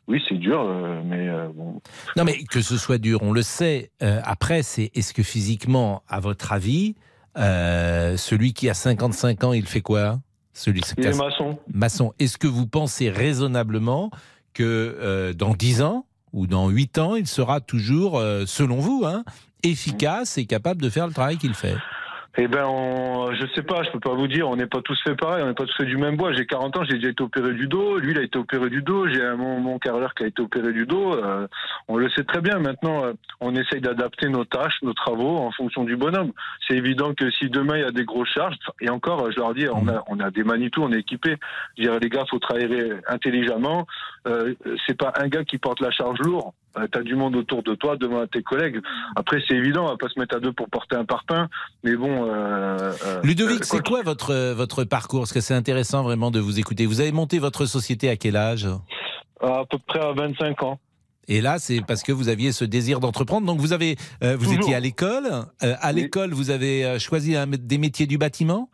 oui, 0.08 0.22
c'est 0.28 0.36
dur, 0.38 0.60
euh, 0.60 1.00
mais 1.04 1.28
euh, 1.28 1.48
bon. 1.54 1.80
Non, 2.16 2.24
mais 2.24 2.42
que 2.44 2.60
ce 2.60 2.76
soit 2.76 2.98
dur, 2.98 3.20
on 3.22 3.32
le 3.32 3.42
sait. 3.42 3.90
Euh, 4.02 4.20
après, 4.24 4.62
c'est 4.62 4.90
est-ce 4.94 5.14
que 5.14 5.22
physiquement, 5.22 6.02
à 6.08 6.20
votre 6.20 6.52
avis, 6.52 6.94
euh, 7.38 8.16
celui 8.16 8.52
qui 8.52 8.68
a 8.68 8.74
55 8.74 9.44
ans, 9.44 9.52
il 9.52 9.66
fait 9.66 9.80
quoi? 9.80 10.18
Celui 10.52 10.82
qui 10.82 11.00
est 11.00 11.16
maçon. 11.16 11.58
Maçon. 11.72 12.12
Est-ce 12.18 12.36
que 12.36 12.46
vous 12.46 12.66
pensez 12.66 13.08
raisonnablement 13.08 14.10
que 14.52 14.62
euh, 14.62 15.32
dans 15.32 15.54
10 15.54 15.82
ans 15.82 16.04
ou 16.32 16.46
dans 16.46 16.68
8 16.68 16.98
ans, 16.98 17.16
il 17.16 17.26
sera 17.26 17.60
toujours, 17.60 18.18
euh, 18.18 18.44
selon 18.46 18.76
vous, 18.76 19.04
hein, 19.06 19.24
efficace 19.62 20.36
et 20.36 20.44
capable 20.44 20.82
de 20.82 20.90
faire 20.90 21.06
le 21.06 21.12
travail 21.14 21.38
qu'il 21.38 21.54
fait? 21.54 21.76
Eh 22.38 22.48
ben, 22.48 22.64
on, 22.66 23.30
je 23.34 23.46
sais 23.54 23.62
pas, 23.62 23.82
je 23.82 23.90
peux 23.90 24.00
pas 24.00 24.14
vous 24.14 24.26
dire, 24.26 24.48
on 24.48 24.56
n'est 24.56 24.66
pas 24.66 24.80
tous 24.80 24.98
fait 25.04 25.14
pareil, 25.14 25.42
on 25.42 25.48
n'est 25.48 25.52
pas 25.54 25.64
tous 25.66 25.76
fait 25.76 25.84
du 25.84 25.98
même 25.98 26.16
bois. 26.16 26.32
J'ai 26.32 26.46
40 26.46 26.78
ans, 26.78 26.84
j'ai 26.84 26.94
déjà 26.94 27.10
été 27.10 27.22
opéré 27.22 27.52
du 27.52 27.66
dos, 27.68 27.98
lui 27.98 28.12
il 28.12 28.18
a 28.18 28.22
été 28.22 28.38
opéré 28.38 28.70
du 28.70 28.80
dos, 28.80 29.06
j'ai 29.06 29.22
un- 29.22 29.36
mon, 29.36 29.60
mon 29.60 29.78
carreleur 29.78 30.14
qui 30.14 30.24
a 30.24 30.28
été 30.28 30.40
opéré 30.40 30.72
du 30.72 30.86
dos. 30.86 31.12
euh, 31.14 31.46
on 31.88 31.98
le 31.98 32.08
sait 32.10 32.24
très 32.24 32.40
bien. 32.40 32.58
Maintenant, 32.58 33.04
euh, 33.04 33.12
on 33.40 33.54
essaye 33.54 33.82
d'adapter 33.82 34.30
nos 34.30 34.46
tâches, 34.46 34.78
nos 34.82 34.94
travaux 34.94 35.36
en 35.36 35.50
fonction 35.50 35.84
du 35.84 35.96
bonhomme. 35.96 36.32
C'est 36.66 36.74
évident 36.76 37.12
que 37.12 37.30
si 37.32 37.50
demain 37.50 37.76
il 37.76 37.80
y 37.82 37.84
a 37.86 37.90
des 37.90 38.04
grosses 38.04 38.30
charges, 38.30 38.56
et 38.80 38.88
encore, 38.88 39.30
je 39.30 39.36
leur 39.36 39.52
dis, 39.52 39.66
on 39.68 39.86
a, 39.88 40.02
on 40.06 40.18
a 40.18 40.30
des 40.30 40.42
Manitou, 40.42 40.82
on 40.84 40.92
est 40.92 41.00
équipé. 41.00 41.36
Je 41.76 41.82
dirais 41.82 41.98
les 42.00 42.08
gars, 42.08 42.24
faut 42.30 42.38
travailler 42.38 42.94
intelligemment. 43.08 43.86
Euh, 44.26 44.54
c'est 44.86 44.96
pas 44.96 45.12
un 45.20 45.28
gars 45.28 45.44
qui 45.44 45.58
porte 45.58 45.80
la 45.80 45.90
charge 45.90 46.18
lourde. 46.20 46.52
Euh, 46.78 46.86
T'as 46.90 47.02
du 47.02 47.14
monde 47.14 47.36
autour 47.36 47.62
de 47.62 47.74
toi, 47.74 47.96
devant 47.98 48.26
tes 48.26 48.42
collègues. 48.42 48.80
Après, 49.16 49.42
c'est 49.46 49.54
évident, 49.54 49.84
on 49.84 49.88
va 49.88 49.96
pas 49.98 50.08
se 50.08 50.18
mettre 50.18 50.36
à 50.36 50.40
deux 50.40 50.52
pour 50.52 50.70
porter 50.70 50.96
un 50.96 51.04
parpaing. 51.04 51.48
Mais 51.84 51.94
bon. 51.94 52.21
Euh, 52.22 52.92
euh, 53.06 53.20
Ludovic, 53.22 53.60
euh, 53.62 53.64
c'est 53.64 53.86
quoi 53.86 54.02
votre, 54.02 54.52
votre 54.52 54.84
parcours? 54.84 55.20
Parce 55.20 55.32
que 55.32 55.40
c'est 55.40 55.54
intéressant 55.54 56.02
vraiment 56.02 56.30
de 56.30 56.40
vous 56.40 56.58
écouter. 56.58 56.86
Vous 56.86 57.00
avez 57.00 57.12
monté 57.12 57.38
votre 57.38 57.66
société 57.66 58.08
à 58.08 58.16
quel 58.16 58.36
âge? 58.36 58.66
À 59.40 59.64
peu 59.68 59.78
près 59.78 60.00
à 60.00 60.12
25 60.12 60.62
ans. 60.62 60.78
Et 61.28 61.40
là, 61.40 61.58
c'est 61.58 61.80
parce 61.86 62.02
que 62.02 62.10
vous 62.12 62.28
aviez 62.28 62.50
ce 62.52 62.64
désir 62.64 62.98
d'entreprendre. 63.00 63.46
Donc, 63.46 63.60
vous 63.60 63.72
avez, 63.72 63.96
euh, 64.24 64.36
vous 64.36 64.46
Toujours. 64.46 64.60
étiez 64.62 64.74
à 64.74 64.80
l'école. 64.80 65.26
Euh, 65.62 65.74
à 65.80 65.92
l'école, 65.92 66.32
vous 66.32 66.50
avez 66.50 66.98
choisi 66.98 67.36
un- 67.36 67.46
des 67.46 67.78
métiers 67.78 68.06
du 68.06 68.18
bâtiment? 68.18 68.68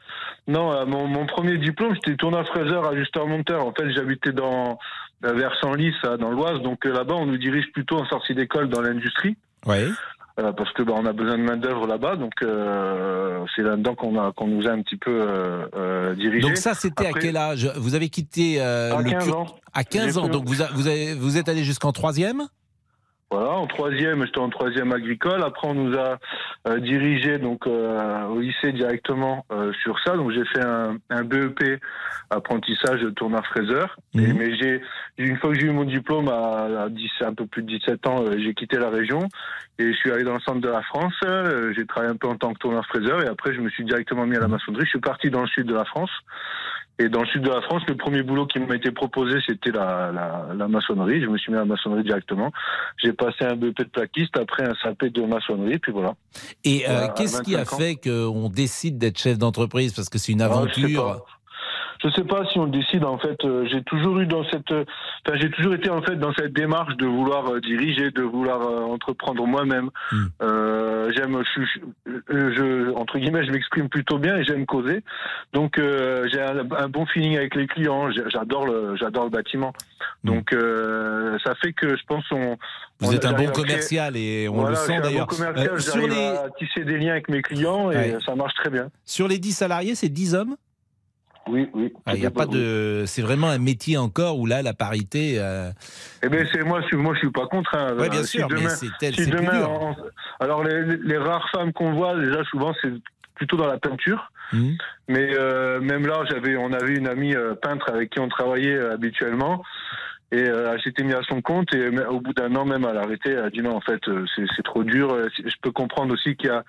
Non, 0.47 0.73
euh, 0.73 0.87
mon, 0.87 1.07
mon 1.07 1.27
premier 1.27 1.59
diplôme, 1.59 1.95
c'était 1.97 2.17
tourneur-fraiseur, 2.17 2.87
ajusteur-monteur. 2.89 3.67
En 3.67 3.73
fait, 3.75 3.91
j'habitais 3.93 4.33
dans 4.33 4.79
vers 5.21 5.53
Senlis, 5.61 5.93
à- 6.05 6.17
dans 6.17 6.31
l'Oise. 6.31 6.61
Donc 6.63 6.85
là-bas, 6.87 7.15
on 7.17 7.27
nous 7.27 7.37
dirige 7.39 7.71
plutôt 7.73 7.99
en 7.99 8.07
sortie 8.07 8.35
d'école 8.35 8.69
dans 8.71 8.81
l'industrie. 8.81 9.37
Oui. 9.67 9.91
Euh, 10.39 10.53
parce 10.53 10.73
que 10.73 10.83
bah, 10.85 10.93
on 10.97 11.05
a 11.05 11.13
besoin 11.13 11.37
de 11.37 11.43
main 11.43 11.57
d'œuvre 11.57 11.89
là-bas, 11.89 12.15
donc 12.15 12.33
euh, 12.43 13.45
c'est 13.57 13.63
là-dedans 13.63 13.97
qu'on 13.97 14.17
a 14.21 14.31
qu'on 14.33 14.47
nous 14.47 14.69
a 14.69 14.71
un 14.71 14.83
petit 14.83 14.97
peu 14.97 15.11
euh, 15.11 15.67
euh, 15.75 16.15
dirigé. 16.15 16.41
Donc 16.41 16.57
ça, 16.57 16.75
c'était 16.75 17.07
à 17.07 17.13
quel 17.13 17.37
âge? 17.37 17.69
Vous 17.77 17.97
avez 17.97 18.09
quitté 18.09 18.61
euh, 18.61 18.95
À 18.97 19.03
le 19.03 19.11
15 19.11 19.25
cur- 19.25 19.37
ans. 19.37 19.47
À 19.75 19.83
15 19.83 20.15
J'ai 20.15 20.19
ans. 20.21 20.29
Donc 20.29 20.45
vous, 20.47 20.63
a- 20.63 20.69
vous, 20.75 20.87
avez- 20.87 21.15
vous 21.15 21.39
êtes 21.39 21.49
allé 21.49 21.65
jusqu'en 21.65 21.91
troisième? 21.91 22.43
Voilà, 23.31 23.51
en 23.51 23.67
troisième, 23.67 24.25
j'étais 24.25 24.39
en 24.39 24.49
troisième 24.49 24.91
agricole. 24.93 25.43
Après, 25.45 25.69
on 25.69 25.75
nous 25.75 25.99
a 25.99 26.17
euh, 26.67 26.79
dirigé 26.81 27.37
donc 27.39 27.67
euh, 27.67 28.25
au 28.25 28.41
lycée 28.41 28.73
directement 28.73 29.45
euh, 29.53 29.71
sur 29.83 29.99
ça. 30.01 30.17
Donc, 30.17 30.31
j'ai 30.31 30.47
fait 30.47 30.65
un, 30.65 30.97
un 31.11 31.25
BEP 31.25 31.79
apprentissage 32.31 33.01
de 33.03 33.11
tourneur-fraiseur. 33.11 33.97
Mhm. 34.15 34.25
Et- 34.25 34.33
Mais 34.33 34.57
j'ai 34.57 34.81
une 35.19 35.37
fois 35.37 35.51
que 35.53 35.59
j'ai 35.61 35.67
eu 35.67 35.71
mon 35.73 35.85
diplôme 35.85 36.29
à, 36.29 36.85
à 36.85 36.89
10, 36.89 37.11
un 37.21 37.35
peu 37.35 37.45
plus 37.47 37.63
de 37.63 37.69
17 37.69 38.07
ans, 38.07 38.23
euh, 38.25 38.39
j'ai 38.39 38.55
quitté 38.55 38.79
la 38.79 38.89
région 38.89 39.21
et 39.79 39.93
je 39.93 39.97
suis 39.99 40.11
allé 40.11 40.25
dans 40.25 40.35
le 40.35 40.41
centre 40.41 40.61
de 40.61 40.69
la 40.69 40.83
France. 40.83 41.15
Euh, 41.25 41.73
j'ai 41.77 41.85
travaillé 41.87 42.13
un 42.13 42.17
peu 42.17 42.29
en 42.29 42.37
tant 42.37 42.53
que 42.55 42.59
tourneur-fraiseur 42.59 43.23
et 43.23 43.29
après, 43.29 43.53
je 43.53 43.61
me 43.61 43.69
suis 43.69 43.85
directement 43.85 44.25
mis 44.27 44.37
à 44.37 44.41
la 44.41 44.49
maçonnerie. 44.49 44.85
Je 44.85 44.91
suis 44.91 45.01
parti 45.01 45.29
dans 45.31 45.43
le 45.43 45.49
sud 45.49 45.67
de 45.67 45.75
la 45.75 45.85
France. 45.85 46.11
Et 47.01 47.09
dans 47.09 47.21
le 47.21 47.27
sud 47.29 47.43
de 47.43 47.49
la 47.51 47.61
France, 47.63 47.83
le 47.87 47.97
premier 47.97 48.23
boulot 48.23 48.47
qui 48.47 48.59
m'a 48.59 48.75
été 48.75 48.91
proposé, 48.91 49.39
c'était 49.47 49.71
la, 49.71 50.11
la, 50.13 50.49
la 50.55 50.69
maçonnerie. 50.69 51.23
Je 51.23 51.29
me 51.29 51.39
suis 51.39 51.53
mis 51.53 51.57
à 51.57 51.61
la 51.61 51.67
maçonnerie 51.67 52.03
directement. 52.03 52.51
J'ai 53.03 53.13
passé 53.13 53.45
un 53.45 53.55
BEP 53.55 53.79
de 53.79 53.85
plaquiste, 53.85 54.37
après 54.37 54.65
un 54.65 54.75
CAP 54.83 55.05
de 55.05 55.23
maçonnerie, 55.23 55.79
puis 55.79 55.93
voilà. 55.93 56.15
Et 56.65 56.89
euh, 56.89 57.07
qu'est-ce 57.17 57.43
qui 57.43 57.55
a 57.55 57.59
25 57.59 57.73
ans. 57.73 57.79
fait 57.79 57.95
qu'on 57.97 58.49
décide 58.49 58.99
d'être 58.99 59.19
chef 59.19 59.39
d'entreprise? 59.39 59.93
Parce 59.93 60.09
que 60.09 60.19
c'est 60.19 60.33
une 60.33 60.43
Ah, 60.43 60.47
aventure. 60.47 61.25
Je 62.05 62.09
sais 62.11 62.25
pas 62.25 62.45
si 62.53 62.59
on 62.59 62.67
décide. 62.67 63.05
En 63.05 63.19
fait, 63.19 63.45
euh, 63.45 63.67
j'ai 63.71 63.83
toujours 63.83 64.19
eu 64.21 64.27
dans 64.27 64.45
cette, 64.51 64.71
euh, 64.71 64.85
enfin, 65.27 65.37
j'ai 65.41 65.51
toujours 65.51 65.75
été 65.75 65.91
en 65.91 66.01
fait 66.03 66.17
dans 66.17 66.33
cette 66.35 66.53
démarche 66.53 66.97
de 66.97 67.07
vouloir 67.07 67.49
euh, 67.51 67.61
diriger, 67.61 68.11
de 68.11 68.23
vouloir 68.23 68.61
entreprendre 68.89 69.45
moi-même. 69.47 69.91
Hmm. 70.13 70.27
Euh, 70.43 71.11
j'aime, 71.17 71.43
je, 71.57 71.63
je, 72.29 72.95
entre 72.95 73.19
guillemets, 73.19 73.45
je 73.45 73.51
m'exprime 73.51 73.89
plutôt 73.89 74.19
bien 74.19 74.37
et 74.37 74.45
j'aime 74.45 74.65
causer. 74.67 75.03
Donc, 75.53 75.79
euh, 75.79 76.29
j'ai 76.31 76.41
un, 76.41 76.59
un 76.79 76.89
bon 76.89 77.05
feeling 77.07 77.37
avec 77.37 77.55
les 77.57 77.67
clients. 77.67 78.11
J'adore 78.29 78.67
le, 78.67 78.95
j'adore 78.97 79.25
le 79.25 79.31
bâtiment. 79.31 79.73
Donc, 80.25 80.53
euh, 80.53 81.37
ça 81.45 81.55
fait 81.57 81.73
que 81.73 81.97
je 81.97 82.03
pense 82.07 82.25
on. 82.31 82.53
Hmm. 82.53 82.57
Vous 83.01 83.11
on- 83.11 83.13
êtes 83.13 83.25
un 83.25 83.33
bon 83.33 83.45
créer- 83.47 83.53
commercial 83.53 84.17
et 84.17 84.49
on 84.49 84.55
Voilà, 84.55 84.71
le 84.71 84.77
sent 84.77 84.97
bon 84.97 85.03
d'ailleurs. 85.03 85.27
commercial, 85.27 85.71
Euh, 85.75 85.79
sur 85.79 86.07
les 86.09 86.27
à 86.27 86.49
tisser 86.59 86.85
des 86.85 86.99
liens 86.99 87.13
avec 87.13 87.29
mes 87.29 87.43
clients 87.43 87.91
et 87.91 87.97
Ouais. 87.97 88.19
ça 88.25 88.35
marche 88.35 88.55
très 88.55 88.71
bien. 88.71 88.89
sur 89.05 89.29
les 89.29 89.39
10 89.39 89.53
salariés, 89.53 89.95
c'est 89.95 90.09
10 90.09 90.35
hommes? 90.35 90.57
Oui, 91.49 91.69
oui. 91.75 91.93
Ah, 92.07 92.15
Il 92.15 92.23
y 92.23 92.27
a 92.27 92.31
pas 92.31 92.47
de. 92.47 93.05
C'est 93.07 93.23
vraiment 93.23 93.49
un 93.49 93.59
métier 93.59 93.97
encore 93.97 94.39
où 94.39 94.47
là, 94.47 94.63
la 94.63 94.75
parité. 94.75 95.37
euh, 95.39 95.71
Eh 96.23 96.29
ben 96.29 96.47
c'est 96.53 96.63
moi, 96.63 96.81
je, 96.91 96.97
moi 96.97 97.15
je 97.15 97.21
suis 97.21 97.31
pas 97.31 97.47
contre. 97.47 97.75
Hein. 97.75 97.97
Ouais, 97.97 98.09
bien 98.09 98.21
Euh, 98.21 98.25
sûr, 98.25 98.47
mais 98.51 98.69
c'est 98.69 98.87
tel- 99.01 99.15
si 99.15 99.31
demain, 99.31 99.67
on- 99.67 99.97
alors 100.41 100.63
les, 100.65 100.97
les 100.99 101.19
rares 101.19 101.49
femmes 101.51 101.73
qu'on 101.73 101.93
voit 101.93 102.17
déjà 102.19 102.45
souvent 102.45 102.73
c'est 102.83 102.93
plutôt 103.35 103.57
dans 103.57 103.67
la 103.67 103.79
peinture. 103.79 104.31
Mhm. 104.53 104.77
Mais 105.09 105.31
euh, 105.39 105.81
même 105.81 106.07
là, 106.07 106.23
j'avais, 106.31 106.57
on 106.57 106.73
avait 106.73 106.95
une 106.95 107.07
amie 107.09 107.35
euh, 107.35 107.55
peintre 107.55 107.91
avec 107.91 108.11
qui 108.11 108.21
on 108.21 108.29
travaillait 108.29 108.79
habituellement. 108.79 109.63
Et 110.31 110.41
elle 110.41 110.79
s'était 110.83 111.05
mise 111.05 111.15
à 111.15 111.23
son 111.23 111.41
compte 111.41 111.75
et 111.75 111.89
au 112.07 112.21
bout 112.21 112.35
d'un 112.35 112.55
an 112.55 112.67
même 112.67 112.87
elle 112.91 112.99
a 112.99 113.01
arrêté. 113.01 113.31
Elle 113.31 113.45
a 113.45 113.49
dit 113.51 113.63
non 113.63 113.77
en 113.77 113.81
fait 113.81 114.01
c'est, 114.37 114.63
trop 114.63 114.85
dur. 114.85 115.17
Je 115.43 115.55
peux 115.63 115.71
comprendre 115.71 116.13
aussi 116.13 116.37
qu'il 116.37 116.51
y 116.51 116.53
a 116.53 116.63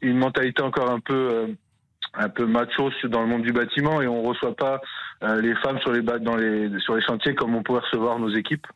une 0.00 0.18
mentalité 0.18 0.62
encore 0.62 0.88
un 0.90 1.00
peu 1.00 1.48
un 2.18 2.28
peu 2.28 2.46
macho 2.46 2.90
dans 3.04 3.20
le 3.22 3.26
monde 3.28 3.42
du 3.42 3.52
bâtiment 3.52 4.00
et 4.02 4.06
on 4.08 4.22
reçoit 4.22 4.54
pas 4.56 4.80
euh, 5.22 5.40
les 5.40 5.54
femmes 5.56 5.78
sur 5.80 5.92
les 5.92 6.02
dans 6.02 6.36
les 6.36 6.70
sur 6.80 6.94
les 6.96 7.02
chantiers 7.02 7.34
comme 7.34 7.54
on 7.54 7.62
pourrait 7.62 7.80
recevoir 7.80 8.18
nos 8.18 8.30
équipes. 8.30 8.66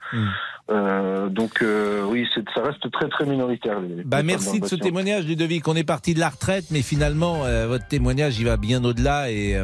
Euh, 0.70 1.28
donc 1.28 1.62
euh, 1.62 2.02
oui, 2.06 2.26
ça 2.54 2.62
reste 2.62 2.90
très 2.92 3.08
très 3.08 3.26
minoritaire. 3.26 3.80
les- 3.80 4.04
Bah, 4.04 4.18
les 4.18 4.22
merci 4.24 4.60
de 4.60 4.66
ce 4.66 4.76
témoignage, 4.76 5.26
Ludovic. 5.26 5.66
On 5.66 5.74
est 5.74 5.84
parti 5.84 6.14
de 6.14 6.20
la 6.20 6.28
retraite, 6.28 6.66
mais 6.70 6.82
finalement, 6.82 7.40
votre 7.66 7.86
témoignage, 7.88 8.38
il 8.38 8.46
va 8.46 8.56
bien 8.56 8.84
au-delà 8.84 9.30
et 9.30 9.56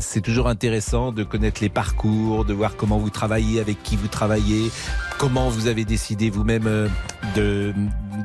c'est 0.00 0.20
toujours 0.20 0.48
intéressant 0.48 1.12
de 1.12 1.24
connaître 1.24 1.62
les 1.62 1.68
parcours, 1.70 2.44
de 2.44 2.52
voir 2.52 2.76
comment 2.76 2.98
vous 2.98 3.10
travaillez, 3.10 3.60
avec 3.60 3.82
qui 3.82 3.96
vous 3.96 4.08
travaillez, 4.08 4.70
comment 5.18 5.48
vous 5.48 5.66
avez 5.66 5.84
décidé 5.84 6.30
vous-même 6.30 6.88
de, 7.36 7.72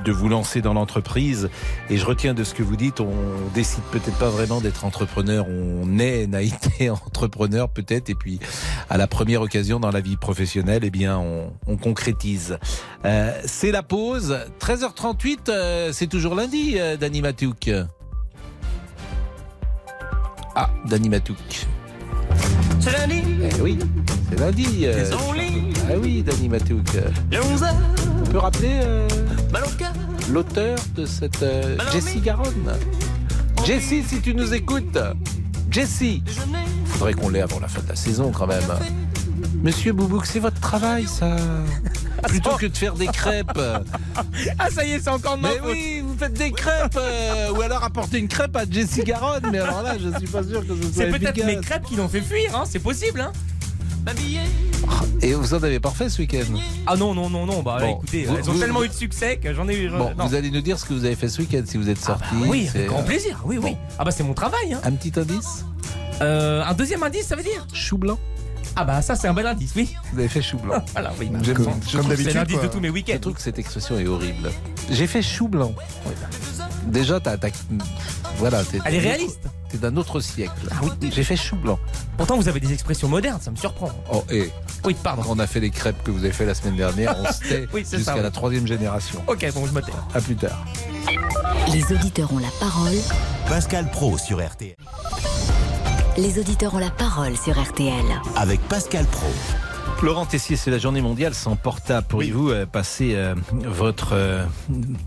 de 0.04 0.12
vous 0.12 0.30
lancer 0.30 0.62
dans 0.62 0.74
l'entreprise. 0.74 1.50
Et 1.90 1.98
je 1.98 2.06
retiens 2.06 2.34
de 2.34 2.44
ce 2.44 2.54
que 2.54 2.64
vous 2.64 2.76
dites, 2.76 3.00
on 3.00 3.14
décide 3.54 3.84
peut-être 3.92 4.18
pas 4.18 4.30
vraiment 4.30 4.62
d'être 4.62 4.86
entrepreneur, 4.86 5.46
on 5.48 6.00
est, 6.00 6.28
n'a 6.28 6.42
été 6.42 6.90
entrepreneur 6.90 7.70
peut-être, 7.70 8.10
et 8.10 8.16
puis 8.16 8.40
à 8.90 8.98
la 8.98 9.08
première 9.08 9.42
occasion 9.42 9.80
dans 9.80 9.92
la 9.92 10.02
vie 10.02 10.18
professionnelle, 10.18 10.82
eh 10.84 10.90
bien, 10.90 11.18
on, 11.18 11.54
on 11.68 11.78
concrétise. 11.78 12.58
Euh, 13.06 13.32
c'est 13.46 13.72
la 13.72 13.84
pause. 13.84 14.38
13h38, 14.60 15.38
euh, 15.50 15.90
c'est 15.94 16.08
toujours 16.08 16.36
lundi, 16.36 16.76
euh, 16.78 16.98
Dani 16.98 17.22
Matouk. 17.22 17.72
Ah, 20.56 20.70
Dani 20.86 21.10
Matouk. 21.10 21.68
C'est 22.80 22.92
lundi. 22.92 23.24
Eh 23.42 23.62
oui, 23.62 23.80
c'est 24.30 24.40
lundi. 24.40 24.86
euh, 24.86 25.06
ah 25.90 25.94
oui, 26.02 26.24
Dani 26.24 26.50
Matouk. 26.50 26.86
Le 28.36 28.42
11h. 28.42 28.48
On 28.48 28.52
peut 28.52 28.58
rappeler 28.58 28.80
euh, 28.84 29.08
l'auteur 30.30 30.78
de 30.96 31.06
cette 31.06 31.42
euh, 31.42 31.78
Jessie 31.94 32.20
Garonne 32.20 32.74
Jessie, 33.66 34.04
si 34.04 34.20
tu 34.20 34.36
nous 34.36 34.54
écoutes. 34.54 34.98
Jessie. 35.72 36.22
Faudrait 36.86 37.14
qu'on 37.14 37.30
l'ait 37.30 37.42
avant 37.42 37.60
la 37.62 37.70
fin 37.70 37.82
de 37.82 37.88
la 37.88 37.96
saison 37.96 38.32
quand 38.32 38.48
même. 38.48 38.62
Monsieur 39.64 39.94
Boubouk, 39.94 40.26
c'est 40.26 40.40
votre 40.40 40.60
travail 40.60 41.08
ça. 41.08 41.38
Plutôt 42.28 42.56
que 42.58 42.66
de 42.66 42.76
faire 42.76 42.96
des 42.96 43.08
crêpes. 43.08 43.58
Ah, 44.60 44.70
ça 44.70 44.86
y 44.86 44.92
est, 44.92 45.00
c'est 45.00 45.10
encore 45.10 45.38
de 45.38 45.42
ma 45.42 45.50
Mais 45.50 45.58
faute. 45.58 45.68
oui, 45.72 46.02
vous 46.06 46.16
faites 46.18 46.34
des 46.34 46.52
crêpes 46.52 46.98
euh, 46.98 47.52
Ou 47.52 47.62
alors 47.62 47.84
apportez 47.84 48.18
une 48.18 48.28
crêpe 48.28 48.56
à 48.56 48.64
Jessie 48.70 49.04
Garonne 49.04 49.44
Mais 49.52 49.60
alors 49.60 49.82
là, 49.82 49.96
je 49.98 50.18
suis 50.18 50.28
pas 50.28 50.44
sûr 50.44 50.62
que 50.62 50.76
ce 50.76 50.82
soit 50.82 50.92
C'est 50.94 51.08
peut-être 51.10 51.38
efficace. 51.38 51.46
mes 51.46 51.62
crêpes 51.62 51.84
qui 51.84 51.96
l'ont 51.96 52.08
fait 52.08 52.22
fuir, 52.22 52.56
hein, 52.56 52.64
c'est 52.66 52.80
possible. 52.80 53.22
Hein. 53.22 53.32
Et 55.22 55.34
vous 55.34 55.54
en 55.54 55.64
avez 55.64 55.80
pas 55.80 55.90
fait 55.90 56.10
ce 56.10 56.22
week-end 56.22 56.44
Ah 56.86 56.96
non, 56.96 57.14
non, 57.16 57.30
non, 57.30 57.46
non, 57.46 57.62
bah 57.64 57.78
Bon, 57.80 57.96
écoutez, 57.98 58.26
vous- 58.26 58.36
elles 58.38 58.50
ont 58.50 58.54
vous- 58.54 58.60
tellement 58.60 58.84
eu 58.84 58.90
de 58.90 58.94
succès 58.94 59.38
que 59.38 59.54
j'en 59.54 59.68
ai 59.68 59.76
eu. 59.76 59.90
Bon, 59.90 60.14
non. 60.16 60.28
vous 60.28 60.36
allez 60.36 60.52
nous 60.52 60.62
dire 60.62 60.78
ce 60.78 60.86
que 60.86 60.94
vous 60.94 61.06
avez 61.06 61.16
fait 61.16 61.30
ce 61.30 61.42
week-end 61.42 61.64
si 61.66 61.78
vous 61.78 61.90
êtes 61.90 62.00
sorti. 62.00 62.24
Oui, 62.48 62.70
c'est, 62.72 62.80
avec 62.80 62.90
grand 62.92 63.00
euh, 63.02 63.04
plaisir, 63.06 63.42
oui, 63.46 63.58
oui. 63.62 63.76
Ah 63.98 64.04
bah 64.04 64.12
c'est 64.12 64.24
mon 64.24 64.34
travail. 64.34 64.74
Hein. 64.74 64.82
Un 64.84 64.92
petit 64.92 65.18
indice 65.20 65.66
Euh, 66.22 66.64
un 66.64 66.74
deuxième 66.74 67.02
indice, 67.04 67.26
ça 67.28 67.36
veut 67.36 67.44
dire 67.44 67.66
Chou 67.74 67.98
blanc 67.98 68.18
Ah 68.76 68.84
bah 68.86 69.02
ça 69.02 69.16
c'est 69.16 69.28
un 69.28 69.34
bel 69.34 69.48
indice, 69.48 69.72
oui. 69.76 69.96
Vous 70.14 70.20
avez 70.20 70.30
fait 70.30 70.42
chou 70.42 70.58
blanc. 70.58 70.84
voilà, 70.94 71.12
oui. 71.20 71.30
bah, 71.32 71.40
J'aime- 71.42 71.44
je 71.44 71.50
je 71.50 71.54
trouve 71.64 71.66
trouve- 72.04 72.16
que 72.16 72.24
C'est 72.24 72.34
l'indice 72.34 72.62
de 72.62 72.68
tous 72.68 72.80
mes 72.80 72.90
Je 72.90 72.94
week-ends. 72.94 73.18
trouve 73.20 73.34
que 73.34 73.42
cette 73.42 73.58
expression 73.60 73.98
est 73.98 74.08
horrible. 74.08 74.52
J'ai 74.92 75.08
fait 75.08 75.22
chou 75.24 75.48
blanc. 75.48 75.74
Déjà, 76.88 77.20
t'as, 77.20 77.38
t'as- 77.38 77.50
voilà, 78.38 78.64
t'es, 78.64 78.80
Elle 78.86 78.96
est 78.96 79.00
réaliste. 79.00 79.40
D'un 79.80 79.96
autre 79.98 80.20
siècle. 80.20 80.52
Ah 80.72 80.76
oui. 80.84 81.12
J'ai 81.14 81.24
fait 81.24 81.36
chou 81.36 81.56
blanc. 81.56 81.78
Pourtant 82.18 82.38
vous 82.38 82.48
avez 82.48 82.60
des 82.60 82.72
expressions 82.74 83.08
modernes, 83.08 83.40
ça 83.42 83.52
me 83.52 83.56
surprend. 83.56 83.92
Oh, 84.12 84.24
et 84.32 84.52
Oui, 84.84 84.96
pardon. 85.02 85.22
quand 85.24 85.32
on 85.36 85.40
a 85.40 85.48
fait 85.48 85.60
les 85.60 85.70
crêpes 85.70 86.02
que 86.04 86.12
vous 86.12 86.20
avez 86.20 86.32
fait 86.34 86.46
la 86.46 86.54
semaine 86.56 86.76
dernière, 86.78 87.16
on 87.20 87.26
se 87.32 87.40
tait 87.48 87.68
Oui, 87.74 87.84
c'est 87.86 87.98
jusqu'à 87.98 88.16
ça, 88.16 88.22
la 88.22 88.32
troisième 88.32 88.68
génération. 88.68 89.22
Ok, 89.28 89.46
bon, 89.54 89.66
je 89.66 89.72
me 89.74 89.82
tais. 89.82 89.92
À 90.14 90.22
plus 90.22 90.36
tard. 90.36 90.66
Les 91.72 91.84
auditeurs 91.94 92.32
ont 92.34 92.40
la 92.40 92.52
parole. 92.60 92.94
Pascal 93.48 93.90
Pro 93.92 94.18
sur 94.18 94.44
RTL. 94.46 94.76
Les 96.18 96.40
auditeurs 96.40 96.74
ont 96.76 96.80
la 96.80 96.92
parole 96.92 97.36
sur 97.38 97.62
RTL. 97.62 97.94
Avec 98.38 98.62
Pascal 98.70 99.06
Pro. 99.06 99.28
Laurent 100.06 100.28
Tessier, 100.28 100.56
c'est 100.56 100.70
la 100.70 100.78
journée 100.78 101.02
mondiale 101.02 101.34
sans 101.34 101.56
portable. 101.56 102.06
Pourriez-vous 102.08 102.52
euh, 102.52 102.68
passer 102.68 103.16
euh, 103.16 103.34
votre, 103.52 104.14
euh, 104.14 104.46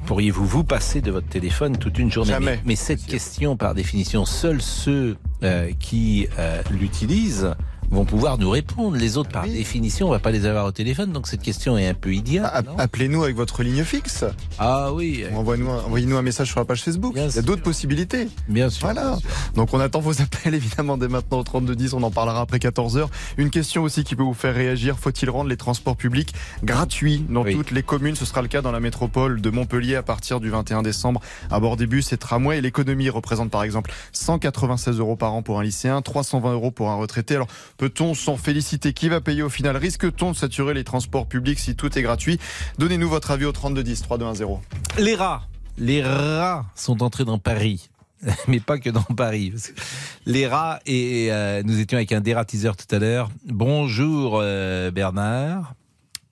pourriez-vous 0.06 0.44
vous 0.44 0.64
passer 0.64 1.00
de 1.00 1.12
votre 1.12 1.28
téléphone 1.28 1.76
toute 1.76 2.00
une 2.00 2.10
journée? 2.10 2.32
Jamais. 2.32 2.56
Mais, 2.56 2.62
mais 2.66 2.74
cette 2.74 3.06
question, 3.06 3.56
par 3.56 3.76
définition, 3.76 4.24
seuls 4.24 4.60
ceux 4.60 5.16
euh, 5.44 5.70
qui 5.78 6.26
euh, 6.40 6.60
l'utilisent 6.72 7.54
vont 7.90 8.04
pouvoir 8.04 8.38
nous 8.38 8.50
répondre. 8.50 8.96
Les 8.96 9.16
autres, 9.16 9.30
par 9.30 9.44
définition, 9.44 10.08
on 10.08 10.10
va 10.10 10.18
pas 10.18 10.30
les 10.30 10.46
avoir 10.46 10.66
au 10.66 10.72
téléphone. 10.72 11.12
Donc 11.12 11.26
cette 11.26 11.42
question 11.42 11.76
est 11.78 11.86
un 11.88 11.94
peu 11.94 12.12
idiote. 12.14 12.46
Ah, 12.52 12.62
Appelez-nous 12.78 13.22
avec 13.24 13.36
votre 13.36 13.62
ligne 13.62 13.82
fixe. 13.84 14.24
ah 14.58 14.92
oui, 14.92 15.24
Envoyez-nous 15.34 16.16
un, 16.16 16.22
message 16.22 16.48
sur 16.48 16.60
la 16.60 16.64
page 16.64 16.82
Facebook. 16.82 17.14
Bien 17.14 17.28
Il 17.28 17.36
y 17.36 17.38
a 17.38 17.42
d'autres 17.42 17.62
possibilités. 17.62 18.28
bien 18.48 18.70
sûr. 18.70 18.86
Voilà. 18.86 19.10
bien 19.10 19.18
sûr. 19.18 19.28
Donc 19.54 19.72
on 19.74 19.80
attend 19.80 20.00
vos 20.00 20.20
appels 20.20 20.54
évidemment 20.54 20.96
dès 20.98 21.08
maintenant 21.08 21.38
au 21.38 21.42
3210, 21.44 21.94
on 21.94 22.02
en 22.02 22.10
parlera 22.10 22.40
après 22.40 22.58
14h. 22.58 23.06
Une 23.36 23.50
question 23.50 23.82
aussi 23.82 24.04
qui 24.04 24.16
peut 24.16 24.22
vous 24.22 24.34
faire 24.34 24.54
réagir, 24.54 24.98
faut-il 24.98 25.30
rendre 25.30 25.48
les 25.48 25.56
transports 25.56 25.96
publics 25.96 26.34
gratuits 26.62 27.24
dans 27.28 27.42
Oui. 27.42 27.54
toutes 27.54 27.70
les 27.70 27.82
communes? 27.82 28.16
Ce 28.16 28.24
sera 28.24 28.42
le 28.42 28.48
cas 28.48 28.60
dans 28.62 28.72
la 28.72 28.80
métropole 28.80 29.40
de 29.40 29.50
Montpellier 29.50 29.96
à 29.96 30.02
partir 30.02 30.40
du 30.40 30.50
21 30.50 30.82
décembre 30.82 31.20
à 31.50 31.60
bord 31.60 31.76
des 31.76 31.86
bus 31.86 32.12
et 32.12 32.16
tramways. 32.18 32.60
L'économie 32.60 33.08
représente 33.10 33.50
par 33.50 33.62
exemple 33.62 33.90
196 34.12 34.98
euros 34.98 35.16
par 35.16 35.32
an 35.32 35.42
pour 35.42 35.58
un 35.58 35.62
lycéen, 35.62 36.02
320 36.02 36.52
euros 36.52 36.70
pour 36.70 36.90
un 36.90 36.96
retraité. 36.96 37.34
Alors 37.36 37.48
peut-on 37.78 38.12
s'en 38.14 38.36
féliciter? 38.36 38.92
Qui 38.92 39.08
va 39.08 39.20
payer 39.22 39.42
au 39.42 39.48
final? 39.48 39.76
Risque-t-on 39.76 40.32
de 40.32 40.36
saturer 40.36 40.74
les 40.74 40.84
transports 40.84 41.26
publics 41.26 41.58
si 41.58 41.74
tout 41.76 41.96
est 41.98 42.02
gratuit? 42.02 42.38
Donnez-nous 42.78 43.08
votre 43.08 43.30
avis 43.30 43.46
au 43.46 43.52
3210 43.52 44.02
3210. 44.02 44.58
Les 44.98 45.14
rats. 45.14 45.42
Les 45.78 46.02
rats 46.02 46.66
sont 46.74 47.02
entrés 47.02 47.24
dans 47.24 47.38
Paris. 47.38 47.88
Mais 48.48 48.58
pas 48.60 48.78
que 48.78 48.90
dans 48.90 49.02
Paris. 49.02 49.50
parce 49.52 49.68
que 49.68 49.80
Les 50.26 50.46
rats, 50.48 50.80
et 50.86 51.28
euh, 51.30 51.62
nous 51.64 51.78
étions 51.78 51.96
avec 51.96 52.10
un 52.12 52.20
dératiseur 52.20 52.76
tout 52.76 52.92
à 52.94 52.98
l'heure. 52.98 53.30
Bonjour 53.46 54.40
euh, 54.42 54.90
Bernard. 54.90 55.74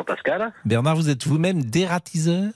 Pascal 0.05 0.53
Bernard, 0.65 0.97
vous 0.97 1.09
êtes 1.09 1.27
vous-même 1.27 1.63
dératiseur? 1.65 2.53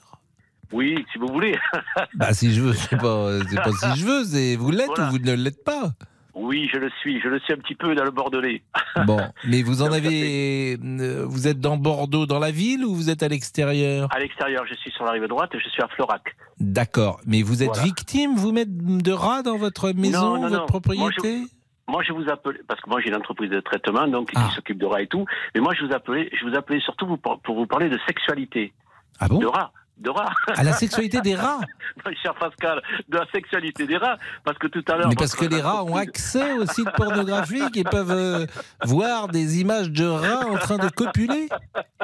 Oui, 0.72 1.04
si 1.12 1.18
vous 1.18 1.28
voulez. 1.28 1.56
Bah 2.14 2.32
si 2.34 2.52
je 2.52 2.60
veux, 2.60 2.74
c'est 2.74 2.96
pas, 2.96 3.38
pas 3.64 3.72
si 3.94 4.00
je 4.00 4.04
veux, 4.04 4.56
vous 4.56 4.70
l'êtes 4.70 4.86
Voilà. 4.88 5.08
ou 5.08 5.12
vous 5.12 5.18
ne 5.18 5.32
l'êtes 5.34 5.64
pas. 5.64 5.92
Oui, 6.34 6.68
je 6.72 6.78
le 6.78 6.90
suis. 7.00 7.20
Je 7.20 7.28
le 7.28 7.38
suis 7.40 7.52
un 7.52 7.56
petit 7.56 7.74
peu 7.74 7.94
dans 7.94 8.04
le 8.04 8.10
Bordelais. 8.10 8.62
Bon, 9.06 9.20
mais 9.46 9.62
vous 9.62 9.82
en 9.82 9.92
avez, 9.92 10.76
euh, 10.82 11.24
vous 11.28 11.46
êtes 11.48 11.60
dans 11.60 11.76
Bordeaux, 11.76 12.26
dans 12.26 12.38
la 12.38 12.50
ville 12.50 12.84
ou 12.84 12.94
vous 12.94 13.08
êtes 13.10 13.22
à 13.22 13.28
l'extérieur? 13.28 14.08
À 14.14 14.18
l'extérieur, 14.18 14.64
je 14.68 14.74
suis 14.74 14.90
sur 14.90 15.04
la 15.04 15.12
rive 15.12 15.26
droite 15.26 15.50
et 15.54 15.60
je 15.60 15.68
suis 15.68 15.82
à 15.82 15.88
Florac. 15.88 16.36
D'accord, 16.58 17.20
mais 17.26 17.42
vous 17.42 17.62
êtes 17.62 17.68
Voilà. 17.68 17.82
victime, 17.84 18.34
vous 18.36 18.52
mettez 18.52 18.70
de 18.70 19.12
rats 19.12 19.42
dans 19.42 19.56
votre 19.56 19.92
maison, 19.92 20.34
Non, 20.34 20.34
non, 20.36 20.48
votre 20.48 20.60
non. 20.60 20.66
propriété? 20.66 21.42
Moi, 21.88 22.02
je 22.06 22.12
vous 22.12 22.28
appelais, 22.28 22.60
parce 22.68 22.80
que 22.80 22.88
moi, 22.90 23.00
j'ai 23.00 23.08
une 23.08 23.16
entreprise 23.16 23.50
de 23.50 23.60
traitement, 23.60 24.06
donc, 24.06 24.30
Ah. 24.36 24.46
qui 24.48 24.54
s'occupe 24.54 24.78
de 24.78 24.86
rats 24.86 25.02
et 25.02 25.06
tout. 25.08 25.24
Mais 25.54 25.60
moi, 25.60 25.72
je 25.78 25.84
vous 25.84 25.92
appelais, 25.92 26.30
je 26.38 26.44
vous 26.48 26.54
appelais 26.56 26.80
surtout 26.80 27.16
pour 27.16 27.54
vous 27.54 27.66
parler 27.66 27.88
de 27.88 27.98
sexualité. 28.06 28.72
Ah 29.18 29.28
bon? 29.28 29.38
De 29.38 29.46
rats. 29.46 29.72
De 30.00 30.10
rats. 30.10 30.32
À 30.54 30.64
la 30.64 30.72
sexualité 30.72 31.20
des 31.20 31.34
rats 31.34 31.60
cher 32.22 32.34
Pascal, 32.34 32.82
de 33.08 33.18
la 33.18 33.26
sexualité 33.32 33.86
des 33.86 33.96
rats. 33.96 34.16
Parce 34.44 34.58
que 34.58 34.66
tout 34.66 34.84
à 34.88 34.96
l'heure. 34.96 35.08
Mais 35.08 35.14
parce 35.14 35.34
que 35.34 35.44
les 35.44 35.60
rats 35.60 35.84
ont 35.84 35.96
accès 35.96 36.54
aux 36.54 36.66
sites 36.66 36.90
pornographiques 36.96 37.76
et 37.76 37.84
peuvent 37.84 38.10
euh, 38.10 38.46
voir 38.84 39.28
des 39.28 39.60
images 39.60 39.90
de 39.90 40.06
rats 40.06 40.46
en 40.46 40.56
train 40.56 40.78
de 40.78 40.88
copuler. 40.88 41.48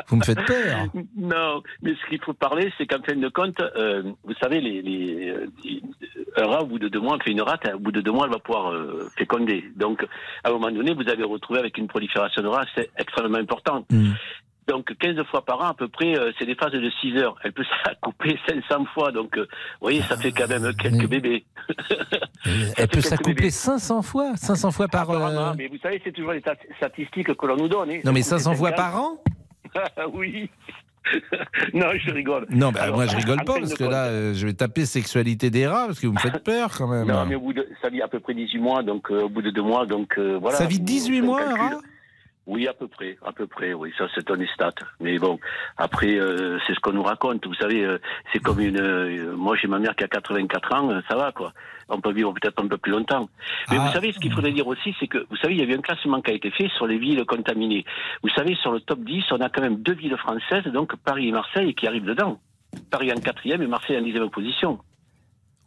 Vous 0.09 0.16
me 0.16 0.23
faites 0.23 0.45
peur. 0.45 0.87
Non, 1.16 1.62
mais 1.83 1.95
ce 1.95 2.09
qu'il 2.09 2.21
faut 2.23 2.35
parler, 2.35 2.73
c'est 2.79 2.87
qu'en 2.87 3.03
fin 3.03 3.16
de 3.16 3.29
compte, 3.29 3.61
euh, 3.61 4.03
vous 4.25 4.35
savez, 4.41 4.61
les, 4.61 4.83
les, 4.83 5.31
euh, 5.31 5.47
un 6.37 6.47
rat, 6.47 6.62
au 6.62 6.66
bout 6.66 6.79
de 6.79 6.89
deux 6.89 7.01
mois, 7.01 7.18
fait 7.25 7.33
une 7.33 7.43
rate, 7.43 7.68
au 7.75 7.79
bout 7.79 7.93
de 7.93 8.01
deux 8.01 8.12
mois, 8.12 8.27
elle 8.27 8.33
va 8.33 8.39
pouvoir 8.39 8.73
euh, 8.73 9.09
féconder. 9.16 9.64
Donc, 9.77 10.07
à 10.45 10.49
un 10.49 10.53
moment 10.53 10.71
donné, 10.71 10.95
vous 10.95 11.09
avez 11.09 11.25
retrouvé 11.25 11.59
avec 11.59 11.79
une 11.79 11.89
prolifération 11.89 12.43
de 12.43 12.49
rats, 12.49 12.66
c'est 12.75 12.91
extrêmement 12.99 13.39
important. 13.39 13.85
Donc, 14.69 14.93
15 14.99 15.23
fois 15.31 15.45
par 15.45 15.61
an, 15.61 15.69
à 15.69 15.75
peu 15.75 15.87
près, 15.89 16.19
euh, 16.19 16.33
c'est 16.39 16.45
des 16.47 16.55
phases 16.57 16.73
de 16.73 16.91
6 17.01 17.17
heures. 17.19 17.37
Elle 17.45 17.53
peut 17.53 17.64
s'accoupler 17.85 18.37
500 18.49 18.85
fois. 18.95 19.12
Donc, 19.12 19.37
euh, 19.39 19.43
vous 19.43 19.47
voyez, 19.83 20.03
ça 20.03 20.17
fait 20.17 20.33
quand 20.33 20.49
même 20.49 20.73
quelques 20.75 21.09
bébés. 21.09 21.45
Elle 22.77 22.89
peut 22.89 23.01
s'accoupler 23.01 23.51
500 23.51 24.03
fois, 24.03 24.37
500 24.37 24.71
fois 24.71 24.89
par. 24.89 25.11
euh, 25.11 25.17
Apparemment, 25.17 25.55
mais 25.57 25.69
vous 25.69 25.79
savez, 25.83 26.01
c'est 26.05 26.12
toujours 26.12 26.33
les 26.33 26.41
stat- 26.41 26.55
statistiques 26.77 27.35
que 27.35 27.47
l'on 27.47 27.57
nous 27.57 27.69
donne. 27.69 27.91
hein. 27.91 28.01
Non, 28.05 28.12
mais 28.12 28.21
Toutes 28.23 28.33
les 28.33 28.39
500 28.39 28.55
fois 28.55 28.71
50. 28.71 28.77
par 28.77 29.01
an? 29.01 29.19
Oui. 30.14 30.49
non, 31.75 31.87
je 31.95 32.11
rigole. 32.11 32.47
Non, 32.51 32.73
bah, 32.73 32.81
Alors, 32.83 32.97
moi 32.97 33.07
je 33.07 33.17
rigole 33.17 33.37
pas 33.45 33.61
parce 33.61 33.75
que 33.75 33.85
compte- 33.85 33.93
là, 33.93 34.07
euh, 34.07 34.35
je 34.35 34.47
vais 34.47 34.55
taper 34.55 34.85
sexualité 34.87 35.51
des 35.51 35.67
rats 35.67 35.87
parce 35.87 36.01
que 36.01 36.07
vous 36.09 36.12
me 36.12 36.19
faites 36.19 36.43
peur 36.43 36.71
quand 36.77 36.89
même. 36.89 37.07
Non, 37.07 37.25
mais 37.27 37.37
au 37.37 37.41
bout 37.41 37.53
de, 37.53 37.64
ça 37.81 37.89
vit 37.91 38.03
à 38.03 38.09
peu 38.09 38.19
près 38.19 38.35
18 38.35 38.59
mois, 38.59 38.83
donc 38.83 39.11
euh, 39.12 39.23
au 39.23 39.29
bout 39.29 39.43
de 39.43 39.51
deux 39.51 39.62
mois, 39.62 39.87
donc 39.87 40.19
euh, 40.19 40.37
voilà. 40.41 40.57
Ça 40.57 40.67
vit 40.67 40.79
Vous 40.79 40.85
18 40.85 41.12
faites 41.12 41.21
le 41.21 41.27
mois, 41.27 41.43
un 41.43 41.55
rat? 41.55 41.79
Oui, 42.47 42.69
à 42.69 42.73
peu 42.75 42.87
près, 42.87 43.19
à 43.27 43.33
peu 43.33 43.49
près, 43.49 43.73
oui, 43.75 43.93
ça 43.99 44.07
c'est 44.15 44.31
un 44.31 44.37
des 44.37 44.47
stats. 44.55 44.71
Mais 45.01 45.19
bon, 45.19 45.39
après, 45.77 46.15
euh, 46.17 46.59
c'est 46.65 46.75
ce 46.75 46.79
qu'on 46.81 46.93
nous 46.93 47.03
raconte. 47.03 47.45
Vous 47.45 47.55
savez, 47.55 47.85
euh, 47.85 47.99
c'est 48.33 48.39
comme 48.39 48.61
une. 48.61 48.81
euh, 48.81 49.35
moi, 49.37 49.57
j'ai 49.61 49.67
ma 49.67 49.81
mère 49.81 49.97
qui 49.97 50.05
a 50.05 50.09
84 50.09 50.73
ans, 50.75 51.01
ça 51.09 51.17
va 51.17 51.33
quoi. 51.33 51.53
On 51.89 52.01
peut 52.01 52.13
vivre 52.13 52.33
peut-être 52.33 52.63
un 52.63 52.69
peu 52.69 52.79
plus 52.79 52.93
longtemps. 52.93 53.29
Mais 53.71 53.79
Ah. 53.81 53.87
vous 53.87 53.93
savez, 53.93 54.13
ce 54.13 54.21
qu'il 54.21 54.33
faudrait 54.33 54.53
dire 54.53 54.67
aussi, 54.69 54.95
c'est 55.01 55.09
que, 55.09 55.27
vous 55.29 55.37
savez, 55.39 55.55
il 55.55 55.61
y 55.61 55.63
a 55.63 55.65
eu 55.67 55.75
un 55.77 55.81
classement 55.83 56.21
qui 56.23 56.31
a 56.31 56.35
été 56.35 56.53
fait 56.53 56.69
sur 56.77 56.87
les 56.87 56.99
villes 56.99 57.25
contaminées. 57.25 57.85
Vous 58.23 58.29
savez, 58.31 58.55
sur 58.63 58.71
le 58.71 58.81
top 58.81 59.01
10, 59.01 59.25
on 59.33 59.41
a 59.41 59.49
quand 59.49 59.63
même 59.63 59.83
deux 59.83 59.95
villes 59.95 60.17
françaises, 60.17 60.65
donc 60.73 60.95
Paris 61.05 61.29
et 61.29 61.33
Marseille, 61.33 61.75
qui 61.75 61.89
arrivent 61.89 62.05
dedans. 62.07 62.41
Paris 62.91 63.11
en 63.13 63.21
quatrième 63.21 63.63
et 63.63 63.67
Marseille 63.67 63.99
en 63.99 64.03
dixième 64.03 64.31
position. 64.31 64.79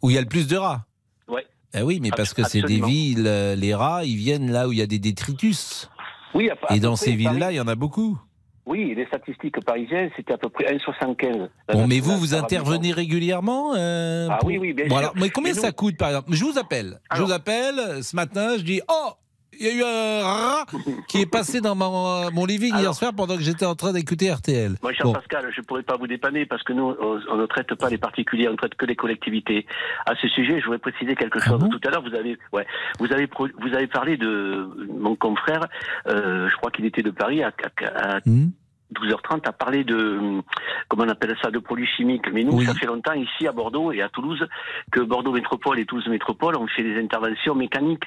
Où 0.02 0.08
il 0.08 0.14
y 0.14 0.18
a 0.18 0.22
le 0.22 0.28
plus 0.28 0.46
de 0.48 0.56
rats 0.56 0.86
Ouais. 1.28 1.46
Eh 1.74 1.82
oui, 1.82 2.00
mais 2.00 2.10
parce 2.10 2.32
que 2.32 2.42
c'est 2.42 2.62
des 2.62 2.80
villes, 2.80 3.22
les 3.58 3.74
rats, 3.74 4.02
ils 4.04 4.16
viennent 4.16 4.50
là 4.50 4.66
où 4.66 4.72
il 4.72 4.78
y 4.78 4.82
a 4.82 4.86
des 4.86 4.98
détritus. 4.98 5.89
Oui, 6.34 6.50
à- 6.50 6.56
à 6.68 6.76
Et 6.76 6.80
dans 6.80 6.96
ces 6.96 7.14
villes-là, 7.14 7.52
il 7.52 7.56
y 7.56 7.60
en 7.60 7.68
a 7.68 7.74
beaucoup. 7.74 8.18
Oui, 8.66 8.94
les 8.94 9.06
statistiques 9.06 9.64
parisiennes, 9.64 10.10
c'était 10.16 10.34
à 10.34 10.38
peu 10.38 10.48
près 10.48 10.66
1,75. 10.72 11.48
Bon, 11.72 11.86
mais 11.88 11.96
La- 11.96 12.02
vous, 12.02 12.16
vous 12.18 12.34
intervenez 12.34 12.92
régulièrement 12.92 13.74
euh, 13.74 14.28
Ah 14.30 14.38
oui, 14.44 14.58
oui, 14.58 14.72
bien 14.74 14.84
Bon, 14.86 14.90
sûr. 14.90 14.98
alors, 14.98 15.12
mais 15.16 15.30
combien 15.30 15.50
Mais 15.52 15.56
nous- 15.56 15.62
ça 15.62 15.72
coûte, 15.72 15.96
par 15.96 16.08
exemple? 16.10 16.32
Je 16.32 16.44
vous 16.44 16.56
appelle. 16.58 17.00
Je 17.16 17.22
vous 17.22 17.32
appelle 17.32 17.78
euh, 17.78 18.02
ce 18.02 18.14
matin, 18.14 18.56
je 18.58 18.62
dis 18.62 18.80
Oh 18.88 19.10
il 19.60 19.66
y 19.66 19.70
a 19.70 19.74
eu 19.74 19.82
un 19.82 20.22
rat 20.24 20.64
qui 21.08 21.20
est 21.20 21.30
passé 21.30 21.60
dans 21.60 21.74
mon, 21.74 22.30
mon 22.32 22.46
living 22.46 22.74
hier 22.76 22.94
soir 22.94 23.12
pendant 23.14 23.36
que 23.36 23.42
j'étais 23.42 23.66
en 23.66 23.74
train 23.74 23.92
d'écouter 23.92 24.32
RTL. 24.32 24.76
Moi, 24.82 24.92
cher 24.92 25.04
Bon. 25.06 25.12
Pascal, 25.12 25.50
je 25.54 25.60
ne 25.60 25.66
pourrais 25.66 25.82
pas 25.82 25.96
vous 25.96 26.06
dépanner 26.06 26.46
parce 26.46 26.62
que 26.62 26.72
nous, 26.72 26.94
on, 27.00 27.20
on 27.30 27.36
ne 27.36 27.46
traite 27.46 27.74
pas 27.74 27.88
les 27.90 27.98
particuliers, 27.98 28.48
on 28.48 28.52
ne 28.52 28.56
traite 28.56 28.74
que 28.74 28.86
les 28.86 28.96
collectivités. 28.96 29.66
À 30.06 30.14
ce 30.16 30.26
sujet, 30.28 30.58
je 30.60 30.64
voudrais 30.64 30.78
préciser 30.78 31.14
quelque 31.14 31.38
chose. 31.40 31.62
Tout 31.70 31.80
à 31.86 31.90
l'heure, 31.90 32.02
vous 32.02 32.14
avez, 32.16 32.38
ouais, 32.52 32.66
vous 32.98 33.12
avez, 33.12 33.28
vous 33.38 33.74
avez 33.74 33.86
parlé 33.86 34.16
de 34.16 34.68
mon 34.98 35.14
confrère, 35.16 35.66
euh, 36.06 36.48
je 36.48 36.56
crois 36.56 36.70
qu'il 36.70 36.86
était 36.86 37.02
de 37.02 37.10
Paris, 37.10 37.42
à, 37.42 37.48
à- 37.82 38.16
à 38.16 38.20
12h30, 38.20 39.46
a 39.46 39.52
parlé 39.52 39.84
de, 39.84 40.18
comment 40.88 41.04
on 41.04 41.08
appelle 41.08 41.36
ça, 41.42 41.50
de 41.50 41.58
produits 41.60 41.86
chimiques. 41.96 42.26
Mais 42.32 42.42
nous, 42.42 42.54
Oui. 42.58 42.64
ça 42.66 42.74
fait 42.74 42.86
longtemps 42.86 43.12
ici 43.12 43.46
à 43.46 43.52
Bordeaux 43.52 43.92
et 43.92 44.02
à 44.02 44.08
Toulouse 44.08 44.44
que 44.90 45.00
Bordeaux 45.00 45.30
Métropole 45.32 45.78
et 45.78 45.84
Toulouse 45.84 46.08
Métropole 46.08 46.56
ont 46.56 46.66
fait 46.66 46.82
des 46.82 46.98
interventions 47.00 47.54
mécaniques. 47.54 48.02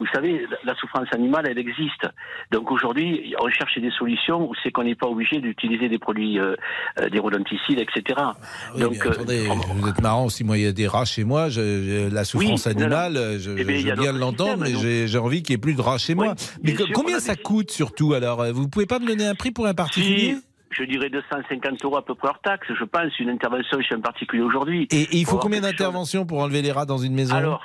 Vous 0.00 0.06
savez, 0.12 0.46
la- 0.64 0.74
souffrance 0.74 1.06
animale, 1.12 1.46
elle 1.48 1.58
existe. 1.58 2.08
Donc 2.50 2.70
aujourd'hui, 2.72 3.34
on 3.40 3.48
cherche 3.50 3.78
des 3.78 3.90
solutions 3.92 4.48
où 4.50 4.52
c'est 4.62 4.70
qu'on 4.72 4.84
n'est 4.84 4.94
pas 4.96 5.06
obligé 5.06 5.40
d'utiliser 5.40 5.88
des 5.88 5.98
produits, 5.98 6.38
euh, 6.38 6.54
euh, 7.00 7.08
des 7.08 7.18
rodenticides, 7.18 7.78
etc. 7.78 8.02
Ah 8.18 8.34
Oui, 8.74 8.80
Donc, 8.80 8.92
mais 8.92 9.06
euh, 9.06 9.10
attendez, 9.12 9.48
vous 9.74 9.88
êtes 9.88 10.00
marrant 10.00 10.28
si 10.28 10.42
moi 10.44 10.58
il 10.58 10.64
y 10.64 10.66
a 10.66 10.72
des 10.72 10.88
rats 10.88 11.04
chez 11.04 11.24
moi, 11.24 11.48
je- 11.48 11.60
je- 11.60 12.14
la 12.14 12.24
souffrance 12.24 12.66
Oui, 12.66 12.72
non, 12.74 12.80
non. 12.88 12.96
animale, 12.96 13.38
je, 13.38 13.50
Eh 13.56 13.64
bien, 13.64 13.76
je 13.78 13.88
veux 13.88 13.94
bien 13.94 14.12
l'entendre, 14.12 14.64
mais 14.64 15.06
j'ai 15.06 15.18
envie 15.18 15.42
qu'il 15.42 15.54
n'y 15.54 15.58
ait 15.58 15.62
plus 15.62 15.74
de 15.74 15.80
rats 15.82 15.98
chez 15.98 16.14
moi. 16.14 16.34
Mais 16.62 16.74
sûr, 16.74 16.86
combien 16.94 17.20
ça 17.20 17.36
coûte 17.36 17.70
surtout 17.70 18.14
alors 18.14 18.44
Vous 18.52 18.68
pouvez 18.68 18.86
pas 18.86 18.98
me 18.98 19.06
donner 19.06 19.26
un 19.26 19.34
prix 19.34 19.50
pour 19.52 19.66
un 19.66 19.74
particulier? 19.74 20.34
Si, 20.34 20.42
je 20.70 20.84
dirais 20.84 21.10
250 21.10 21.84
euros 21.84 21.98
à 21.98 22.04
peu 22.04 22.14
près 22.14 22.28
hors 22.28 22.40
taxe, 22.40 22.66
je 22.76 22.84
pense, 22.84 23.18
une 23.20 23.28
intervention 23.28 23.78
chez 23.82 23.94
un 23.94 24.00
particulier 24.00 24.42
aujourd'hui. 24.42 24.88
Et, 24.90 25.02
et 25.02 25.16
il 25.18 25.26
faut 25.26 25.36
combien 25.38 25.60
d'interventions 25.60 26.24
pour 26.26 26.38
enlever 26.40 26.62
les 26.62 26.72
rats 26.72 26.86
dans 26.86 26.98
une 26.98 27.14
maison? 27.14 27.34
Alors, 27.36 27.62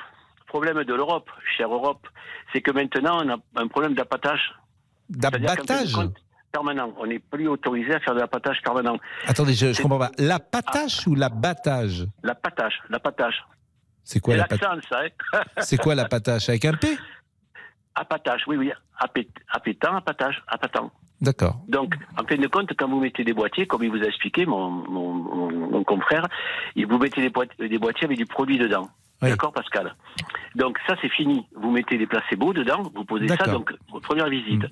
problème 0.47 0.83
de 0.83 0.93
l'Europe, 0.93 1.29
chère 1.57 1.71
Europe, 1.73 2.07
c'est 2.51 2.61
que 2.61 2.71
maintenant 2.71 3.23
on 3.23 3.29
a 3.29 3.37
un 3.61 3.67
problème 3.67 3.93
d'appâtage. 3.93 4.41
D'appâtage 5.09 5.95
Permanent. 6.51 6.93
On 6.97 7.05
n'est 7.05 7.19
plus 7.19 7.47
autorisé 7.47 7.93
à 7.93 7.99
faire 7.99 8.15
de 8.15 8.19
l'appâtage 8.21 8.61
permanent. 8.63 8.97
Attendez, 9.27 9.53
je, 9.53 9.73
C'est- 9.73 9.83
comprends 9.83 9.99
pas. 9.99 10.11
L'appâtage 10.17 11.05
ou 11.07 11.13
l'abattage? 11.13 12.07
L'appâtage, 12.23 12.81
l'appâtage. 12.89 13.43
C'est 14.03 14.19
quoi 14.21 14.37
l'appâtage. 14.37 14.79
Hein 14.91 15.07
C'est 15.59 15.77
quoi 15.77 15.93
l'appâtage 15.93 16.47
Avec 16.49 16.63
un 16.65 16.73
P? 16.73 16.97
Appâtage, 17.95 18.43
oui, 18.47 18.55
oui. 18.57 18.71
Appét- 18.99 19.27
Appétant, 19.51 19.95
appâtage, 19.97 20.41
appâtant. 20.47 20.91
D'accord. 21.19 21.59
Donc, 21.67 21.95
en 22.17 22.23
fin 22.25 22.37
de 22.37 22.47
compte, 22.47 22.71
quand 22.77 22.87
vous 22.87 22.99
mettez 23.01 23.23
des 23.23 23.33
boîtiers, 23.33 23.65
comme 23.67 23.83
il 23.83 23.89
vous 23.89 24.01
a 24.03 24.05
expliqué, 24.07 24.45
mon, 24.45 24.69
mon, 24.69 25.13
mon- 25.13 25.69
mon 25.71 25.83
confrère, 25.83 26.27
vous 26.75 26.97
mettez 26.97 27.21
des 27.59 27.77
boîtiers 27.79 28.05
avec 28.05 28.17
du 28.17 28.25
produit 28.25 28.57
dedans. 28.57 28.87
D'accord, 29.21 29.51
Pascal 29.51 29.95
Donc, 30.55 30.77
ça, 30.87 30.95
c'est 31.01 31.09
fini. 31.09 31.45
Vous 31.55 31.71
mettez 31.71 31.97
des 31.97 32.05
placebos 32.05 32.53
dedans, 32.53 32.83
vous 32.93 33.03
posez 33.03 33.27
ça, 33.27 33.45
donc, 33.47 33.73
première 34.03 34.29
visite. 34.29 34.63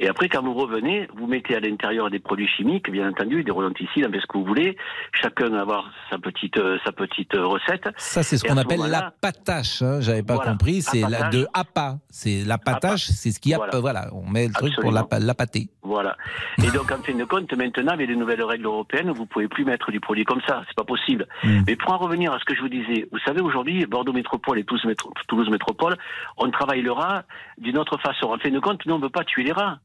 Et 0.00 0.08
après, 0.08 0.28
quand 0.28 0.42
vous 0.42 0.54
revenez, 0.54 1.08
vous 1.16 1.26
mettez 1.26 1.54
à 1.56 1.60
l'intérieur 1.60 2.10
des 2.10 2.18
produits 2.18 2.48
chimiques, 2.48 2.90
bien 2.90 3.08
entendu, 3.08 3.44
des 3.44 3.50
rodenticides, 3.52 4.04
un 4.06 4.10
peu 4.10 4.20
ce 4.20 4.26
que 4.26 4.38
vous 4.38 4.44
voulez. 4.44 4.76
Chacun 5.20 5.50
va 5.50 5.60
avoir 5.60 5.90
sa 6.10 6.18
petite, 6.18 6.56
euh, 6.56 6.78
sa 6.84 6.90
petite 6.92 7.34
euh, 7.34 7.46
recette. 7.46 7.88
Ça, 7.96 8.22
c'est 8.24 8.38
ce 8.38 8.44
qu'on 8.44 8.56
appelle 8.56 8.78
moment-là, 8.78 9.12
l'appâtage. 9.22 9.82
Hein, 9.82 10.00
J'avais 10.00 10.22
pas 10.24 10.34
Voilà. 10.34 10.50
compris. 10.52 10.82
C'est 10.82 11.00
la, 11.02 11.28
de 11.28 11.46
appât. 11.54 11.98
C'est 12.10 12.42
l'appâtage, 12.44 13.06
c'est 13.06 13.30
ce 13.30 13.38
qui 13.38 13.54
a. 13.54 13.58
Voilà. 13.58 13.80
Voilà. 13.80 14.06
on 14.12 14.28
met 14.28 14.48
le 14.48 14.52
truc 14.52 14.74
pour 14.74 14.86
Absolument. 14.86 14.92
l'appa- 15.00 15.18
l'appâter. 15.20 15.68
Voilà. 15.84 16.16
Et 16.62 16.70
donc, 16.70 16.92
en 16.92 17.02
fin 17.02 17.12
de 17.12 17.24
compte, 17.24 17.52
maintenant, 17.54 17.92
avec 17.92 18.08
les 18.08 18.14
nouvelles 18.14 18.42
règles 18.44 18.66
européennes, 18.66 19.10
vous 19.10 19.26
pouvez 19.26 19.48
plus 19.48 19.64
mettre 19.64 19.90
du 19.90 19.98
produit 19.98 20.24
comme 20.24 20.40
ça. 20.46 20.62
C'est 20.68 20.76
pas 20.76 20.84
possible. 20.84 21.26
Mais 21.66 21.74
pour 21.74 21.92
en 21.92 21.98
revenir 21.98 22.32
à 22.32 22.38
ce 22.38 22.44
que 22.44 22.54
je 22.54 22.60
vous 22.60 22.68
disais, 22.68 23.08
vous 23.10 23.18
savez, 23.18 23.40
aujourd'hui, 23.40 23.84
Bordeaux 23.86 24.12
Métropole 24.12 24.60
et 24.60 24.64
Toulouse, 24.64 24.84
Métro- 24.84 25.12
Toulouse 25.26 25.50
Métropole, 25.50 25.96
on 26.36 26.50
travaille 26.50 26.82
le 26.82 26.92
rat 26.92 27.24
d'une 27.58 27.78
autre 27.78 27.98
façon. 27.98 28.26
En 28.32 28.38
fin 28.38 28.50
de 28.50 28.60
compte, 28.60 28.86
nous, 28.86 28.94
on 28.94 28.98
ne 28.98 29.02
veut 29.02 29.10
pas 29.10 29.24
tuer 29.24 29.42
les 29.42 29.52
rats. 29.52 29.78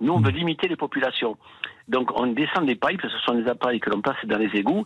Nous, 0.00 0.12
on 0.12 0.18
veut 0.18 0.32
limiter 0.32 0.66
les 0.66 0.74
populations. 0.76 1.36
Donc, 1.86 2.10
on 2.18 2.26
descend 2.26 2.66
des 2.66 2.74
pipes, 2.74 3.02
ce 3.02 3.18
sont 3.18 3.34
des 3.34 3.46
appareils 3.48 3.78
que 3.78 3.90
l'on 3.90 4.00
passe 4.00 4.16
dans 4.24 4.38
les 4.38 4.50
égouts 4.58 4.82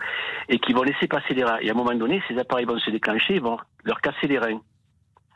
et 0.50 0.58
qui 0.58 0.74
vont 0.74 0.82
laisser 0.82 1.06
passer 1.08 1.32
les 1.32 1.44
rats. 1.44 1.62
Et 1.62 1.70
à 1.70 1.72
un 1.72 1.76
moment 1.76 1.94
donné, 1.94 2.22
ces 2.28 2.38
appareils 2.38 2.66
vont 2.66 2.78
se 2.78 2.90
déclencher, 2.90 3.36
ils 3.36 3.40
vont 3.40 3.56
leur 3.84 4.02
casser 4.02 4.26
les 4.26 4.38
reins. 4.38 4.60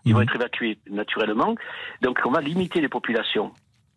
Ils 0.05 0.13
vont 0.15 0.21
être 0.21 0.35
évacués 0.35 0.79
naturellement. 0.91 1.55
Donc, 2.03 2.21
on 2.27 2.31
va 2.33 2.41
limiter 2.43 2.81
les 2.83 2.89
populations. 2.91 3.53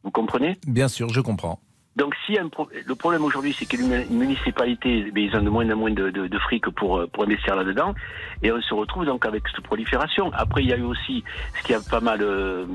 Vous 0.06 0.12
comprenez 0.12 0.56
Bien 0.68 0.88
sûr, 0.88 1.10
je 1.10 1.20
comprends. 1.20 1.60
donc, 1.98 2.14
si 2.26 2.38
un 2.38 2.50
pro- 2.50 2.70
le 2.86 2.96
problème 2.96 3.24
aujourd'hui, 3.24 3.56
c'est 3.58 3.66
que 3.66 3.76
les 3.78 4.06
municipalités, 4.10 5.12
eh 5.16 5.20
ils 5.20 5.36
ont 5.36 5.42
de 5.42 5.50
moins 5.50 5.70
en 5.72 5.76
moins 5.78 5.92
de, 5.92 6.10
de, 6.12 6.28
de 6.28 6.40
fric 6.40 6.70
pour, 6.80 6.98
euh, 7.00 7.08
pour 7.08 7.24
investir 7.24 7.56
là-dedans, 7.56 7.96
et 8.44 8.52
on 8.52 8.62
se 8.62 8.74
retrouve 8.74 9.06
donc 9.06 9.26
avec 9.26 9.44
cette 9.48 9.64
prolifération. 9.66 10.30
Après, 10.34 10.62
il 10.64 10.70
y 10.70 10.74
a 10.74 10.78
eu 10.78 10.84
aussi 10.84 11.24
ce 11.58 11.64
qui 11.66 11.74
a 11.74 11.80
pas 11.82 12.02
mal, 12.02 12.20
euh, 12.22 12.66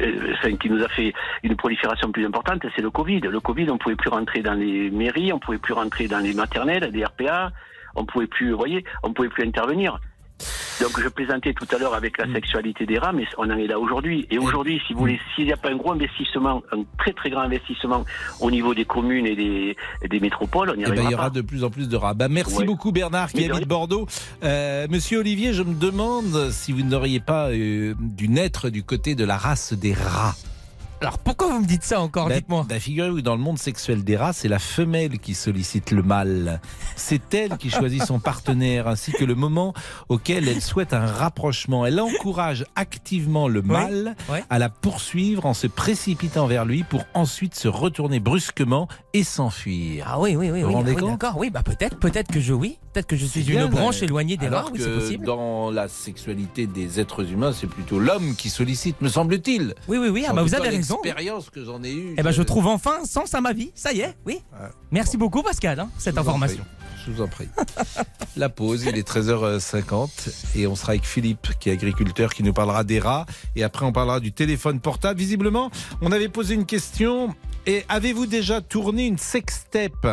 euh, 0.00 0.34
enfin, 0.34 0.54
qui 0.56 0.68
nous 0.70 0.82
a 0.84 0.88
fait 0.88 1.12
une 1.42 1.56
prolifération 1.56 2.12
plus 2.12 2.24
importante, 2.26 2.62
c'est 2.76 2.82
le 2.82 2.90
Covid. 2.90 3.20
Le 3.20 3.40
Covid, 3.40 3.68
on 3.70 3.78
pouvait 3.78 3.96
plus 3.96 4.10
rentrer 4.10 4.40
dans 4.42 4.54
les 4.54 4.90
mairies, 4.90 5.32
on 5.32 5.38
pouvait 5.40 5.58
plus 5.58 5.74
rentrer 5.74 6.06
dans 6.06 6.20
les 6.20 6.34
maternelles, 6.34 6.90
les 6.92 7.04
RPA, 7.04 7.50
on 7.96 8.04
pouvait 8.06 8.26
plus, 8.28 8.52
vous 8.52 8.58
voyez, 8.58 8.84
on 9.02 9.12
pouvait 9.12 9.28
plus 9.30 9.44
intervenir. 9.46 9.98
Donc 10.80 11.00
je 11.00 11.08
plaisantais 11.08 11.52
tout 11.54 11.66
à 11.74 11.78
l'heure 11.78 11.94
avec 11.94 12.18
la 12.18 12.26
sexualité 12.32 12.86
des 12.86 12.98
rats, 12.98 13.12
mais 13.12 13.24
on 13.38 13.44
en 13.50 13.56
est 13.58 13.66
là 13.66 13.78
aujourd'hui. 13.78 14.26
Et 14.30 14.38
aujourd'hui, 14.38 14.80
si 14.86 14.92
vous 14.92 15.00
voulez, 15.00 15.20
s'il 15.34 15.44
n'y 15.44 15.52
a 15.52 15.56
pas 15.56 15.70
un 15.70 15.76
gros 15.76 15.92
investissement, 15.92 16.62
un 16.72 16.82
très 16.98 17.12
très 17.12 17.30
grand 17.30 17.42
investissement 17.42 18.04
au 18.40 18.50
niveau 18.50 18.74
des 18.74 18.84
communes 18.84 19.26
et 19.26 19.36
des, 19.36 19.76
et 20.02 20.08
des 20.08 20.20
métropoles, 20.20 20.70
on 20.70 20.74
n'y 20.76 20.82
Eh 20.82 20.86
ben, 20.86 20.90
arrivera 20.92 21.08
il 21.08 21.12
y 21.12 21.14
aura 21.14 21.30
de 21.30 21.40
plus 21.40 21.64
en 21.64 21.70
plus 21.70 21.88
de 21.88 21.96
rats. 21.96 22.14
Bah, 22.14 22.28
merci 22.28 22.58
Ouais. 22.58 22.64
beaucoup 22.64 22.92
Bernard 22.92 23.30
qui 23.30 23.46
Mais 23.46 23.50
habite 23.50 23.68
Bordeaux. 23.68 24.06
Euh, 24.42 24.86
Monsieur 24.90 25.18
Olivier, 25.20 25.52
je 25.52 25.62
me 25.62 25.74
demande 25.74 26.50
si 26.50 26.72
vous 26.72 26.82
n'auriez 26.82 27.20
pas 27.20 27.48
euh, 27.50 27.94
dû 28.00 28.28
naître 28.28 28.68
du 28.70 28.82
côté 28.82 29.14
de 29.14 29.24
la 29.24 29.36
race 29.36 29.72
des 29.72 29.94
rats. 29.94 30.34
Alors 31.02 31.18
pourquoi 31.18 31.48
vous 31.48 31.60
me 31.60 31.66
dites 31.66 31.82
ça 31.82 32.00
encore 32.00 32.28
Ben, 32.28 32.36
Dites-moi. 32.36 32.64
ben, 32.68 32.78
figurez-vous 32.78 33.22
dans 33.22 33.34
le 33.34 33.40
monde 33.42 33.58
sexuel 33.58 34.04
des 34.04 34.16
rats, 34.16 34.32
c'est 34.32 34.46
la 34.46 34.60
femelle 34.60 35.18
qui 35.18 35.34
sollicite 35.34 35.90
le 35.90 36.04
mâle. 36.04 36.60
C'est 36.94 37.34
elle 37.34 37.56
qui 37.56 37.70
choisit 37.70 38.04
son 38.04 38.20
partenaire 38.20 38.86
ainsi 38.86 39.10
que 39.10 39.24
le 39.24 39.34
moment 39.34 39.74
auquel 40.08 40.46
elle 40.48 40.62
souhaite 40.62 40.94
un 40.94 41.04
rapprochement. 41.04 41.84
Elle 41.86 41.98
encourage 42.00 42.64
activement 42.76 43.48
le 43.48 43.62
mâle 43.62 44.14
à 44.48 44.58
la 44.60 44.68
poursuivre 44.68 45.44
en 45.44 45.54
se 45.54 45.66
précipitant 45.66 46.46
vers 46.46 46.64
lui 46.64 46.84
pour 46.84 47.02
ensuite 47.14 47.56
se 47.56 47.66
retourner 47.66 48.20
brusquement 48.20 48.86
et 49.12 49.24
s'enfuir. 49.24 50.06
Ah 50.08 50.20
oui, 50.20 50.36
oui, 50.36 50.50
oui, 50.52 50.60
Vous 50.62 50.66
oui, 50.68 50.72
vous 50.72 50.72
rendez 50.72 50.92
ah 50.92 50.94
oui, 50.94 51.00
compte 51.00 51.10
d'accord. 51.18 51.36
Oui, 51.36 51.50
bah 51.50 51.64
peut-être, 51.64 51.98
peut-être 51.98 52.30
que 52.30 52.40
je 52.40 52.52
oui, 52.52 52.78
peut-être 52.92 53.08
que 53.08 53.16
je 53.16 53.26
suis 53.26 53.44
une 53.50 53.66
branche 53.66 54.00
mais- 54.02 54.06
éloignée 54.06 54.36
des 54.36 54.46
alors 54.46 54.66
rats. 54.66 54.70
Oui, 54.72 54.78
c'est 54.80 54.94
possible. 54.94 55.26
Dans 55.26 55.72
la 55.72 55.88
sexualité 55.88 56.68
des 56.68 57.00
êtres 57.00 57.28
humains, 57.28 57.52
c'est 57.52 57.66
plutôt 57.66 57.98
l'homme 57.98 58.36
qui 58.36 58.50
sollicite, 58.50 59.00
me 59.00 59.08
semble-t-il. 59.08 59.74
Oui, 59.88 59.98
oui, 59.98 60.08
oui. 60.08 60.24
Ah 60.28 60.32
bah 60.32 60.42
vous 60.42 60.54
avez 60.54 60.68
raison. 60.68 60.91
L'expérience 61.02 61.50
que 61.50 61.64
j'en 61.64 61.82
ai 61.82 61.92
eue. 61.92 62.14
Eh 62.18 62.22
ben 62.22 62.30
je 62.30 62.42
trouve 62.42 62.66
enfin 62.66 63.04
sens 63.04 63.34
à 63.34 63.40
ma 63.40 63.52
vie. 63.52 63.72
Ça 63.74 63.92
y 63.92 64.00
est, 64.00 64.16
oui. 64.26 64.40
Merci 64.90 65.16
beaucoup 65.16 65.42
Pascal, 65.42 65.80
hein, 65.80 65.88
cette 65.98 66.14
Je 66.16 66.20
information. 66.20 66.64
Je 67.06 67.10
vous 67.10 67.20
en 67.22 67.28
prie. 67.28 67.48
La 68.36 68.48
pause, 68.48 68.84
il 68.84 68.96
est 68.96 69.06
13h50 69.08 70.30
et 70.56 70.66
on 70.66 70.74
sera 70.76 70.92
avec 70.92 71.04
Philippe 71.04 71.48
qui 71.58 71.68
est 71.68 71.72
agriculteur 71.72 72.32
qui 72.32 72.42
nous 72.42 72.52
parlera 72.52 72.84
des 72.84 72.98
rats 73.00 73.26
et 73.56 73.64
après 73.64 73.84
on 73.84 73.92
parlera 73.92 74.20
du 74.20 74.32
téléphone 74.32 74.80
portable. 74.80 75.18
Visiblement, 75.18 75.70
on 76.00 76.12
avait 76.12 76.28
posé 76.28 76.54
une 76.54 76.66
question 76.66 77.34
et 77.66 77.84
avez-vous 77.88 78.26
déjà 78.26 78.60
tourné 78.60 79.06
une 79.06 79.18
sextape? 79.18 80.06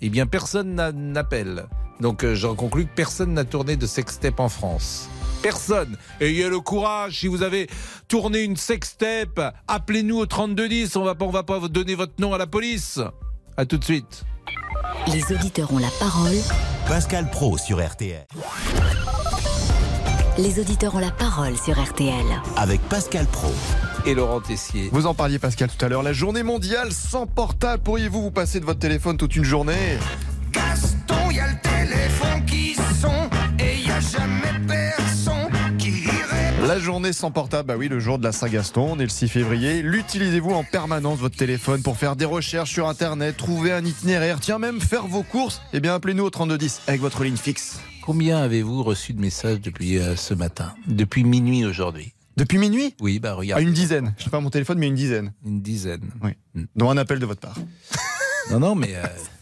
Eh 0.00 0.08
bien, 0.08 0.26
personne 0.26 0.74
n'a- 0.74 0.92
n'appelle. 0.92 1.66
Donc 2.00 2.24
euh, 2.24 2.34
j'en 2.34 2.54
conclus 2.54 2.86
que 2.86 2.94
personne 2.94 3.34
n'a 3.34 3.44
tourné 3.44 3.76
de 3.76 3.86
sextape 3.86 4.40
en 4.40 4.48
France. 4.48 5.08
Personne. 5.42 5.96
Ayez 6.20 6.48
le 6.48 6.60
courage. 6.60 7.20
Si 7.20 7.26
vous 7.26 7.42
avez 7.42 7.68
tourné 8.08 8.40
une 8.40 8.56
sextape, 8.56 9.54
appelez-nous 9.68 10.18
au 10.18 10.26
3210. 10.26 10.96
On 10.96 11.04
va 11.04 11.14
pas, 11.14 11.24
on 11.24 11.30
va 11.30 11.42
pas 11.42 11.58
vous 11.58 11.68
donner 11.68 11.94
votre 11.94 12.14
nom 12.18 12.34
à 12.34 12.38
la 12.38 12.46
police. 12.46 13.00
À 13.56 13.64
tout 13.64 13.78
de 13.78 13.84
suite. 13.84 14.24
Les 15.12 15.32
auditeurs 15.34 15.72
ont 15.72 15.78
la 15.78 15.90
parole. 15.98 16.36
Pascal 16.86 17.30
Pro 17.30 17.56
sur 17.56 17.84
RTL. 17.84 18.26
Les 20.38 20.58
auditeurs 20.60 20.94
ont 20.94 21.00
la 21.00 21.10
parole 21.10 21.56
sur 21.56 21.82
RTL. 21.82 22.24
Avec 22.56 22.80
Pascal 22.82 23.26
Pro. 23.26 23.52
Et 24.06 24.14
Laurent 24.14 24.40
Tessier. 24.40 24.88
Vous 24.92 25.06
en 25.06 25.14
parliez, 25.14 25.38
Pascal, 25.38 25.68
tout 25.68 25.84
à 25.84 25.88
l'heure. 25.88 26.02
La 26.02 26.12
journée 26.12 26.42
mondiale 26.42 26.92
sans 26.92 27.26
portable. 27.26 27.82
Pourriez-vous 27.82 28.22
vous 28.22 28.30
passer 28.30 28.60
de 28.60 28.64
votre 28.64 28.78
téléphone 28.78 29.16
toute 29.16 29.36
une 29.36 29.44
journée? 29.44 29.98
Gaston, 30.52 31.30
y 31.30 31.40
a 31.40 31.48
le 31.48 31.60
téléphone 31.60 32.44
qui 32.46 32.74
sonne 32.74 33.30
et 33.58 33.76
y 33.80 33.90
a 33.90 34.00
jamais. 34.00 34.49
La 36.66 36.78
journée 36.78 37.12
sans 37.12 37.30
portable, 37.30 37.66
bah 37.68 37.76
oui, 37.76 37.88
le 37.88 37.98
jour 38.00 38.18
de 38.18 38.24
la 38.24 38.32
Saint-Gaston, 38.32 38.92
on 38.92 38.98
est 38.98 39.04
le 39.04 39.08
6 39.08 39.28
février. 39.28 39.82
L'utilisez-vous 39.82 40.50
en 40.50 40.62
permanence, 40.62 41.18
votre 41.18 41.36
téléphone, 41.36 41.82
pour 41.82 41.96
faire 41.96 42.16
des 42.16 42.24
recherches 42.26 42.70
sur 42.70 42.88
Internet, 42.88 43.36
trouver 43.36 43.72
un 43.72 43.84
itinéraire, 43.84 44.38
tiens, 44.40 44.58
même 44.58 44.80
faire 44.80 45.06
vos 45.06 45.22
courses? 45.22 45.62
Eh 45.72 45.80
bien, 45.80 45.94
appelez-nous 45.94 46.24
au 46.24 46.30
3210 46.30 46.82
avec 46.86 47.00
votre 47.00 47.24
ligne 47.24 47.36
fixe. 47.36 47.80
Combien 48.04 48.38
avez-vous 48.38 48.82
reçu 48.82 49.12
de 49.14 49.20
messages 49.20 49.60
depuis 49.60 49.98
euh, 49.98 50.16
ce 50.16 50.34
matin? 50.34 50.74
Depuis 50.86 51.24
minuit 51.24 51.64
aujourd'hui 51.64 52.12
Depuis 52.36 52.58
minuit? 52.58 52.94
Oui, 53.00 53.18
bah 53.18 53.34
regarde. 53.34 53.62
une 53.62 53.72
dizaine. 53.72 54.14
Je 54.18 54.24
sais 54.24 54.30
pas 54.30 54.40
mon 54.40 54.50
téléphone, 54.50 54.78
mais 54.78 54.86
une 54.88 54.94
dizaine. 54.94 55.32
Une 55.44 55.62
dizaine. 55.62 56.10
Oui. 56.22 56.32
Hmm. 56.54 56.64
Dont 56.76 56.90
un 56.90 56.96
appel 56.98 57.18
de 57.18 57.26
votre 57.26 57.40
part. 57.40 57.56
Non, 58.50 58.60
non, 58.60 58.74
mais. 58.74 58.94
euh, 58.96 59.02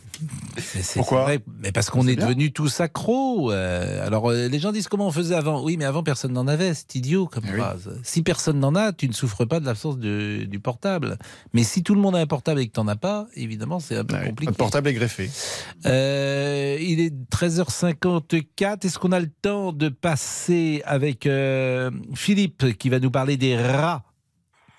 c'est- 0.57 0.99
Pourquoi 0.99 1.23
vrai, 1.23 1.41
Mais 1.63 1.73
parce 1.73 1.91
qu'on 1.91 2.07
est 2.09 2.17
bien. 2.17 2.27
devenus 2.27 2.53
tous 2.53 2.81
accros. 2.81 3.51
euh, 3.53 4.07
alors, 4.07 4.31
euh, 4.31 4.49
les 4.49 4.59
gens 4.59 4.73
disent 4.73 4.89
comment 4.89 5.07
on 5.09 5.13
faisait 5.13 5.35
avant. 5.35 5.63
Oui, 5.63 5.77
mais 5.77 5.85
avant, 5.85 6.03
personne 6.03 6.33
n'en 6.33 6.47
avait. 6.47 6.75
C'est 6.75 6.95
idiot 6.97 7.27
comme 7.27 7.45
Eh 7.47 7.53
oui. 7.53 7.59
phrase. 7.59 7.91
Si 8.03 8.23
personne 8.23 8.59
n'en 8.59 8.75
a, 8.75 8.93
tu 8.93 9.09
ne 9.09 9.13
souffres 9.13 9.45
pas 9.45 9.61
de 9.61 9.67
l'absence 9.67 9.99
du 9.99 10.61
portable. 10.63 11.19
Mais 11.55 11.63
si 11.63 11.83
tout 11.83 11.95
le 11.95 12.01
monde 12.01 12.17
a 12.17 12.19
un 12.19 12.27
portable 12.27 12.61
et 12.61 12.67
que 12.69 12.73
tu 12.73 12.81
n'en 12.81 12.89
as 12.89 12.97
pas, 12.97 13.27
évidemment, 13.35 13.81
c'est 13.81 13.97
un 13.97 14.05
peu 14.05 14.15
Ah 14.17 14.21
oui, 14.23 14.29
compliqué. 14.29 14.51
Votre 14.51 14.59
portable 14.59 14.89
est 14.89 14.95
greffé. 14.95 15.31
Euh, 15.87 16.77
il 16.81 17.01
est 17.01 17.13
13h54. 17.31 18.85
Est-ce 18.85 18.99
qu'on 18.99 19.13
a 19.13 19.21
le 19.21 19.29
temps 19.29 19.73
de 19.73 19.89
passer 19.89 20.83
avec 20.85 21.27
euh, 21.27 21.91
Philippe 22.15 22.77
qui 22.79 22.89
va 22.89 22.99
nous 23.01 23.11
parler 23.11 23.37
des 23.37 23.57
rats? 23.57 24.05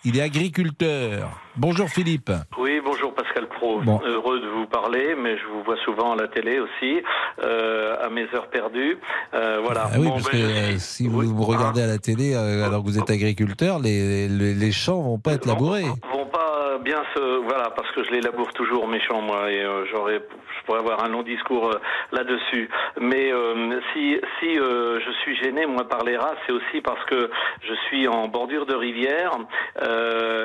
Il 0.05 0.15
est 0.17 0.21
agriculteur. 0.21 1.37
Bonjour 1.57 1.89
Philippe. 1.89 2.31
Oui, 2.57 2.79
bonjour 2.83 2.88
Pascal 3.21 3.47
Pro. 3.47 3.81
Bon. 3.81 3.99
Heureux 4.05 4.39
de 4.39 4.47
vous 4.47 4.65
parler, 4.65 5.15
mais 5.15 5.37
je 5.37 5.45
vous 5.51 5.61
vois 5.63 5.75
souvent 5.83 6.13
à 6.13 6.15
la 6.15 6.27
télé 6.27 6.59
aussi, 6.59 7.01
euh, 7.43 7.95
à 8.01 8.09
mes 8.09 8.25
heures 8.33 8.47
perdues. 8.47 8.97
Euh, 9.33 9.59
voilà. 9.63 9.87
Ah 9.87 9.97
oui, 9.99 10.05
Bon, 10.07 10.13
parce 10.13 10.25
ben, 10.25 10.31
que 10.31 10.37
je 10.37 10.43
euh, 10.75 10.77
si 10.77 11.07
vous 11.07 11.43
regardez 11.43 11.81
à 11.81 11.87
la 11.87 11.97
télé 11.97 12.33
euh, 12.33 12.65
alors 12.65 12.81
que 12.81 12.85
vous 12.87 12.97
êtes 12.97 13.09
agriculteur, 13.09 13.79
les, 13.79 14.27
les, 14.27 14.53
les 14.53 14.71
champs 14.71 15.01
vont 15.01 15.19
pas 15.19 15.33
être 15.33 15.45
labourés. 15.45 15.83
vont 16.13 16.25
pas 16.27 16.77
bien 16.81 17.01
se 17.13 17.19
voilà 17.43 17.69
parce 17.75 17.91
que 17.91 18.03
je 18.03 18.11
les 18.11 18.21
laboure 18.21 18.53
toujours 18.53 18.87
méchants 18.87 19.21
moi 19.21 19.51
et 19.51 19.61
j'aurais 19.91 20.21
je 20.59 20.65
pourrais 20.65 20.79
avoir 20.79 21.03
un 21.03 21.09
long 21.09 21.23
discours 21.23 21.67
euh, 21.69 21.79
là-dessus 22.11 22.69
mais 22.99 23.31
euh, 23.31 23.79
si 23.93 24.17
si 24.39 24.57
euh, 24.57 24.99
je 25.05 25.11
suis 25.21 25.35
gêné 25.37 25.65
moi 25.65 25.87
par 25.87 26.03
les 26.03 26.17
rats 26.17 26.35
c'est 26.45 26.53
aussi 26.53 26.81
parce 26.81 27.03
que 27.05 27.29
je 27.67 27.73
suis 27.87 28.07
en 28.07 28.27
bordure 28.27 28.65
de 28.65 28.75
rivière 28.75 29.31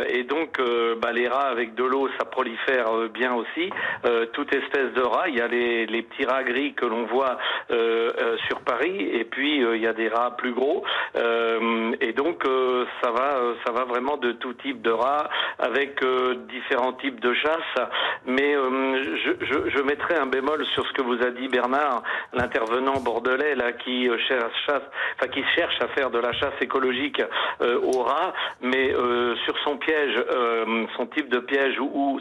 et 0.08 0.24
donc 0.24 0.60
bah, 1.00 1.12
les 1.12 1.28
rats 1.28 1.48
avec 1.48 1.74
de 1.74 1.84
l'eau 1.84 2.08
ça 2.18 2.24
prolifère 2.24 2.63
euh, 2.70 3.08
bien 3.08 3.34
aussi. 3.34 3.70
Euh, 4.04 4.26
toute 4.32 4.54
espèce 4.54 4.92
de 4.94 5.02
rats 5.02 5.28
il 5.28 5.36
y 5.36 5.40
a 5.40 5.48
les, 5.48 6.02
petits 6.02 6.26
rats 6.26 6.42
gris 6.42 6.74
que 6.74 6.86
l'on 6.86 7.04
voit 7.04 7.38
euh, 7.70 8.10
sur 8.48 8.60
Paris 8.60 9.10
et 9.12 9.24
puis 9.24 9.58
il 9.58 9.80
y 9.80 9.86
a 9.86 9.92
des 9.92 10.08
rats 10.08 10.36
plus 10.36 10.52
gros. 10.52 10.84
Et 12.00 12.12
donc 12.12 12.44
ça 13.02 13.10
va 13.10 13.38
ça 13.64 13.72
va 13.72 13.84
vraiment 13.84 14.16
de 14.16 14.32
tout 14.32 14.52
type 14.54 14.82
de 14.82 14.90
rats 14.90 15.28
avec 15.58 16.00
différents 16.48 16.92
types 16.94 17.20
de 17.20 17.34
chasse. 17.34 17.88
Mais 18.26 18.54
je, 18.54 19.82
mettrai 19.82 20.16
un 20.16 20.26
bémol 20.26 20.64
sur 20.66 20.86
ce 20.86 20.92
que 20.92 21.02
vous 21.02 21.22
a 21.22 21.30
dit 21.30 21.48
Bernard 21.48 22.02
l'intervenant 22.32 23.00
bordelais 23.00 23.54
là 23.54 23.72
qui 23.72 24.08
cherche 24.28 24.68
enfin 24.68 25.28
qui 25.32 25.44
cherche 25.54 25.76
à 25.80 25.88
faire 25.88 26.10
de 26.10 26.18
la 26.18 26.32
chasse 26.32 26.54
écologique 26.60 27.22
euh, 27.60 27.78
aux 27.80 28.02
rats. 28.02 28.32
Mais 28.60 28.92
sur 29.44 29.58
son 29.64 29.76
piège 29.76 30.22
son 30.96 31.06
type 31.06 31.28
de 31.28 31.38
piège 31.38 31.78
où, 31.80 31.90
où 31.94 32.20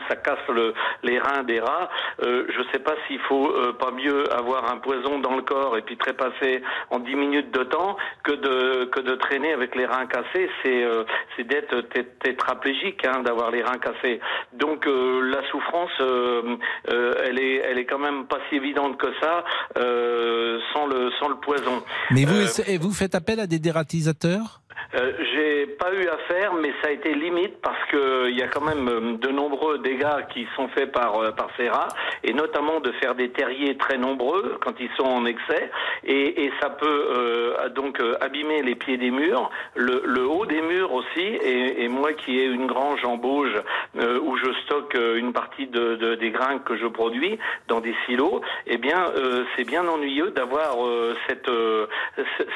le, 0.50 0.74
les 1.04 1.20
reins 1.20 1.44
des 1.44 1.60
rats. 1.60 1.90
Euh, 2.22 2.46
je 2.50 2.62
sais 2.72 2.80
pas 2.80 2.96
s'il 3.08 3.20
faut 3.22 3.50
euh, 3.52 3.74
pas 3.74 3.92
mieux 3.92 4.32
avoir 4.34 4.72
un 4.72 4.78
poison 4.78 5.20
dans 5.20 5.36
le 5.36 5.42
corps 5.42 5.78
et 5.78 5.82
puis 5.82 5.98
trépasser 5.98 6.62
en 6.90 7.00
10 7.00 7.16
minutes 7.16 7.52
de 7.54 7.64
temps 7.64 7.98
que 8.24 8.32
de 8.34 8.86
que 8.86 9.00
de 9.02 9.16
traîner 9.16 9.54
avec 9.54 9.76
les 9.76 9.86
reins 9.86 10.06
cassés. 10.06 10.50
C'est 10.64 10.84
euh, 10.84 11.04
d'être 11.40 11.82
té- 11.90 12.08
tétraplégique 12.24 13.06
hein, 13.06 13.22
d'avoir 13.24 13.52
les 13.52 13.62
reins 13.64 13.78
cassés. 13.78 14.20
Donc 14.54 14.86
la 14.86 15.48
souffrance 15.50 15.92
elle 16.00 17.40
est 17.40 17.56
elle 17.58 17.78
est 17.80 17.86
quand 17.86 18.00
même 18.00 18.26
pas 18.28 18.38
si 18.50 18.56
évidente 18.56 18.98
que 18.98 19.08
ça 19.22 19.44
sans 19.76 20.86
le 20.88 21.12
sans 21.20 21.30
le 21.30 21.36
poison. 21.36 21.84
Mais 22.12 22.26
vous, 22.26 22.62
et 22.68 22.78
vous 22.78 22.92
faites 22.94 23.16
appel 23.16 23.40
à 23.40 23.48
des 23.48 23.60
dératisateurs? 23.60 24.62
Euh, 24.96 25.12
j'ai 25.34 25.66
pas 25.68 25.94
eu 25.94 26.08
à 26.08 26.18
faire, 26.28 26.54
mais 26.54 26.72
ça 26.82 26.90
a 26.90 26.92
été 26.92 27.14
limite 27.14 27.56
parce 27.62 27.84
que 27.92 28.30
il 28.30 28.38
y 28.38 28.44
a 28.44 28.48
quand 28.48 28.62
même 28.62 28.88
euh, 28.88 29.18
de 29.18 29.30
nombreux 29.30 29.78
dégâts 29.80 30.26
qui 30.34 30.48
sont 30.56 30.68
faits 30.70 30.92
par 30.92 31.20
euh, 31.20 31.32
par 31.32 31.48
ces 31.58 31.70
rats, 31.70 31.90
et 32.24 32.34
notamment 32.34 32.80
de 32.80 32.92
faire 32.94 33.16
des 33.16 33.30
terriers 33.30 33.78
très 33.78 33.98
nombreux 33.98 34.58
quand 34.64 34.74
ils 34.80 34.90
sont 34.98 35.06
en 35.06 35.26
excès, 35.26 35.70
et, 36.04 36.46
et 36.46 36.52
ça 36.62 36.70
peut 36.70 36.86
euh, 37.18 37.70
donc 37.70 38.00
euh, 38.00 38.16
abîmer 38.22 38.62
les 38.62 38.76
pieds 38.76 38.98
des 38.98 39.12
murs, 39.12 39.50
le, 39.76 40.02
le 40.06 40.26
haut 40.28 40.46
des 40.46 40.62
murs 40.62 40.94
aussi, 40.94 41.22
et, 41.22 41.84
et 41.84 41.88
moi 41.88 42.14
qui 42.14 42.40
ai 42.40 42.46
une 42.46 42.68
grange 42.68 43.04
en 43.06 43.18
Bauge 43.18 43.56
euh, 43.98 44.20
où 44.20 44.38
je 44.38 44.52
stocke 44.66 44.96
euh, 44.96 45.16
une 45.18 45.34
partie 45.34 45.68
de, 45.68 45.96
de- 45.96 46.16
des 46.16 46.30
grains 46.32 46.60
que 46.60 46.76
je 46.78 46.88
produis 46.88 47.38
dans 47.68 47.80
des 47.82 47.96
silos, 48.06 48.42
eh 48.68 48.78
bien 48.78 49.06
euh, 49.16 49.44
c'est 49.56 49.64
bien 49.66 49.88
ennuyeux 49.88 50.32
d'avoir 50.32 50.86
euh, 50.86 51.16
cette 51.28 51.48
euh, 51.50 51.88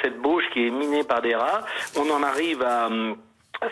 cette 0.03 0.17
Bauge 0.19 0.43
qui 0.53 0.67
est 0.67 0.69
minée 0.69 1.03
par 1.03 1.21
des 1.21 1.35
rats. 1.35 1.65
Arrive 2.23 2.61
à 2.63 2.87
hum, 2.87 3.15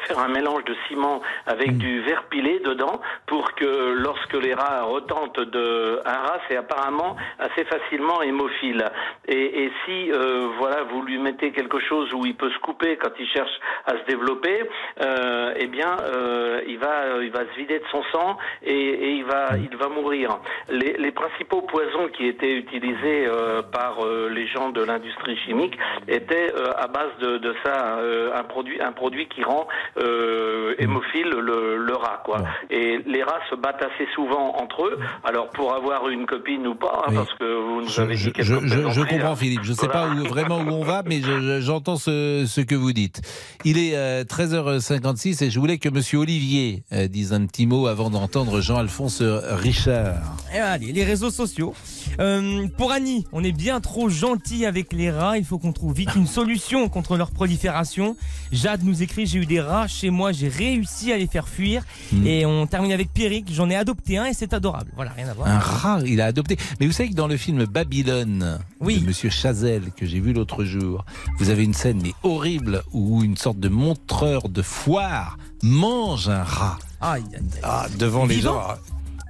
faire 0.07 0.19
un 0.19 0.27
mélange 0.27 0.63
de 0.65 0.75
ciment 0.88 1.21
avec 1.45 1.77
du 1.77 2.01
verre 2.01 2.23
pilé 2.29 2.59
dedans 2.59 3.01
pour 3.27 3.53
que 3.53 3.93
lorsque 3.93 4.33
les 4.33 4.53
rats 4.53 4.83
retentent 4.83 5.39
de 5.39 6.01
un 6.05 6.17
rat 6.17 6.39
c'est 6.47 6.57
apparemment 6.57 7.15
assez 7.39 7.65
facilement 7.65 8.21
hémophile. 8.21 8.86
Et, 9.27 9.63
et 9.65 9.71
si 9.86 10.11
euh, 10.11 10.47
voilà 10.57 10.83
vous 10.83 11.01
lui 11.01 11.17
mettez 11.17 11.51
quelque 11.51 11.79
chose 11.79 12.13
où 12.13 12.25
il 12.25 12.36
peut 12.36 12.49
se 12.49 12.59
couper 12.59 12.97
quand 12.97 13.11
il 13.19 13.27
cherche 13.27 13.59
à 13.86 13.91
se 13.91 14.05
développer 14.07 14.67
euh, 15.01 15.53
eh 15.57 15.67
bien 15.67 15.97
euh, 16.01 16.61
il 16.67 16.79
va 16.79 17.21
il 17.21 17.31
va 17.31 17.41
se 17.41 17.57
vider 17.57 17.79
de 17.79 17.86
son 17.91 18.03
sang 18.11 18.38
et, 18.63 18.73
et 18.73 19.09
il 19.11 19.25
va 19.25 19.49
il 19.57 19.75
va 19.77 19.89
mourir. 19.89 20.39
Les, 20.69 20.93
les 20.93 21.11
principaux 21.11 21.61
poisons 21.61 22.07
qui 22.09 22.27
étaient 22.27 22.53
utilisés 22.53 23.27
euh, 23.27 23.61
par 23.61 23.97
les 24.05 24.47
gens 24.47 24.69
de 24.69 24.83
l'industrie 24.83 25.38
chimique 25.45 25.77
étaient 26.07 26.51
à 26.77 26.88
base 26.88 27.11
de, 27.19 27.38
de 27.38 27.55
ça 27.63 27.99
un 28.36 28.43
produit 28.43 28.81
un 28.81 28.91
produit 28.91 29.27
qui 29.27 29.43
rend 29.43 29.67
euh, 29.97 30.73
hémophile 30.80 31.30
le, 31.30 31.78
le 31.78 31.93
rat, 31.95 32.21
quoi. 32.26 32.43
Et 32.69 32.99
les 33.05 33.23
rats 33.23 33.39
se 33.49 33.55
battent 33.55 33.82
assez 33.82 34.07
souvent 34.13 34.55
entre 34.57 34.86
eux. 34.86 34.99
Alors 35.23 35.49
pour 35.49 35.73
avoir 35.73 36.09
une 36.09 36.26
copine 36.26 36.65
ou 36.67 36.76
pas, 36.76 37.03
hein, 37.07 37.11
parce 37.13 37.34
que 37.34 37.43
vous 37.43 37.82
nous 37.82 37.99
avez 37.99 38.15
dit 38.15 38.21
Je, 38.21 38.30
quelques 38.30 38.47
je- 38.47 38.53
je 38.55 38.59
plaisanteries, 38.59 39.07
comprends 39.17 39.32
hein. 39.32 39.36
Philippe, 39.36 39.63
je 39.63 39.71
ne 39.71 39.76
sais 39.78 39.88
pas 39.88 40.07
où- 40.07 40.23
vraiment 40.28 40.59
où 40.59 40.69
on 40.69 40.84
va, 40.84 41.03
mais 41.05 41.21
je- 41.21 41.39
je- 41.39 41.61
j'entends 41.61 41.95
ce, 41.97 42.45
ce 42.47 42.61
que 42.61 42.76
vous 42.76 42.93
dites. 42.93 43.21
Il 43.63 43.78
est 43.78 43.95
euh, 43.95 44.23
13h56 44.23 45.43
et 45.43 45.49
je 45.49 45.59
voulais 45.59 45.78
que 45.78 45.89
Monsieur 45.89 46.19
Olivier 46.19 46.84
euh, 46.93 47.07
dise 47.07 47.34
un 47.34 47.45
petit 47.45 47.65
mot 47.67 47.88
avant 47.88 48.09
d'entendre 48.09 48.61
Jean-Alphonse 48.61 49.21
Richard. 49.21 50.15
Et 50.53 50.57
allez, 50.59 50.91
les 50.91 51.03
réseaux 51.03 51.30
sociaux. 51.32 51.73
Euh, 52.19 52.67
pour 52.78 52.91
Annie, 52.91 53.26
on 53.32 53.43
est 53.43 53.51
bien 53.51 53.80
trop 53.82 54.09
gentil 54.09 54.65
avec 54.65 54.93
les 54.93 55.09
rats. 55.11 55.38
Il 55.38 55.45
faut 55.45 55.57
qu'on 55.57 55.73
trouve 55.73 55.93
vite 55.93 56.15
une 56.15 56.28
solution 56.28 56.88
contre 56.89 57.17
leur 57.17 57.32
prolifération. 57.32 58.15
Jade 58.51 58.84
nous 58.84 59.01
écrit 59.03 59.26
J'ai 59.26 59.39
eu 59.39 59.45
des 59.45 59.55
rats 59.60 59.88
chez 59.88 60.10
moi, 60.10 60.32
j'ai 60.32 60.47
réussi 60.47 61.12
à 61.12 61.18
les 61.18 61.28
faire 61.28 61.47
fuir. 61.47 61.84
Hmm. 62.12 62.26
Et 62.26 62.45
on 62.45 62.68
termine 62.68 62.91
avec 62.91 63.12
Pierrick 63.14 63.51
J'en 63.51 63.70
ai 63.70 63.76
adopté 63.76 64.18
un 64.18 64.26
et 64.26 64.34
c'est 64.34 64.53
adorable. 64.53 64.91
Voilà, 64.95 65.12
rien 65.12 65.28
à 65.28 65.34
voir. 65.34 65.47
Un 65.47 65.60
rat, 65.60 65.99
il 66.06 66.22
a 66.22 66.26
adopté. 66.26 66.58
Mais 66.80 66.88
vous 66.88 66.91
savez 66.91 67.10
que 67.10 67.16
dans 67.16 67.28
le 67.28 67.38
film 67.38 67.66
Babylone 67.66 68.60
de 68.82 69.06
Monsieur 69.06 69.30
Chazelle 69.30 69.91
que 69.95 70.06
j'ai 70.06 70.20
vu 70.20 70.34
l'autre 70.34 70.64
jour, 70.64 71.06
vous 71.39 71.49
avez 71.49 71.64
une 71.64 71.74
scène 71.74 72.01
mais 72.01 72.14
horrible 72.24 72.84
où 72.93 73.24
une 73.24 73.38
sorte 73.38 73.60
de 73.60 73.70
montreur 73.70 74.49
de 74.49 74.62
foire 74.62 75.38
mange 75.64 76.30
un 76.30 76.43
rat. 76.43 76.78
Ah, 77.01 77.88
devant 77.97 78.26
les 78.26 78.39
gens. 78.39 78.62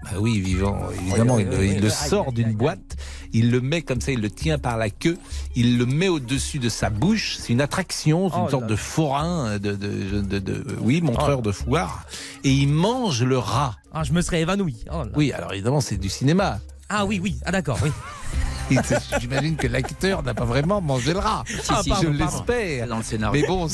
Bah 0.05 0.19
oui, 0.19 0.39
vivant, 0.39 0.79
évidemment. 1.01 1.39
Il 1.39 1.47
le- 1.47 1.65
il 1.65 1.91
sort 1.91 2.31
d'une 2.31 2.53
boîte, 2.53 2.95
il 3.33 3.49
le 3.51 3.59
met 3.59 3.81
comme 3.81 4.01
ça, 4.01 4.11
il 4.11 4.21
le 4.21 4.29
tient 4.29 4.59
par 4.59 4.77
la 4.77 4.89
queue, 4.91 5.17
il 5.55 5.77
le 5.79 5.85
met 5.87 6.07
au-dessus 6.09 6.59
de 6.59 6.69
sa 6.69 6.89
bouche. 6.91 7.37
C'est 7.39 7.53
une 7.53 7.61
attraction, 7.61 8.29
c'est 8.29 8.35
Oh 8.37 8.43
une 8.43 8.49
sorte 8.51 8.61
là 8.63 8.67
de 8.69 8.75
forain, 8.75 9.57
de, 9.57 9.71
de, 9.75 10.21
de- 10.21 10.39
de- 10.39 10.65
oui, 10.81 11.01
montreur 11.01 11.41
de 11.41 11.51
foire. 11.51 12.05
Et 12.43 12.51
il 12.51 12.67
mange 12.69 13.23
le 13.23 13.37
rat. 13.39 13.75
Ah, 13.93 14.03
je 14.03 14.13
me 14.13 14.21
serais 14.21 14.41
évanoui. 14.41 14.85
Oh. 14.93 15.03
Oui, 15.15 15.31
alors 15.31 15.53
évidemment, 15.53 15.81
c'est 15.81 15.97
du 15.97 16.09
cinéma. 16.09 16.59
Ah 16.87 17.05
oui, 17.05 17.19
oui. 17.21 17.37
Ah 17.45 17.51
d'accord, 17.51 17.79
oui. 17.83 17.89
J'imagine 19.19 19.55
que 19.55 19.67
l'acteur 19.67 20.23
n'a 20.23 20.33
pas 20.33 20.45
vraiment 20.45 20.81
mangé 20.81 21.13
le 21.13 21.19
rat. 21.19 21.43
Ah, 21.47 21.81
je 21.83 21.89
pardon, 21.89 21.89
pardon. 21.89 22.11
l'espère. 22.11 22.87
Dans 22.87 22.97
le 22.97 23.03
scénario. 23.03 23.41
Mais 23.41 23.47
bon, 23.47 23.67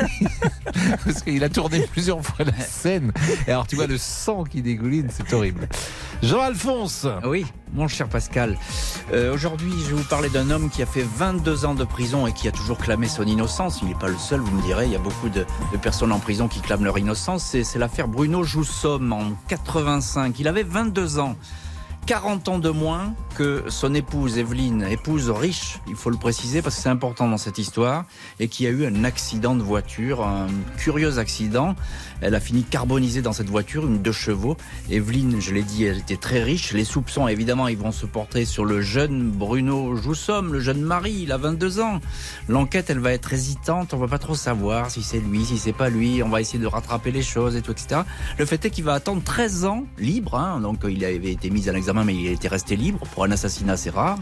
parce 1.04 1.22
qu'il 1.22 1.42
a 1.44 1.48
tourné 1.48 1.80
plusieurs 1.92 2.22
fois 2.24 2.44
la 2.44 2.58
scène. 2.64 3.12
Et 3.46 3.50
alors 3.52 3.66
tu 3.66 3.76
vois 3.76 3.86
le 3.86 3.98
sang 3.98 4.44
qui 4.44 4.62
dégouline, 4.62 5.08
c'est 5.12 5.32
horrible. 5.32 5.68
Jean-Alphonse. 6.22 7.06
Oui, 7.24 7.46
mon 7.72 7.88
cher 7.88 8.08
Pascal. 8.08 8.58
Euh, 9.12 9.32
Aujourd'hui, 9.34 9.72
je 9.84 9.90
vais 9.90 10.02
vous 10.02 10.08
parler 10.08 10.28
d'un 10.28 10.50
homme 10.50 10.68
qui 10.70 10.82
a 10.82 10.86
fait 10.86 11.06
22 11.16 11.64
ans 11.64 11.74
de 11.74 11.84
prison 11.84 12.26
et 12.26 12.32
qui 12.32 12.46
a 12.48 12.52
toujours 12.52 12.78
clamé 12.78 13.08
son 13.08 13.24
innocence. 13.24 13.78
Il 13.82 13.88
n'est 13.88 13.94
pas 13.94 14.08
le 14.08 14.18
seul, 14.18 14.40
vous 14.40 14.54
me 14.54 14.62
direz. 14.62 14.86
Il 14.86 14.92
y 14.92 14.96
a 14.96 15.00
beaucoup 15.00 15.28
de, 15.30 15.46
de 15.72 15.76
personnes 15.78 16.12
en 16.12 16.18
prison 16.18 16.48
qui 16.48 16.60
clament 16.60 16.84
leur 16.84 16.98
innocence. 16.98 17.44
C'est 17.44 17.64
c'est 17.64 17.78
l'affaire 17.78 18.08
Bruno 18.08 18.42
Joussomme 18.42 19.12
en 19.12 19.32
85. 19.48 20.38
Il 20.38 20.48
avait 20.48 20.62
22 20.62 21.18
ans. 21.18 21.36
40 22.06 22.48
ans 22.48 22.58
de 22.58 22.70
moins 22.70 23.14
que 23.36 23.64
son 23.68 23.94
épouse 23.94 24.38
Evelyne, 24.38 24.84
épouse 24.90 25.30
riche, 25.30 25.78
il 25.88 25.94
faut 25.94 26.10
le 26.10 26.16
préciser 26.16 26.62
parce 26.62 26.76
que 26.76 26.82
c'est 26.82 26.88
important 26.88 27.28
dans 27.28 27.36
cette 27.36 27.58
histoire, 27.58 28.04
et 28.40 28.48
qui 28.48 28.66
a 28.66 28.70
eu 28.70 28.84
un 28.84 29.04
accident 29.04 29.54
de 29.54 29.62
voiture, 29.62 30.26
un 30.26 30.48
curieux 30.76 31.18
accident. 31.18 31.76
Elle 32.20 32.34
a 32.34 32.40
fini 32.40 32.62
carbonisée 32.62 33.22
dans 33.22 33.32
cette 33.32 33.48
voiture, 33.48 33.86
une 33.86 34.02
deux 34.02 34.12
chevaux. 34.12 34.56
Evelyne, 34.90 35.40
je 35.40 35.54
l'ai 35.54 35.62
dit, 35.62 35.84
elle 35.84 35.98
était 35.98 36.16
très 36.16 36.42
riche. 36.42 36.72
Les 36.72 36.84
soupçons, 36.84 37.28
évidemment, 37.28 37.68
ils 37.68 37.78
vont 37.78 37.92
se 37.92 38.06
porter 38.06 38.44
sur 38.44 38.64
le 38.64 38.80
jeune 38.80 39.30
Bruno 39.30 39.96
Joussomme, 39.96 40.52
le 40.52 40.60
jeune 40.60 40.80
mari, 40.80 41.20
il 41.22 41.32
a 41.32 41.36
22 41.36 41.80
ans. 41.80 42.00
L'enquête, 42.48 42.90
elle 42.90 42.98
va 42.98 43.12
être 43.12 43.32
hésitante, 43.32 43.94
on 43.94 43.98
va 43.98 44.08
pas 44.08 44.18
trop 44.18 44.34
savoir 44.34 44.90
si 44.90 45.02
c'est 45.02 45.20
lui, 45.20 45.44
si 45.44 45.58
c'est 45.58 45.72
pas 45.72 45.88
lui, 45.88 46.22
on 46.22 46.28
va 46.28 46.40
essayer 46.40 46.58
de 46.58 46.66
rattraper 46.66 47.10
les 47.10 47.22
choses 47.22 47.56
et 47.56 47.62
tout, 47.62 47.72
etc. 47.72 48.02
Le 48.38 48.44
fait 48.44 48.64
est 48.64 48.70
qu'il 48.70 48.84
va 48.84 48.94
attendre 48.94 49.22
13 49.22 49.64
ans 49.64 49.84
libre, 49.98 50.34
hein, 50.34 50.60
donc 50.60 50.80
il 50.88 51.04
avait 51.04 51.32
été 51.32 51.50
mis 51.50 51.68
à 51.68 51.72
l'examen, 51.72 52.04
mais 52.04 52.14
il 52.14 52.26
était 52.26 52.48
resté 52.48 52.76
libre 52.76 53.00
pour 53.14 53.24
un 53.24 53.30
assassinat 53.30 53.74
assez 53.74 53.90
rare. 53.90 54.18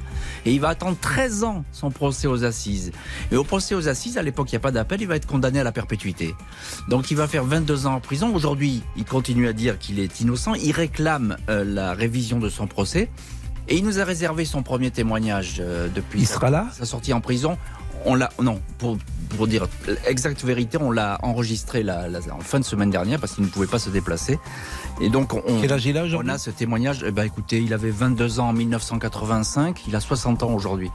Et 0.46 0.52
il 0.52 0.60
va 0.60 0.68
attendre 0.68 0.96
13 1.00 1.44
ans 1.44 1.64
son 1.72 1.90
procès 1.90 2.28
aux 2.28 2.44
assises. 2.44 2.92
Et 3.32 3.36
au 3.36 3.44
procès 3.44 3.74
aux 3.74 3.88
assises, 3.88 4.18
à 4.18 4.22
l'époque, 4.22 4.50
il 4.50 4.54
n'y 4.54 4.58
a 4.58 4.60
pas 4.60 4.70
d'appel, 4.70 5.00
il 5.00 5.08
va 5.08 5.16
être 5.16 5.26
condamné 5.26 5.60
à 5.60 5.64
la 5.64 5.72
perpétuité. 5.72 6.34
Donc 6.88 7.10
il 7.10 7.16
va 7.16 7.26
faire 7.26 7.44
22 7.44 7.86
ans 7.86 7.87
en 7.90 8.00
prison. 8.00 8.34
Aujourd'hui, 8.34 8.82
il 8.96 9.04
continue 9.04 9.48
à 9.48 9.52
dire 9.52 9.78
qu'il 9.78 9.98
est 10.00 10.20
innocent. 10.20 10.54
Il 10.54 10.72
réclame 10.72 11.36
euh, 11.48 11.64
la 11.64 11.92
révision 11.92 12.38
de 12.38 12.48
son 12.48 12.66
procès. 12.66 13.08
Et 13.68 13.76
il 13.76 13.84
nous 13.84 14.00
a 14.00 14.04
réservé 14.04 14.44
son 14.46 14.62
premier 14.62 14.90
témoignage 14.90 15.56
euh, 15.60 15.88
depuis 15.94 16.20
Il 16.20 16.26
sa- 16.26 16.34
sera 16.34 16.50
là 16.50 16.66
sa 16.72 16.86
sortie 16.86 17.12
en 17.12 17.20
prison. 17.20 17.58
On 18.04 18.14
l'a, 18.14 18.30
non, 18.40 18.60
pour, 18.78 18.96
pour 19.36 19.48
dire 19.48 19.66
l'exacte 20.06 20.42
vérité, 20.44 20.78
on 20.80 20.92
l'a 20.92 21.18
enregistré 21.22 21.82
la, 21.82 22.08
la- 22.08 22.20
en 22.32 22.40
fin 22.40 22.60
de 22.60 22.64
semaine 22.64 22.90
dernière 22.90 23.18
parce 23.18 23.34
qu'il 23.34 23.44
ne 23.44 23.48
pouvait 23.50 23.66
pas 23.66 23.80
se 23.80 23.90
déplacer. 23.90 24.38
Et 25.00 25.10
donc, 25.10 25.34
on, 25.34 25.42
Quel 25.60 25.72
âge 25.72 25.84
il 25.84 25.98
a 25.98 26.04
on 26.04 26.28
a 26.28 26.38
ce 26.38 26.50
témoignage. 26.50 27.04
Eh 27.06 27.10
ben, 27.10 27.24
écoutez, 27.24 27.58
il 27.60 27.74
avait 27.74 27.90
22 27.90 28.38
ans 28.40 28.48
en 28.50 28.52
1985, 28.52 29.82
il 29.88 29.96
a 29.96 30.00
60 30.00 30.44
ans 30.44 30.52
aujourd'hui. 30.54 30.90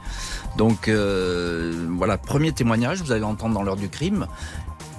Donc, 0.56 0.88
euh, 0.88 1.86
voilà, 1.96 2.16
premier 2.18 2.52
témoignage, 2.52 3.02
vous 3.02 3.12
allez 3.12 3.20
l'entendre 3.20 3.54
dans 3.54 3.62
l'heure 3.62 3.76
du 3.76 3.88
crime. 3.90 4.26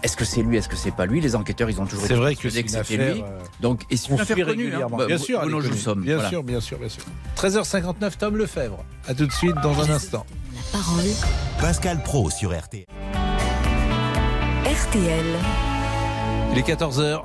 Est-ce 0.05 0.15
que 0.15 0.23
c'est 0.23 0.43
lui, 0.43 0.55
est-ce 0.55 0.69
que 0.69 0.75
c'est 0.75 0.91
pas 0.91 1.07
lui? 1.07 1.19
Les 1.19 1.35
enquêteurs, 1.35 1.67
ils 1.67 1.81
ont 1.81 1.85
toujours 1.87 2.01
C'est 2.05 2.13
été 2.13 2.21
vrai 2.21 2.35
que 2.35 2.47
c'est 2.47 2.69
c'était 2.69 2.95
lui. 3.13 3.21
euh, 3.23 3.39
Donc, 3.59 3.81
et 3.89 3.97
c'est 3.97 4.09
une 4.09 4.19
affaire 4.19 4.35
suit 4.35 4.45
connue. 4.45 4.51
hein. 4.51 4.65
régulièrement. 4.69 4.97
Bah, 4.97 5.07
Bien 5.07 5.17
sûr, 5.17 5.41
connue. 5.41 5.61
Joussomme, 5.63 6.01
Bien 6.03 6.13
voilà. 6.15 6.29
sûr, 6.29 6.43
bien 6.43 6.59
sûr, 6.61 6.77
bien 6.77 6.89
sûr. 6.89 7.01
13h59, 7.35 8.11
Tom 8.19 8.37
Lefebvre. 8.37 8.85
À 9.07 9.15
tout 9.15 9.25
de 9.25 9.31
suite 9.31 9.55
dans 9.63 9.79
un 9.81 9.89
instant. 9.89 10.23
Parole. 10.71 11.05
Pascal 11.59 12.03
Pro 12.03 12.29
sur 12.29 12.55
RTL. 12.55 12.85
RTL. 14.63 15.25
Il 16.51 16.59
est 16.59 16.67
14h. 16.67 17.23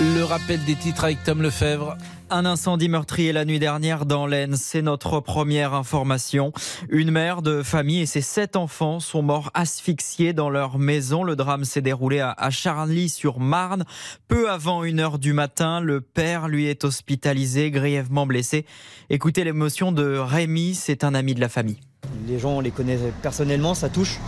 Le 0.00 0.22
rappel 0.24 0.64
des 0.64 0.74
titres 0.74 1.04
avec 1.04 1.22
Tom 1.22 1.42
Lefebvre. 1.42 1.96
Un 2.30 2.44
incendie 2.44 2.90
meurtrier 2.90 3.32
la 3.32 3.46
nuit 3.46 3.58
dernière 3.58 4.04
dans 4.04 4.26
l'Aisne, 4.26 4.54
c'est 4.56 4.82
notre 4.82 5.20
première 5.20 5.72
information. 5.72 6.52
Une 6.90 7.10
mère 7.10 7.40
de 7.40 7.62
famille 7.62 8.00
et 8.02 8.06
ses 8.06 8.20
sept 8.20 8.54
enfants 8.54 9.00
sont 9.00 9.22
morts 9.22 9.50
asphyxiés 9.54 10.34
dans 10.34 10.50
leur 10.50 10.78
maison. 10.78 11.22
Le 11.24 11.36
drame 11.36 11.64
s'est 11.64 11.80
déroulé 11.80 12.20
à- 12.20 12.50
Charly-sur-Marne. 12.50 13.84
Peu 14.28 14.50
avant 14.50 14.84
une 14.84 15.00
heure 15.00 15.18
du 15.18 15.32
matin, 15.32 15.80
le 15.80 16.02
père, 16.02 16.48
lui, 16.48 16.66
est 16.66 16.84
hospitalisé, 16.84 17.70
grièvement 17.70 18.26
blessé. 18.26 18.66
Écoutez 19.08 19.42
l'émotion 19.42 19.90
de 19.90 20.18
Rémi, 20.18 20.74
c'est 20.74 21.04
un 21.04 21.14
ami 21.14 21.34
de 21.34 21.40
la 21.40 21.48
famille. 21.48 21.80
Les 22.26 22.38
gens, 22.38 22.58
on 22.58 22.60
les 22.60 22.70
connaît 22.70 22.98
personnellement, 23.22 23.72
ça 23.74 23.88
touche. 23.88 24.18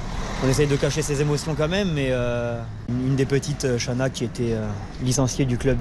On 0.43 0.49
essaye 0.49 0.67
de 0.67 0.77
cacher 0.77 1.03
ses 1.03 1.21
émotions 1.21 1.55
quand 1.55 1.69
même, 1.69 1.93
mais 1.93 2.09
euh, 2.13 2.59
une 2.89 3.15
des 3.15 3.27
petites, 3.27 3.67
euh, 3.67 3.79
Shana, 3.79 4.09
qui 4.09 4.25
était 4.25 4.55
euh, 4.55 4.67
licenciée 5.03 5.45
du 5.45 5.59
club 5.59 5.77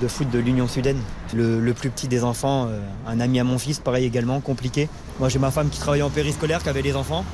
de 0.00 0.06
foot 0.06 0.30
de 0.30 0.38
l'Union 0.38 0.68
Sudaine. 0.68 1.00
Le, 1.34 1.72
plus 1.72 1.90
petit 1.90 2.06
des 2.06 2.22
enfants, 2.22 2.68
un 3.06 3.20
ami 3.20 3.40
à 3.40 3.44
mon 3.44 3.58
fils, 3.58 3.80
pareil 3.80 4.04
également, 4.04 4.40
compliqué. 4.40 4.88
Moi 5.18 5.28
j'ai 5.28 5.40
ma 5.40 5.50
femme 5.50 5.70
qui 5.70 5.80
travaillait 5.80 6.04
en 6.04 6.10
périscolaire, 6.10 6.62
qui 6.62 6.68
avait 6.68 6.82
des 6.82 6.94
enfants. 6.94 7.24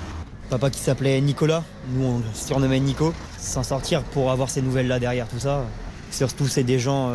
Papa 0.49 0.71
qui 0.71 0.81
s'appelait 0.81 1.21
Nicolas, 1.21 1.63
nous 1.95 2.07
on 2.07 2.19
le 2.19 2.25
surnommait 2.33 2.81
Nico. 2.81 3.13
S'en 3.39 3.63
sortir 3.63 4.03
pour 4.03 4.31
avoir 4.31 4.49
ces 4.49 4.63
nouvelles-là 4.63 4.99
derrière 4.99 5.29
tout 5.29 5.39
ça. 5.39 5.65
Surtout 6.11 6.47
c'est 6.47 6.65
des 6.65 6.79
gens, 6.79 7.13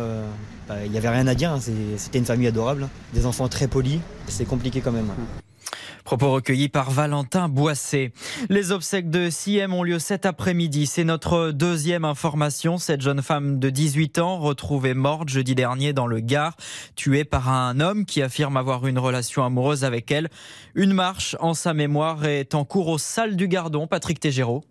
bah, 0.68 0.76
il 0.84 0.92
n'y 0.92 0.98
avait 0.98 1.08
rien 1.08 1.26
à 1.26 1.34
dire, 1.34 1.50
hein, 1.52 1.60
c'était 1.96 2.18
une 2.18 2.24
famille 2.24 2.46
adorable. 2.46 2.84
hein. 2.84 2.90
Des 3.12 3.26
enfants 3.26 3.48
très 3.48 3.66
polis, 3.66 3.98
c'est 4.28 4.46
compliqué 4.46 4.80
quand 4.80 4.92
même. 4.92 5.10
Propos 6.08 6.32
recueillis 6.32 6.70
par 6.70 6.90
Valentin 6.90 7.50
Boissé. 7.50 8.14
Les 8.48 8.72
obsèques 8.72 9.10
de 9.10 9.28
Siem 9.28 9.74
ont 9.74 9.82
lieu 9.82 9.98
cet 9.98 10.24
après-midi. 10.24 10.86
C'est 10.86 11.04
notre 11.04 11.50
deuxième 11.50 12.06
information. 12.06 12.78
Cette 12.78 13.02
jeune 13.02 13.20
femme 13.20 13.58
de 13.58 13.68
18 13.68 14.18
ans, 14.18 14.38
retrouvée 14.38 14.94
morte 14.94 15.28
jeudi 15.28 15.54
dernier 15.54 15.92
dans 15.92 16.06
le 16.06 16.20
Gard, 16.20 16.56
tuée 16.96 17.24
par 17.24 17.50
un 17.50 17.78
homme 17.78 18.06
qui 18.06 18.22
affirme 18.22 18.56
avoir 18.56 18.86
une 18.86 18.98
relation 18.98 19.44
amoureuse 19.44 19.84
avec 19.84 20.10
elle. 20.10 20.30
Une 20.74 20.94
marche 20.94 21.36
en 21.40 21.52
sa 21.52 21.74
mémoire 21.74 22.24
est 22.24 22.54
en 22.54 22.64
cours 22.64 22.88
aux 22.88 22.96
salles 22.96 23.36
du 23.36 23.46
Gardon. 23.46 23.86
Patrick 23.86 24.18
Tégéraud. 24.18 24.64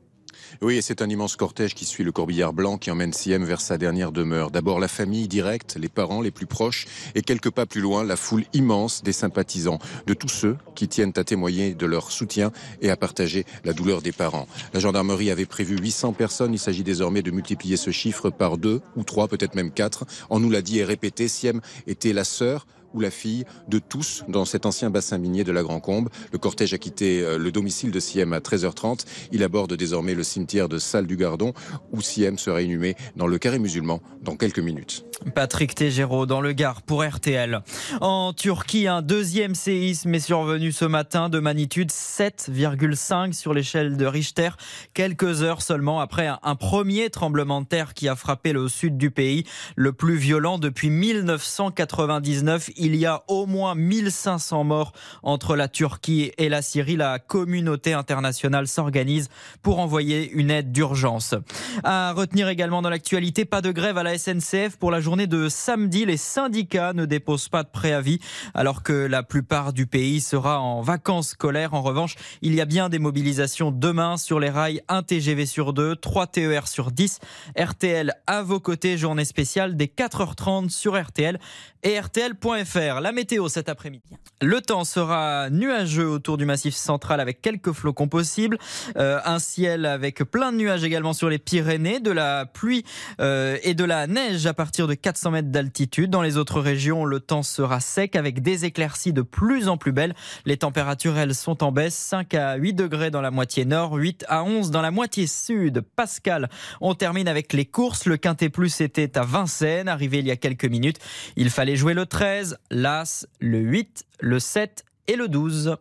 Oui, 0.62 0.78
et 0.78 0.82
c'est 0.82 1.02
un 1.02 1.10
immense 1.10 1.36
cortège 1.36 1.76
qui 1.76 1.86
suit 1.86 2.04
le 2.04 2.12
corbillard 2.12 2.54
blanc 2.54 2.78
qui 2.78 2.92
emmène 2.92 3.14
Siem 3.14 3.44
vers 3.44 3.62
sa 3.62 3.78
dernière 3.78 4.12
demeure. 4.12 4.52
D'abord 4.52 4.80
la 4.80 4.88
famille 4.88 5.28
directe, 5.28 5.78
les 5.80 5.90
parents 5.90 6.22
les 6.22 6.32
plus 6.32 6.46
proches, 6.46 6.86
et 7.16 7.22
quelques 7.22 7.52
pas 7.52 7.66
plus 7.66 7.82
loin, 7.82 8.04
la 8.04 8.16
foule 8.16 8.44
immense 8.54 9.04
des 9.04 9.14
sympathisants, 9.14 9.80
de 10.06 10.14
tous 10.14 10.30
ceux 10.30 10.58
qui 10.76 10.88
tiennent 10.88 11.14
à 11.16 11.24
témoigner 11.24 11.74
de 11.74 11.86
leur 11.86 12.12
soutien 12.12 12.52
et 12.82 12.90
à 12.90 12.98
partager 12.98 13.46
la 13.66 13.74
douleur 13.74 14.02
des 14.02 14.12
parents. 14.12 14.48
La 14.74 14.80
gendarmerie 14.80 15.32
avait 15.32 15.46
prévu 15.46 15.78
800 15.78 16.14
personnes. 16.14 16.54
Il 16.54 16.60
s'agit 16.60 16.84
désormais 16.84 17.22
de 17.22 17.32
multiplier 17.32 17.78
ce 17.78 17.92
chiffre 17.92 18.30
par 18.30 18.58
deux 18.58 18.82
ou 18.96 19.04
trois, 19.04 19.28
peut-être 19.28 19.56
même 19.56 19.72
quatre. 19.72 20.06
On 20.30 20.40
nous 20.40 20.50
l'a 20.50 20.62
dit 20.62 20.80
et 20.80 20.84
répété, 20.84 21.28
Siem 21.28 21.62
était 21.88 22.14
la 22.14 22.24
sœur 22.24 22.68
ou 22.94 23.00
la 23.00 23.12
fille 23.12 23.46
de 23.68 23.80
tous 23.80 24.24
dans 24.28 24.46
cet 24.46 24.66
ancien 24.66 24.90
bassin 24.90 25.18
minier 25.18 25.44
de 25.44 25.52
la 25.52 25.64
Grand 25.64 25.80
Combe. 25.80 26.10
Le 26.32 26.38
cortège 26.38 26.74
a 26.74 26.78
quitté 26.78 27.22
euh, 27.22 27.38
le 27.38 27.52
domicile 27.52 27.92
de 27.92 28.00
Siem 28.00 28.34
à 28.34 28.40
13h30. 28.40 29.06
Il 29.32 29.44
aborde 29.44 29.74
désormais 29.74 30.14
le 30.14 30.24
cimetière 30.24 30.70
de 30.70 30.78
Salle 30.78 31.08
du 31.08 31.18
Gardon 31.18 31.54
où 31.92 32.02
Siem 32.02 32.38
sera 32.38 32.62
inhumé 32.62 32.96
dans 33.16 33.28
le 33.28 33.38
carré 33.38 33.60
musulman 33.60 34.02
dans 34.22 34.36
quelques 34.36 34.60
minutes. 34.60 35.06
Patrick 35.34 35.74
Tégéraud 35.74 36.26
dans 36.26 36.42
le 36.42 36.54
Gard 36.54 36.82
pour 36.84 37.04
RTL. 37.04 37.62
En 38.02 38.34
Turquie, 38.34 38.88
un 38.88 39.02
deuxième 39.02 39.56
séisme 39.56 40.14
est 40.14 40.20
survenu 40.20 40.72
ce 40.72 40.86
matin 40.86 41.30
de 41.30 41.40
magnitude 41.40 41.90
7,5 41.90 43.34
sur 43.34 43.54
l'échelle 43.54 43.98
de 43.98 44.06
Richter, 44.06 44.50
quelques 44.94 45.42
heures 45.42 45.62
seulement 45.62 46.00
après 46.00 46.30
un 46.42 46.56
premier 46.56 47.10
tremblement 47.10 47.62
de 47.62 47.68
terre 47.68 47.94
qui 47.94 48.08
a 48.08 48.16
frappé 48.16 48.54
le 48.54 48.68
sud 48.68 48.98
du 48.98 49.12
pays, 49.12 49.46
le 49.76 49.92
plus 49.92 50.18
violent 50.18 50.60
depuis 50.60 50.90
1999. 50.90 52.70
Il 52.76 52.87
y 52.96 53.06
a 53.06 53.24
au 53.28 53.46
moins 53.46 53.76
1500 53.76 54.64
morts 54.64 54.94
entre 55.24 55.56
la 55.56 55.68
Turquie 55.68 56.32
et 56.38 56.50
la 56.50 56.62
Syrie. 56.62 56.96
La 56.96 57.20
communauté 57.20 57.94
internationale 57.94 58.68
s'organise 58.68 59.30
pour 59.62 59.80
envoyer 59.80 60.32
une 60.32 60.52
aide 60.52 60.72
d'urgence. 60.72 61.36
À 61.84 62.14
retenir 62.14 62.48
également 62.50 62.82
dans 62.82 62.90
l'actualité, 62.90 63.46
pas 63.46 63.62
de 63.62 63.72
grève 63.72 63.98
à 63.98 64.04
la 64.04 64.18
SNCF 64.18 64.78
pour 64.78 64.92
la 64.92 65.02
journée 65.02 65.28
de 65.28 65.50
samedi. 65.50 66.06
Les 66.06 66.18
syndicats 66.18 66.94
ne 66.94 67.06
déposent 67.06 67.50
pas 67.50 67.64
de 67.64 67.70
préavis 67.70 68.20
alors 68.54 68.84
que 68.84 68.94
la 68.94 69.24
plupart 69.24 69.74
du 69.74 69.88
pays 69.88 70.22
sera 70.22 70.60
en 70.62 70.82
vacances 70.82 71.30
scolaires. 71.30 71.74
En 71.74 71.82
revanche, 71.82 72.16
il 72.42 72.54
y 72.56 72.62
a 72.62 72.66
bien 72.66 72.90
des 72.90 73.00
mobilisations 73.00 73.72
demain 73.72 74.18
sur 74.18 74.40
les 74.40 74.50
rails, 74.50 74.82
un 74.88 75.04
TGV 75.04 75.46
sur 75.46 75.74
deux, 75.74 75.96
3 75.96 76.28
TER 76.28 76.68
sur 76.68 76.92
10. 76.92 77.20
RTL 77.58 78.14
à 78.28 78.42
vos 78.42 78.60
côtés, 78.60 78.98
journée 78.98 79.26
spéciale 79.26 79.76
des 79.76 79.88
4h30 79.88 80.70
sur 80.70 81.02
RTL 81.02 81.40
et 81.84 82.00
RTL.fr. 82.00 82.67
La 82.76 83.12
météo 83.12 83.48
cet 83.48 83.70
après-midi. 83.70 84.04
Le 84.42 84.62
temps 84.62 84.84
sera 84.84 85.50
nuageux 85.50 86.08
autour 86.08 86.38
du 86.38 86.46
massif 86.46 86.76
central 86.76 87.20
avec 87.20 87.42
quelques 87.42 87.72
flocons 87.72 88.08
possibles. 88.08 88.60
Euh, 88.98 89.20
un 89.26 89.40
ciel 89.40 89.86
avec 89.86 90.24
plein 90.24 90.52
de 90.52 90.58
nuages 90.58 90.84
également 90.84 91.14
sur 91.14 91.28
les 91.28 91.40
Pyrénées, 91.40 92.00
de 92.00 92.12
la 92.12 92.46
pluie 92.46 92.84
euh, 93.20 93.58
et 93.64 93.74
de 93.74 93.84
la 93.84 94.06
neige 94.06 94.46
à 94.46 94.54
partir 94.54 94.88
de 94.88 94.94
400 94.94 95.32
mètres 95.32 95.48
d'altitude. 95.50 96.12
Dans 96.12 96.22
les 96.22 96.38
autres 96.38 96.62
régions, 96.62 97.04
le 97.04 97.20
temps 97.20 97.42
sera 97.42 97.80
sec 97.80 98.16
avec 98.16 98.44
des 98.44 98.66
éclaircies 98.66 99.14
de 99.14 99.24
plus 99.24 99.70
en 99.70 99.78
plus 99.78 99.92
belles. 99.92 100.14
Les 100.46 100.58
températures, 100.58 101.18
elles, 101.18 101.34
sont 101.34 101.64
en 101.64 101.72
baisse. 101.72 101.96
5 101.96 102.34
à 102.36 102.56
8 102.58 102.74
degrés 102.74 103.10
dans 103.10 103.22
la 103.22 103.32
moitié 103.32 103.66
nord, 103.66 103.94
8 103.94 104.26
à 104.28 104.44
11 104.44 104.70
dans 104.70 104.82
la 104.82 104.92
moitié 104.92 105.26
sud. 105.26 105.82
Pascal, 105.96 106.50
on 106.82 106.94
termine 106.94 107.28
avec 107.28 107.54
les 107.54 107.66
courses. 107.66 108.06
Le 108.06 108.18
Quintet 108.18 108.50
Plus 108.50 108.82
était 108.82 109.18
à 109.18 109.24
Vincennes, 109.24 109.88
arrivé 109.88 110.20
il 110.20 110.28
y 110.28 110.32
a 110.32 110.36
quelques 110.36 110.66
minutes. 110.66 111.00
Il 111.38 111.50
fallait 111.50 111.76
jouer 111.76 111.96
le 111.96 112.06
13, 112.06 112.57
l'As, 112.72 113.26
le 113.40 113.60
8, 113.60 114.06
le 114.20 114.40
7 114.40 114.86
et 115.08 115.16
le 115.16 115.28
12. 115.28 115.76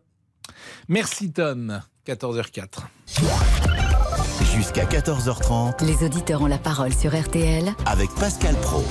Merci 0.88 1.32
Tom. 1.32 1.80
14h04. 2.06 2.66
Jusqu'à 4.54 4.84
14h30 4.84 5.84
Les 5.84 6.04
auditeurs 6.04 6.40
ont 6.42 6.46
la 6.46 6.58
parole 6.58 6.92
sur 6.94 7.18
RTL 7.18 7.74
avec 7.84 8.10
Pascal 8.14 8.54
Pro. 8.56 8.84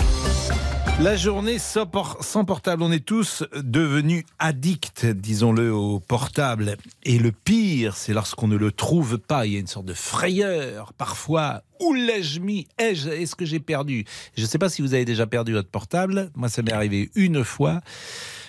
La 1.01 1.17
journée 1.17 1.59
sans 1.59 1.85
por- 1.85 2.17
sans 2.21 2.45
portable, 2.45 2.81
on 2.83 2.91
est 2.91 3.05
tous 3.05 3.43
devenus 3.55 4.23
addicts, 4.39 5.05
disons-le, 5.05 5.73
au 5.73 5.99
portable. 5.99 6.77
Et 7.03 7.19
le 7.19 7.31
pire, 7.33 7.97
c'est 7.97 8.13
lorsqu'on 8.13 8.47
ne 8.47 8.55
le 8.55 8.71
trouve 8.71 9.17
pas. 9.17 9.45
Il 9.45 9.53
y 9.53 9.55
a 9.57 9.59
une 9.59 9.67
sorte 9.67 9.85
de 9.85 9.93
frayeur. 9.93 10.93
Parfois, 10.93 11.63
où 11.85 11.93
l'ai-je 11.93 12.39
mis 12.39 12.67
Ai-je- 12.77 13.09
Est-ce 13.09 13.35
que 13.35 13.45
j'ai 13.45 13.59
perdu? 13.59 14.05
Je 14.37 14.41
ne 14.41 14.47
sais 14.47 14.57
pas 14.57 14.69
si 14.69 14.81
vous 14.81 14.93
avez 14.93 15.05
déjà 15.05 15.27
perdu 15.27 15.53
votre 15.53 15.69
portable. 15.69 16.29
Moi, 16.35 16.49
ça 16.49 16.61
m'est 16.61 16.73
arrivé 16.73 17.09
une 17.15 17.43
fois. 17.43 17.81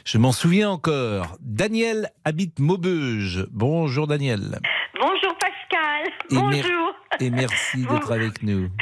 Je 0.04 0.18
m'en 0.18 0.32
souviens 0.32 0.70
encore. 0.70 1.36
Daniel 1.40 2.10
habite 2.24 2.58
Maubeuge. 2.58 3.46
Bonjour 3.50 4.06
Daniel. 4.06 4.60
Bonjour 5.00 5.34
Pascal. 5.38 6.12
Et 6.30 6.34
mer- 6.34 6.42
Bonjour. 6.62 6.94
Et 7.20 7.30
merci 7.30 7.86
d'être 7.86 8.12
avec 8.12 8.42
nous. 8.42 8.68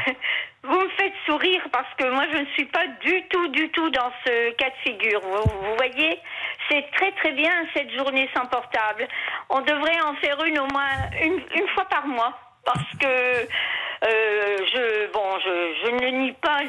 Vous 0.67 0.81
me 0.81 0.89
faites 0.97 1.13
sourire 1.27 1.61
parce 1.73 1.89
que 1.99 2.11
moi 2.11 2.25
je 2.33 2.39
ne 2.39 2.47
suis 2.55 2.65
pas 2.67 2.87
du 3.05 3.23
tout, 3.31 3.49
du 3.49 3.69
tout 3.73 3.91
dans 3.91 4.11
ce 4.25 4.51
cas 4.57 4.71
de 4.71 4.91
figure. 4.91 5.21
Vous, 5.21 5.51
vous 5.61 5.77
voyez, 5.77 6.19
c'est 6.71 6.87
très 6.97 7.13
très 7.13 7.33
bien 7.33 7.53
cette 7.75 7.91
journée 7.95 8.29
sans 8.35 8.47
portable. 8.47 9.07
On 9.51 9.61
devrait 9.61 10.01
en 10.07 10.15
faire 10.17 10.43
une 10.45 10.59
au 10.59 10.67
moins 10.73 10.89
une, 11.23 11.35
une 11.35 11.69
fois 11.75 11.85
par 11.91 12.07
mois 12.07 12.33
parce 12.65 12.91
que 13.01 13.07
euh, 13.07 14.57
je 14.73 15.13
bon 15.13 15.39
je, 15.41 15.75
je 15.85 15.91
ne 15.91 16.11
nie 16.11 16.33
pas 16.33 16.61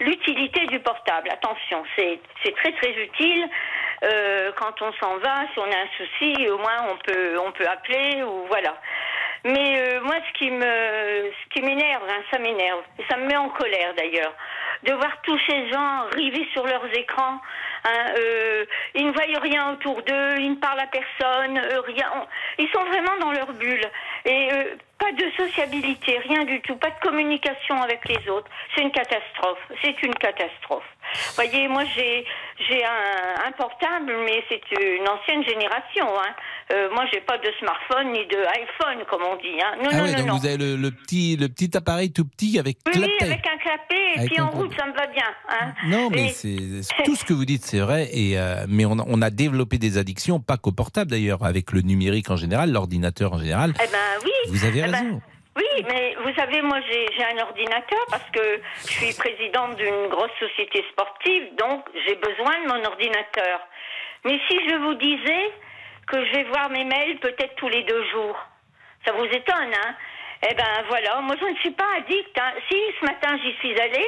l'utilité 0.00 0.66
du 0.66 0.80
portable. 0.80 1.30
Attention, 1.30 1.84
c'est 1.96 2.20
très 2.56 2.72
très 2.72 2.90
utile. 2.90 3.48
Euh, 4.04 4.52
quand 4.56 4.80
on 4.80 4.92
s'en 5.00 5.16
va, 5.18 5.42
si 5.52 5.58
on 5.58 5.64
a 5.64 5.76
un 5.76 5.88
souci, 5.96 6.48
au 6.48 6.58
moins 6.58 6.86
on 6.90 6.96
peut 6.98 7.38
on 7.38 7.52
peut 7.52 7.66
appeler 7.66 8.22
ou 8.22 8.44
voilà. 8.48 8.74
Mais 9.44 9.80
euh, 9.80 10.00
moi, 10.02 10.16
ce 10.26 10.38
qui 10.38 10.50
me, 10.50 10.60
ce 10.64 11.48
qui 11.54 11.62
m'énerve, 11.62 12.02
hein, 12.08 12.22
ça 12.30 12.38
m'énerve, 12.38 12.82
ça 13.08 13.16
me 13.16 13.26
met 13.26 13.36
en 13.36 13.48
colère 13.50 13.94
d'ailleurs, 13.96 14.34
de 14.82 14.92
voir 14.92 15.16
tous 15.22 15.38
ces 15.48 15.70
gens 15.70 16.06
rivés 16.12 16.46
sur 16.52 16.66
leurs 16.66 16.86
écrans. 16.96 17.40
hein, 17.84 18.06
euh, 18.18 18.64
ils 18.94 19.06
ne 19.06 19.12
voient 19.12 19.40
rien 19.40 19.72
autour 19.72 20.02
d'eux, 20.02 20.34
ils 20.38 20.50
ne 20.50 20.56
parlent 20.56 20.80
à 20.80 20.88
personne, 20.88 21.56
euh, 21.56 21.80
rien. 21.82 22.26
Ils 22.58 22.68
sont 22.70 22.84
vraiment 22.84 23.16
dans 23.20 23.30
leur 23.30 23.52
bulle 23.52 23.86
et 24.24 24.52
euh, 24.52 24.64
pas 24.98 25.12
de 25.12 25.24
sociabilité, 25.36 26.18
rien 26.28 26.44
du 26.44 26.60
tout, 26.62 26.76
pas 26.76 26.90
de 26.90 27.00
communication 27.02 27.80
avec 27.82 28.00
les 28.08 28.28
autres. 28.28 28.48
C'est 28.74 28.82
une 28.82 28.90
catastrophe. 28.90 29.58
C'est 29.82 30.02
une 30.02 30.14
catastrophe. 30.14 30.84
Voyez, 31.36 31.68
moi 31.68 31.84
j'ai 31.96 32.24
j'ai 32.68 32.84
un, 32.84 33.46
un 33.46 33.52
portable, 33.52 34.12
mais 34.24 34.42
c'est 34.48 34.60
une 34.80 35.08
ancienne 35.08 35.44
génération. 35.44 36.06
Hein. 36.18 36.34
Euh, 36.72 36.90
moi, 36.92 37.04
j'ai 37.12 37.20
pas 37.20 37.38
de 37.38 37.48
smartphone 37.60 38.12
ni 38.12 38.26
de 38.26 38.36
iPhone, 38.36 39.04
comme 39.08 39.22
on 39.22 39.36
dit. 39.36 39.58
Hein. 39.62 39.76
Non, 39.82 39.88
ah 39.92 39.96
non, 39.96 40.06
non, 40.06 40.12
donc 40.18 40.26
non. 40.26 40.36
vous 40.36 40.46
avez 40.46 40.56
le, 40.58 40.76
le 40.76 40.90
petit, 40.90 41.36
le 41.36 41.48
petit 41.48 41.74
appareil 41.76 42.12
tout 42.12 42.24
petit 42.26 42.58
avec 42.58 42.78
Oui, 42.86 42.92
clapet. 42.92 43.12
oui, 43.20 43.26
avec 43.26 43.46
un 43.46 43.56
clapet 43.58 43.94
et 44.16 44.18
Avec 44.18 44.32
puis 44.32 44.40
en 44.40 44.50
route, 44.50 44.74
ça 44.76 44.84
me 44.86 44.92
va 44.92 45.06
bien. 45.06 45.24
Hein. 45.48 45.72
Non, 45.86 46.10
mais 46.10 46.26
Et- 46.26 46.82
c'est 46.82 47.04
tout 47.04 47.14
ce 47.16 47.24
que 47.24 47.32
vous 47.32 47.44
dites, 47.46 47.64
c'est 47.64 47.78
vrai. 47.78 48.08
Et 48.12 48.36
euh, 48.38 48.66
mais 48.68 48.84
on 48.84 48.98
a, 48.98 49.04
on 49.06 49.22
a 49.22 49.30
développé 49.30 49.78
des 49.78 49.96
addictions, 49.96 50.40
pas 50.40 50.56
qu'au 50.58 50.72
portable 50.72 51.10
d'ailleurs, 51.12 51.42
avec 51.44 51.70
le 51.72 51.80
numérique 51.82 52.28
en 52.30 52.36
général, 52.36 52.72
l'ordinateur 52.72 53.32
en 53.34 53.38
général. 53.38 53.72
Eh 53.76 53.86
ben 53.90 53.98
oui. 54.24 54.27
Vous 54.48 54.64
avez 54.64 54.78
Eh 54.80 54.82
ben, 54.82 54.92
raison. 54.92 55.22
oui, 55.56 55.84
mais 55.88 56.14
vous 56.22 56.34
savez, 56.34 56.62
moi 56.62 56.78
j'ai 56.88 57.06
j'ai 57.16 57.24
un 57.24 57.38
ordinateur 57.42 57.98
parce 58.10 58.28
que 58.30 58.60
je 58.86 58.92
suis 58.92 59.14
présidente 59.14 59.76
d'une 59.76 60.08
grosse 60.08 60.30
société 60.38 60.84
sportive, 60.92 61.54
donc 61.56 61.84
j'ai 62.06 62.14
besoin 62.16 62.54
de 62.62 62.68
mon 62.68 62.84
ordinateur. 62.84 63.60
Mais 64.24 64.38
si 64.48 64.56
je 64.68 64.76
vous 64.76 64.94
disais 64.94 65.50
que 66.06 66.24
je 66.24 66.32
vais 66.32 66.44
voir 66.44 66.70
mes 66.70 66.84
mails 66.84 67.18
peut-être 67.20 67.54
tous 67.56 67.68
les 67.68 67.82
deux 67.84 68.04
jours, 68.10 68.38
ça 69.06 69.12
vous 69.12 69.24
étonne, 69.24 69.74
hein? 69.74 69.94
Eh 70.42 70.54
ben 70.54 70.84
voilà, 70.88 71.20
moi 71.20 71.34
je 71.40 71.46
ne 71.46 71.56
suis 71.56 71.72
pas 71.72 71.96
addict. 71.98 72.38
Hein. 72.38 72.52
Si 72.70 72.76
ce 73.00 73.04
matin 73.06 73.36
j'y 73.42 73.52
suis 73.58 73.78
allée 73.80 74.06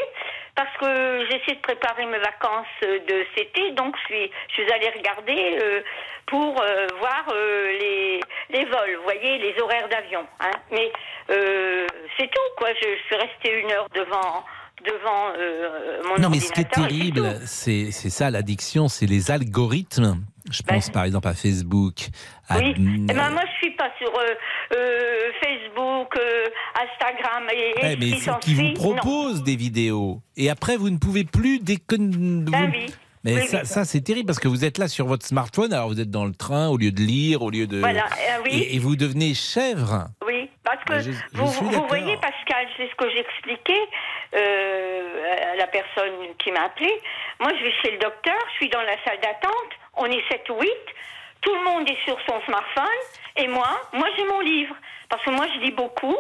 parce 0.54 0.76
que 0.78 1.26
j'essaie 1.26 1.56
de 1.56 1.60
préparer 1.62 2.06
mes 2.06 2.18
vacances 2.18 2.66
euh, 2.84 2.98
de 3.00 3.24
cet 3.34 3.48
été, 3.48 3.70
donc 3.72 3.96
je 4.02 4.14
suis, 4.14 4.30
je 4.48 4.62
suis 4.62 4.72
allée 4.72 4.90
regarder 4.90 5.58
euh, 5.62 5.80
pour 6.26 6.60
euh, 6.60 6.86
voir 6.98 7.24
euh, 7.32 7.66
les, 7.78 8.20
les 8.50 8.64
vols, 8.64 8.96
vous 8.98 9.04
voyez, 9.04 9.38
les 9.38 9.60
horaires 9.60 9.88
d'avion. 9.88 10.24
Hein. 10.40 10.50
Mais 10.70 10.92
euh, 11.30 11.86
c'est 12.16 12.28
tout, 12.28 12.54
quoi. 12.56 12.68
Je, 12.74 12.88
suis 13.06 13.16
restée 13.16 13.60
une 13.60 13.70
heure 13.72 13.88
devant 13.94 14.44
devant 14.84 15.32
euh, 15.36 16.02
mon 16.08 16.22
Non, 16.22 16.30
mais 16.30 16.40
ce 16.40 16.52
qui 16.52 16.62
est 16.62 16.70
terrible, 16.70 17.38
c'est 17.44 17.90
c'est 17.90 18.08
ça 18.08 18.30
l'addiction, 18.30 18.88
c'est 18.88 19.06
les 19.06 19.30
algorithmes. 19.30 20.22
Je 20.50 20.62
pense 20.62 20.88
par 20.90 21.04
exemple 21.04 21.28
à 21.28 21.34
Facebook. 21.34 22.08
Oui, 22.58 22.74
eh 23.08 23.12
ben, 23.12 23.30
moi 23.30 23.42
je 23.46 23.58
suis 23.58 23.70
pas 23.76 23.90
sur 23.98 24.08
euh, 24.18 24.34
euh, 24.74 25.30
Facebook, 25.42 26.16
euh, 26.18 26.46
Instagram 26.74 27.44
et, 27.52 27.74
ce 27.80 27.96
mais 27.96 28.10
vous 28.10 28.20
s'ensuit. 28.20 28.74
Non. 28.74 28.94
propose 28.96 29.42
des 29.44 29.56
vidéos. 29.56 30.20
Et 30.36 30.50
après, 30.50 30.76
vous 30.76 30.90
ne 30.90 30.98
pouvez 30.98 31.24
plus 31.24 31.58
déconner. 31.60 32.44
Ben 32.50 32.70
oui. 32.72 32.86
Mais 33.22 33.34
Oui, 33.34 33.46
ça, 33.48 33.58
oui. 33.60 33.66
ça, 33.66 33.84
c'est 33.84 34.00
terrible 34.00 34.26
parce 34.28 34.40
que 34.40 34.48
vous 34.48 34.64
êtes 34.64 34.78
là 34.78 34.88
sur 34.88 35.06
votre 35.06 35.26
smartphone, 35.26 35.74
alors 35.74 35.88
vous 35.88 36.00
êtes 36.00 36.10
dans 36.10 36.24
le 36.24 36.32
train 36.32 36.68
au 36.68 36.78
lieu 36.78 36.90
de 36.90 37.02
lire, 37.02 37.42
au 37.42 37.50
lieu 37.50 37.66
de. 37.66 37.78
Voilà, 37.78 38.06
euh, 38.06 38.40
oui. 38.44 38.50
et, 38.70 38.76
et 38.76 38.78
vous 38.78 38.96
devenez 38.96 39.34
chèvre. 39.34 40.06
Oui, 40.26 40.48
parce 40.64 40.82
que 40.84 40.92
Mais 40.94 41.02
je- 41.02 41.10
je 41.12 41.18
vous, 41.34 41.44
vous 41.46 41.86
voyez, 41.86 42.16
Pascal, 42.16 42.66
c'est 42.78 42.88
ce 42.88 42.94
que 42.96 43.10
j'expliquais 43.14 43.82
euh, 44.36 45.52
à 45.52 45.56
la 45.56 45.66
personne 45.66 46.12
qui 46.42 46.50
m'a 46.50 46.62
appelé. 46.64 46.90
Moi, 47.40 47.50
je 47.58 47.64
vais 47.64 47.72
chez 47.82 47.90
le 47.92 47.98
docteur, 47.98 48.36
je 48.52 48.56
suis 48.56 48.68
dans 48.70 48.80
la 48.80 48.96
salle 49.04 49.20
d'attente, 49.22 49.70
on 49.98 50.06
est 50.06 50.22
7 50.30 50.48
ou 50.50 50.60
8, 50.60 50.68
tout 51.40 51.54
le 51.54 51.64
monde 51.64 51.88
est 51.88 51.98
sur 52.04 52.16
son 52.28 52.40
smartphone, 52.46 52.84
et 53.36 53.48
moi, 53.48 53.68
moi 53.92 54.06
j'ai 54.16 54.24
mon 54.24 54.40
livre. 54.40 54.74
Parce 55.08 55.24
que 55.24 55.30
moi, 55.30 55.44
je 55.56 55.60
lis 55.66 55.72
beaucoup, 55.72 56.14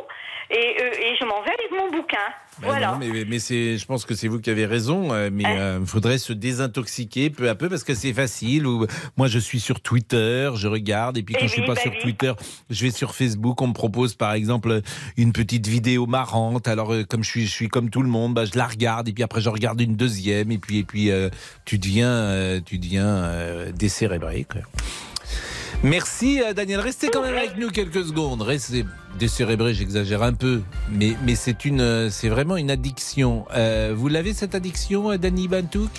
et, 0.50 0.56
euh, 0.56 0.90
et 1.00 1.14
je 1.14 1.24
m'en 1.24 1.40
vais 1.42 1.52
avec 1.52 1.70
mon 1.70 1.92
bouquin. 1.96 2.16
Ben 2.58 2.66
voilà. 2.66 2.90
non, 2.90 2.98
mais, 2.98 3.24
mais 3.24 3.38
c'est, 3.38 3.78
je 3.78 3.86
pense 3.86 4.04
que 4.04 4.16
c'est 4.16 4.26
vous 4.26 4.40
qui 4.40 4.50
avez 4.50 4.66
raison. 4.66 5.12
euh, 5.14 5.30
Mais 5.32 5.44
il 5.80 5.86
faudrait 5.86 6.18
se 6.18 6.32
désintoxiquer 6.32 7.30
peu 7.30 7.48
à 7.48 7.54
peu 7.54 7.68
parce 7.68 7.84
que 7.84 7.94
c'est 7.94 8.12
facile. 8.12 8.66
Ou 8.66 8.88
moi, 9.16 9.28
je 9.28 9.38
suis 9.38 9.60
sur 9.60 9.80
Twitter, 9.80 10.50
je 10.56 10.66
regarde, 10.66 11.16
et 11.18 11.22
puis 11.22 11.34
quand 11.36 11.44
Eh 11.44 11.46
je 11.46 11.52
suis 11.52 11.60
oui, 11.60 11.68
pas 11.68 11.74
bah 11.74 11.80
sur 11.82 11.92
oui. 11.92 11.98
Twitter, 12.00 12.32
je 12.68 12.82
vais 12.84 12.90
sur 12.90 13.14
Facebook. 13.14 13.62
On 13.62 13.68
me 13.68 13.74
propose 13.74 14.14
par 14.16 14.32
exemple 14.32 14.80
une 15.16 15.32
petite 15.32 15.68
vidéo 15.68 16.06
marrante. 16.06 16.66
Alors 16.66 16.92
euh, 16.92 17.04
comme 17.04 17.22
je 17.22 17.30
suis, 17.30 17.46
je 17.46 17.52
suis 17.52 17.68
comme 17.68 17.90
tout 17.90 18.02
le 18.02 18.08
monde, 18.08 18.34
bah, 18.34 18.44
je 18.44 18.58
la 18.58 18.66
regarde, 18.66 19.06
et 19.08 19.12
puis 19.12 19.22
après 19.22 19.40
je 19.40 19.50
regarde 19.50 19.80
une 19.80 19.94
deuxième, 19.94 20.50
et 20.50 20.58
puis 20.58 20.78
et 20.78 20.84
puis 20.84 21.12
euh, 21.12 21.30
tu 21.64 21.78
deviens, 21.78 22.10
euh, 22.10 22.60
tu 22.66 22.78
deviens 22.78 23.06
euh, 23.06 23.70
décérébré. 23.70 24.44
quoi. 24.50 24.62
Merci 25.82 26.42
euh, 26.42 26.52
Daniel, 26.52 26.80
restez 26.80 27.08
quand 27.08 27.22
même 27.22 27.36
avec 27.36 27.56
nous 27.56 27.68
quelques 27.70 28.04
secondes. 28.04 28.42
Restez 28.42 28.84
décérébré, 29.18 29.72
j'exagère 29.72 30.22
un 30.22 30.34
peu, 30.34 30.60
mais 30.90 31.14
mais 31.24 31.34
c'est 31.34 31.64
une, 31.64 31.80
euh, 31.80 32.10
c'est 32.10 32.28
vraiment 32.28 32.56
une 32.58 32.70
addiction. 32.70 33.46
Euh, 33.54 33.94
vous 33.96 34.08
l'avez 34.08 34.34
cette 34.34 34.54
addiction, 34.54 35.16
Dani 35.16 35.48
Bantouk? 35.48 35.90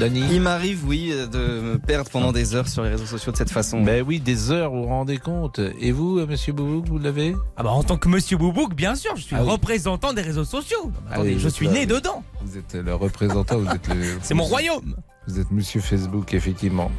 Dani 0.00 0.24
Il 0.32 0.40
m'arrive, 0.40 0.86
oui, 0.86 1.12
de 1.32 1.38
me 1.38 1.78
perdre 1.78 2.10
pendant 2.10 2.32
des 2.32 2.54
heures 2.54 2.66
sur 2.68 2.82
les 2.82 2.90
réseaux 2.90 3.06
sociaux 3.06 3.30
de 3.32 3.36
cette 3.36 3.50
façon. 3.50 3.82
Ben 3.82 4.04
oui, 4.06 4.18
des 4.18 4.50
heures, 4.50 4.70
vous 4.72 4.82
vous 4.82 4.88
rendez 4.88 5.18
compte. 5.18 5.60
Et 5.80 5.92
vous, 5.92 6.24
Monsieur 6.26 6.52
Boubouk, 6.52 6.88
vous 6.88 6.98
l'avez? 6.98 7.36
Ah 7.56 7.62
bah 7.62 7.70
en 7.70 7.82
tant 7.82 7.96
que 7.96 8.08
Monsieur 8.08 8.36
Boubouk, 8.38 8.74
bien 8.74 8.94
sûr, 8.94 9.14
je 9.16 9.22
suis 9.22 9.36
Ah 9.36 9.42
oui. 9.44 9.50
représentant 9.50 10.12
des 10.12 10.22
réseaux 10.22 10.44
sociaux. 10.44 10.90
Ah 11.08 11.14
Attendez, 11.14 11.34
oui, 11.34 11.40
je 11.40 11.48
suis 11.48 11.68
né 11.68 11.86
dedans. 11.86 12.22
Vous 12.42 12.56
êtes 12.58 12.74
le 12.74 12.94
représentant, 12.94 13.58
vous 13.58 13.70
êtes 13.70 13.88
le. 13.88 14.18
C'est 14.22 14.34
mon 14.34 14.44
royaume. 14.44 14.96
Vous 15.26 15.38
êtes 15.38 15.50
Monsieur 15.52 15.80
Facebook, 15.80 16.32
effectivement. 16.34 16.90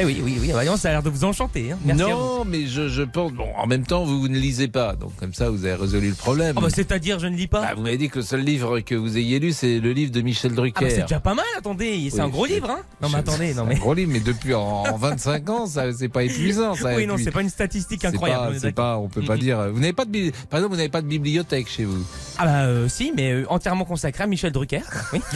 Eh 0.00 0.04
oui, 0.04 0.20
oui, 0.24 0.38
oui, 0.40 0.50
voyons, 0.52 0.76
ça 0.76 0.88
a 0.88 0.92
l'air 0.92 1.02
de 1.02 1.10
vous 1.10 1.24
enchanter. 1.24 1.72
hein. 1.72 1.78
Merci 1.84 2.02
non, 2.02 2.44
mais 2.44 2.66
je, 2.66 2.88
je 2.88 3.02
pense. 3.02 3.32
Bon, 3.32 3.48
en 3.58 3.66
même 3.66 3.84
temps, 3.84 4.04
vous, 4.04 4.20
vous 4.20 4.28
ne 4.28 4.38
lisez 4.38 4.68
pas, 4.68 4.94
donc 4.94 5.14
comme 5.16 5.34
ça, 5.34 5.50
vous 5.50 5.64
avez 5.66 5.74
résolu 5.74 6.08
le 6.10 6.14
problème. 6.14 6.54
Ah 6.56 6.60
bah, 6.62 6.68
C'est-à-dire, 6.72 7.18
je 7.18 7.26
ne 7.26 7.36
lis 7.36 7.48
pas. 7.48 7.60
Bah, 7.62 7.72
vous 7.74 7.82
m'avez 7.82 7.98
dit 7.98 8.08
que 8.08 8.20
le 8.20 8.24
seul 8.24 8.40
livre 8.40 8.78
que 8.80 8.94
vous 8.94 9.18
ayez 9.18 9.38
lu, 9.40 9.52
c'est 9.52 9.80
le 9.80 9.92
livre 9.92 10.12
de 10.12 10.20
Michel 10.22 10.52
Ah 10.52 10.56
Drucker. 10.56 10.84
bah, 10.84 10.90
c'est 10.90 11.02
déjà 11.02 11.20
pas 11.20 11.34
mal, 11.34 11.44
attendez, 11.58 12.08
c'est 12.10 12.16
Oui, 12.16 12.20
un 12.22 12.28
gros 12.28 12.46
livre, 12.46 12.70
hein 12.70 12.78
Non 13.02 13.08
mais 13.10 13.18
attendez, 13.18 13.52
non 13.54 13.64
mais... 13.66 13.74
Un 13.74 13.78
gros 13.78 13.92
livre, 13.94 14.12
mais 14.12 14.20
depuis 14.20 14.54
en, 14.54 14.62
en 14.84 14.96
25 14.96 15.50
ans, 15.50 15.66
ça, 15.66 15.92
c'est 15.92 16.08
pas 16.08 16.22
épuisant. 16.22 16.74
Ça, 16.76 16.94
Oui, 16.94 17.06
non, 17.06 17.16
c'est 17.18 17.32
pas 17.32 17.42
une 17.42 17.50
statistique 17.50 18.04
incroyable. 18.04 18.60
pas- 18.60 18.72
pas, 18.72 18.98
on 18.98 19.08
peut 19.08 19.20
pas 19.22 19.34
Mm, 19.34 19.36
mm. 19.36 19.40
dire. 19.40 19.70
Vous 19.72 19.80
n'avez 19.80 19.92
pas 19.92 20.04
de, 20.04 20.30
par 20.48 20.58
exemple, 20.60 20.70
vous 20.74 20.76
n'avez 20.78 20.88
pas 20.88 21.02
de 21.02 21.08
bibliothèque 21.08 21.68
chez 21.68 21.84
vous. 21.84 22.02
Ah 22.38 22.46
bah 22.46 22.52
euh, 22.66 22.88
si, 22.88 23.12
mais 23.16 23.32
euh, 23.32 23.44
entièrement 23.50 23.84
consacré 23.84 24.22
à 24.24 24.26
Michel 24.28 24.52
Drucker. 24.52 24.80
Oui. 25.12 25.20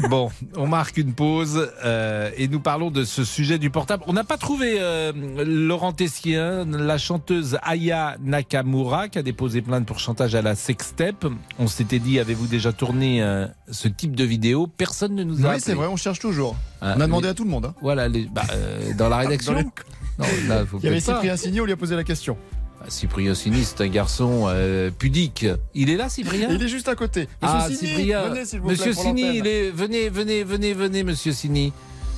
Bon, 0.08 0.30
on 0.56 0.66
marque 0.66 0.96
une 0.96 1.12
pause 1.12 1.70
euh, 1.84 2.30
et 2.36 2.48
nous 2.48 2.60
parlons 2.60 2.90
de 2.90 3.04
ce 3.04 3.24
sujet 3.24 3.58
du 3.58 3.70
portable. 3.70 4.04
On 4.06 4.12
n'a 4.12 4.24
pas 4.24 4.36
trouvé 4.36 4.76
euh, 4.78 5.12
Laurent 5.44 5.92
Tessien, 5.92 6.64
la 6.66 6.98
chanteuse 6.98 7.58
Aya 7.62 8.16
Nakamura 8.22 9.08
qui 9.08 9.18
a 9.18 9.22
déposé 9.22 9.60
plainte 9.62 9.86
pour 9.86 9.98
chantage 9.98 10.34
à 10.34 10.42
la 10.42 10.54
sextape. 10.54 11.26
On 11.58 11.66
s'était 11.66 11.98
dit, 11.98 12.18
avez-vous 12.18 12.46
déjà 12.46 12.72
tourné 12.72 13.22
euh, 13.22 13.46
ce 13.70 13.88
type 13.88 14.14
de 14.14 14.24
vidéo? 14.24 14.66
Personne 14.66 15.14
ne 15.14 15.24
nous 15.24 15.44
a 15.44 15.54
Oui, 15.54 15.60
c'est 15.60 15.74
vrai, 15.74 15.86
on 15.88 15.96
cherche 15.96 16.20
toujours. 16.20 16.56
Ah, 16.80 16.94
on 16.96 17.00
a 17.00 17.06
demandé 17.06 17.28
à 17.28 17.34
tout 17.34 17.44
le 17.44 17.50
monde. 17.50 17.66
hein. 17.66 17.74
Voilà, 17.82 18.08
les- 18.08 18.26
bah, 18.26 18.42
dans 18.96 19.08
la 19.08 19.16
rédaction. 19.18 19.52
Dans 19.52 19.58
les- 19.58 19.64
Non, 20.18 20.26
là, 20.48 20.66
faut 20.66 20.78
Il 20.82 20.86
y 20.86 20.88
avait. 20.88 21.00
Cyprien 21.00 21.36
Signy, 21.36 21.60
on 21.60 21.64
lui 21.64 21.72
a 21.72 21.76
posé 21.76 21.96
la 21.96 22.04
question. 22.04 22.36
Ah, 22.80 22.84
Cyprien 22.88 23.34
Sini, 23.34 23.64
c'est 23.64 23.80
un 23.82 23.88
garçon 23.88 24.44
euh, 24.48 24.90
pudique. 24.96 25.46
Il 25.74 25.90
est 25.90 25.96
là, 25.96 26.08
Cyprien? 26.08 26.48
Il 26.50 26.62
est 26.62 26.68
juste 26.68 26.88
à 26.88 26.94
côté. 26.94 27.28
Monsieur 27.42 27.58
Ah, 27.60 27.68
Cyprien. 27.70 28.28
venez 28.28 28.44
s'il 28.44 28.60
vous 28.60 28.68
Monsieur 28.68 28.84
plaît. 28.84 28.94
pour 28.94 29.02
Sini, 29.02 29.22
l'antenne. 29.22 29.36
il 29.36 29.46
est. 29.46 29.70
Venez, 29.70 30.08
venez, 30.08 30.44
venez, 30.44 30.72
venez, 30.74 31.02
Monsieur 31.04 31.32
Sini. 31.32 31.72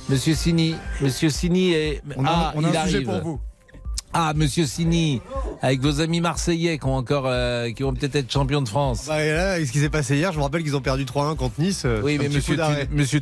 Monsieur 0.09 0.35
Sini, 0.35 0.75
Monsieur 1.01 1.29
Sini 1.29 1.73
est. 1.73 2.01
On 2.15 2.25
a, 2.25 2.29
ah, 2.29 2.53
on 2.55 2.63
a 2.63 2.69
il 2.69 2.77
un 2.77 2.83
sujet 2.85 2.95
arrive. 2.97 3.07
pour 3.07 3.21
vous. 3.21 3.39
Ah, 4.13 4.33
Monsieur 4.35 4.65
Sini, 4.65 5.21
avec 5.61 5.79
vos 5.81 6.01
amis 6.01 6.19
marseillais 6.19 6.77
qui 6.77 6.85
ont 6.85 6.95
encore, 6.95 7.23
euh, 7.27 7.71
qui 7.71 7.83
vont 7.83 7.93
peut-être 7.93 8.15
être 8.17 8.29
champions 8.31 8.61
de 8.61 8.67
France. 8.67 9.05
Bah, 9.07 9.23
et 9.23 9.31
là, 9.31 9.53
avec 9.53 9.67
ce 9.67 9.71
qui 9.71 9.79
s'est 9.79 9.89
passé 9.89 10.17
hier, 10.17 10.33
je 10.33 10.37
me 10.37 10.43
rappelle 10.43 10.63
qu'ils 10.63 10.75
ont 10.75 10.81
perdu 10.81 11.05
3-1 11.05 11.35
contre 11.37 11.59
Nice. 11.61 11.83
euh, 11.85 12.01
Oui, 12.03 12.17
mais 12.19 12.27
Monsieur. 12.27 12.57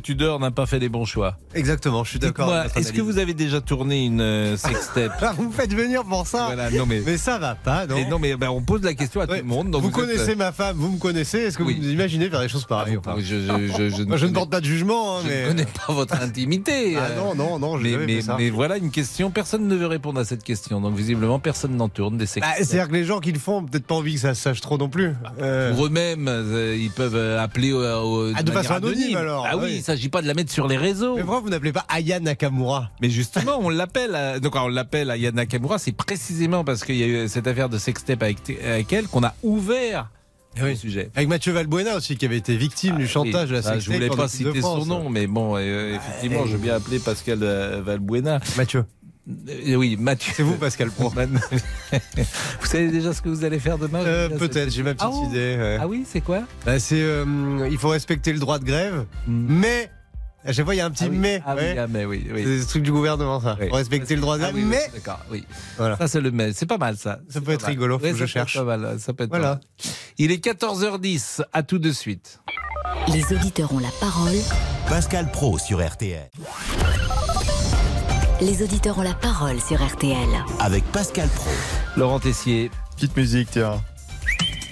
Tudor 0.00 0.40
n'a 0.40 0.50
pas 0.50 0.66
fait 0.66 0.78
les 0.80 0.88
bons 0.88 1.04
choix. 1.04 1.36
Exactement, 1.54 2.02
je 2.04 2.10
suis 2.10 2.18
d'accord. 2.18 2.52
Est-ce 2.74 2.92
que 2.92 3.00
vous 3.02 3.18
avez 3.18 3.34
déjà 3.34 3.60
tourné 3.60 4.04
une 4.04 4.20
euh, 4.20 4.56
sextape 4.56 5.12
Ah, 5.22 5.32
vous 5.36 5.44
me 5.48 5.52
faites 5.52 5.72
venir 5.72 6.02
pour 6.04 6.26
ça 6.26 6.46
Voilà, 6.46 6.70
non 6.70 6.86
mais. 6.86 7.02
Mais 7.06 7.16
ça 7.18 7.38
va 7.38 7.54
pas, 7.54 7.86
non 7.86 7.94
Mais 7.96 8.08
non, 8.08 8.18
mais 8.18 8.36
ben, 8.36 8.48
on 8.50 8.60
pose 8.62 8.82
la 8.82 8.94
question 8.94 9.20
à 9.20 9.26
tout 9.26 9.34
le 9.34 9.42
monde. 9.44 9.70
donc 9.70 9.82
Vous, 9.82 9.90
connaissez 9.90 10.34
ma 10.34 10.50
femme, 10.52 10.76
vous 10.76 10.90
me 10.92 10.98
connaissez. 10.98 11.38
Est-ce 11.38 11.58
que 11.58 11.62
Oui. 11.62 11.78
vous 11.80 11.88
imaginez 11.90 12.28
faire 12.30 12.40
des 12.40 12.48
choses 12.48 12.64
pareilles 12.64 12.96
ou 12.96 13.00
pas 13.00 13.14
Oui, 13.16 13.22
je, 13.24 13.36
je, 13.36 13.66
je, 13.68 13.88
je 13.88 13.88
je 13.96 14.02
ne 14.02 14.16
connais- 14.16 14.32
porte 14.32 14.50
pas 14.50 14.60
de 14.60 14.64
jugement, 14.66 15.18
hein, 15.18 15.20
je 15.24 15.28
mais. 15.28 15.42
ne 15.44 15.48
connais 15.48 15.66
pas 15.86 15.92
votre 15.92 16.20
intimité. 16.20 16.96
Ah 16.96 17.02
euh. 17.02 17.16
non, 17.16 17.34
non, 17.34 17.58
non, 17.60 17.78
je 17.78 17.82
mais, 17.84 17.96
mais, 18.06 18.20
mais 18.38 18.50
voilà 18.50 18.76
une 18.78 18.90
question, 18.90 19.30
personne 19.30 19.68
ne 19.68 19.76
veut 19.76 19.86
répondre 19.86 20.18
à 20.18 20.24
cette 20.24 20.42
question. 20.42 20.79
Donc 20.80 20.94
visiblement, 20.96 21.38
personne 21.38 21.76
n'en 21.76 21.88
tourne 21.88 22.16
des 22.16 22.24
Bah, 22.24 22.30
sextapes. 22.30 22.54
C'est-à-dire 22.58 22.88
que 22.88 22.92
les 22.94 23.04
gens 23.04 23.20
qui 23.20 23.32
le 23.32 23.38
font 23.38 23.58
ont 23.58 23.64
peut-être 23.64 23.86
pas 23.86 23.94
envie 23.94 24.14
que 24.14 24.20
ça 24.20 24.34
se 24.34 24.42
sache 24.42 24.60
trop 24.60 24.78
non 24.78 24.88
plus. 24.88 25.12
Euh, 25.40 25.72
Pour 25.74 25.86
eux-mêmes, 25.86 26.26
euh, 26.28 26.76
ils 26.78 26.90
peuvent 26.90 27.16
euh, 27.16 27.40
appeler 27.40 27.72
au, 27.72 27.80
au- 27.82 28.32
Ah, 28.34 28.42
de 28.42 28.50
façon 28.50 28.74
anonyme, 28.74 29.16
alors. 29.16 29.46
Ah 29.48 29.56
oui, 29.56 29.64
Oui. 29.64 29.74
il 29.76 29.82
s'agit 29.82 30.08
pas 30.08 30.22
de 30.22 30.26
la 30.26 30.34
mettre 30.34 30.52
sur 30.52 30.66
les 30.68 30.76
réseaux. 30.76 31.16
Mais 31.16 31.22
pourquoi 31.22 31.40
vous 31.40 31.50
n'appelez 31.50 31.72
pas 31.72 31.84
Aya 31.88 32.20
Nakamura? 32.20 32.90
Mais 33.02 33.10
justement, 33.10 33.58
on 33.60 33.68
l'appelle. 33.68 34.40
Donc, 34.40 34.56
on 34.56 34.68
l'appelle 34.68 35.10
Aya 35.10 35.32
Nakamura. 35.32 35.78
C'est 35.78 35.92
précisément 35.92 36.64
parce 36.64 36.84
qu'il 36.84 36.96
y 36.96 37.02
a 37.02 37.06
eu 37.06 37.28
cette 37.28 37.46
affaire 37.46 37.68
de 37.68 37.78
sextape 37.78 38.22
avec, 38.22 38.38
avec 38.64 38.92
elle 38.92 39.06
qu'on 39.06 39.22
a 39.24 39.34
ouvert 39.42 40.10
Eh 40.56 40.62
oui. 40.62 40.70
le 40.70 40.74
sujet. 40.76 41.10
Avec 41.14 41.28
Mathieu 41.28 41.52
Valbuena 41.52 41.94
aussi, 41.96 42.16
qui 42.16 42.24
avait 42.26 42.36
été 42.38 42.56
victime 42.56 42.96
du 42.96 43.06
chantage 43.06 43.48
de 43.50 43.54
la 43.54 43.58
Ah, 43.60 43.62
sextape 43.62 43.80
Je 43.80 43.92
voulais 43.92 44.08
pas 44.08 44.28
citer 44.28 44.60
son 44.62 44.84
nom, 44.86 45.08
mais 45.10 45.26
bon, 45.26 45.56
euh, 45.56 45.96
effectivement, 45.96 46.46
je 46.46 46.56
vais 46.56 46.62
bien 46.62 46.74
appeler 46.76 46.98
Pascal 46.98 47.38
Valbuena. 47.84 48.40
Mathieu. 48.56 48.84
Euh, 49.28 49.74
oui, 49.76 49.96
Mathieu. 49.98 50.32
C'est 50.34 50.42
vous, 50.42 50.54
Pascal 50.56 50.90
Pro. 50.90 51.10
vous 51.90 52.66
savez 52.66 52.90
déjà 52.90 53.12
ce 53.12 53.20
que 53.22 53.28
vous 53.28 53.44
allez 53.44 53.58
faire 53.60 53.78
demain 53.78 54.00
Euh, 54.04 54.28
Peut-être, 54.30 54.70
j'ai 54.70 54.82
ma 54.82 54.94
petite 54.94 55.06
Ah 55.06 55.10
bon 55.10 55.28
idée. 55.28 55.56
ouais. 55.58 55.78
Ah 55.80 55.86
oui, 55.86 56.04
c'est 56.10 56.20
quoi? 56.20 56.42
Bah, 56.64 56.78
c'est, 56.80 57.00
euh, 57.02 57.68
il 57.70 57.78
faut 57.78 57.88
respecter 57.90 58.32
le 58.32 58.38
droit 58.38 58.58
de 58.58 58.64
grève, 58.64 59.04
mais 59.28 59.90
à 60.44 60.52
chaque 60.52 60.64
fois 60.64 60.74
il 60.74 60.78
y 60.78 60.80
a 60.80 60.86
un 60.86 60.90
petit 60.90 61.04
Ah 61.04 61.08
oui, 61.10 61.18
mais. 61.18 61.42
ah 61.46 61.54
oui, 61.54 61.60
ouais. 61.62 61.78
ah, 61.78 61.86
mais 61.86 62.04
oui, 62.06 62.26
oui. 62.32 62.42
C'est 62.44 62.62
ce 62.62 62.68
truc 62.68 62.82
du 62.82 62.90
gouvernement, 62.92 63.40
ça. 63.40 63.56
Oui. 63.60 63.68
Faut 63.68 63.76
respecter 63.76 64.14
le 64.14 64.20
droit 64.22 64.38
de 64.38 64.42
Ah 64.42 64.50
grève, 64.50 64.56
oui, 64.56 64.62
oui, 64.64 64.68
mais 64.70 64.90
D'accord, 64.98 65.20
oui. 65.30 65.44
voilà. 65.76 65.96
Ça, 65.98 66.08
c'est 66.08 66.20
le 66.20 66.30
mais. 66.30 66.52
C'est 66.54 66.66
pas 66.66 66.78
mal, 66.78 66.96
ça. 66.96 67.20
Ça 67.28 67.40
peut 67.40 67.52
être 67.52 67.62
mal. 67.62 67.70
rigolo, 67.70 67.98
faut 67.98 68.04
Ouais, 68.06 68.12
que 68.12 68.18
ça 68.18 68.26
je 68.26 68.32
peut 68.32 68.40
être 68.40 68.48
cherche. 68.48 68.64
pas 68.66 68.76
mal, 68.78 68.98
ça 68.98 69.12
peut 69.12 69.24
être 69.24 69.30
Voilà. 69.30 69.44
pas 69.44 69.54
mal. 69.56 69.94
Il 70.18 70.32
est 70.32 70.42
14h10. 70.44 71.42
À 71.52 71.62
tout 71.62 71.78
de 71.78 71.92
suite. 71.92 72.40
Les 73.12 73.32
auditeurs 73.34 73.72
ont 73.72 73.78
la 73.80 73.90
parole. 74.00 74.32
Pascal 74.88 75.30
Pro 75.30 75.58
sur 75.58 75.86
RTL. 75.86 76.30
Les 78.40 78.62
auditeurs 78.62 78.98
ont 78.98 79.02
la 79.02 79.14
parole 79.14 79.60
sur 79.60 79.84
RTL. 79.84 80.16
Avec 80.58 80.84
Pascal 80.92 81.28
Pro. 81.28 81.50
Laurent 81.96 82.20
Tessier. 82.20 82.70
Petite 82.96 83.16
musique, 83.16 83.48
tiens. 83.50 83.82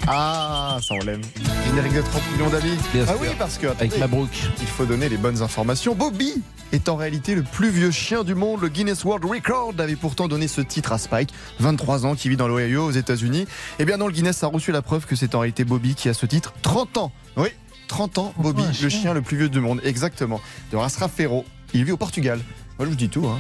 Ah, 0.07 0.79
ça 0.83 0.95
on 0.95 1.05
l'aime. 1.05 1.21
Générique 1.67 1.95
de 1.95 2.01
30 2.01 2.23
millions 2.33 2.49
d'amis. 2.49 2.77
Bien 2.95 3.05
ah 3.07 3.13
sûr. 3.13 3.19
oui, 3.21 3.29
parce 3.39 3.59
que 3.59 3.67
Avec 3.67 3.83
attendez, 3.93 3.99
Mabrouk. 4.01 4.31
il 4.61 4.67
faut 4.67 4.87
donner 4.87 5.11
les 5.11 5.19
bonnes 5.19 5.43
informations. 5.43 5.95
Bobby 5.95 6.43
est 6.73 6.89
en 6.89 6.97
réalité 6.97 7.35
le 7.35 7.43
plus 7.43 7.69
vieux 7.69 7.91
chien 7.91 8.25
du 8.25 8.35
monde. 8.35 8.63
Le 8.63 8.69
Guinness 8.69 9.05
World 9.05 9.27
Record 9.27 9.75
avait 9.79 9.97
pourtant 9.97 10.29
donné 10.29 10.49
ce 10.49 10.63
titre 10.63 10.93
à 10.93 10.99
Spike, 10.99 11.31
23 11.61 12.07
ans, 12.07 12.15
qui 12.15 12.31
vit 12.31 12.37
dans 12.39 12.49
l'Ohio 12.49 12.87
aux 12.87 12.91
États-Unis. 12.91 13.47
Et 13.79 13.85
bien, 13.85 13.99
dans 13.99 14.07
le 14.07 14.13
Guinness 14.13 14.43
a 14.43 14.47
reçu 14.47 14.73
la 14.73 14.81
preuve 14.81 15.05
que 15.05 15.15
c'est 15.15 15.35
en 15.35 15.41
réalité 15.41 15.65
Bobby 15.65 15.95
qui 15.95 16.09
a 16.09 16.15
ce 16.15 16.25
titre. 16.25 16.55
30 16.63 16.97
ans. 16.97 17.13
Oui, 17.37 17.49
30 17.89 18.17
ans, 18.17 18.33
Bobby, 18.39 18.63
un 18.63 18.69
le 18.69 18.73
chien. 18.73 18.89
chien 18.89 19.15
le 19.15 19.21
plus 19.21 19.37
vieux 19.37 19.51
du 19.51 19.61
monde. 19.61 19.83
Exactement. 19.85 20.41
De 20.73 20.79
race 20.79 20.97
Raffairo. 20.97 21.45
Il 21.75 21.85
vit 21.85 21.93
au 21.93 21.99
Portugal. 21.99 22.41
Moi, 22.79 22.87
je 22.87 22.91
vous 22.91 22.97
dis 22.97 23.09
tout. 23.09 23.27
Hein. 23.27 23.39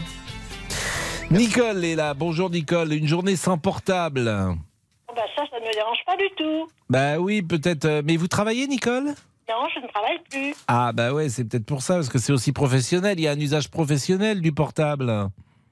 Nicole 1.30 1.84
est 1.84 1.94
là. 1.94 2.14
Bonjour 2.14 2.50
Nicole. 2.50 2.92
Une 2.92 3.06
journée 3.06 3.36
sans 3.36 3.58
portable. 3.58 4.24
Bah 4.24 5.22
ça, 5.36 5.44
ça 5.50 5.60
ne 5.60 5.66
me 5.66 5.72
dérange 5.72 5.98
pas 6.06 6.16
du 6.16 6.28
tout. 6.36 6.68
Bah 6.88 7.18
oui, 7.18 7.42
peut-être. 7.42 7.84
euh, 7.84 8.02
Mais 8.04 8.16
vous 8.16 8.28
travaillez, 8.28 8.66
Nicole? 8.66 9.04
Non, 9.48 9.66
je 9.74 9.80
ne 9.80 9.86
travaille 9.88 10.18
plus. 10.30 10.54
Ah 10.66 10.92
bah 10.92 11.12
ouais, 11.12 11.28
c'est 11.28 11.44
peut-être 11.44 11.66
pour 11.66 11.82
ça, 11.82 11.94
parce 11.94 12.08
que 12.08 12.18
c'est 12.18 12.32
aussi 12.32 12.52
professionnel. 12.52 13.18
Il 13.18 13.22
y 13.22 13.28
a 13.28 13.32
un 13.32 13.38
usage 13.40 13.70
professionnel 13.70 14.40
du 14.40 14.52
portable. 14.52 15.06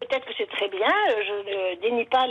Peut-être 0.01 0.25
que 0.27 0.33
c'est 0.39 0.49
très 0.49 0.69
bien, 0.69 0.87
euh, 0.87 1.15
je 1.27 1.33
ne 1.77 1.81
dénie 1.91 2.05
pas 2.07 2.27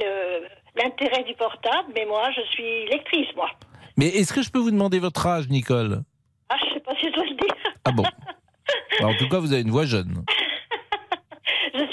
l'intérêt 0.76 1.24
du 1.24 1.34
portable, 1.36 1.90
mais 1.96 2.06
moi, 2.06 2.30
je 2.36 2.42
suis 2.52 2.86
lectrice, 2.90 3.28
moi. 3.36 3.50
Mais 3.98 4.08
est-ce 4.08 4.34
que 4.34 4.42
je 4.42 4.50
peux 4.52 4.60
vous 4.60 4.72
demander 4.72 5.00
votre 5.00 5.26
âge, 5.28 5.48
Nicole? 5.50 6.02
Ah, 6.50 6.56
je 6.60 6.74
sais 6.74 6.80
pas 6.80 6.94
si 7.00 7.08
je 7.08 7.14
dois 7.14 7.24
le 7.26 7.36
dire. 7.36 7.56
Ah 7.86 7.92
bon 7.92 8.04
Bah, 9.00 9.08
En 9.08 9.16
tout 9.16 9.28
cas, 9.30 9.40
vous 9.40 9.52
avez 9.54 9.62
une 9.62 9.72
voix 9.72 9.86
jeune. 9.86 10.24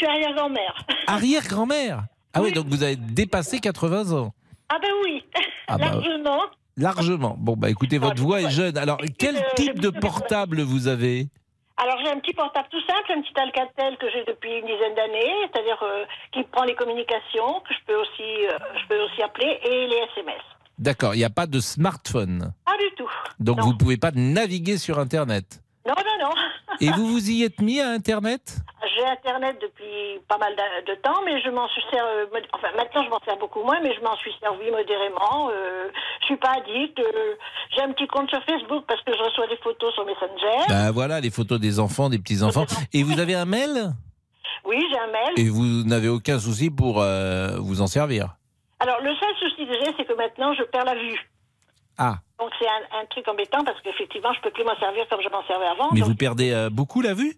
Suis 0.02 0.10
arrière-grand-mère. 0.10 0.84
Arrière-grand-mère 1.06 2.02
Ah 2.34 2.42
oui, 2.42 2.50
donc 2.50 2.66
vous 2.66 2.82
avez 2.82 2.96
dépassé 2.96 3.60
80 3.60 4.10
ans. 4.18 4.32
Ah 4.68 4.78
ben 4.82 4.88
oui, 5.04 5.22
Ah 5.68 5.78
bah, 5.78 5.92
largement. 5.92 6.40
Largement. 6.76 7.36
Bon, 7.38 7.54
bah 7.56 7.70
écoutez, 7.70 7.98
votre 7.98 8.20
voix 8.20 8.40
est 8.40 8.50
jeune. 8.50 8.76
Alors, 8.78 8.98
quel 9.16 9.36
type 9.54 9.78
de 9.78 9.90
portable 9.90 10.62
vous 10.62 10.88
avez? 10.88 11.28
Alors 11.76 11.98
j'ai 12.04 12.10
un 12.10 12.18
petit 12.18 12.32
portable 12.34 12.66
tout 12.70 12.80
simple, 12.80 13.12
un 13.16 13.22
petit 13.22 13.32
Alcatel 13.36 13.96
que 13.98 14.06
j'ai 14.12 14.24
depuis 14.24 14.50
une 14.58 14.66
dizaine 14.66 14.94
d'années, 14.96 15.32
c'est-à-dire 15.52 15.78
euh, 15.82 16.04
qui 16.32 16.42
prend 16.50 16.64
les 16.64 16.74
communications, 16.74 17.60
que 17.68 17.72
je 17.74 17.78
peux 17.86 17.94
aussi, 17.96 18.46
euh, 18.46 18.58
je 18.82 18.88
peux 18.88 19.00
aussi 19.02 19.22
appeler, 19.22 19.58
et 19.64 19.86
les 19.86 19.96
SMS. 20.12 20.42
D'accord, 20.78 21.14
il 21.14 21.18
n'y 21.18 21.24
a 21.24 21.30
pas 21.30 21.46
de 21.46 21.60
smartphone. 21.60 22.52
Pas 22.66 22.76
du 22.76 22.94
tout. 22.96 23.08
Donc 23.40 23.58
Non. 23.58 23.64
vous 23.64 23.72
ne 23.74 23.78
pouvez 23.78 23.96
pas 23.98 24.10
naviguer 24.12 24.78
sur 24.78 24.98
Internet. 24.98 25.62
Non, 25.86 25.94
non, 25.96 26.28
non. 26.28 26.34
Et 26.80 26.90
vous 26.90 27.06
vous 27.12 27.30
y 27.30 27.42
êtes 27.42 27.60
mis 27.60 27.80
à 27.80 27.88
Internet? 27.90 28.58
J'ai 29.02 29.08
Internet 29.10 29.58
depuis 29.60 30.20
pas 30.28 30.38
mal 30.38 30.54
de, 30.86 30.94
temps, 30.96 31.20
mais 31.24 31.40
je 31.42 31.50
m'en 31.50 31.68
suis 31.68 31.82
servi. 31.90 32.30
mod- 32.32 32.46
enfin, 32.52 32.68
maintenant, 32.76 33.02
je 33.04 33.10
m'en 33.10 33.18
sers 33.24 33.36
beaucoup 33.38 33.62
moins, 33.62 33.80
mais 33.82 33.94
je 33.94 34.00
m'en 34.00 34.16
suis 34.16 34.32
servi 34.40 34.70
modérément. 34.70 35.50
Euh, 35.50 35.88
je 36.20 36.26
suis 36.26 36.36
pas 36.36 36.52
addict. 36.58 36.98
euh, 37.00 37.34
j'ai 37.74 37.82
un 37.82 37.92
petit 37.92 38.06
compte 38.06 38.28
sur 38.30 38.42
Facebook 38.44 38.84
parce 38.86 39.02
que 39.02 39.12
je 39.12 39.22
reçois 39.22 39.46
des 39.48 39.56
photos 39.56 39.92
sur 39.94 40.04
Messenger. 40.06 40.64
Bah 40.68 40.90
voilà, 40.92 41.20
les 41.20 41.30
photos 41.30 41.58
des 41.60 41.80
enfants, 41.80 42.08
des 42.08 42.18
petits-enfants. 42.18 42.66
Et 42.92 43.02
vous 43.02 43.18
avez 43.18 43.34
un 43.34 43.44
mail? 43.44 43.92
Oui, 44.64 44.78
j'ai 44.92 44.98
un 44.98 45.08
mail. 45.08 45.32
Et 45.36 45.48
vous 45.48 45.84
n'avez 45.84 46.08
aucun 46.08 46.38
souci 46.38 46.70
pour 46.70 47.00
euh, 47.02 47.56
vous 47.58 47.80
en 47.82 47.86
servir? 47.88 48.36
Alors, 48.80 49.00
le 49.00 49.14
seul 49.16 49.34
souci 49.40 49.66
que 49.66 49.72
j'ai, 49.74 49.92
c'est 49.96 50.04
que 50.04 50.14
maintenant, 50.14 50.54
je 50.54 50.62
perds 50.64 50.84
la 50.84 50.94
vue. 50.94 51.18
Ah, 51.98 52.16
Donc, 52.38 52.50
c'est 52.58 52.66
un, 52.68 53.00
un 53.00 53.04
truc 53.06 53.26
embêtant 53.28 53.62
parce 53.64 53.80
qu'effectivement, 53.82 54.32
je 54.32 54.40
peux 54.40 54.50
plus 54.50 54.64
m'en 54.64 54.76
servir 54.78 55.06
comme 55.08 55.20
je 55.20 55.28
m'en 55.28 55.44
servais 55.46 55.66
avant. 55.66 55.90
mais 55.92 56.00
Donc- 56.00 56.08
vous 56.08 56.14
perdez 56.16 56.52
euh, 56.52 56.70
beaucoup 56.70 57.00
la 57.02 57.14
vue? 57.14 57.34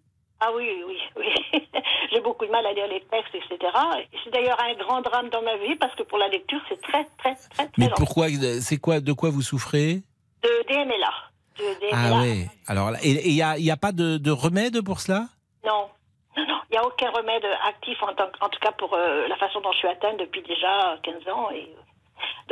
Ah 0.47 0.51
oui, 0.55 0.69
oui, 0.87 0.99
oui. 1.17 1.63
J'ai 2.13 2.21
beaucoup 2.21 2.45
de 2.45 2.51
mal 2.51 2.67
à 2.67 2.73
lire 2.73 2.87
les 2.89 3.01
textes, 3.11 3.35
etc. 3.35 3.73
Et 4.01 4.17
C'est 4.23 4.31
d'ailleurs 4.31 4.61
un 4.61 4.75
grand 4.75 5.01
drame 5.01 5.31
dans 5.31 5.43
ma 5.43 5.57
vie 5.57 5.75
parce 5.77 5.95
que 5.95 6.03
pour 6.03 6.19
la 6.19 6.29
lecture, 6.29 6.61
c'est 6.69 6.81
très, 6.83 7.05
très, 7.19 7.35
très, 7.35 7.67
très 7.67 7.71
Mais 7.79 7.87
long. 7.87 7.95
pourquoi 7.97 8.27
C'est 8.61 8.77
quoi 8.79 9.01
De 9.01 9.13
quoi 9.13 9.31
vous 9.31 9.43
souffrez? 9.43 10.03
De 10.43 10.49
DMLA. 10.69 11.13
De 11.59 11.81
DMLA. 11.81 12.17
Ah 12.17 12.21
ouais. 12.21 12.47
Alors, 12.67 12.91
et 13.03 13.29
il 13.29 13.35
n'y 13.35 13.43
a, 13.43 13.57
y 13.59 13.71
a 13.71 13.77
pas 13.77 13.93
de, 13.93 14.19
de 14.19 14.31
remède 14.31 14.83
pour 14.83 15.01
cela? 15.01 15.27
Non. 15.65 15.89
Non, 16.37 16.45
non, 16.49 16.59
il 16.69 16.73
n'y 16.73 16.79
a 16.79 16.85
aucun 16.85 17.11
remède 17.11 17.45
actif, 17.69 17.97
en, 18.03 18.13
tant, 18.15 18.27
en 18.41 18.49
tout 18.49 18.59
cas 18.61 18.73
pour 18.73 18.93
euh, 18.93 19.29
la 19.29 19.37
façon 19.37 19.61
dont 19.61 19.71
je 19.73 19.79
suis 19.79 19.89
atteinte 19.89 20.19
depuis 20.19 20.43
déjà 20.43 20.99
15 21.05 21.15
ans. 21.33 21.49
Et... 21.53 21.73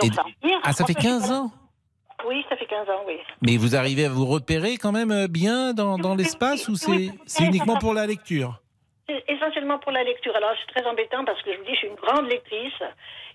Donc 0.01 0.11
Et- 0.13 0.15
ça 0.15 0.23
empire. 0.23 0.61
Ah, 0.63 0.73
ça 0.73 0.85
fait 0.87 0.93
En 0.97 1.01
fait, 1.01 1.09
15 1.09 1.33
ans? 1.33 1.51
Oui, 2.27 2.45
ça 2.49 2.57
fait 2.57 2.67
15 2.67 2.89
ans, 2.89 3.03
oui. 3.07 3.19
Mais 3.43 3.57
vous 3.57 3.75
arrivez 3.77 4.07
à 4.07 4.09
vous 4.09 4.27
repérer 4.27 4.77
quand 4.77 4.93
même 4.93 5.11
euh, 5.11 5.29
bien 5.29 5.73
dans, 5.75 5.99
dans 5.99 6.15
l'espace 6.15 6.69
ou 6.69 6.77
c'est 6.77 7.11
uniquement 7.41 7.77
pour 7.77 7.95
la 7.95 8.07
lecture? 8.07 8.61
Essentiellement 9.29 9.79
pour 9.79 9.93
la 9.93 10.05
lecture. 10.05 10.35
Alors, 10.37 10.51
c'est 10.61 10.81
très 10.81 10.89
embêtant 10.89 11.25
parce 11.25 11.43
que 11.43 11.53
je 11.53 11.59
vous 11.59 11.65
dis, 11.65 11.73
je 11.73 11.79
suis 11.79 11.89
une 11.89 11.97
grande 11.97 12.27
lectrice. 12.29 12.83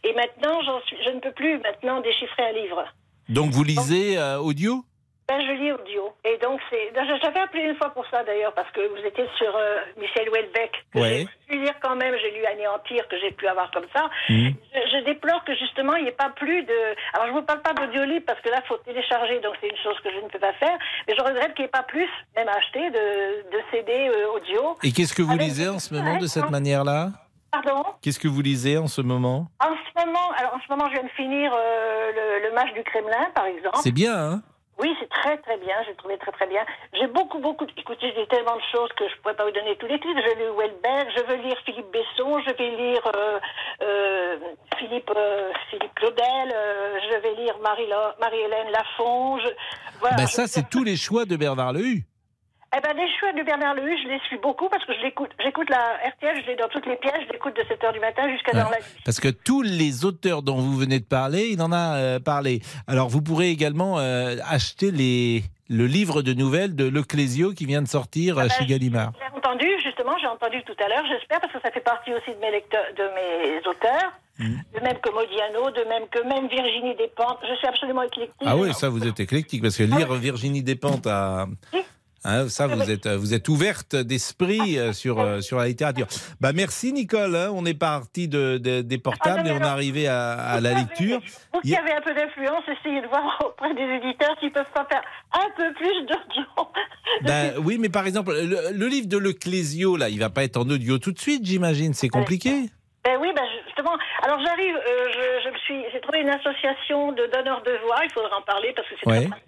Et 0.03 0.13
maintenant, 0.13 0.61
suis, 0.85 0.97
je 1.05 1.09
ne 1.11 1.19
peux 1.19 1.31
plus 1.31 1.59
maintenant 1.59 2.01
déchiffrer 2.01 2.43
un 2.43 2.53
livre. 2.53 2.83
Donc 3.29 3.51
vous 3.51 3.63
lisez 3.63 4.17
euh, 4.17 4.39
audio? 4.39 4.83
Ben, 5.29 5.41
je 5.41 5.51
lis 5.51 5.71
audio. 5.73 6.13
Et 6.23 6.37
donc, 6.37 6.61
c'est. 6.69 6.91
J'avais 7.21 7.39
appelé 7.41 7.63
une 7.63 7.75
fois 7.75 7.89
pour 7.89 8.05
ça 8.09 8.23
d'ailleurs, 8.23 8.53
parce 8.53 8.71
que 8.71 8.79
vous 8.87 9.05
étiez 9.05 9.27
sur 9.37 9.53
euh, 9.55 9.79
Michel 9.97 10.29
Houellebecq. 10.29 10.71
Ouais. 10.95 11.25
J'ai 11.49 11.57
pu 11.57 11.61
lire 11.63 11.73
quand 11.81 11.95
même, 11.97 12.15
j'ai 12.21 12.31
lu 12.31 12.45
Anéantir, 12.45 13.05
que 13.09 13.19
j'ai 13.19 13.31
pu 13.31 13.45
avoir 13.45 13.69
comme 13.71 13.85
ça. 13.93 14.09
Mhm. 14.29 14.53
Je, 14.73 14.79
je 14.99 15.03
déplore 15.03 15.43
que 15.43 15.53
justement, 15.55 15.95
il 15.95 16.03
n'y 16.03 16.09
ait 16.09 16.13
pas 16.13 16.29
plus 16.29 16.63
de. 16.63 16.73
Alors, 17.13 17.27
je 17.27 17.31
ne 17.33 17.39
vous 17.39 17.45
parle 17.45 17.61
pas 17.61 17.73
d'audio 17.73 18.05
libre, 18.05 18.25
parce 18.25 18.39
que 18.39 18.49
là, 18.49 18.61
il 18.63 18.67
faut 18.67 18.77
télécharger, 18.77 19.39
donc 19.41 19.55
c'est 19.59 19.67
une 19.67 19.77
chose 19.83 19.99
que 20.01 20.09
je 20.11 20.17
ne 20.23 20.29
peux 20.29 20.39
pas 20.39 20.53
faire. 20.53 20.77
Mais 21.07 21.15
je 21.17 21.21
regrette 21.23 21.53
qu'il 21.55 21.63
n'y 21.63 21.67
ait 21.67 21.71
pas 21.71 21.83
plus, 21.83 22.07
même 22.37 22.47
à 22.47 22.53
acheter, 22.55 22.89
de, 22.89 23.51
de 23.51 23.59
CD 23.71 24.07
euh, 24.09 24.31
audio. 24.31 24.77
Et 24.83 24.93
qu'est-ce 24.93 25.13
que 25.13 25.21
vous 25.21 25.31
Avec- 25.33 25.47
lisez 25.47 25.67
en 25.67 25.79
ce 25.79 25.93
moment 25.93 26.17
de 26.17 26.27
cette 26.27 26.49
manière-là? 26.49 27.09
Pardon? 27.51 27.83
Qu'est-ce 28.01 28.19
que 28.19 28.27
vous 28.29 28.41
lisez 28.41 28.77
en 28.77 28.87
ce 28.87 29.01
moment? 29.01 29.47
En 29.59 29.73
ce 29.75 30.05
moment, 30.05 30.31
alors 30.37 30.53
en 30.55 30.59
ce 30.59 30.65
moment, 30.69 30.85
je 30.87 30.93
viens 30.93 31.03
de 31.03 31.09
finir 31.09 31.51
euh, 31.53 32.11
le, 32.13 32.47
le 32.49 32.53
match 32.55 32.71
du 32.73 32.83
Kremlin, 32.83 33.27
par 33.35 33.45
exemple. 33.45 33.77
C'est 33.81 33.91
bien, 33.93 34.13
hein? 34.15 34.41
Oui, 34.79 34.95
c'est 34.99 35.09
très 35.09 35.37
très 35.37 35.57
bien. 35.57 35.75
J'ai 35.87 35.95
trouvé 35.95 36.17
très 36.17 36.31
très 36.31 36.45
bien. 36.47 36.63
J'ai 36.93 37.07
beaucoup 37.07 37.39
beaucoup. 37.39 37.65
Écoutez, 37.75 38.13
j'ai 38.15 38.27
tellement 38.27 38.55
de 38.55 38.61
choses 38.71 38.89
que 38.93 39.07
je 39.09 39.15
pourrais 39.21 39.33
pas 39.35 39.45
vous 39.45 39.51
donner 39.51 39.75
tous 39.77 39.87
les 39.87 39.99
titres. 39.99 40.21
Je 40.23 40.37
lis 40.37 40.55
Welbeck, 40.57 41.07
je 41.17 41.23
veux 41.23 41.35
lire 41.41 41.57
Philippe 41.65 41.91
Besson, 41.91 42.39
je 42.47 42.53
vais 42.55 42.69
lire 42.75 43.01
euh, 43.15 43.39
euh, 43.81 44.37
Philippe 44.77 45.11
euh, 45.15 45.51
Philippe 45.71 45.93
Claudel, 45.95 46.53
euh, 46.53 46.99
je 47.11 47.17
vais 47.17 47.33
lire 47.41 47.57
Marie 47.59 47.89
Marie-Hélène 48.19 48.71
Lafon. 48.71 49.39
Je, 49.39 49.47
voilà. 49.99 50.17
Je- 50.25 50.31
Ça, 50.31 50.47
c'est 50.47 50.69
tous 50.69 50.83
les 50.83 50.95
choix 50.95 51.25
de 51.25 51.35
Bernard 51.35 51.73
Lehu. 51.73 52.03
Eh 52.75 52.81
ben, 52.81 52.93
les 52.97 53.07
choix 53.17 53.31
de 53.31 53.43
Bernard 53.43 53.75
Lehu, 53.75 53.95
je 54.03 54.09
les 54.09 54.19
suis 54.27 54.37
beaucoup 54.39 54.67
parce 54.67 54.83
que 54.83 54.93
je 54.93 54.99
l'écoute. 54.99 55.29
J'écoute 55.41 55.69
la 55.69 55.99
RTL, 56.09 56.41
je 56.43 56.47
l'ai 56.47 56.57
dans 56.57 56.67
toutes 56.67 56.85
les 56.85 56.97
pièces, 56.97 57.21
je 57.25 57.31
l'écoute 57.31 57.55
de 57.55 57.61
7h 57.61 57.93
du 57.93 57.99
matin 58.01 58.29
jusqu'à 58.29 58.51
dans 58.51 58.69
la 58.69 58.77
nuit. 58.77 59.01
Parce 59.05 59.21
que 59.21 59.29
tous 59.29 59.61
les 59.61 60.03
auteurs 60.03 60.41
dont 60.41 60.57
vous 60.57 60.75
venez 60.75 60.99
de 60.99 61.05
parler, 61.05 61.47
il 61.51 61.61
en 61.61 61.71
a 61.71 61.95
euh, 61.95 62.19
parlé. 62.19 62.59
Alors 62.85 63.07
vous 63.07 63.21
pourrez 63.21 63.51
également 63.51 63.99
euh, 63.99 64.35
acheter 64.45 64.91
les, 64.91 65.43
le 65.69 65.87
livre 65.87 66.21
de 66.21 66.33
nouvelles 66.33 66.75
de 66.75 66.83
Leclésio 66.89 67.53
qui 67.53 67.65
vient 67.65 67.81
de 67.81 67.87
sortir 67.87 68.37
euh, 68.37 68.49
chez 68.49 68.65
Gallimard. 68.65 69.13
J'ai 69.17 69.37
entendu, 69.37 69.69
justement, 69.81 70.17
j'ai 70.19 70.27
entendu 70.27 70.61
tout 70.63 70.75
à 70.83 70.89
l'heure, 70.89 71.05
j'espère, 71.07 71.39
parce 71.39 71.53
que 71.53 71.61
ça 71.61 71.71
fait 71.71 71.79
partie 71.79 72.13
aussi 72.13 72.31
de 72.31 72.39
mes, 72.41 72.51
lecteurs, 72.51 72.85
de 72.97 73.03
mes 73.15 73.59
auteurs, 73.59 74.11
de 74.39 74.79
même 74.81 74.99
que 74.99 75.09
Modiano, 75.09 75.71
de 75.71 75.87
même 75.87 76.07
que 76.11 76.21
même 76.27 76.49
Virginie 76.49 76.95
Despentes. 76.95 77.39
Je 77.49 77.55
suis 77.55 77.67
absolument 77.67 78.03
éclectique. 78.03 78.35
Ah 78.45 78.57
oui, 78.57 78.73
ça 78.73 78.89
vous 78.89 79.07
êtes 79.07 79.21
éclectique 79.21 79.61
parce 79.61 79.77
que 79.77 79.83
lire 79.83 80.13
Virginie 80.15 80.63
Despentes 80.63 81.07
à 81.07 81.47
Hein, 82.29 82.49
ça, 82.49 82.67
vous 82.67 82.91
êtes, 82.91 83.07
vous 83.07 83.33
êtes 83.33 83.47
ouverte 83.47 83.95
d'esprit 83.95 84.77
euh, 84.77 84.91
sur, 84.91 85.19
euh, 85.21 85.39
sur 85.39 85.57
la 85.59 85.67
littérature. 85.67 86.07
Bah, 86.41 86.51
merci, 86.53 86.91
Nicole. 86.91 87.35
hein. 87.37 87.51
on 87.53 87.65
est 87.65 87.73
parti 87.73 88.27
de, 88.27 88.57
de- 88.57 88.81
des 88.81 88.97
portables 88.97 89.47
et 89.47 89.51
on 89.51 89.59
est 89.59 89.63
arrivé 89.63 90.07
à, 90.09 90.33
à 90.33 90.59
la 90.59 90.73
lecture. 90.73 91.21
Vous 91.53 91.61
qui 91.61 91.73
avez 91.75 91.93
un 91.93 92.01
peu 92.01 92.13
d'influence, 92.13 92.63
essayez 92.67 93.01
de 93.01 93.07
voir 93.07 93.23
auprès 93.45 93.73
des 93.73 93.81
éditeurs 94.05 94.35
s'ils 94.41 94.51
peuvent 94.51 94.65
pas 94.75 94.85
faire 94.91 95.01
un 95.33 95.49
peu 95.55 95.73
plus 95.75 96.01
d'audio. 96.05 96.43
Ben, 97.23 97.53
oui, 97.63 97.77
mais 97.79 97.89
par 97.89 98.05
exemple, 98.05 98.33
le, 98.33 98.71
le 98.77 98.87
livre 98.87 99.07
de 99.07 99.17
Leclésio, 99.17 99.95
là, 99.95 100.09
il 100.09 100.19
va 100.19 100.29
pas 100.29 100.43
être 100.43 100.57
en 100.57 100.69
audio 100.69 100.97
tout 100.97 101.13
de 101.13 101.19
suite, 101.19 101.45
j'imagine. 101.45 101.93
C'est 101.93 102.09
compliqué. 102.09 102.69
Ben 103.05 103.17
oui, 103.21 103.29
ben 103.33 103.43
justement. 103.65 103.95
Alors 104.21 104.37
j'arrive, 104.43 104.75
euh, 104.75 105.07
je, 105.13 105.45
je 105.45 105.49
me 105.53 105.57
suis, 105.59 105.81
j'ai 105.93 106.01
trouvé 106.01 106.19
une 106.19 106.29
association 106.29 107.13
de 107.13 107.25
donneurs 107.31 107.63
de 107.63 107.71
voix. 107.85 107.99
Il 108.03 108.11
faudra 108.11 108.37
en 108.37 108.41
parler 108.41 108.73
parce 108.75 108.85
que 108.89 108.95
c'est 109.01 109.09
Ouais. 109.09 109.27
très 109.29 109.39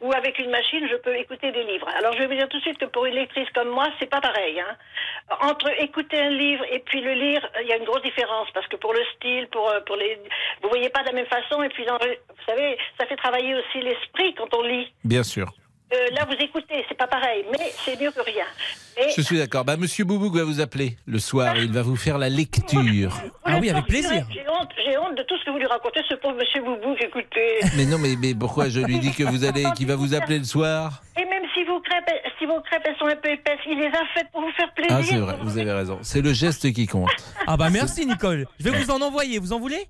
Où 0.00 0.12
avec 0.12 0.38
une 0.38 0.50
machine, 0.50 0.86
je 0.90 0.96
peux 0.96 1.14
écouter 1.16 1.52
des 1.52 1.64
livres. 1.64 1.88
Alors 1.98 2.12
je 2.12 2.18
vais 2.18 2.26
vous 2.26 2.34
dire 2.34 2.48
tout 2.48 2.58
de 2.58 2.62
suite 2.62 2.78
que 2.78 2.86
pour 2.86 3.06
une 3.06 3.14
lectrice 3.14 3.48
comme 3.54 3.70
moi, 3.70 3.86
c'est 3.98 4.10
pas 4.10 4.20
pareil. 4.20 4.60
Hein. 4.60 4.76
Entre 5.40 5.70
écouter 5.82 6.20
un 6.20 6.30
livre 6.30 6.64
et 6.70 6.80
puis 6.80 7.00
le 7.00 7.12
lire, 7.12 7.48
il 7.62 7.68
y 7.68 7.72
a 7.72 7.76
une 7.76 7.84
grosse 7.84 8.02
différence 8.02 8.48
parce 8.52 8.66
que 8.68 8.76
pour 8.76 8.92
le 8.92 9.00
style, 9.16 9.48
pour 9.48 9.68
euh, 9.68 9.80
pour 9.80 9.96
les, 9.96 10.18
vous 10.62 10.68
voyez 10.68 10.88
pas 10.90 11.00
de 11.00 11.06
la 11.06 11.12
même 11.12 11.26
façon. 11.26 11.62
Et 11.62 11.68
puis 11.68 11.84
dans 11.84 11.98
vous 11.98 12.44
savez, 12.46 12.78
ça 12.98 13.06
fait 13.06 13.16
travailler 13.16 13.54
aussi 13.54 13.80
l'esprit 13.80 14.34
quand 14.34 14.52
on 14.54 14.62
lit. 14.62 14.92
Bien 15.04 15.22
sûr. 15.22 15.46
Euh, 15.92 15.96
là, 16.16 16.24
vous 16.26 16.34
écoutez, 16.44 16.84
c'est 16.88 16.96
pas 16.98 17.06
pareil, 17.06 17.44
mais 17.52 17.70
c'est 17.84 18.00
mieux 18.00 18.10
que 18.10 18.20
rien. 18.20 18.44
Mais 18.96 19.08
Je 19.16 19.20
suis 19.22 19.38
d'accord. 19.38 19.64
Bah, 19.64 19.76
Monsieur 19.76 20.04
Boubouk 20.04 20.34
va 20.34 20.42
vous 20.42 20.60
appeler 20.60 20.96
le 21.06 21.20
soir 21.20 21.56
et 21.56 21.62
il 21.62 21.72
va 21.72 21.82
vous 21.82 21.94
faire 21.94 22.18
la 22.18 22.28
lecture. 22.28 23.16
Ah 23.44 23.58
oui, 23.60 23.70
avec 23.70 23.86
plaisir. 23.86 24.26
J'ai 24.32 24.44
honte, 24.48 24.70
j'ai 24.84 24.98
honte 24.98 25.16
de 25.16 25.22
tout 25.22 25.36
ce 25.38 25.44
que 25.44 25.50
vous 25.50 25.58
lui 25.58 25.66
racontez, 25.66 26.00
ce 26.08 26.14
pauvre 26.16 26.34
Monsieur 26.36 26.60
Boubou, 26.62 26.96
écoutez. 26.98 27.60
Mais 27.76 27.84
non, 27.84 27.98
mais, 27.98 28.16
mais 28.20 28.34
pourquoi 28.34 28.68
je 28.68 28.80
lui 28.80 28.98
dis 28.98 29.12
que 29.12 29.22
vous 29.22 29.44
allez, 29.44 29.64
qu'il 29.76 29.86
va 29.86 29.94
vous 29.94 30.12
appeler 30.12 30.38
le 30.38 30.44
soir? 30.44 31.02
Et 31.16 31.24
même 31.24 31.44
si 31.54 31.62
vos 31.62 31.80
crêpes, 31.80 32.10
si 32.40 32.46
vos 32.46 32.60
crêpes 32.62 32.82
elles 32.84 32.96
sont 32.98 33.06
un 33.06 33.14
peu 33.16 33.30
épaisses, 33.30 33.60
il 33.66 33.78
les 33.78 33.86
a 33.86 34.02
faites 34.12 34.30
pour 34.32 34.40
vous 34.40 34.52
faire 34.56 34.72
plaisir. 34.74 34.96
Ah, 34.98 35.02
c'est 35.04 35.18
vrai, 35.18 35.36
vous 35.40 35.56
avez 35.56 35.72
raison. 35.72 35.98
C'est 36.02 36.20
le 36.20 36.32
geste 36.32 36.72
qui 36.72 36.86
compte. 36.88 37.10
Ah 37.46 37.56
bah 37.56 37.70
merci 37.70 38.04
Nicole. 38.06 38.46
Je 38.58 38.68
vais 38.68 38.76
vous 38.76 38.90
en 38.90 39.00
envoyer. 39.00 39.38
Vous 39.38 39.52
en 39.52 39.60
voulez? 39.60 39.86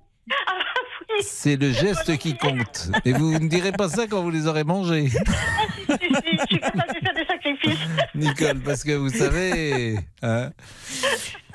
C'est 1.21 1.55
le 1.55 1.71
geste 1.71 2.17
qui 2.17 2.37
compte. 2.37 2.91
Et 3.05 3.13
vous 3.13 3.39
ne 3.39 3.47
direz 3.47 3.71
pas 3.71 3.89
ça 3.89 4.07
quand 4.07 4.21
vous 4.21 4.29
les 4.29 4.45
aurez 4.47 4.63
mangés, 4.63 5.07
Je 5.09 6.45
suis 6.47 6.59
capable 6.59 6.93
de 6.93 6.99
faire 7.05 7.13
des 7.15 7.25
sacrifices. 7.25 7.79
Nicole, 8.15 8.59
parce 8.59 8.83
que 8.83 8.91
vous 8.91 9.09
savez. 9.09 9.97
hein. 10.21 10.51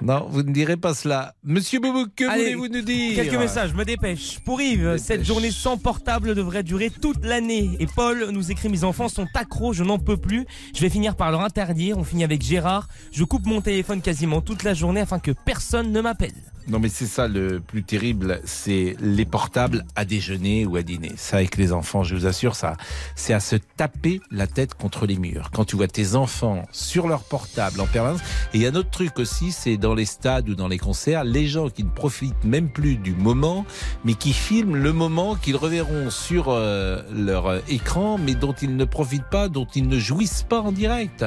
non, 0.01 0.27
vous 0.31 0.43
ne 0.43 0.53
direz 0.53 0.77
pas 0.77 0.95
cela. 0.95 1.35
Monsieur 1.45 1.79
Boubouk, 1.81 2.15
que 2.17 2.25
voulez-vous 2.25 2.69
nous 2.69 2.81
dire 2.81 3.15
Quelques 3.17 3.39
messages, 3.39 3.71
je 3.71 3.75
me 3.77 3.85
dépêche. 3.85 4.39
Pour 4.45 4.61
Yves, 4.61 4.97
cette 4.97 5.25
journée 5.25 5.51
sans 5.51 5.77
portable 5.77 6.35
devrait 6.35 6.63
durer 6.63 6.91
toute 6.91 7.25
l'année. 7.25 7.77
Et 7.79 7.87
Paul 7.87 8.31
nous 8.31 8.51
écrit 8.51 8.69
Mes 8.69 8.85
enfants 8.85 9.09
sont 9.09 9.29
accros, 9.35 9.73
je 9.75 9.85
n'en 9.85 9.99
peux 9.99 10.17
plus. 10.17 10.47
Je 10.75 10.81
vais 10.81 10.91
finir 10.91 11.15
par 11.15 11.31
leur 11.31 11.43
interdire. 11.43 11.99
On 11.99 12.05
finit 12.05 12.25
avec 12.25 12.43
Gérard. 12.43 12.89
Je 13.13 13.23
coupe 13.25 13.47
mon 13.47 13.61
téléphone 13.61 14.01
quasiment 14.01 14.41
toute 14.41 14.63
la 14.65 14.75
journée 14.75 15.01
afin 15.03 15.19
que 15.21 15.31
personne 15.31 15.93
ne 15.93 16.01
m'appelle. 16.01 16.33
Non, 16.69 16.79
mais 16.79 16.89
c'est 16.89 17.07
ça 17.07 17.27
le 17.27 17.61
plus 17.61 17.83
terrible, 17.83 18.41
c'est 18.45 18.97
les 19.01 19.25
portables 19.25 19.85
à 19.97 20.05
déjeuner 20.05 20.65
ou 20.65 20.77
à 20.77 20.83
dîner. 20.83 21.13
Ça, 21.17 21.39
avec 21.39 21.57
les 21.57 21.73
enfants, 21.73 22.05
je 22.05 22.15
vous 22.15 22.27
assure, 22.27 22.55
ça, 22.55 22.77
c'est 23.17 23.35
à 23.35 23.41
se 23.41 23.57
taper 23.57 24.21
la 24.31 24.47
tête 24.47 24.75
contre 24.75 25.07
les 25.07 25.17
murs. 25.17 25.51
Quand 25.53 25.65
tu 25.65 25.77
vois 25.77 25.89
tes 25.89 26.15
enfants 26.15 26.65
sur 26.71 27.09
leur 27.09 27.25
portable 27.25 27.81
en 27.81 27.87
permanence. 27.87 28.21
Et 28.55 28.59
il 28.59 28.63
y 28.63 28.67
a 28.67 28.71
un 28.71 28.75
autre 28.75 28.91
truc 28.91 29.19
aussi, 29.19 29.53
c'est 29.53 29.77
dans 29.77 29.95
les 29.95 30.05
stades 30.05 30.49
ou 30.49 30.55
dans 30.55 30.69
les 30.69 30.79
concerts, 30.79 31.25
les 31.25 31.47
gens 31.47 31.69
qui 31.69 31.85
ne 31.85 31.91
profitent 31.91 32.45
même 32.45 32.69
plus 32.69 32.97
du 32.97 33.15
moment, 33.15 33.65
mais 34.05 34.15
qui 34.15 34.33
filment 34.33 34.77
le 34.77 34.93
moment 34.93 35.35
qu'ils 35.35 35.57
reverront 35.57 36.11
sur 36.11 36.47
euh, 36.49 37.03
leur 37.13 37.47
euh, 37.47 37.59
écran, 37.69 38.19
mais 38.19 38.35
dont 38.35 38.53
ils 38.53 38.77
ne 38.77 38.85
profitent 38.85 39.31
pas, 39.31 39.49
dont 39.49 39.67
ils 39.75 39.89
ne 39.89 39.99
jouissent 39.99 40.45
pas 40.49 40.61
en 40.61 40.73
direct. 40.73 41.25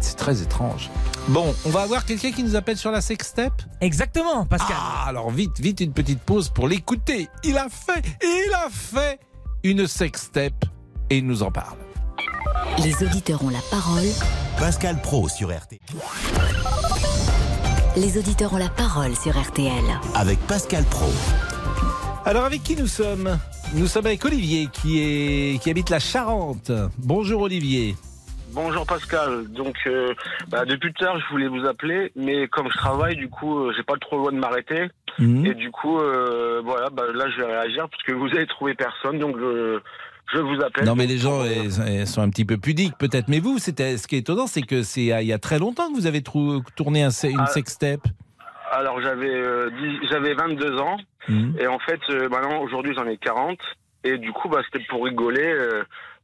C'est 0.00 0.16
très 0.16 0.42
étrange. 0.42 0.90
Bon, 1.28 1.54
on 1.64 1.70
va 1.70 1.80
avoir 1.82 2.04
quelqu'un 2.04 2.30
qui 2.30 2.44
nous 2.44 2.54
appelle 2.54 2.76
sur 2.76 2.92
la 2.92 3.00
sextape? 3.00 3.62
Exactement, 3.80 4.46
Pascal. 4.66 4.76
Ah, 4.78 5.04
alors 5.08 5.30
vite, 5.30 5.60
vite, 5.60 5.80
une 5.80 5.92
petite 5.92 6.20
pause 6.20 6.48
pour 6.48 6.66
l'écouter. 6.66 7.28
Il 7.44 7.56
a 7.56 7.68
fait, 7.68 8.02
il 8.22 8.52
a 8.52 8.68
fait 8.70 9.20
une 9.62 9.86
sextape 9.86 10.64
et 11.10 11.18
il 11.18 11.26
nous 11.26 11.42
en 11.42 11.50
parle. 11.50 11.78
Les 12.82 13.02
auditeurs 13.02 13.42
ont 13.44 13.48
la 13.48 13.60
parole. 13.70 14.06
Pascal 14.58 15.00
Pro 15.00 15.28
sur 15.28 15.56
RTL. 15.56 15.78
Les 17.96 18.18
auditeurs 18.18 18.52
ont 18.52 18.58
la 18.58 18.68
parole 18.68 19.14
sur 19.16 19.40
RTL. 19.40 19.84
Avec 20.14 20.38
Pascal 20.40 20.84
Pro. 20.84 21.10
Alors 22.24 22.44
avec 22.44 22.62
qui 22.62 22.76
nous 22.76 22.88
sommes? 22.88 23.38
Nous 23.74 23.86
sommes 23.86 24.06
avec 24.06 24.24
Olivier 24.24 24.68
qui, 24.72 24.98
est, 25.00 25.62
qui 25.62 25.70
habite 25.70 25.90
la 25.90 26.00
Charente. 26.00 26.72
Bonjour 26.98 27.42
Olivier. 27.42 27.96
Bonjour 28.56 28.84
Pascal. 28.86 29.46
Donc, 29.52 29.76
euh, 29.86 30.12
bah, 30.48 30.64
depuis 30.64 30.92
tout 30.92 31.04
à 31.04 31.08
l'heure, 31.08 31.20
je 31.20 31.28
voulais 31.30 31.46
vous 31.48 31.64
appeler, 31.66 32.10
mais 32.16 32.48
comme 32.48 32.68
je 32.72 32.76
travaille, 32.76 33.14
du 33.14 33.28
coup, 33.28 33.60
euh, 33.60 33.72
j'ai 33.76 33.82
pas 33.84 33.94
trop 34.00 34.16
le 34.16 34.20
droit 34.22 34.32
de 34.32 34.38
m'arrêter. 34.38 34.88
Mhm. 35.18 35.46
Et 35.46 35.54
du 35.54 35.70
coup, 35.70 35.98
euh, 36.00 36.60
voilà, 36.64 36.90
bah, 36.90 37.04
là, 37.14 37.26
je 37.30 37.36
vais 37.40 37.46
réagir 37.46 37.88
parce 37.88 38.02
que 38.02 38.12
vous 38.12 38.26
avez 38.34 38.46
trouvé 38.46 38.74
personne, 38.74 39.18
donc 39.18 39.36
je, 39.38 40.40
vous 40.40 40.60
appelle. 40.62 40.84
Non, 40.84 40.96
mais 40.96 41.06
les 41.06 41.18
gens 41.18 41.42
Euh, 41.44 42.04
sont 42.06 42.20
un 42.22 42.30
petit 42.30 42.44
peu 42.44 42.56
pudiques, 42.56 42.98
peut-être. 42.98 43.28
Mais 43.28 43.38
vous, 43.38 43.58
c'était 43.58 43.96
ce 43.98 44.08
qui 44.08 44.16
est 44.16 44.20
étonnant, 44.20 44.46
c'est 44.48 44.62
que 44.62 44.82
c'est 44.82 45.02
il 45.06 45.26
y 45.26 45.32
a 45.32 45.38
très 45.38 45.58
longtemps 45.60 45.88
que 45.92 45.94
vous 45.96 46.06
avez 46.06 46.22
trou- 46.22 46.62
tourné 46.74 47.04
un, 47.04 47.10
une 47.10 47.40
Ah. 47.40 47.46
sextape. 47.46 48.00
Alors, 48.72 49.00
j'avais 49.00 49.30
euh, 49.32 49.70
j'avais 50.10 50.34
22 50.34 50.78
ans, 50.78 50.96
Mhm. 51.28 51.54
et 51.60 51.66
en 51.68 51.78
fait, 51.78 52.00
euh, 52.10 52.28
maintenant, 52.28 52.60
aujourd'hui, 52.62 52.94
j'en 52.96 53.06
ai 53.06 53.16
40. 53.16 53.58
Et 54.04 54.18
du 54.18 54.32
coup, 54.32 54.48
bah, 54.48 54.60
c'était 54.70 54.84
pour 54.88 55.04
rigoler. 55.04 55.46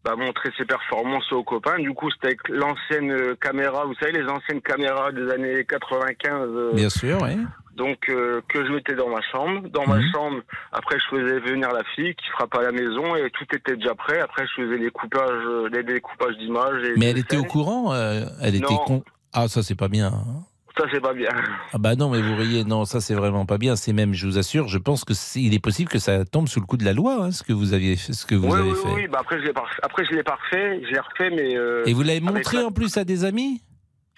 Bah, 0.04 0.16
montrer 0.16 0.50
ses 0.58 0.64
performances 0.64 1.30
aux 1.32 1.44
copains. 1.44 1.78
Du 1.78 1.92
coup, 1.92 2.10
c'était 2.10 2.28
avec 2.28 2.48
l'ancienne 2.48 3.10
euh, 3.12 3.34
caméra, 3.40 3.84
vous 3.84 3.94
savez, 3.94 4.12
les 4.12 4.28
anciennes 4.28 4.60
caméras 4.60 5.12
des 5.12 5.30
années 5.30 5.64
95. 5.64 6.48
euh, 6.48 6.72
Bien 6.74 6.88
sûr, 6.90 7.18
oui. 7.22 7.38
Donc 7.76 8.06
euh, 8.10 8.42
que 8.50 8.66
je 8.66 8.70
mettais 8.70 8.94
dans 8.94 9.08
ma 9.08 9.22
chambre. 9.22 9.66
Dans 9.70 9.86
ma 9.86 9.96
Mhm. 9.96 10.12
chambre, 10.12 10.40
après 10.72 10.98
je 10.98 11.16
faisais 11.16 11.40
venir 11.40 11.70
la 11.72 11.82
fille 11.94 12.14
qui 12.16 12.26
frappe 12.32 12.54
à 12.56 12.60
la 12.62 12.70
maison 12.70 13.16
et 13.16 13.30
tout 13.30 13.46
était 13.54 13.76
déjà 13.76 13.94
prêt. 13.94 14.20
Après 14.20 14.44
je 14.46 14.62
faisais 14.62 14.76
les 14.76 14.90
coupages, 14.90 15.30
euh, 15.30 15.70
les 15.72 15.82
découpages 15.82 16.36
d'images. 16.36 16.82
Mais 16.98 17.06
elle 17.06 17.16
était 17.18 17.38
au 17.38 17.44
courant 17.44 17.94
euh, 17.94 18.26
Elle 18.42 18.56
était 18.56 18.66
con. 18.86 19.02
Ah, 19.32 19.48
ça, 19.48 19.62
c'est 19.62 19.74
pas 19.74 19.88
bien. 19.88 20.08
hein. 20.08 20.44
Ça 20.78 20.84
c'est 20.90 21.00
pas 21.00 21.12
bien. 21.12 21.28
Ah 21.72 21.78
bah 21.78 21.96
non, 21.96 22.08
mais 22.10 22.22
vous 22.22 22.34
riez, 22.34 22.64
non, 22.64 22.84
ça 22.86 23.00
c'est 23.02 23.14
vraiment 23.14 23.44
pas 23.44 23.58
bien. 23.58 23.76
C'est 23.76 23.92
même, 23.92 24.14
je 24.14 24.26
vous 24.26 24.38
assure, 24.38 24.68
je 24.68 24.78
pense 24.78 25.04
que 25.04 25.12
il 25.38 25.52
est 25.54 25.58
possible 25.62 25.90
que 25.90 25.98
ça 25.98 26.24
tombe 26.24 26.48
sous 26.48 26.60
le 26.60 26.66
coup 26.66 26.78
de 26.78 26.84
la 26.84 26.94
loi, 26.94 27.18
hein, 27.24 27.30
ce 27.30 27.42
que 27.42 27.52
vous 27.52 27.74
aviez, 27.74 27.96
fait- 27.96 28.14
ce 28.14 28.24
que 28.24 28.34
vous 28.34 28.48
oui, 28.48 28.58
avez 28.58 28.70
oui, 28.70 28.76
fait. 28.82 28.94
oui. 28.94 29.06
Bah 29.08 29.18
après 29.20 29.38
je 29.38 29.44
l'ai 29.44 29.52
après 29.82 30.04
je 30.06 30.12
l'ai 30.12 30.20
refait, 30.22 30.80
je 30.86 30.90
l'ai 30.92 30.98
refait, 31.00 31.30
mais. 31.30 31.56
euh, 31.56 31.82
Et 31.86 31.92
vous 31.92 32.02
l'avez 32.02 32.20
montré 32.20 32.56
la- 32.58 32.66
en 32.66 32.70
plus 32.72 32.96
à 32.96 33.04
des 33.04 33.24
amis? 33.24 33.60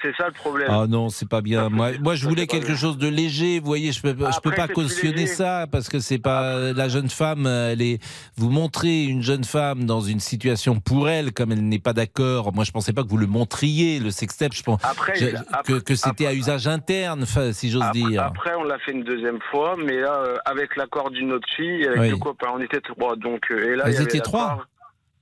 C'est 0.04 0.14
ça 0.16 0.26
le 0.26 0.32
problème. 0.34 0.68
Ah 0.70 0.86
non, 0.86 1.08
c'est 1.08 1.26
pas 1.26 1.40
bien. 1.40 1.70
Moi, 1.70 1.92
moi, 1.98 2.14
je 2.14 2.28
voulais 2.28 2.46
quelque 2.46 2.74
chose 2.76 2.98
de 2.98 3.08
léger. 3.08 3.58
Vous 3.58 3.64
voyez, 3.64 3.90
je 3.90 4.02
peux, 4.02 4.10
je 4.10 4.40
peux 4.40 4.50
pas 4.50 4.68
cautionner 4.68 5.26
ça 5.26 5.66
parce 5.72 5.88
que 5.88 5.98
c'est 5.98 6.18
pas 6.18 6.58
la 6.74 6.88
jeune 6.90 7.08
femme. 7.08 7.46
Elle 7.46 7.80
est. 7.80 8.02
Vous 8.36 8.50
montrez 8.50 9.04
une 9.04 9.22
jeune 9.22 9.44
femme 9.44 9.84
dans 9.86 10.02
une 10.02 10.20
situation 10.20 10.78
pour 10.78 11.08
elle, 11.08 11.32
comme 11.32 11.52
elle 11.52 11.66
n'est 11.66 11.78
pas 11.78 11.94
d'accord. 11.94 12.52
Moi, 12.54 12.64
je 12.64 12.70
pensais 12.72 12.92
pas 12.92 13.02
que 13.02 13.08
vous 13.08 13.16
le 13.16 13.26
montriez, 13.26 13.98
le 13.98 14.10
sextape. 14.10 14.52
Je 14.52 14.62
pense 14.62 14.84
Après, 14.84 15.14
je- 15.16 15.36
après- 15.52 15.72
que, 15.72 15.78
que 15.78 15.94
c'était 15.94 16.26
à 16.26 16.34
usage 16.34 16.66
interne, 16.66 17.24
si 17.52 17.70
j'ose 17.70 17.90
dire. 17.92 18.22
Après, 18.24 18.54
on 18.56 18.64
l'a 18.64 18.78
fait 18.80 18.92
une 18.92 19.04
deuxième 19.04 19.38
fois, 19.50 19.74
mais 19.82 19.98
là, 20.00 20.12
euh, 20.26 20.36
avec 20.44 20.76
l'accord 20.76 21.10
d'une 21.12 21.32
autre 21.32 21.48
fille, 21.56 21.86
avec 21.86 22.12
Oui. 22.12 22.20
on 22.52 22.60
était 22.60 22.80
trois. 22.82 23.16
Donc, 23.16 23.40
euh, 23.50 23.72
et 23.72 23.76
là, 23.76 23.84
Vous 23.84 23.90
il 23.90 23.94
y 23.94 23.96
avait 23.96 24.04
étiez 24.04 24.20
trois 24.20 24.58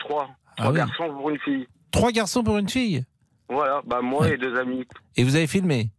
Trois. 0.01 0.27
Ah 0.29 0.55
Trois 0.57 0.73
oui. 0.73 0.79
garçons 0.79 1.09
pour 1.15 1.31
une 1.31 1.39
fille. 1.39 1.69
Trois 1.93 2.11
garçons 2.11 2.43
pour 2.43 2.59
une 2.59 2.69
fille? 2.69 3.05
Voilà, 3.49 3.83
bah 3.87 4.01
moi 4.03 4.29
et 4.29 4.37
deux 4.39 4.57
amis. 4.59 4.87
Et 5.17 5.25
vous 5.25 5.37
avez 5.37 5.47
filmé. 5.47 5.91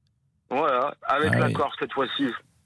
Voilà, 0.49 0.93
avec 1.03 1.29
Ah 1.31 1.35
oui. 1.35 1.39
l'accord 1.41 1.71
cette 1.79 1.93
fois-ci. 1.93 2.25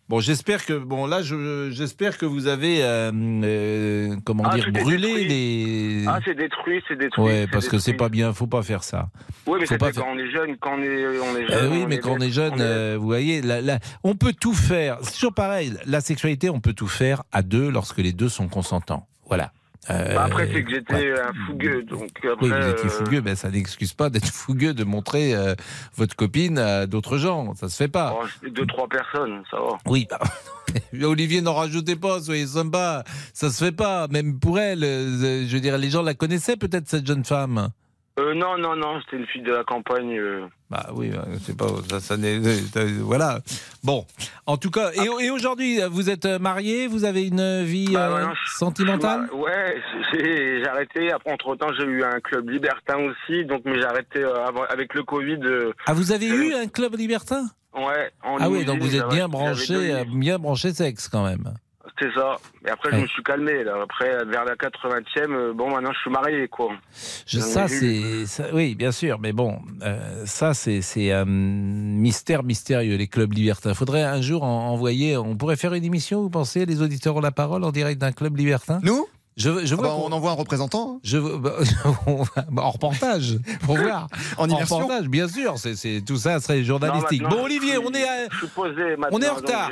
Bon, 0.10 0.22
j'espère 0.22 0.66
que 0.66 0.72
bon 0.72 1.06
là, 1.06 1.22
je- 1.22 1.70
j'espère 1.70 2.18
que 2.18 2.26
vous 2.26 2.48
avez 2.48 2.82
euh, 2.82 3.12
euh, 3.44 4.16
comment 4.24 4.44
Ah, 4.46 4.56
dire 4.56 4.72
brûlé 4.72 5.26
les. 5.26 6.06
Ah, 6.08 6.20
c'est 6.24 6.34
détruit, 6.34 6.82
c'est 6.88 6.96
détruit. 6.98 7.26
Ouais, 7.26 7.48
parce 7.52 7.68
que 7.68 7.78
c'est 7.78 7.94
pas 7.94 8.08
bien, 8.08 8.32
faut 8.32 8.48
pas 8.48 8.64
faire 8.64 8.84
ça. 8.86 9.10
Oui, 9.46 9.58
mais 9.60 9.66
c'est 9.66 9.78
pas 9.78 9.92
quand 9.92 10.08
on 10.10 10.18
est 10.18 10.32
jeune, 10.32 10.56
quand 10.62 10.76
on 10.78 10.82
est, 10.82 11.06
on 11.20 11.36
est 11.38 11.46
Eh 11.50 11.52
jeune. 11.52 11.72
oui, 11.74 11.86
mais 11.90 11.98
quand 12.00 12.12
on 12.12 12.20
est 12.22 12.30
jeune, 12.32 12.62
euh, 12.62 12.96
vous 12.98 13.06
voyez, 13.06 13.42
là, 13.42 13.60
là, 13.60 13.80
on 14.06 14.16
peut 14.16 14.32
tout 14.32 14.54
faire. 14.54 14.98
C'est 15.02 15.14
toujours 15.16 15.34
pareil. 15.34 15.74
La 15.86 16.00
sexualité, 16.00 16.50
on 16.50 16.62
peut 16.62 16.74
tout 16.74 16.88
faire 16.88 17.24
à 17.34 17.42
deux 17.42 17.70
lorsque 17.70 17.98
les 17.98 18.14
deux 18.14 18.30
sont 18.30 18.48
consentants. 18.48 19.08
Voilà. 19.26 19.52
Euh, 19.90 20.16
Bah, 20.16 20.24
après, 20.26 20.50
c'est 20.52 20.64
que 20.64 20.70
j'étais 20.72 21.12
un 21.20 21.32
fougueux, 21.46 21.84
donc 21.84 22.10
après. 22.24 22.36
oui, 22.42 22.50
vous 22.50 22.70
étiez 22.70 22.86
euh, 22.86 22.90
fougueux, 22.90 23.22
mais 23.22 23.36
ça 23.36 23.50
n'excuse 23.50 23.94
pas 23.94 24.10
d'être 24.10 24.28
fougueux 24.34 24.74
de 24.74 24.84
montrer 24.84 25.34
euh, 25.36 25.56
votre 25.96 26.16
copine 26.16 26.58
à 26.58 26.86
d'autres 26.88 27.18
gens. 27.18 27.54
Ça 27.56 27.70
se 27.70 27.76
fait 27.78 27.88
pas. 27.88 28.16
c'était 28.34 28.52
deux, 28.52 28.66
trois 28.66 28.88
personnes, 28.88 29.44
ça 29.50 29.58
va. 29.58 29.78
Oui, 29.86 30.08
bah, 30.10 30.20
Olivier, 31.08 31.42
n'en 31.42 31.54
rajoutez 31.54 31.96
pas, 31.96 32.20
soyez 32.22 32.48
sympa. 32.48 33.04
Ça 33.34 33.50
se 33.50 33.64
fait 33.64 33.72
pas, 33.72 34.08
même 34.10 34.40
pour 34.40 34.60
elle. 34.60 34.82
Je 34.82 35.54
veux 35.54 35.62
dire, 35.62 35.78
les 35.78 35.90
gens 35.90 36.02
la 36.02 36.14
connaissaient 36.14 36.58
peut-être, 36.58 36.88
cette 36.88 37.08
jeune 37.08 37.24
femme. 37.24 37.70
Euh, 38.20 38.34
non, 38.34 38.58
non, 38.58 38.76
non, 38.76 39.00
c'était 39.02 39.18
une 39.18 39.28
fille 39.28 39.44
de 39.44 39.52
la 39.54 39.64
campagne. 39.64 40.18
euh. 40.18 40.48
Bah 40.72 40.88
oui, 40.94 41.12
euh, 41.14 41.22
c'est 41.44 41.56
pas 41.56 41.68
ça, 41.90 42.00
ça 42.00 42.18
n'est- 42.18 42.40
voilà. 43.02 43.40
Bon, 43.84 44.06
en 44.48 44.58
tout 44.58 44.72
cas, 44.72 44.92
et, 44.94 45.26
et 45.26 45.30
aujourd'hui, 45.30 45.80
vous 45.92 46.10
êtes 46.10 46.26
marié, 46.26 46.88
vous 46.88 47.06
avez 47.06 47.28
une 47.28 47.64
vie 47.64 47.94
Bah, 47.94 48.10
euh, 48.18 48.26
sentimentale 48.58 49.28
Bah, 49.32 49.38
Ouais, 49.38 49.76
j'ai 50.14 50.68
arrêté. 50.68 51.12
Après, 51.12 51.32
entre 51.32 51.56
temps, 51.56 51.72
j'ai 51.78 51.86
eu 51.86 52.04
un 52.04 52.20
club 52.20 52.50
libertin 52.50 52.98
aussi, 52.98 53.46
donc 53.46 53.62
mais 53.66 53.76
j'ai 53.76 53.86
arrêté 53.86 54.24
avec 54.70 54.94
le 54.96 55.04
Covid. 55.04 55.40
Ah, 55.86 55.94
vous 55.94 56.12
avez 56.12 56.28
eu 56.28 56.54
un 56.56 56.68
club 56.68 56.96
libertin? 56.96 57.44
Ouais. 57.76 58.12
En 58.24 58.38
Ah 58.40 58.50
oui, 58.50 58.66
donc 58.66 58.80
vous 58.80 58.96
êtes 58.96 59.08
bien 59.10 59.28
branché, 59.30 60.04
bien 60.12 60.40
branché 60.40 60.74
sexe 60.74 61.08
quand 61.08 61.24
même. 61.24 61.54
C'est 62.00 62.12
ça. 62.14 62.38
Et 62.66 62.70
après, 62.70 62.92
je 62.92 62.98
me 62.98 63.08
suis 63.08 63.24
calmé. 63.24 63.64
Là. 63.64 63.76
Après, 63.84 64.24
vers 64.26 64.46
la 64.46 64.56
80e, 64.56 65.32
euh, 65.32 65.54
bon, 65.54 65.70
maintenant, 65.72 65.92
je 65.94 66.00
suis 66.00 66.10
marié, 66.12 66.48
quoi. 66.48 66.70
Je, 67.26 67.40
ça, 67.40 67.68
c'est, 67.68 68.26
oui, 68.54 68.76
bien 68.76 68.92
sûr, 68.92 69.20
mais 69.20 69.34
bon, 69.34 69.60
euh, 69.84 70.26
ça, 70.26 70.54
c'est, 70.54 70.82
c'est 70.82 71.12
un 71.12 71.26
mystère 71.26 72.44
mystérieux, 72.44 72.96
les 72.98 73.08
clubs 73.08 73.34
libertins. 73.34 73.74
Faudrait 73.74 74.04
un 74.04 74.22
jour 74.22 74.44
en- 74.44 74.70
envoyer, 74.70 75.18
on 75.18 75.36
pourrait 75.36 75.56
faire 75.56 75.74
une 75.74 75.84
émission, 75.86 76.22
vous 76.22 76.30
pensez, 76.30 76.66
les 76.66 76.82
auditeurs 76.82 77.16
ont 77.16 77.22
la 77.22 77.32
parole 77.32 77.64
en 77.64 77.72
direct 77.72 78.00
d'un 78.02 78.12
club 78.12 78.38
libertin? 78.38 78.80
Nous? 78.84 79.08
Je, 79.38 79.66
je 79.68 79.76
Ah 79.76 79.82
bah, 79.84 79.96
on 79.96 80.12
envoie 80.12 80.32
un 80.32 80.34
représentant. 80.34 80.94
hein. 80.96 81.00
Je 81.04 81.20
bah, 81.20 81.54
bah, 82.52 82.64
en 82.64 82.72
reportage, 82.72 83.38
pour 83.62 83.78
voir. 83.78 84.08
En 84.38 84.48
immersion. 84.50 84.78
reportage, 84.78 85.08
bien 85.10 85.28
sûr. 85.28 85.56
C'est, 85.60 86.02
tout 86.04 86.18
ça 86.18 86.40
serait 86.40 86.64
journalistique. 86.64 87.22
Non, 87.22 87.30
bon, 87.30 87.44
Olivier, 87.44 87.78
on 87.78 87.92
est, 87.92 88.04
à- 88.04 88.28
on 89.12 89.22
est 89.22 89.30
en 89.30 89.36
retard. 89.36 89.70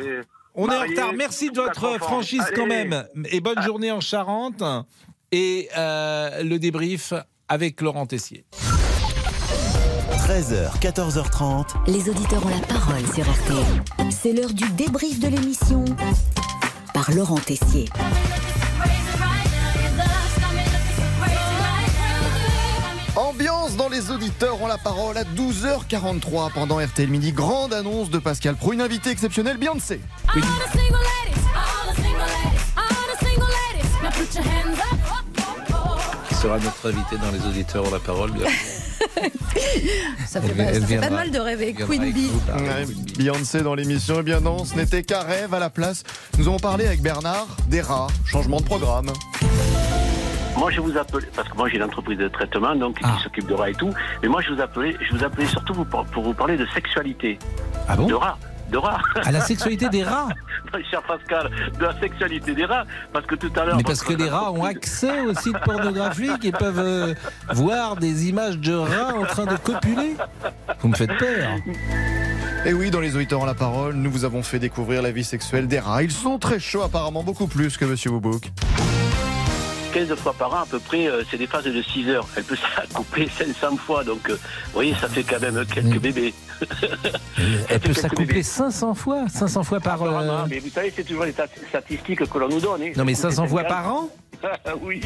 On 0.55 0.69
est 0.69 0.75
en 0.75 0.81
retard. 0.81 1.13
Merci 1.13 1.51
de 1.51 1.55
votre 1.55 1.99
franchise 1.99 2.43
quand 2.55 2.67
même. 2.67 3.05
Et 3.31 3.39
bonne 3.39 3.61
journée 3.61 3.91
en 3.91 4.01
Charente. 4.01 4.63
Et 5.31 5.69
euh, 5.77 6.43
le 6.43 6.57
débrief 6.59 7.13
avec 7.47 7.81
Laurent 7.81 8.05
Tessier. 8.05 8.45
13h, 10.27 10.79
14h30. 10.79 11.65
Les 11.87 12.09
auditeurs 12.09 12.45
ont 12.45 12.49
la 12.49 12.65
parole 12.65 13.05
sur 13.13 13.29
RTL. 13.29 14.09
C'est 14.09 14.33
l'heure 14.33 14.53
du 14.53 14.67
débrief 14.71 15.19
de 15.19 15.27
l'émission 15.27 15.85
par 16.93 17.11
Laurent 17.11 17.37
Tessier. 17.37 17.89
Ambiance 23.35 23.75
dans 23.75 23.89
les 23.89 24.11
auditeurs 24.11 24.61
ont 24.61 24.67
la 24.67 24.77
parole 24.77 25.17
à 25.17 25.25
12h43 25.25 26.53
pendant 26.53 26.79
RTL 26.79 27.09
Midi. 27.09 27.33
Grande 27.33 27.73
annonce 27.73 28.09
de 28.09 28.17
Pascal 28.17 28.55
Pro, 28.55 28.71
une 28.71 28.79
invitée 28.79 29.09
exceptionnelle, 29.09 29.57
Beyoncé. 29.57 29.99
Qui 36.29 36.35
sera 36.35 36.57
notre 36.59 36.89
invité 36.89 37.17
dans 37.17 37.31
les 37.31 37.45
auditeurs 37.45 37.85
ont 37.85 37.91
la 37.91 37.99
parole. 37.99 38.31
bien. 38.31 38.47
Ça 40.27 40.41
fait, 40.41 40.53
pas, 40.53 40.63
elle 40.63 40.81
ça 40.81 40.87
fait 40.87 40.95
pas 40.95 41.01
viendra. 41.01 41.09
de 41.09 41.13
mal 41.15 41.31
de 41.31 41.39
rêver. 41.39 41.73
Queen 41.73 42.11
Bee. 42.13 42.29
Ouais, 42.53 42.85
Beyoncé 43.17 43.61
dans 43.61 43.75
l'émission. 43.75 44.17
Eh 44.19 44.23
bien 44.23 44.39
non, 44.39 44.65
ce 44.65 44.75
n'était 44.75 45.03
qu'un 45.03 45.21
rêve 45.21 45.53
à 45.53 45.59
la 45.59 45.69
place. 45.69 46.03
Nous 46.37 46.47
avons 46.47 46.59
parlé 46.59 46.85
avec 46.85 47.01
Bernard 47.01 47.47
des 47.67 47.81
rats, 47.81 48.07
changement 48.25 48.59
de 48.59 48.65
programme. 48.65 49.11
Moi, 50.57 50.71
je 50.71 50.79
vous 50.79 50.97
appelle 50.97 51.27
parce 51.35 51.49
que 51.49 51.57
moi 51.57 51.67
j'ai 51.69 51.75
une 51.77 51.83
entreprise 51.83 52.17
de 52.17 52.27
traitement 52.27 52.75
donc 52.75 52.97
Ah. 53.03 53.15
qui 53.17 53.23
s'occupe 53.23 53.47
de 53.47 53.53
rats 53.53 53.69
et 53.69 53.73
tout. 53.73 53.93
Mais 54.21 54.29
moi, 54.29 54.41
je 54.41 54.53
vous 54.53 54.61
appelais, 54.61 54.95
je 55.01 55.15
vous 55.15 55.23
appelais 55.23 55.45
surtout 55.47 55.73
pour, 55.85 56.05
pour 56.05 56.23
vous 56.23 56.33
parler 56.33 56.57
de 56.57 56.65
sexualité. 56.67 57.37
Ah 57.87 57.95
bon 57.95 58.07
De 58.07 58.13
rats, 58.13 58.37
de 58.71 58.77
rats. 58.77 58.99
À 59.23 59.31
la 59.31 59.41
sexualité 59.41 59.89
des 59.89 60.03
rats 60.03 60.29
Non, 60.73 60.79
cher 60.89 61.01
Pascal, 61.03 61.51
de 61.77 61.83
la 61.85 61.99
sexualité 61.99 62.53
des 62.55 62.65
rats, 62.65 62.85
parce 63.13 63.25
que 63.25 63.35
tout 63.35 63.51
à 63.55 63.65
l'heure. 63.65 63.77
Mais 63.77 63.83
parce 63.83 64.01
que 64.01 64.13
les 64.13 64.29
rats 64.29 64.51
ont 64.51 64.63
accès 64.63 65.21
aux 65.21 65.33
sites 65.35 65.59
pornographiques 65.59 66.45
et 66.45 66.51
peuvent 66.51 66.79
euh, 66.79 67.13
voir 67.53 67.97
des 67.97 68.29
images 68.29 68.57
de 68.57 68.73
rats 68.73 69.13
en 69.15 69.23
train 69.25 69.45
de 69.45 69.57
copuler. 69.57 70.15
Vous 70.79 70.87
me 70.87 70.95
faites 70.95 71.15
peur. 71.17 71.49
Et 72.65 72.73
oui, 72.73 72.89
dans 72.89 72.99
les 73.01 73.15
auditeurs 73.15 73.41
ont 73.41 73.45
la 73.45 73.53
parole, 73.53 73.93
nous 73.93 74.09
vous 74.09 74.25
avons 74.25 74.41
fait 74.41 74.57
découvrir 74.57 75.01
la 75.03 75.11
vie 75.11 75.23
sexuelle 75.23 75.67
des 75.67 75.79
rats. 75.79 76.01
Ils 76.01 76.11
sont 76.11 76.39
très 76.39 76.59
chauds 76.59 76.81
apparemment, 76.81 77.21
beaucoup 77.23 77.45
plus 77.47 77.77
que 77.77 77.85
Monsieur 77.85 78.09
Boubouk. 78.09 78.51
15 79.95 80.13
fois 80.15 80.33
par 80.33 80.53
an 80.53 80.63
à 80.63 80.65
peu 80.65 80.79
près, 80.79 81.07
euh, 81.07 81.23
c'est 81.31 81.37
des 81.37 81.47
phases 81.47 81.63
de 81.63 81.81
6 81.81 82.09
heures. 82.09 82.27
Elle 82.35 82.43
peut 82.43 82.57
s'accoupler 82.75 83.29
500 83.29 83.77
fois, 83.77 84.03
donc 84.03 84.29
euh, 84.29 84.33
vous 84.33 84.73
voyez, 84.73 84.93
ça 84.95 85.07
fait 85.07 85.23
quand 85.23 85.39
même 85.39 85.65
quelques 85.65 85.99
bébés. 85.99 86.33
Elle 87.69 87.79
peut 87.79 87.93
s'accoupler 87.93 88.25
bébés. 88.25 88.43
500 88.43 88.93
fois 88.93 89.27
500 89.29 89.63
fois 89.63 89.79
par... 89.79 90.01
euh, 90.03 90.07
Apparemment, 90.09 90.47
Mais 90.49 90.59
vous 90.59 90.69
savez, 90.69 90.91
c'est 90.95 91.03
toujours 91.05 91.23
les 91.23 91.31
stat- 91.31 91.47
statistiques 91.69 92.25
que 92.27 92.37
l'on 92.37 92.49
nous 92.49 92.59
donne. 92.59 92.81
hein. 92.81 92.91
Non 92.97 93.05
mais 93.05 93.13
Ça 93.15 93.29
coûte 93.29 93.37
500 93.37 93.47
fois 93.47 93.61
50. 93.61 93.67
par 93.69 93.93
an 93.93 94.09
Oui. 94.81 95.01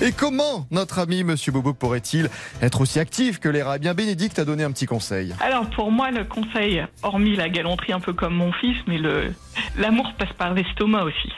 Et 0.00 0.10
comment 0.10 0.66
notre 0.72 0.98
ami 0.98 1.22
Monsieur 1.22 1.52
Boubouk 1.52 1.76
pourrait-il 1.76 2.28
être 2.60 2.80
aussi 2.80 2.98
actif 2.98 3.38
que 3.38 3.48
les 3.48 3.62
rats? 3.62 3.76
Eh 3.76 3.78
bien, 3.78 3.94
Bénédicte 3.94 4.40
a 4.40 4.44
donné 4.44 4.64
un 4.64 4.72
petit 4.72 4.86
conseil. 4.86 5.32
Alors 5.40 5.70
pour 5.70 5.92
moi, 5.92 6.10
le 6.10 6.24
conseil, 6.24 6.84
hormis 7.04 7.36
la 7.36 7.48
galanterie 7.48 7.92
un 7.92 8.00
peu 8.00 8.12
comme 8.12 8.34
mon 8.34 8.52
fils, 8.52 8.76
mais 8.88 8.98
le 8.98 9.32
l'amour 9.78 10.12
passe 10.18 10.32
par 10.36 10.54
l'estomac 10.54 11.04
aussi. 11.04 11.30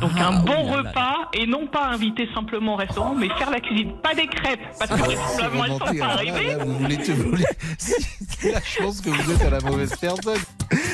Donc 0.00 0.10
Ah, 0.16 0.28
un 0.28 0.40
bon 0.40 0.52
oui, 0.64 0.70
là, 0.70 0.82
là, 0.82 0.88
repas 0.90 1.14
et 1.34 1.46
non 1.46 1.66
pas 1.66 1.86
inviter 1.88 2.28
simplement 2.34 2.74
au 2.74 2.76
restaurant, 2.76 3.14
mais 3.14 3.28
faire 3.30 3.50
la 3.50 3.60
cuisine, 3.60 3.92
pas 4.02 4.14
des 4.14 4.26
crêpes, 4.26 4.60
parce 4.78 4.90
que 4.90 4.96
vraisemblablement 4.96 5.64
elles 5.64 5.70
sont 5.72 5.98
pas 5.98 6.06
arrivées. 6.12 6.54
là, 6.56 6.64
vous 6.64 6.78
voulez, 6.78 6.96
vous 6.96 7.30
voulez- 7.30 7.44
c'est 7.78 8.52
la 8.52 8.62
chance 8.62 9.00
que 9.00 9.10
vous 9.10 9.32
êtes 9.32 9.42
à 9.42 9.50
la 9.50 9.60
mauvaise 9.60 9.92
personne. 10.00 10.38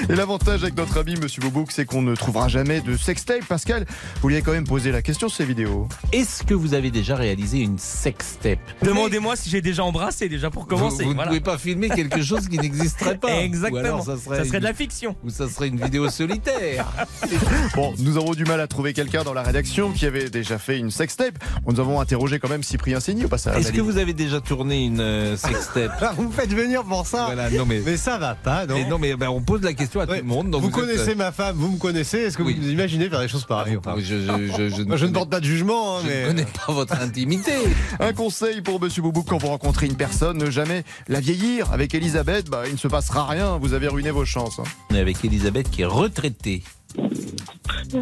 Et 0.08 0.14
l'avantage 0.14 0.62
avec 0.62 0.76
notre 0.76 0.98
ami 0.98 1.16
Monsieur 1.16 1.42
Bobouk, 1.42 1.70
c'est 1.72 1.84
qu'on 1.84 2.00
ne 2.02 2.14
trouvera 2.14 2.48
jamais 2.48 2.80
de 2.80 2.96
sextape. 2.96 3.44
Pascal, 3.46 3.84
vous 4.22 4.28
lui 4.28 4.36
avez 4.36 4.42
quand 4.44 4.52
même 4.52 4.66
posé 4.66 4.92
la 4.92 5.02
question 5.02 5.28
sur 5.28 5.36
ces 5.38 5.44
vidéos. 5.44 5.88
Est-ce 6.12 6.42
que 6.44 6.54
vous 6.54 6.74
avez 6.74 6.90
déjà 6.90 7.16
réalisé 7.16 7.58
une 7.60 7.78
sextape? 7.78 8.58
Demandez-moi 8.82 9.36
si 9.36 9.50
j'ai 9.50 9.60
déjà 9.60 9.84
embrassé, 9.84 10.28
déjà 10.28 10.50
pour 10.50 10.66
commencer. 10.66 11.02
vous 11.04 11.10
ne 11.10 11.14
voilà. 11.14 11.28
pouvez 11.28 11.40
pas 11.40 11.58
filmer 11.58 11.88
quelque 11.90 12.22
chose 12.22 12.48
qui 12.48 12.58
n'existerait 12.58 13.18
pas. 13.18 13.42
Exactement. 13.42 13.80
Ou 13.82 13.84
alors 13.86 14.02
ça 14.04 14.16
serait, 14.16 14.38
Ça 14.38 14.44
serait 14.44 14.60
de 14.60 14.64
la 14.64 14.74
fiction. 14.74 15.16
Ou 15.24 15.30
ça 15.30 15.48
serait 15.48 15.68
une 15.68 15.80
vidéo 15.82 16.08
solitaire. 16.08 16.86
Bon, 17.74 17.92
nous 17.98 18.16
avons 18.16 18.32
du 18.32 18.44
mal 18.44 18.60
à 18.60 18.66
trouver 18.68 18.92
quelqu'un 18.94 19.22
dans 19.24 19.34
la 19.34 19.42
rédaction 19.42 19.90
qui 19.92 20.06
avait 20.06 20.30
déjà 20.30 20.58
fait 20.58 20.78
une 20.78 20.90
sextape. 20.90 21.34
Nous 21.66 21.78
avons 21.80 22.00
interrogé 22.00 22.38
quand 22.38 22.48
même 22.48 22.62
Cyprien 22.62 23.00
Signy 23.00 23.24
au 23.26 23.28
passage. 23.28 23.58
Est-ce 23.58 23.72
que 23.72 23.80
vous 23.82 23.98
avez 23.98 24.14
déjà 24.14 24.40
tourné 24.40 24.84
une 24.84 25.00
euh, 25.00 25.36
sextape 25.36 26.14
vous 26.16 26.28
me 26.28 26.32
faites 26.32 26.52
venir 26.52 26.84
pour 26.84 27.06
ça 27.06 27.26
Voilà, 27.26 27.50
non 27.50 27.66
mais, 27.66 27.82
Mais 27.84 27.96
ça 27.96 28.16
va 28.18 28.34
pas, 28.34 28.64
non 28.66 28.74
mais 28.76 28.88
non 28.88 28.98
mais 28.98 29.16
ben, 29.16 29.28
on 29.28 29.42
pose 29.42 29.62
la 29.62 29.74
question 29.74 30.00
à 30.00 30.06
tout 30.06 30.14
le 30.14 30.22
monde. 30.22 30.50
donc 30.50 30.62
Vous, 30.62 30.70
connaissez 30.70 31.10
euh, 31.12 31.16
ma 31.16 31.32
femme, 31.32 31.56
vous 31.56 31.72
me 31.72 31.78
connaissez. 31.78 32.18
Est-ce 32.18 32.38
que 32.38 32.42
Oui. 32.42 32.56
vous 32.60 32.68
imaginez 32.70 33.08
faire 33.10 33.20
des 33.20 33.28
choses 33.28 33.44
pareilles 33.44 33.78
je, 33.98 34.02
je, 34.02 34.46
je, 34.56 34.68
je, 34.76 34.82
Moi, 34.86 34.96
je 34.96 35.06
ne 35.06 35.12
porte 35.12 35.28
pas 35.30 35.40
de 35.40 35.44
jugement, 35.44 35.98
hein, 35.98 36.00
je 36.04 36.08
mais. 36.08 36.22
ne 36.22 36.26
connais 36.28 36.46
pas 36.66 36.72
votre 36.72 37.00
intimité. 37.00 37.52
Un 38.00 38.12
conseil 38.12 38.60
pour 38.62 38.80
Monsieur 38.80 39.02
Bobouk 39.02 39.26
quand 39.28 39.38
vous 39.38 39.48
rencontrez 39.48 39.86
une 39.86 39.96
personne, 39.96 40.38
ne 40.38 40.50
jamais 40.50 40.84
la 41.08 41.20
vieillir. 41.20 41.72
Avec 41.72 41.94
Elisabeth, 41.94 42.48
bah, 42.48 42.62
il 42.66 42.72
ne 42.74 42.78
se 42.78 42.88
passera 42.88 43.26
rien. 43.26 43.58
Vous 43.60 43.72
avez 43.74 43.88
ruiné 43.88 44.10
vos 44.10 44.24
chances. 44.24 44.58
hein. 44.58 44.64
On 44.90 44.94
est 44.94 45.00
avec 45.00 45.24
Elisabeth 45.24 45.70
qui 45.70 45.82
est 45.82 45.86
retraitée. 45.86 46.62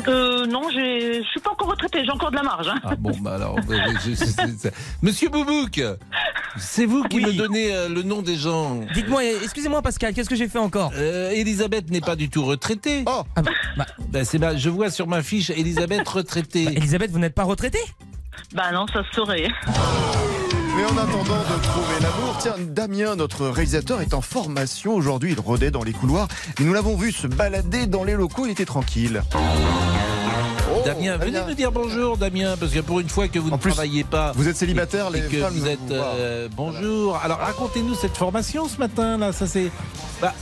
Euh, 0.08 0.46
non, 0.46 0.62
je 0.70 1.22
suis 1.30 1.40
pas 1.40 1.50
encore 1.50 1.68
retraitée, 1.70 2.04
j'ai 2.04 2.10
encore 2.10 2.30
de 2.30 2.36
la 2.36 2.42
marge. 2.42 2.68
hein. 2.68 2.80
Ah 2.84 2.94
bon, 2.96 3.12
bah 3.20 3.34
alors. 3.34 3.56
je- 3.68 4.14
je- 4.14 4.68
Monsieur 5.02 5.28
Boubouk, 5.28 5.80
c'est 6.56 6.86
vous 6.86 7.02
qui 7.04 7.16
Oui. 7.18 7.24
me 7.26 7.32
donnez 7.32 7.74
euh, 7.74 7.88
le 7.88 8.02
nom 8.02 8.22
des 8.22 8.36
gens. 8.36 8.80
Dites-moi, 8.94 9.24
excusez-moi 9.24 9.82
Pascal, 9.82 10.14
qu'est-ce 10.14 10.28
que 10.30 10.36
j'ai 10.36 10.48
fait 10.48 10.58
encore? 10.58 10.92
Euh, 10.96 11.30
Elisabeth 11.30 11.90
n'est 11.90 12.00
pas 12.00 12.16
du 12.16 12.28
tout 12.30 12.44
retraitée. 12.44 13.04
Oh 13.06 13.22
Ah 13.36 13.42
bah, 13.42 13.50
bah, 13.76 13.86
Ben, 14.08 14.24
c'est 14.24 14.38
je 14.58 14.68
vois 14.70 14.90
sur 14.90 15.06
ma 15.06 15.22
fiche 15.22 15.50
Elisabeth 15.50 16.08
retraitée. 16.08 16.64
Elisabeth, 16.64 17.10
vous 17.10 17.18
n'êtes 17.18 17.34
pas 17.34 17.44
retraitée? 17.44 17.82
Bah 18.54 18.72
non, 18.72 18.86
ça 18.92 19.02
se 19.04 19.14
saurait. 19.14 19.48
Mais 20.82 20.88
en 20.88 20.98
attendant 20.98 21.38
de 21.38 21.62
trouver 21.62 21.94
l'amour, 22.00 22.36
tiens, 22.40 22.54
Damien, 22.58 23.14
notre 23.14 23.46
réalisateur, 23.46 24.00
est 24.00 24.14
en 24.14 24.20
formation. 24.20 24.96
Aujourd'hui, 24.96 25.30
il 25.30 25.38
rôdait 25.38 25.70
dans 25.70 25.84
les 25.84 25.92
couloirs. 25.92 26.26
Mais 26.58 26.64
nous 26.64 26.72
l'avons 26.72 26.96
vu 26.96 27.12
se 27.12 27.28
balader 27.28 27.86
dans 27.86 28.02
les 28.02 28.14
locaux. 28.14 28.46
Il 28.46 28.50
était 28.50 28.64
tranquille. 28.64 29.22
Oh, 29.32 30.82
Damien, 30.84 31.18
venez 31.18 31.38
nous 31.46 31.54
dire 31.54 31.70
bonjour, 31.70 32.16
Damien, 32.16 32.56
parce 32.58 32.72
que 32.72 32.80
pour 32.80 32.98
une 32.98 33.08
fois 33.08 33.28
que 33.28 33.38
vous 33.38 33.50
En 33.50 33.52
ne 33.52 33.58
plus, 33.58 33.70
travaillez 33.70 34.02
pas. 34.02 34.32
Vous 34.34 34.48
êtes 34.48 34.56
célibataire, 34.56 35.06
et 35.14 35.20
les 35.20 35.28
que 35.28 35.40
femmes 35.40 35.54
vous 35.54 35.68
êtes 35.68 35.78
euh, 35.92 36.48
bonjour. 36.56 37.16
Alors 37.22 37.38
racontez-nous 37.38 37.94
cette 37.94 38.16
formation 38.16 38.66
ce 38.66 38.78
matin 38.78 39.18
là, 39.18 39.30
ça 39.30 39.46
c'est. 39.46 39.70
Bah, 40.20 40.34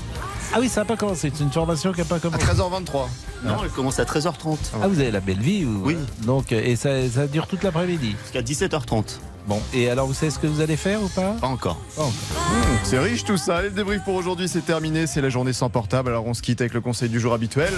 ah 0.55 0.57
oui, 0.59 0.71
ça 0.71 0.81
n'a 0.81 0.85
pas 0.87 0.97
commencé. 0.97 1.31
C'est 1.35 1.45
une 1.45 1.53
formation 1.53 1.93
qui 1.93 1.99
n'a 1.99 2.07
pas 2.07 2.17
À 2.17 2.19
commencé. 2.19 2.47
13h23. 2.47 3.09
Non, 3.45 3.57
elle 3.63 3.71
commence 3.71 3.99
à 3.99 4.05
13h30. 4.05 4.57
Ah, 4.83 4.89
vous 4.89 5.01
avez 5.01 5.11
la 5.11 5.21
belle 5.21 5.41
vie 5.41 5.67
ou... 5.67 5.83
Oui. 5.85 5.97
Donc, 6.25 6.53
euh, 6.53 6.63
et 6.65 6.77
ça, 6.77 7.09
ça 7.11 7.27
dure 7.27 7.47
toute 7.47 7.63
l'après-midi. 7.63 8.17
Jusqu'à 8.23 8.41
17h30. 8.41 9.19
Bon, 9.47 9.61
et 9.73 9.91
alors 9.91 10.07
vous 10.07 10.15
savez 10.15 10.31
ce 10.31 10.39
que 10.39 10.47
vous 10.47 10.61
allez 10.61 10.77
faire 10.77 11.03
ou 11.03 11.09
pas? 11.09 11.33
Pas 11.41 11.47
encore. 11.47 11.77
Pas 11.97 12.03
encore. 12.03 12.13
Mmh, 12.13 12.79
c'est 12.85 12.99
riche 12.99 13.25
tout 13.25 13.37
ça. 13.37 13.59
Allez, 13.59 13.69
le 13.69 13.75
débrief 13.75 14.03
pour 14.05 14.15
aujourd'hui, 14.15 14.49
c'est 14.49 14.65
terminé. 14.65 15.07
C'est 15.07 15.21
la 15.21 15.31
journée 15.31 15.53
sans 15.53 15.71
portable. 15.71 16.11
Alors 16.11 16.27
on 16.27 16.35
se 16.35 16.43
quitte 16.43 16.61
avec 16.61 16.75
le 16.75 16.81
conseil 16.81 17.09
du 17.09 17.19
jour 17.21 17.33
habituel. 17.33 17.73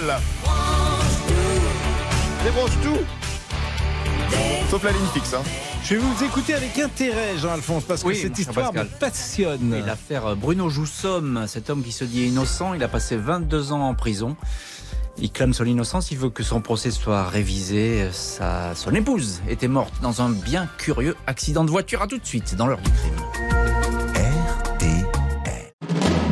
Débranche 2.43 2.71
tout 2.83 2.97
Sauf 4.69 4.83
la 4.83 4.91
ligne 4.91 5.05
fixe. 5.13 5.33
Hein. 5.33 5.43
Je 5.83 5.95
vais 5.95 6.01
vous 6.01 6.23
écouter 6.23 6.53
avec 6.53 6.79
intérêt, 6.79 7.37
Jean-Alphonse, 7.37 7.83
parce 7.83 8.03
que 8.03 8.07
Oui, 8.07 8.15
cette 8.15 8.39
histoire 8.39 8.73
me 8.73 8.85
passionne. 8.85 9.73
Et 9.73 9.81
l'affaire 9.81 10.35
Bruno 10.35 10.69
Joussomme, 10.69 11.43
cet 11.47 11.69
homme 11.69 11.83
qui 11.83 11.91
se 11.91 12.05
dit 12.05 12.27
innocent, 12.27 12.73
il 12.73 12.81
a 12.83 12.87
passé 12.87 13.17
22 13.17 13.73
ans 13.73 13.81
en 13.89 13.93
prison. 13.93 14.35
Il 15.19 15.31
clame 15.31 15.53
son 15.53 15.65
innocence, 15.65 16.11
il 16.11 16.17
veut 16.17 16.29
que 16.29 16.43
son 16.43 16.61
procès 16.61 16.91
soit 16.91 17.27
révisé. 17.27 18.09
Sa, 18.11 18.73
son 18.75 18.93
épouse 18.93 19.41
était 19.47 19.67
morte 19.67 19.93
dans 20.01 20.21
un 20.21 20.29
bien 20.29 20.67
curieux 20.77 21.15
accident 21.27 21.63
de 21.63 21.69
voiture. 21.69 22.01
À 22.01 22.07
tout 22.07 22.17
de 22.17 22.25
suite 22.25 22.55
dans 22.55 22.67
l'heure 22.67 22.81
du 22.81 22.91
crime. 22.91 23.62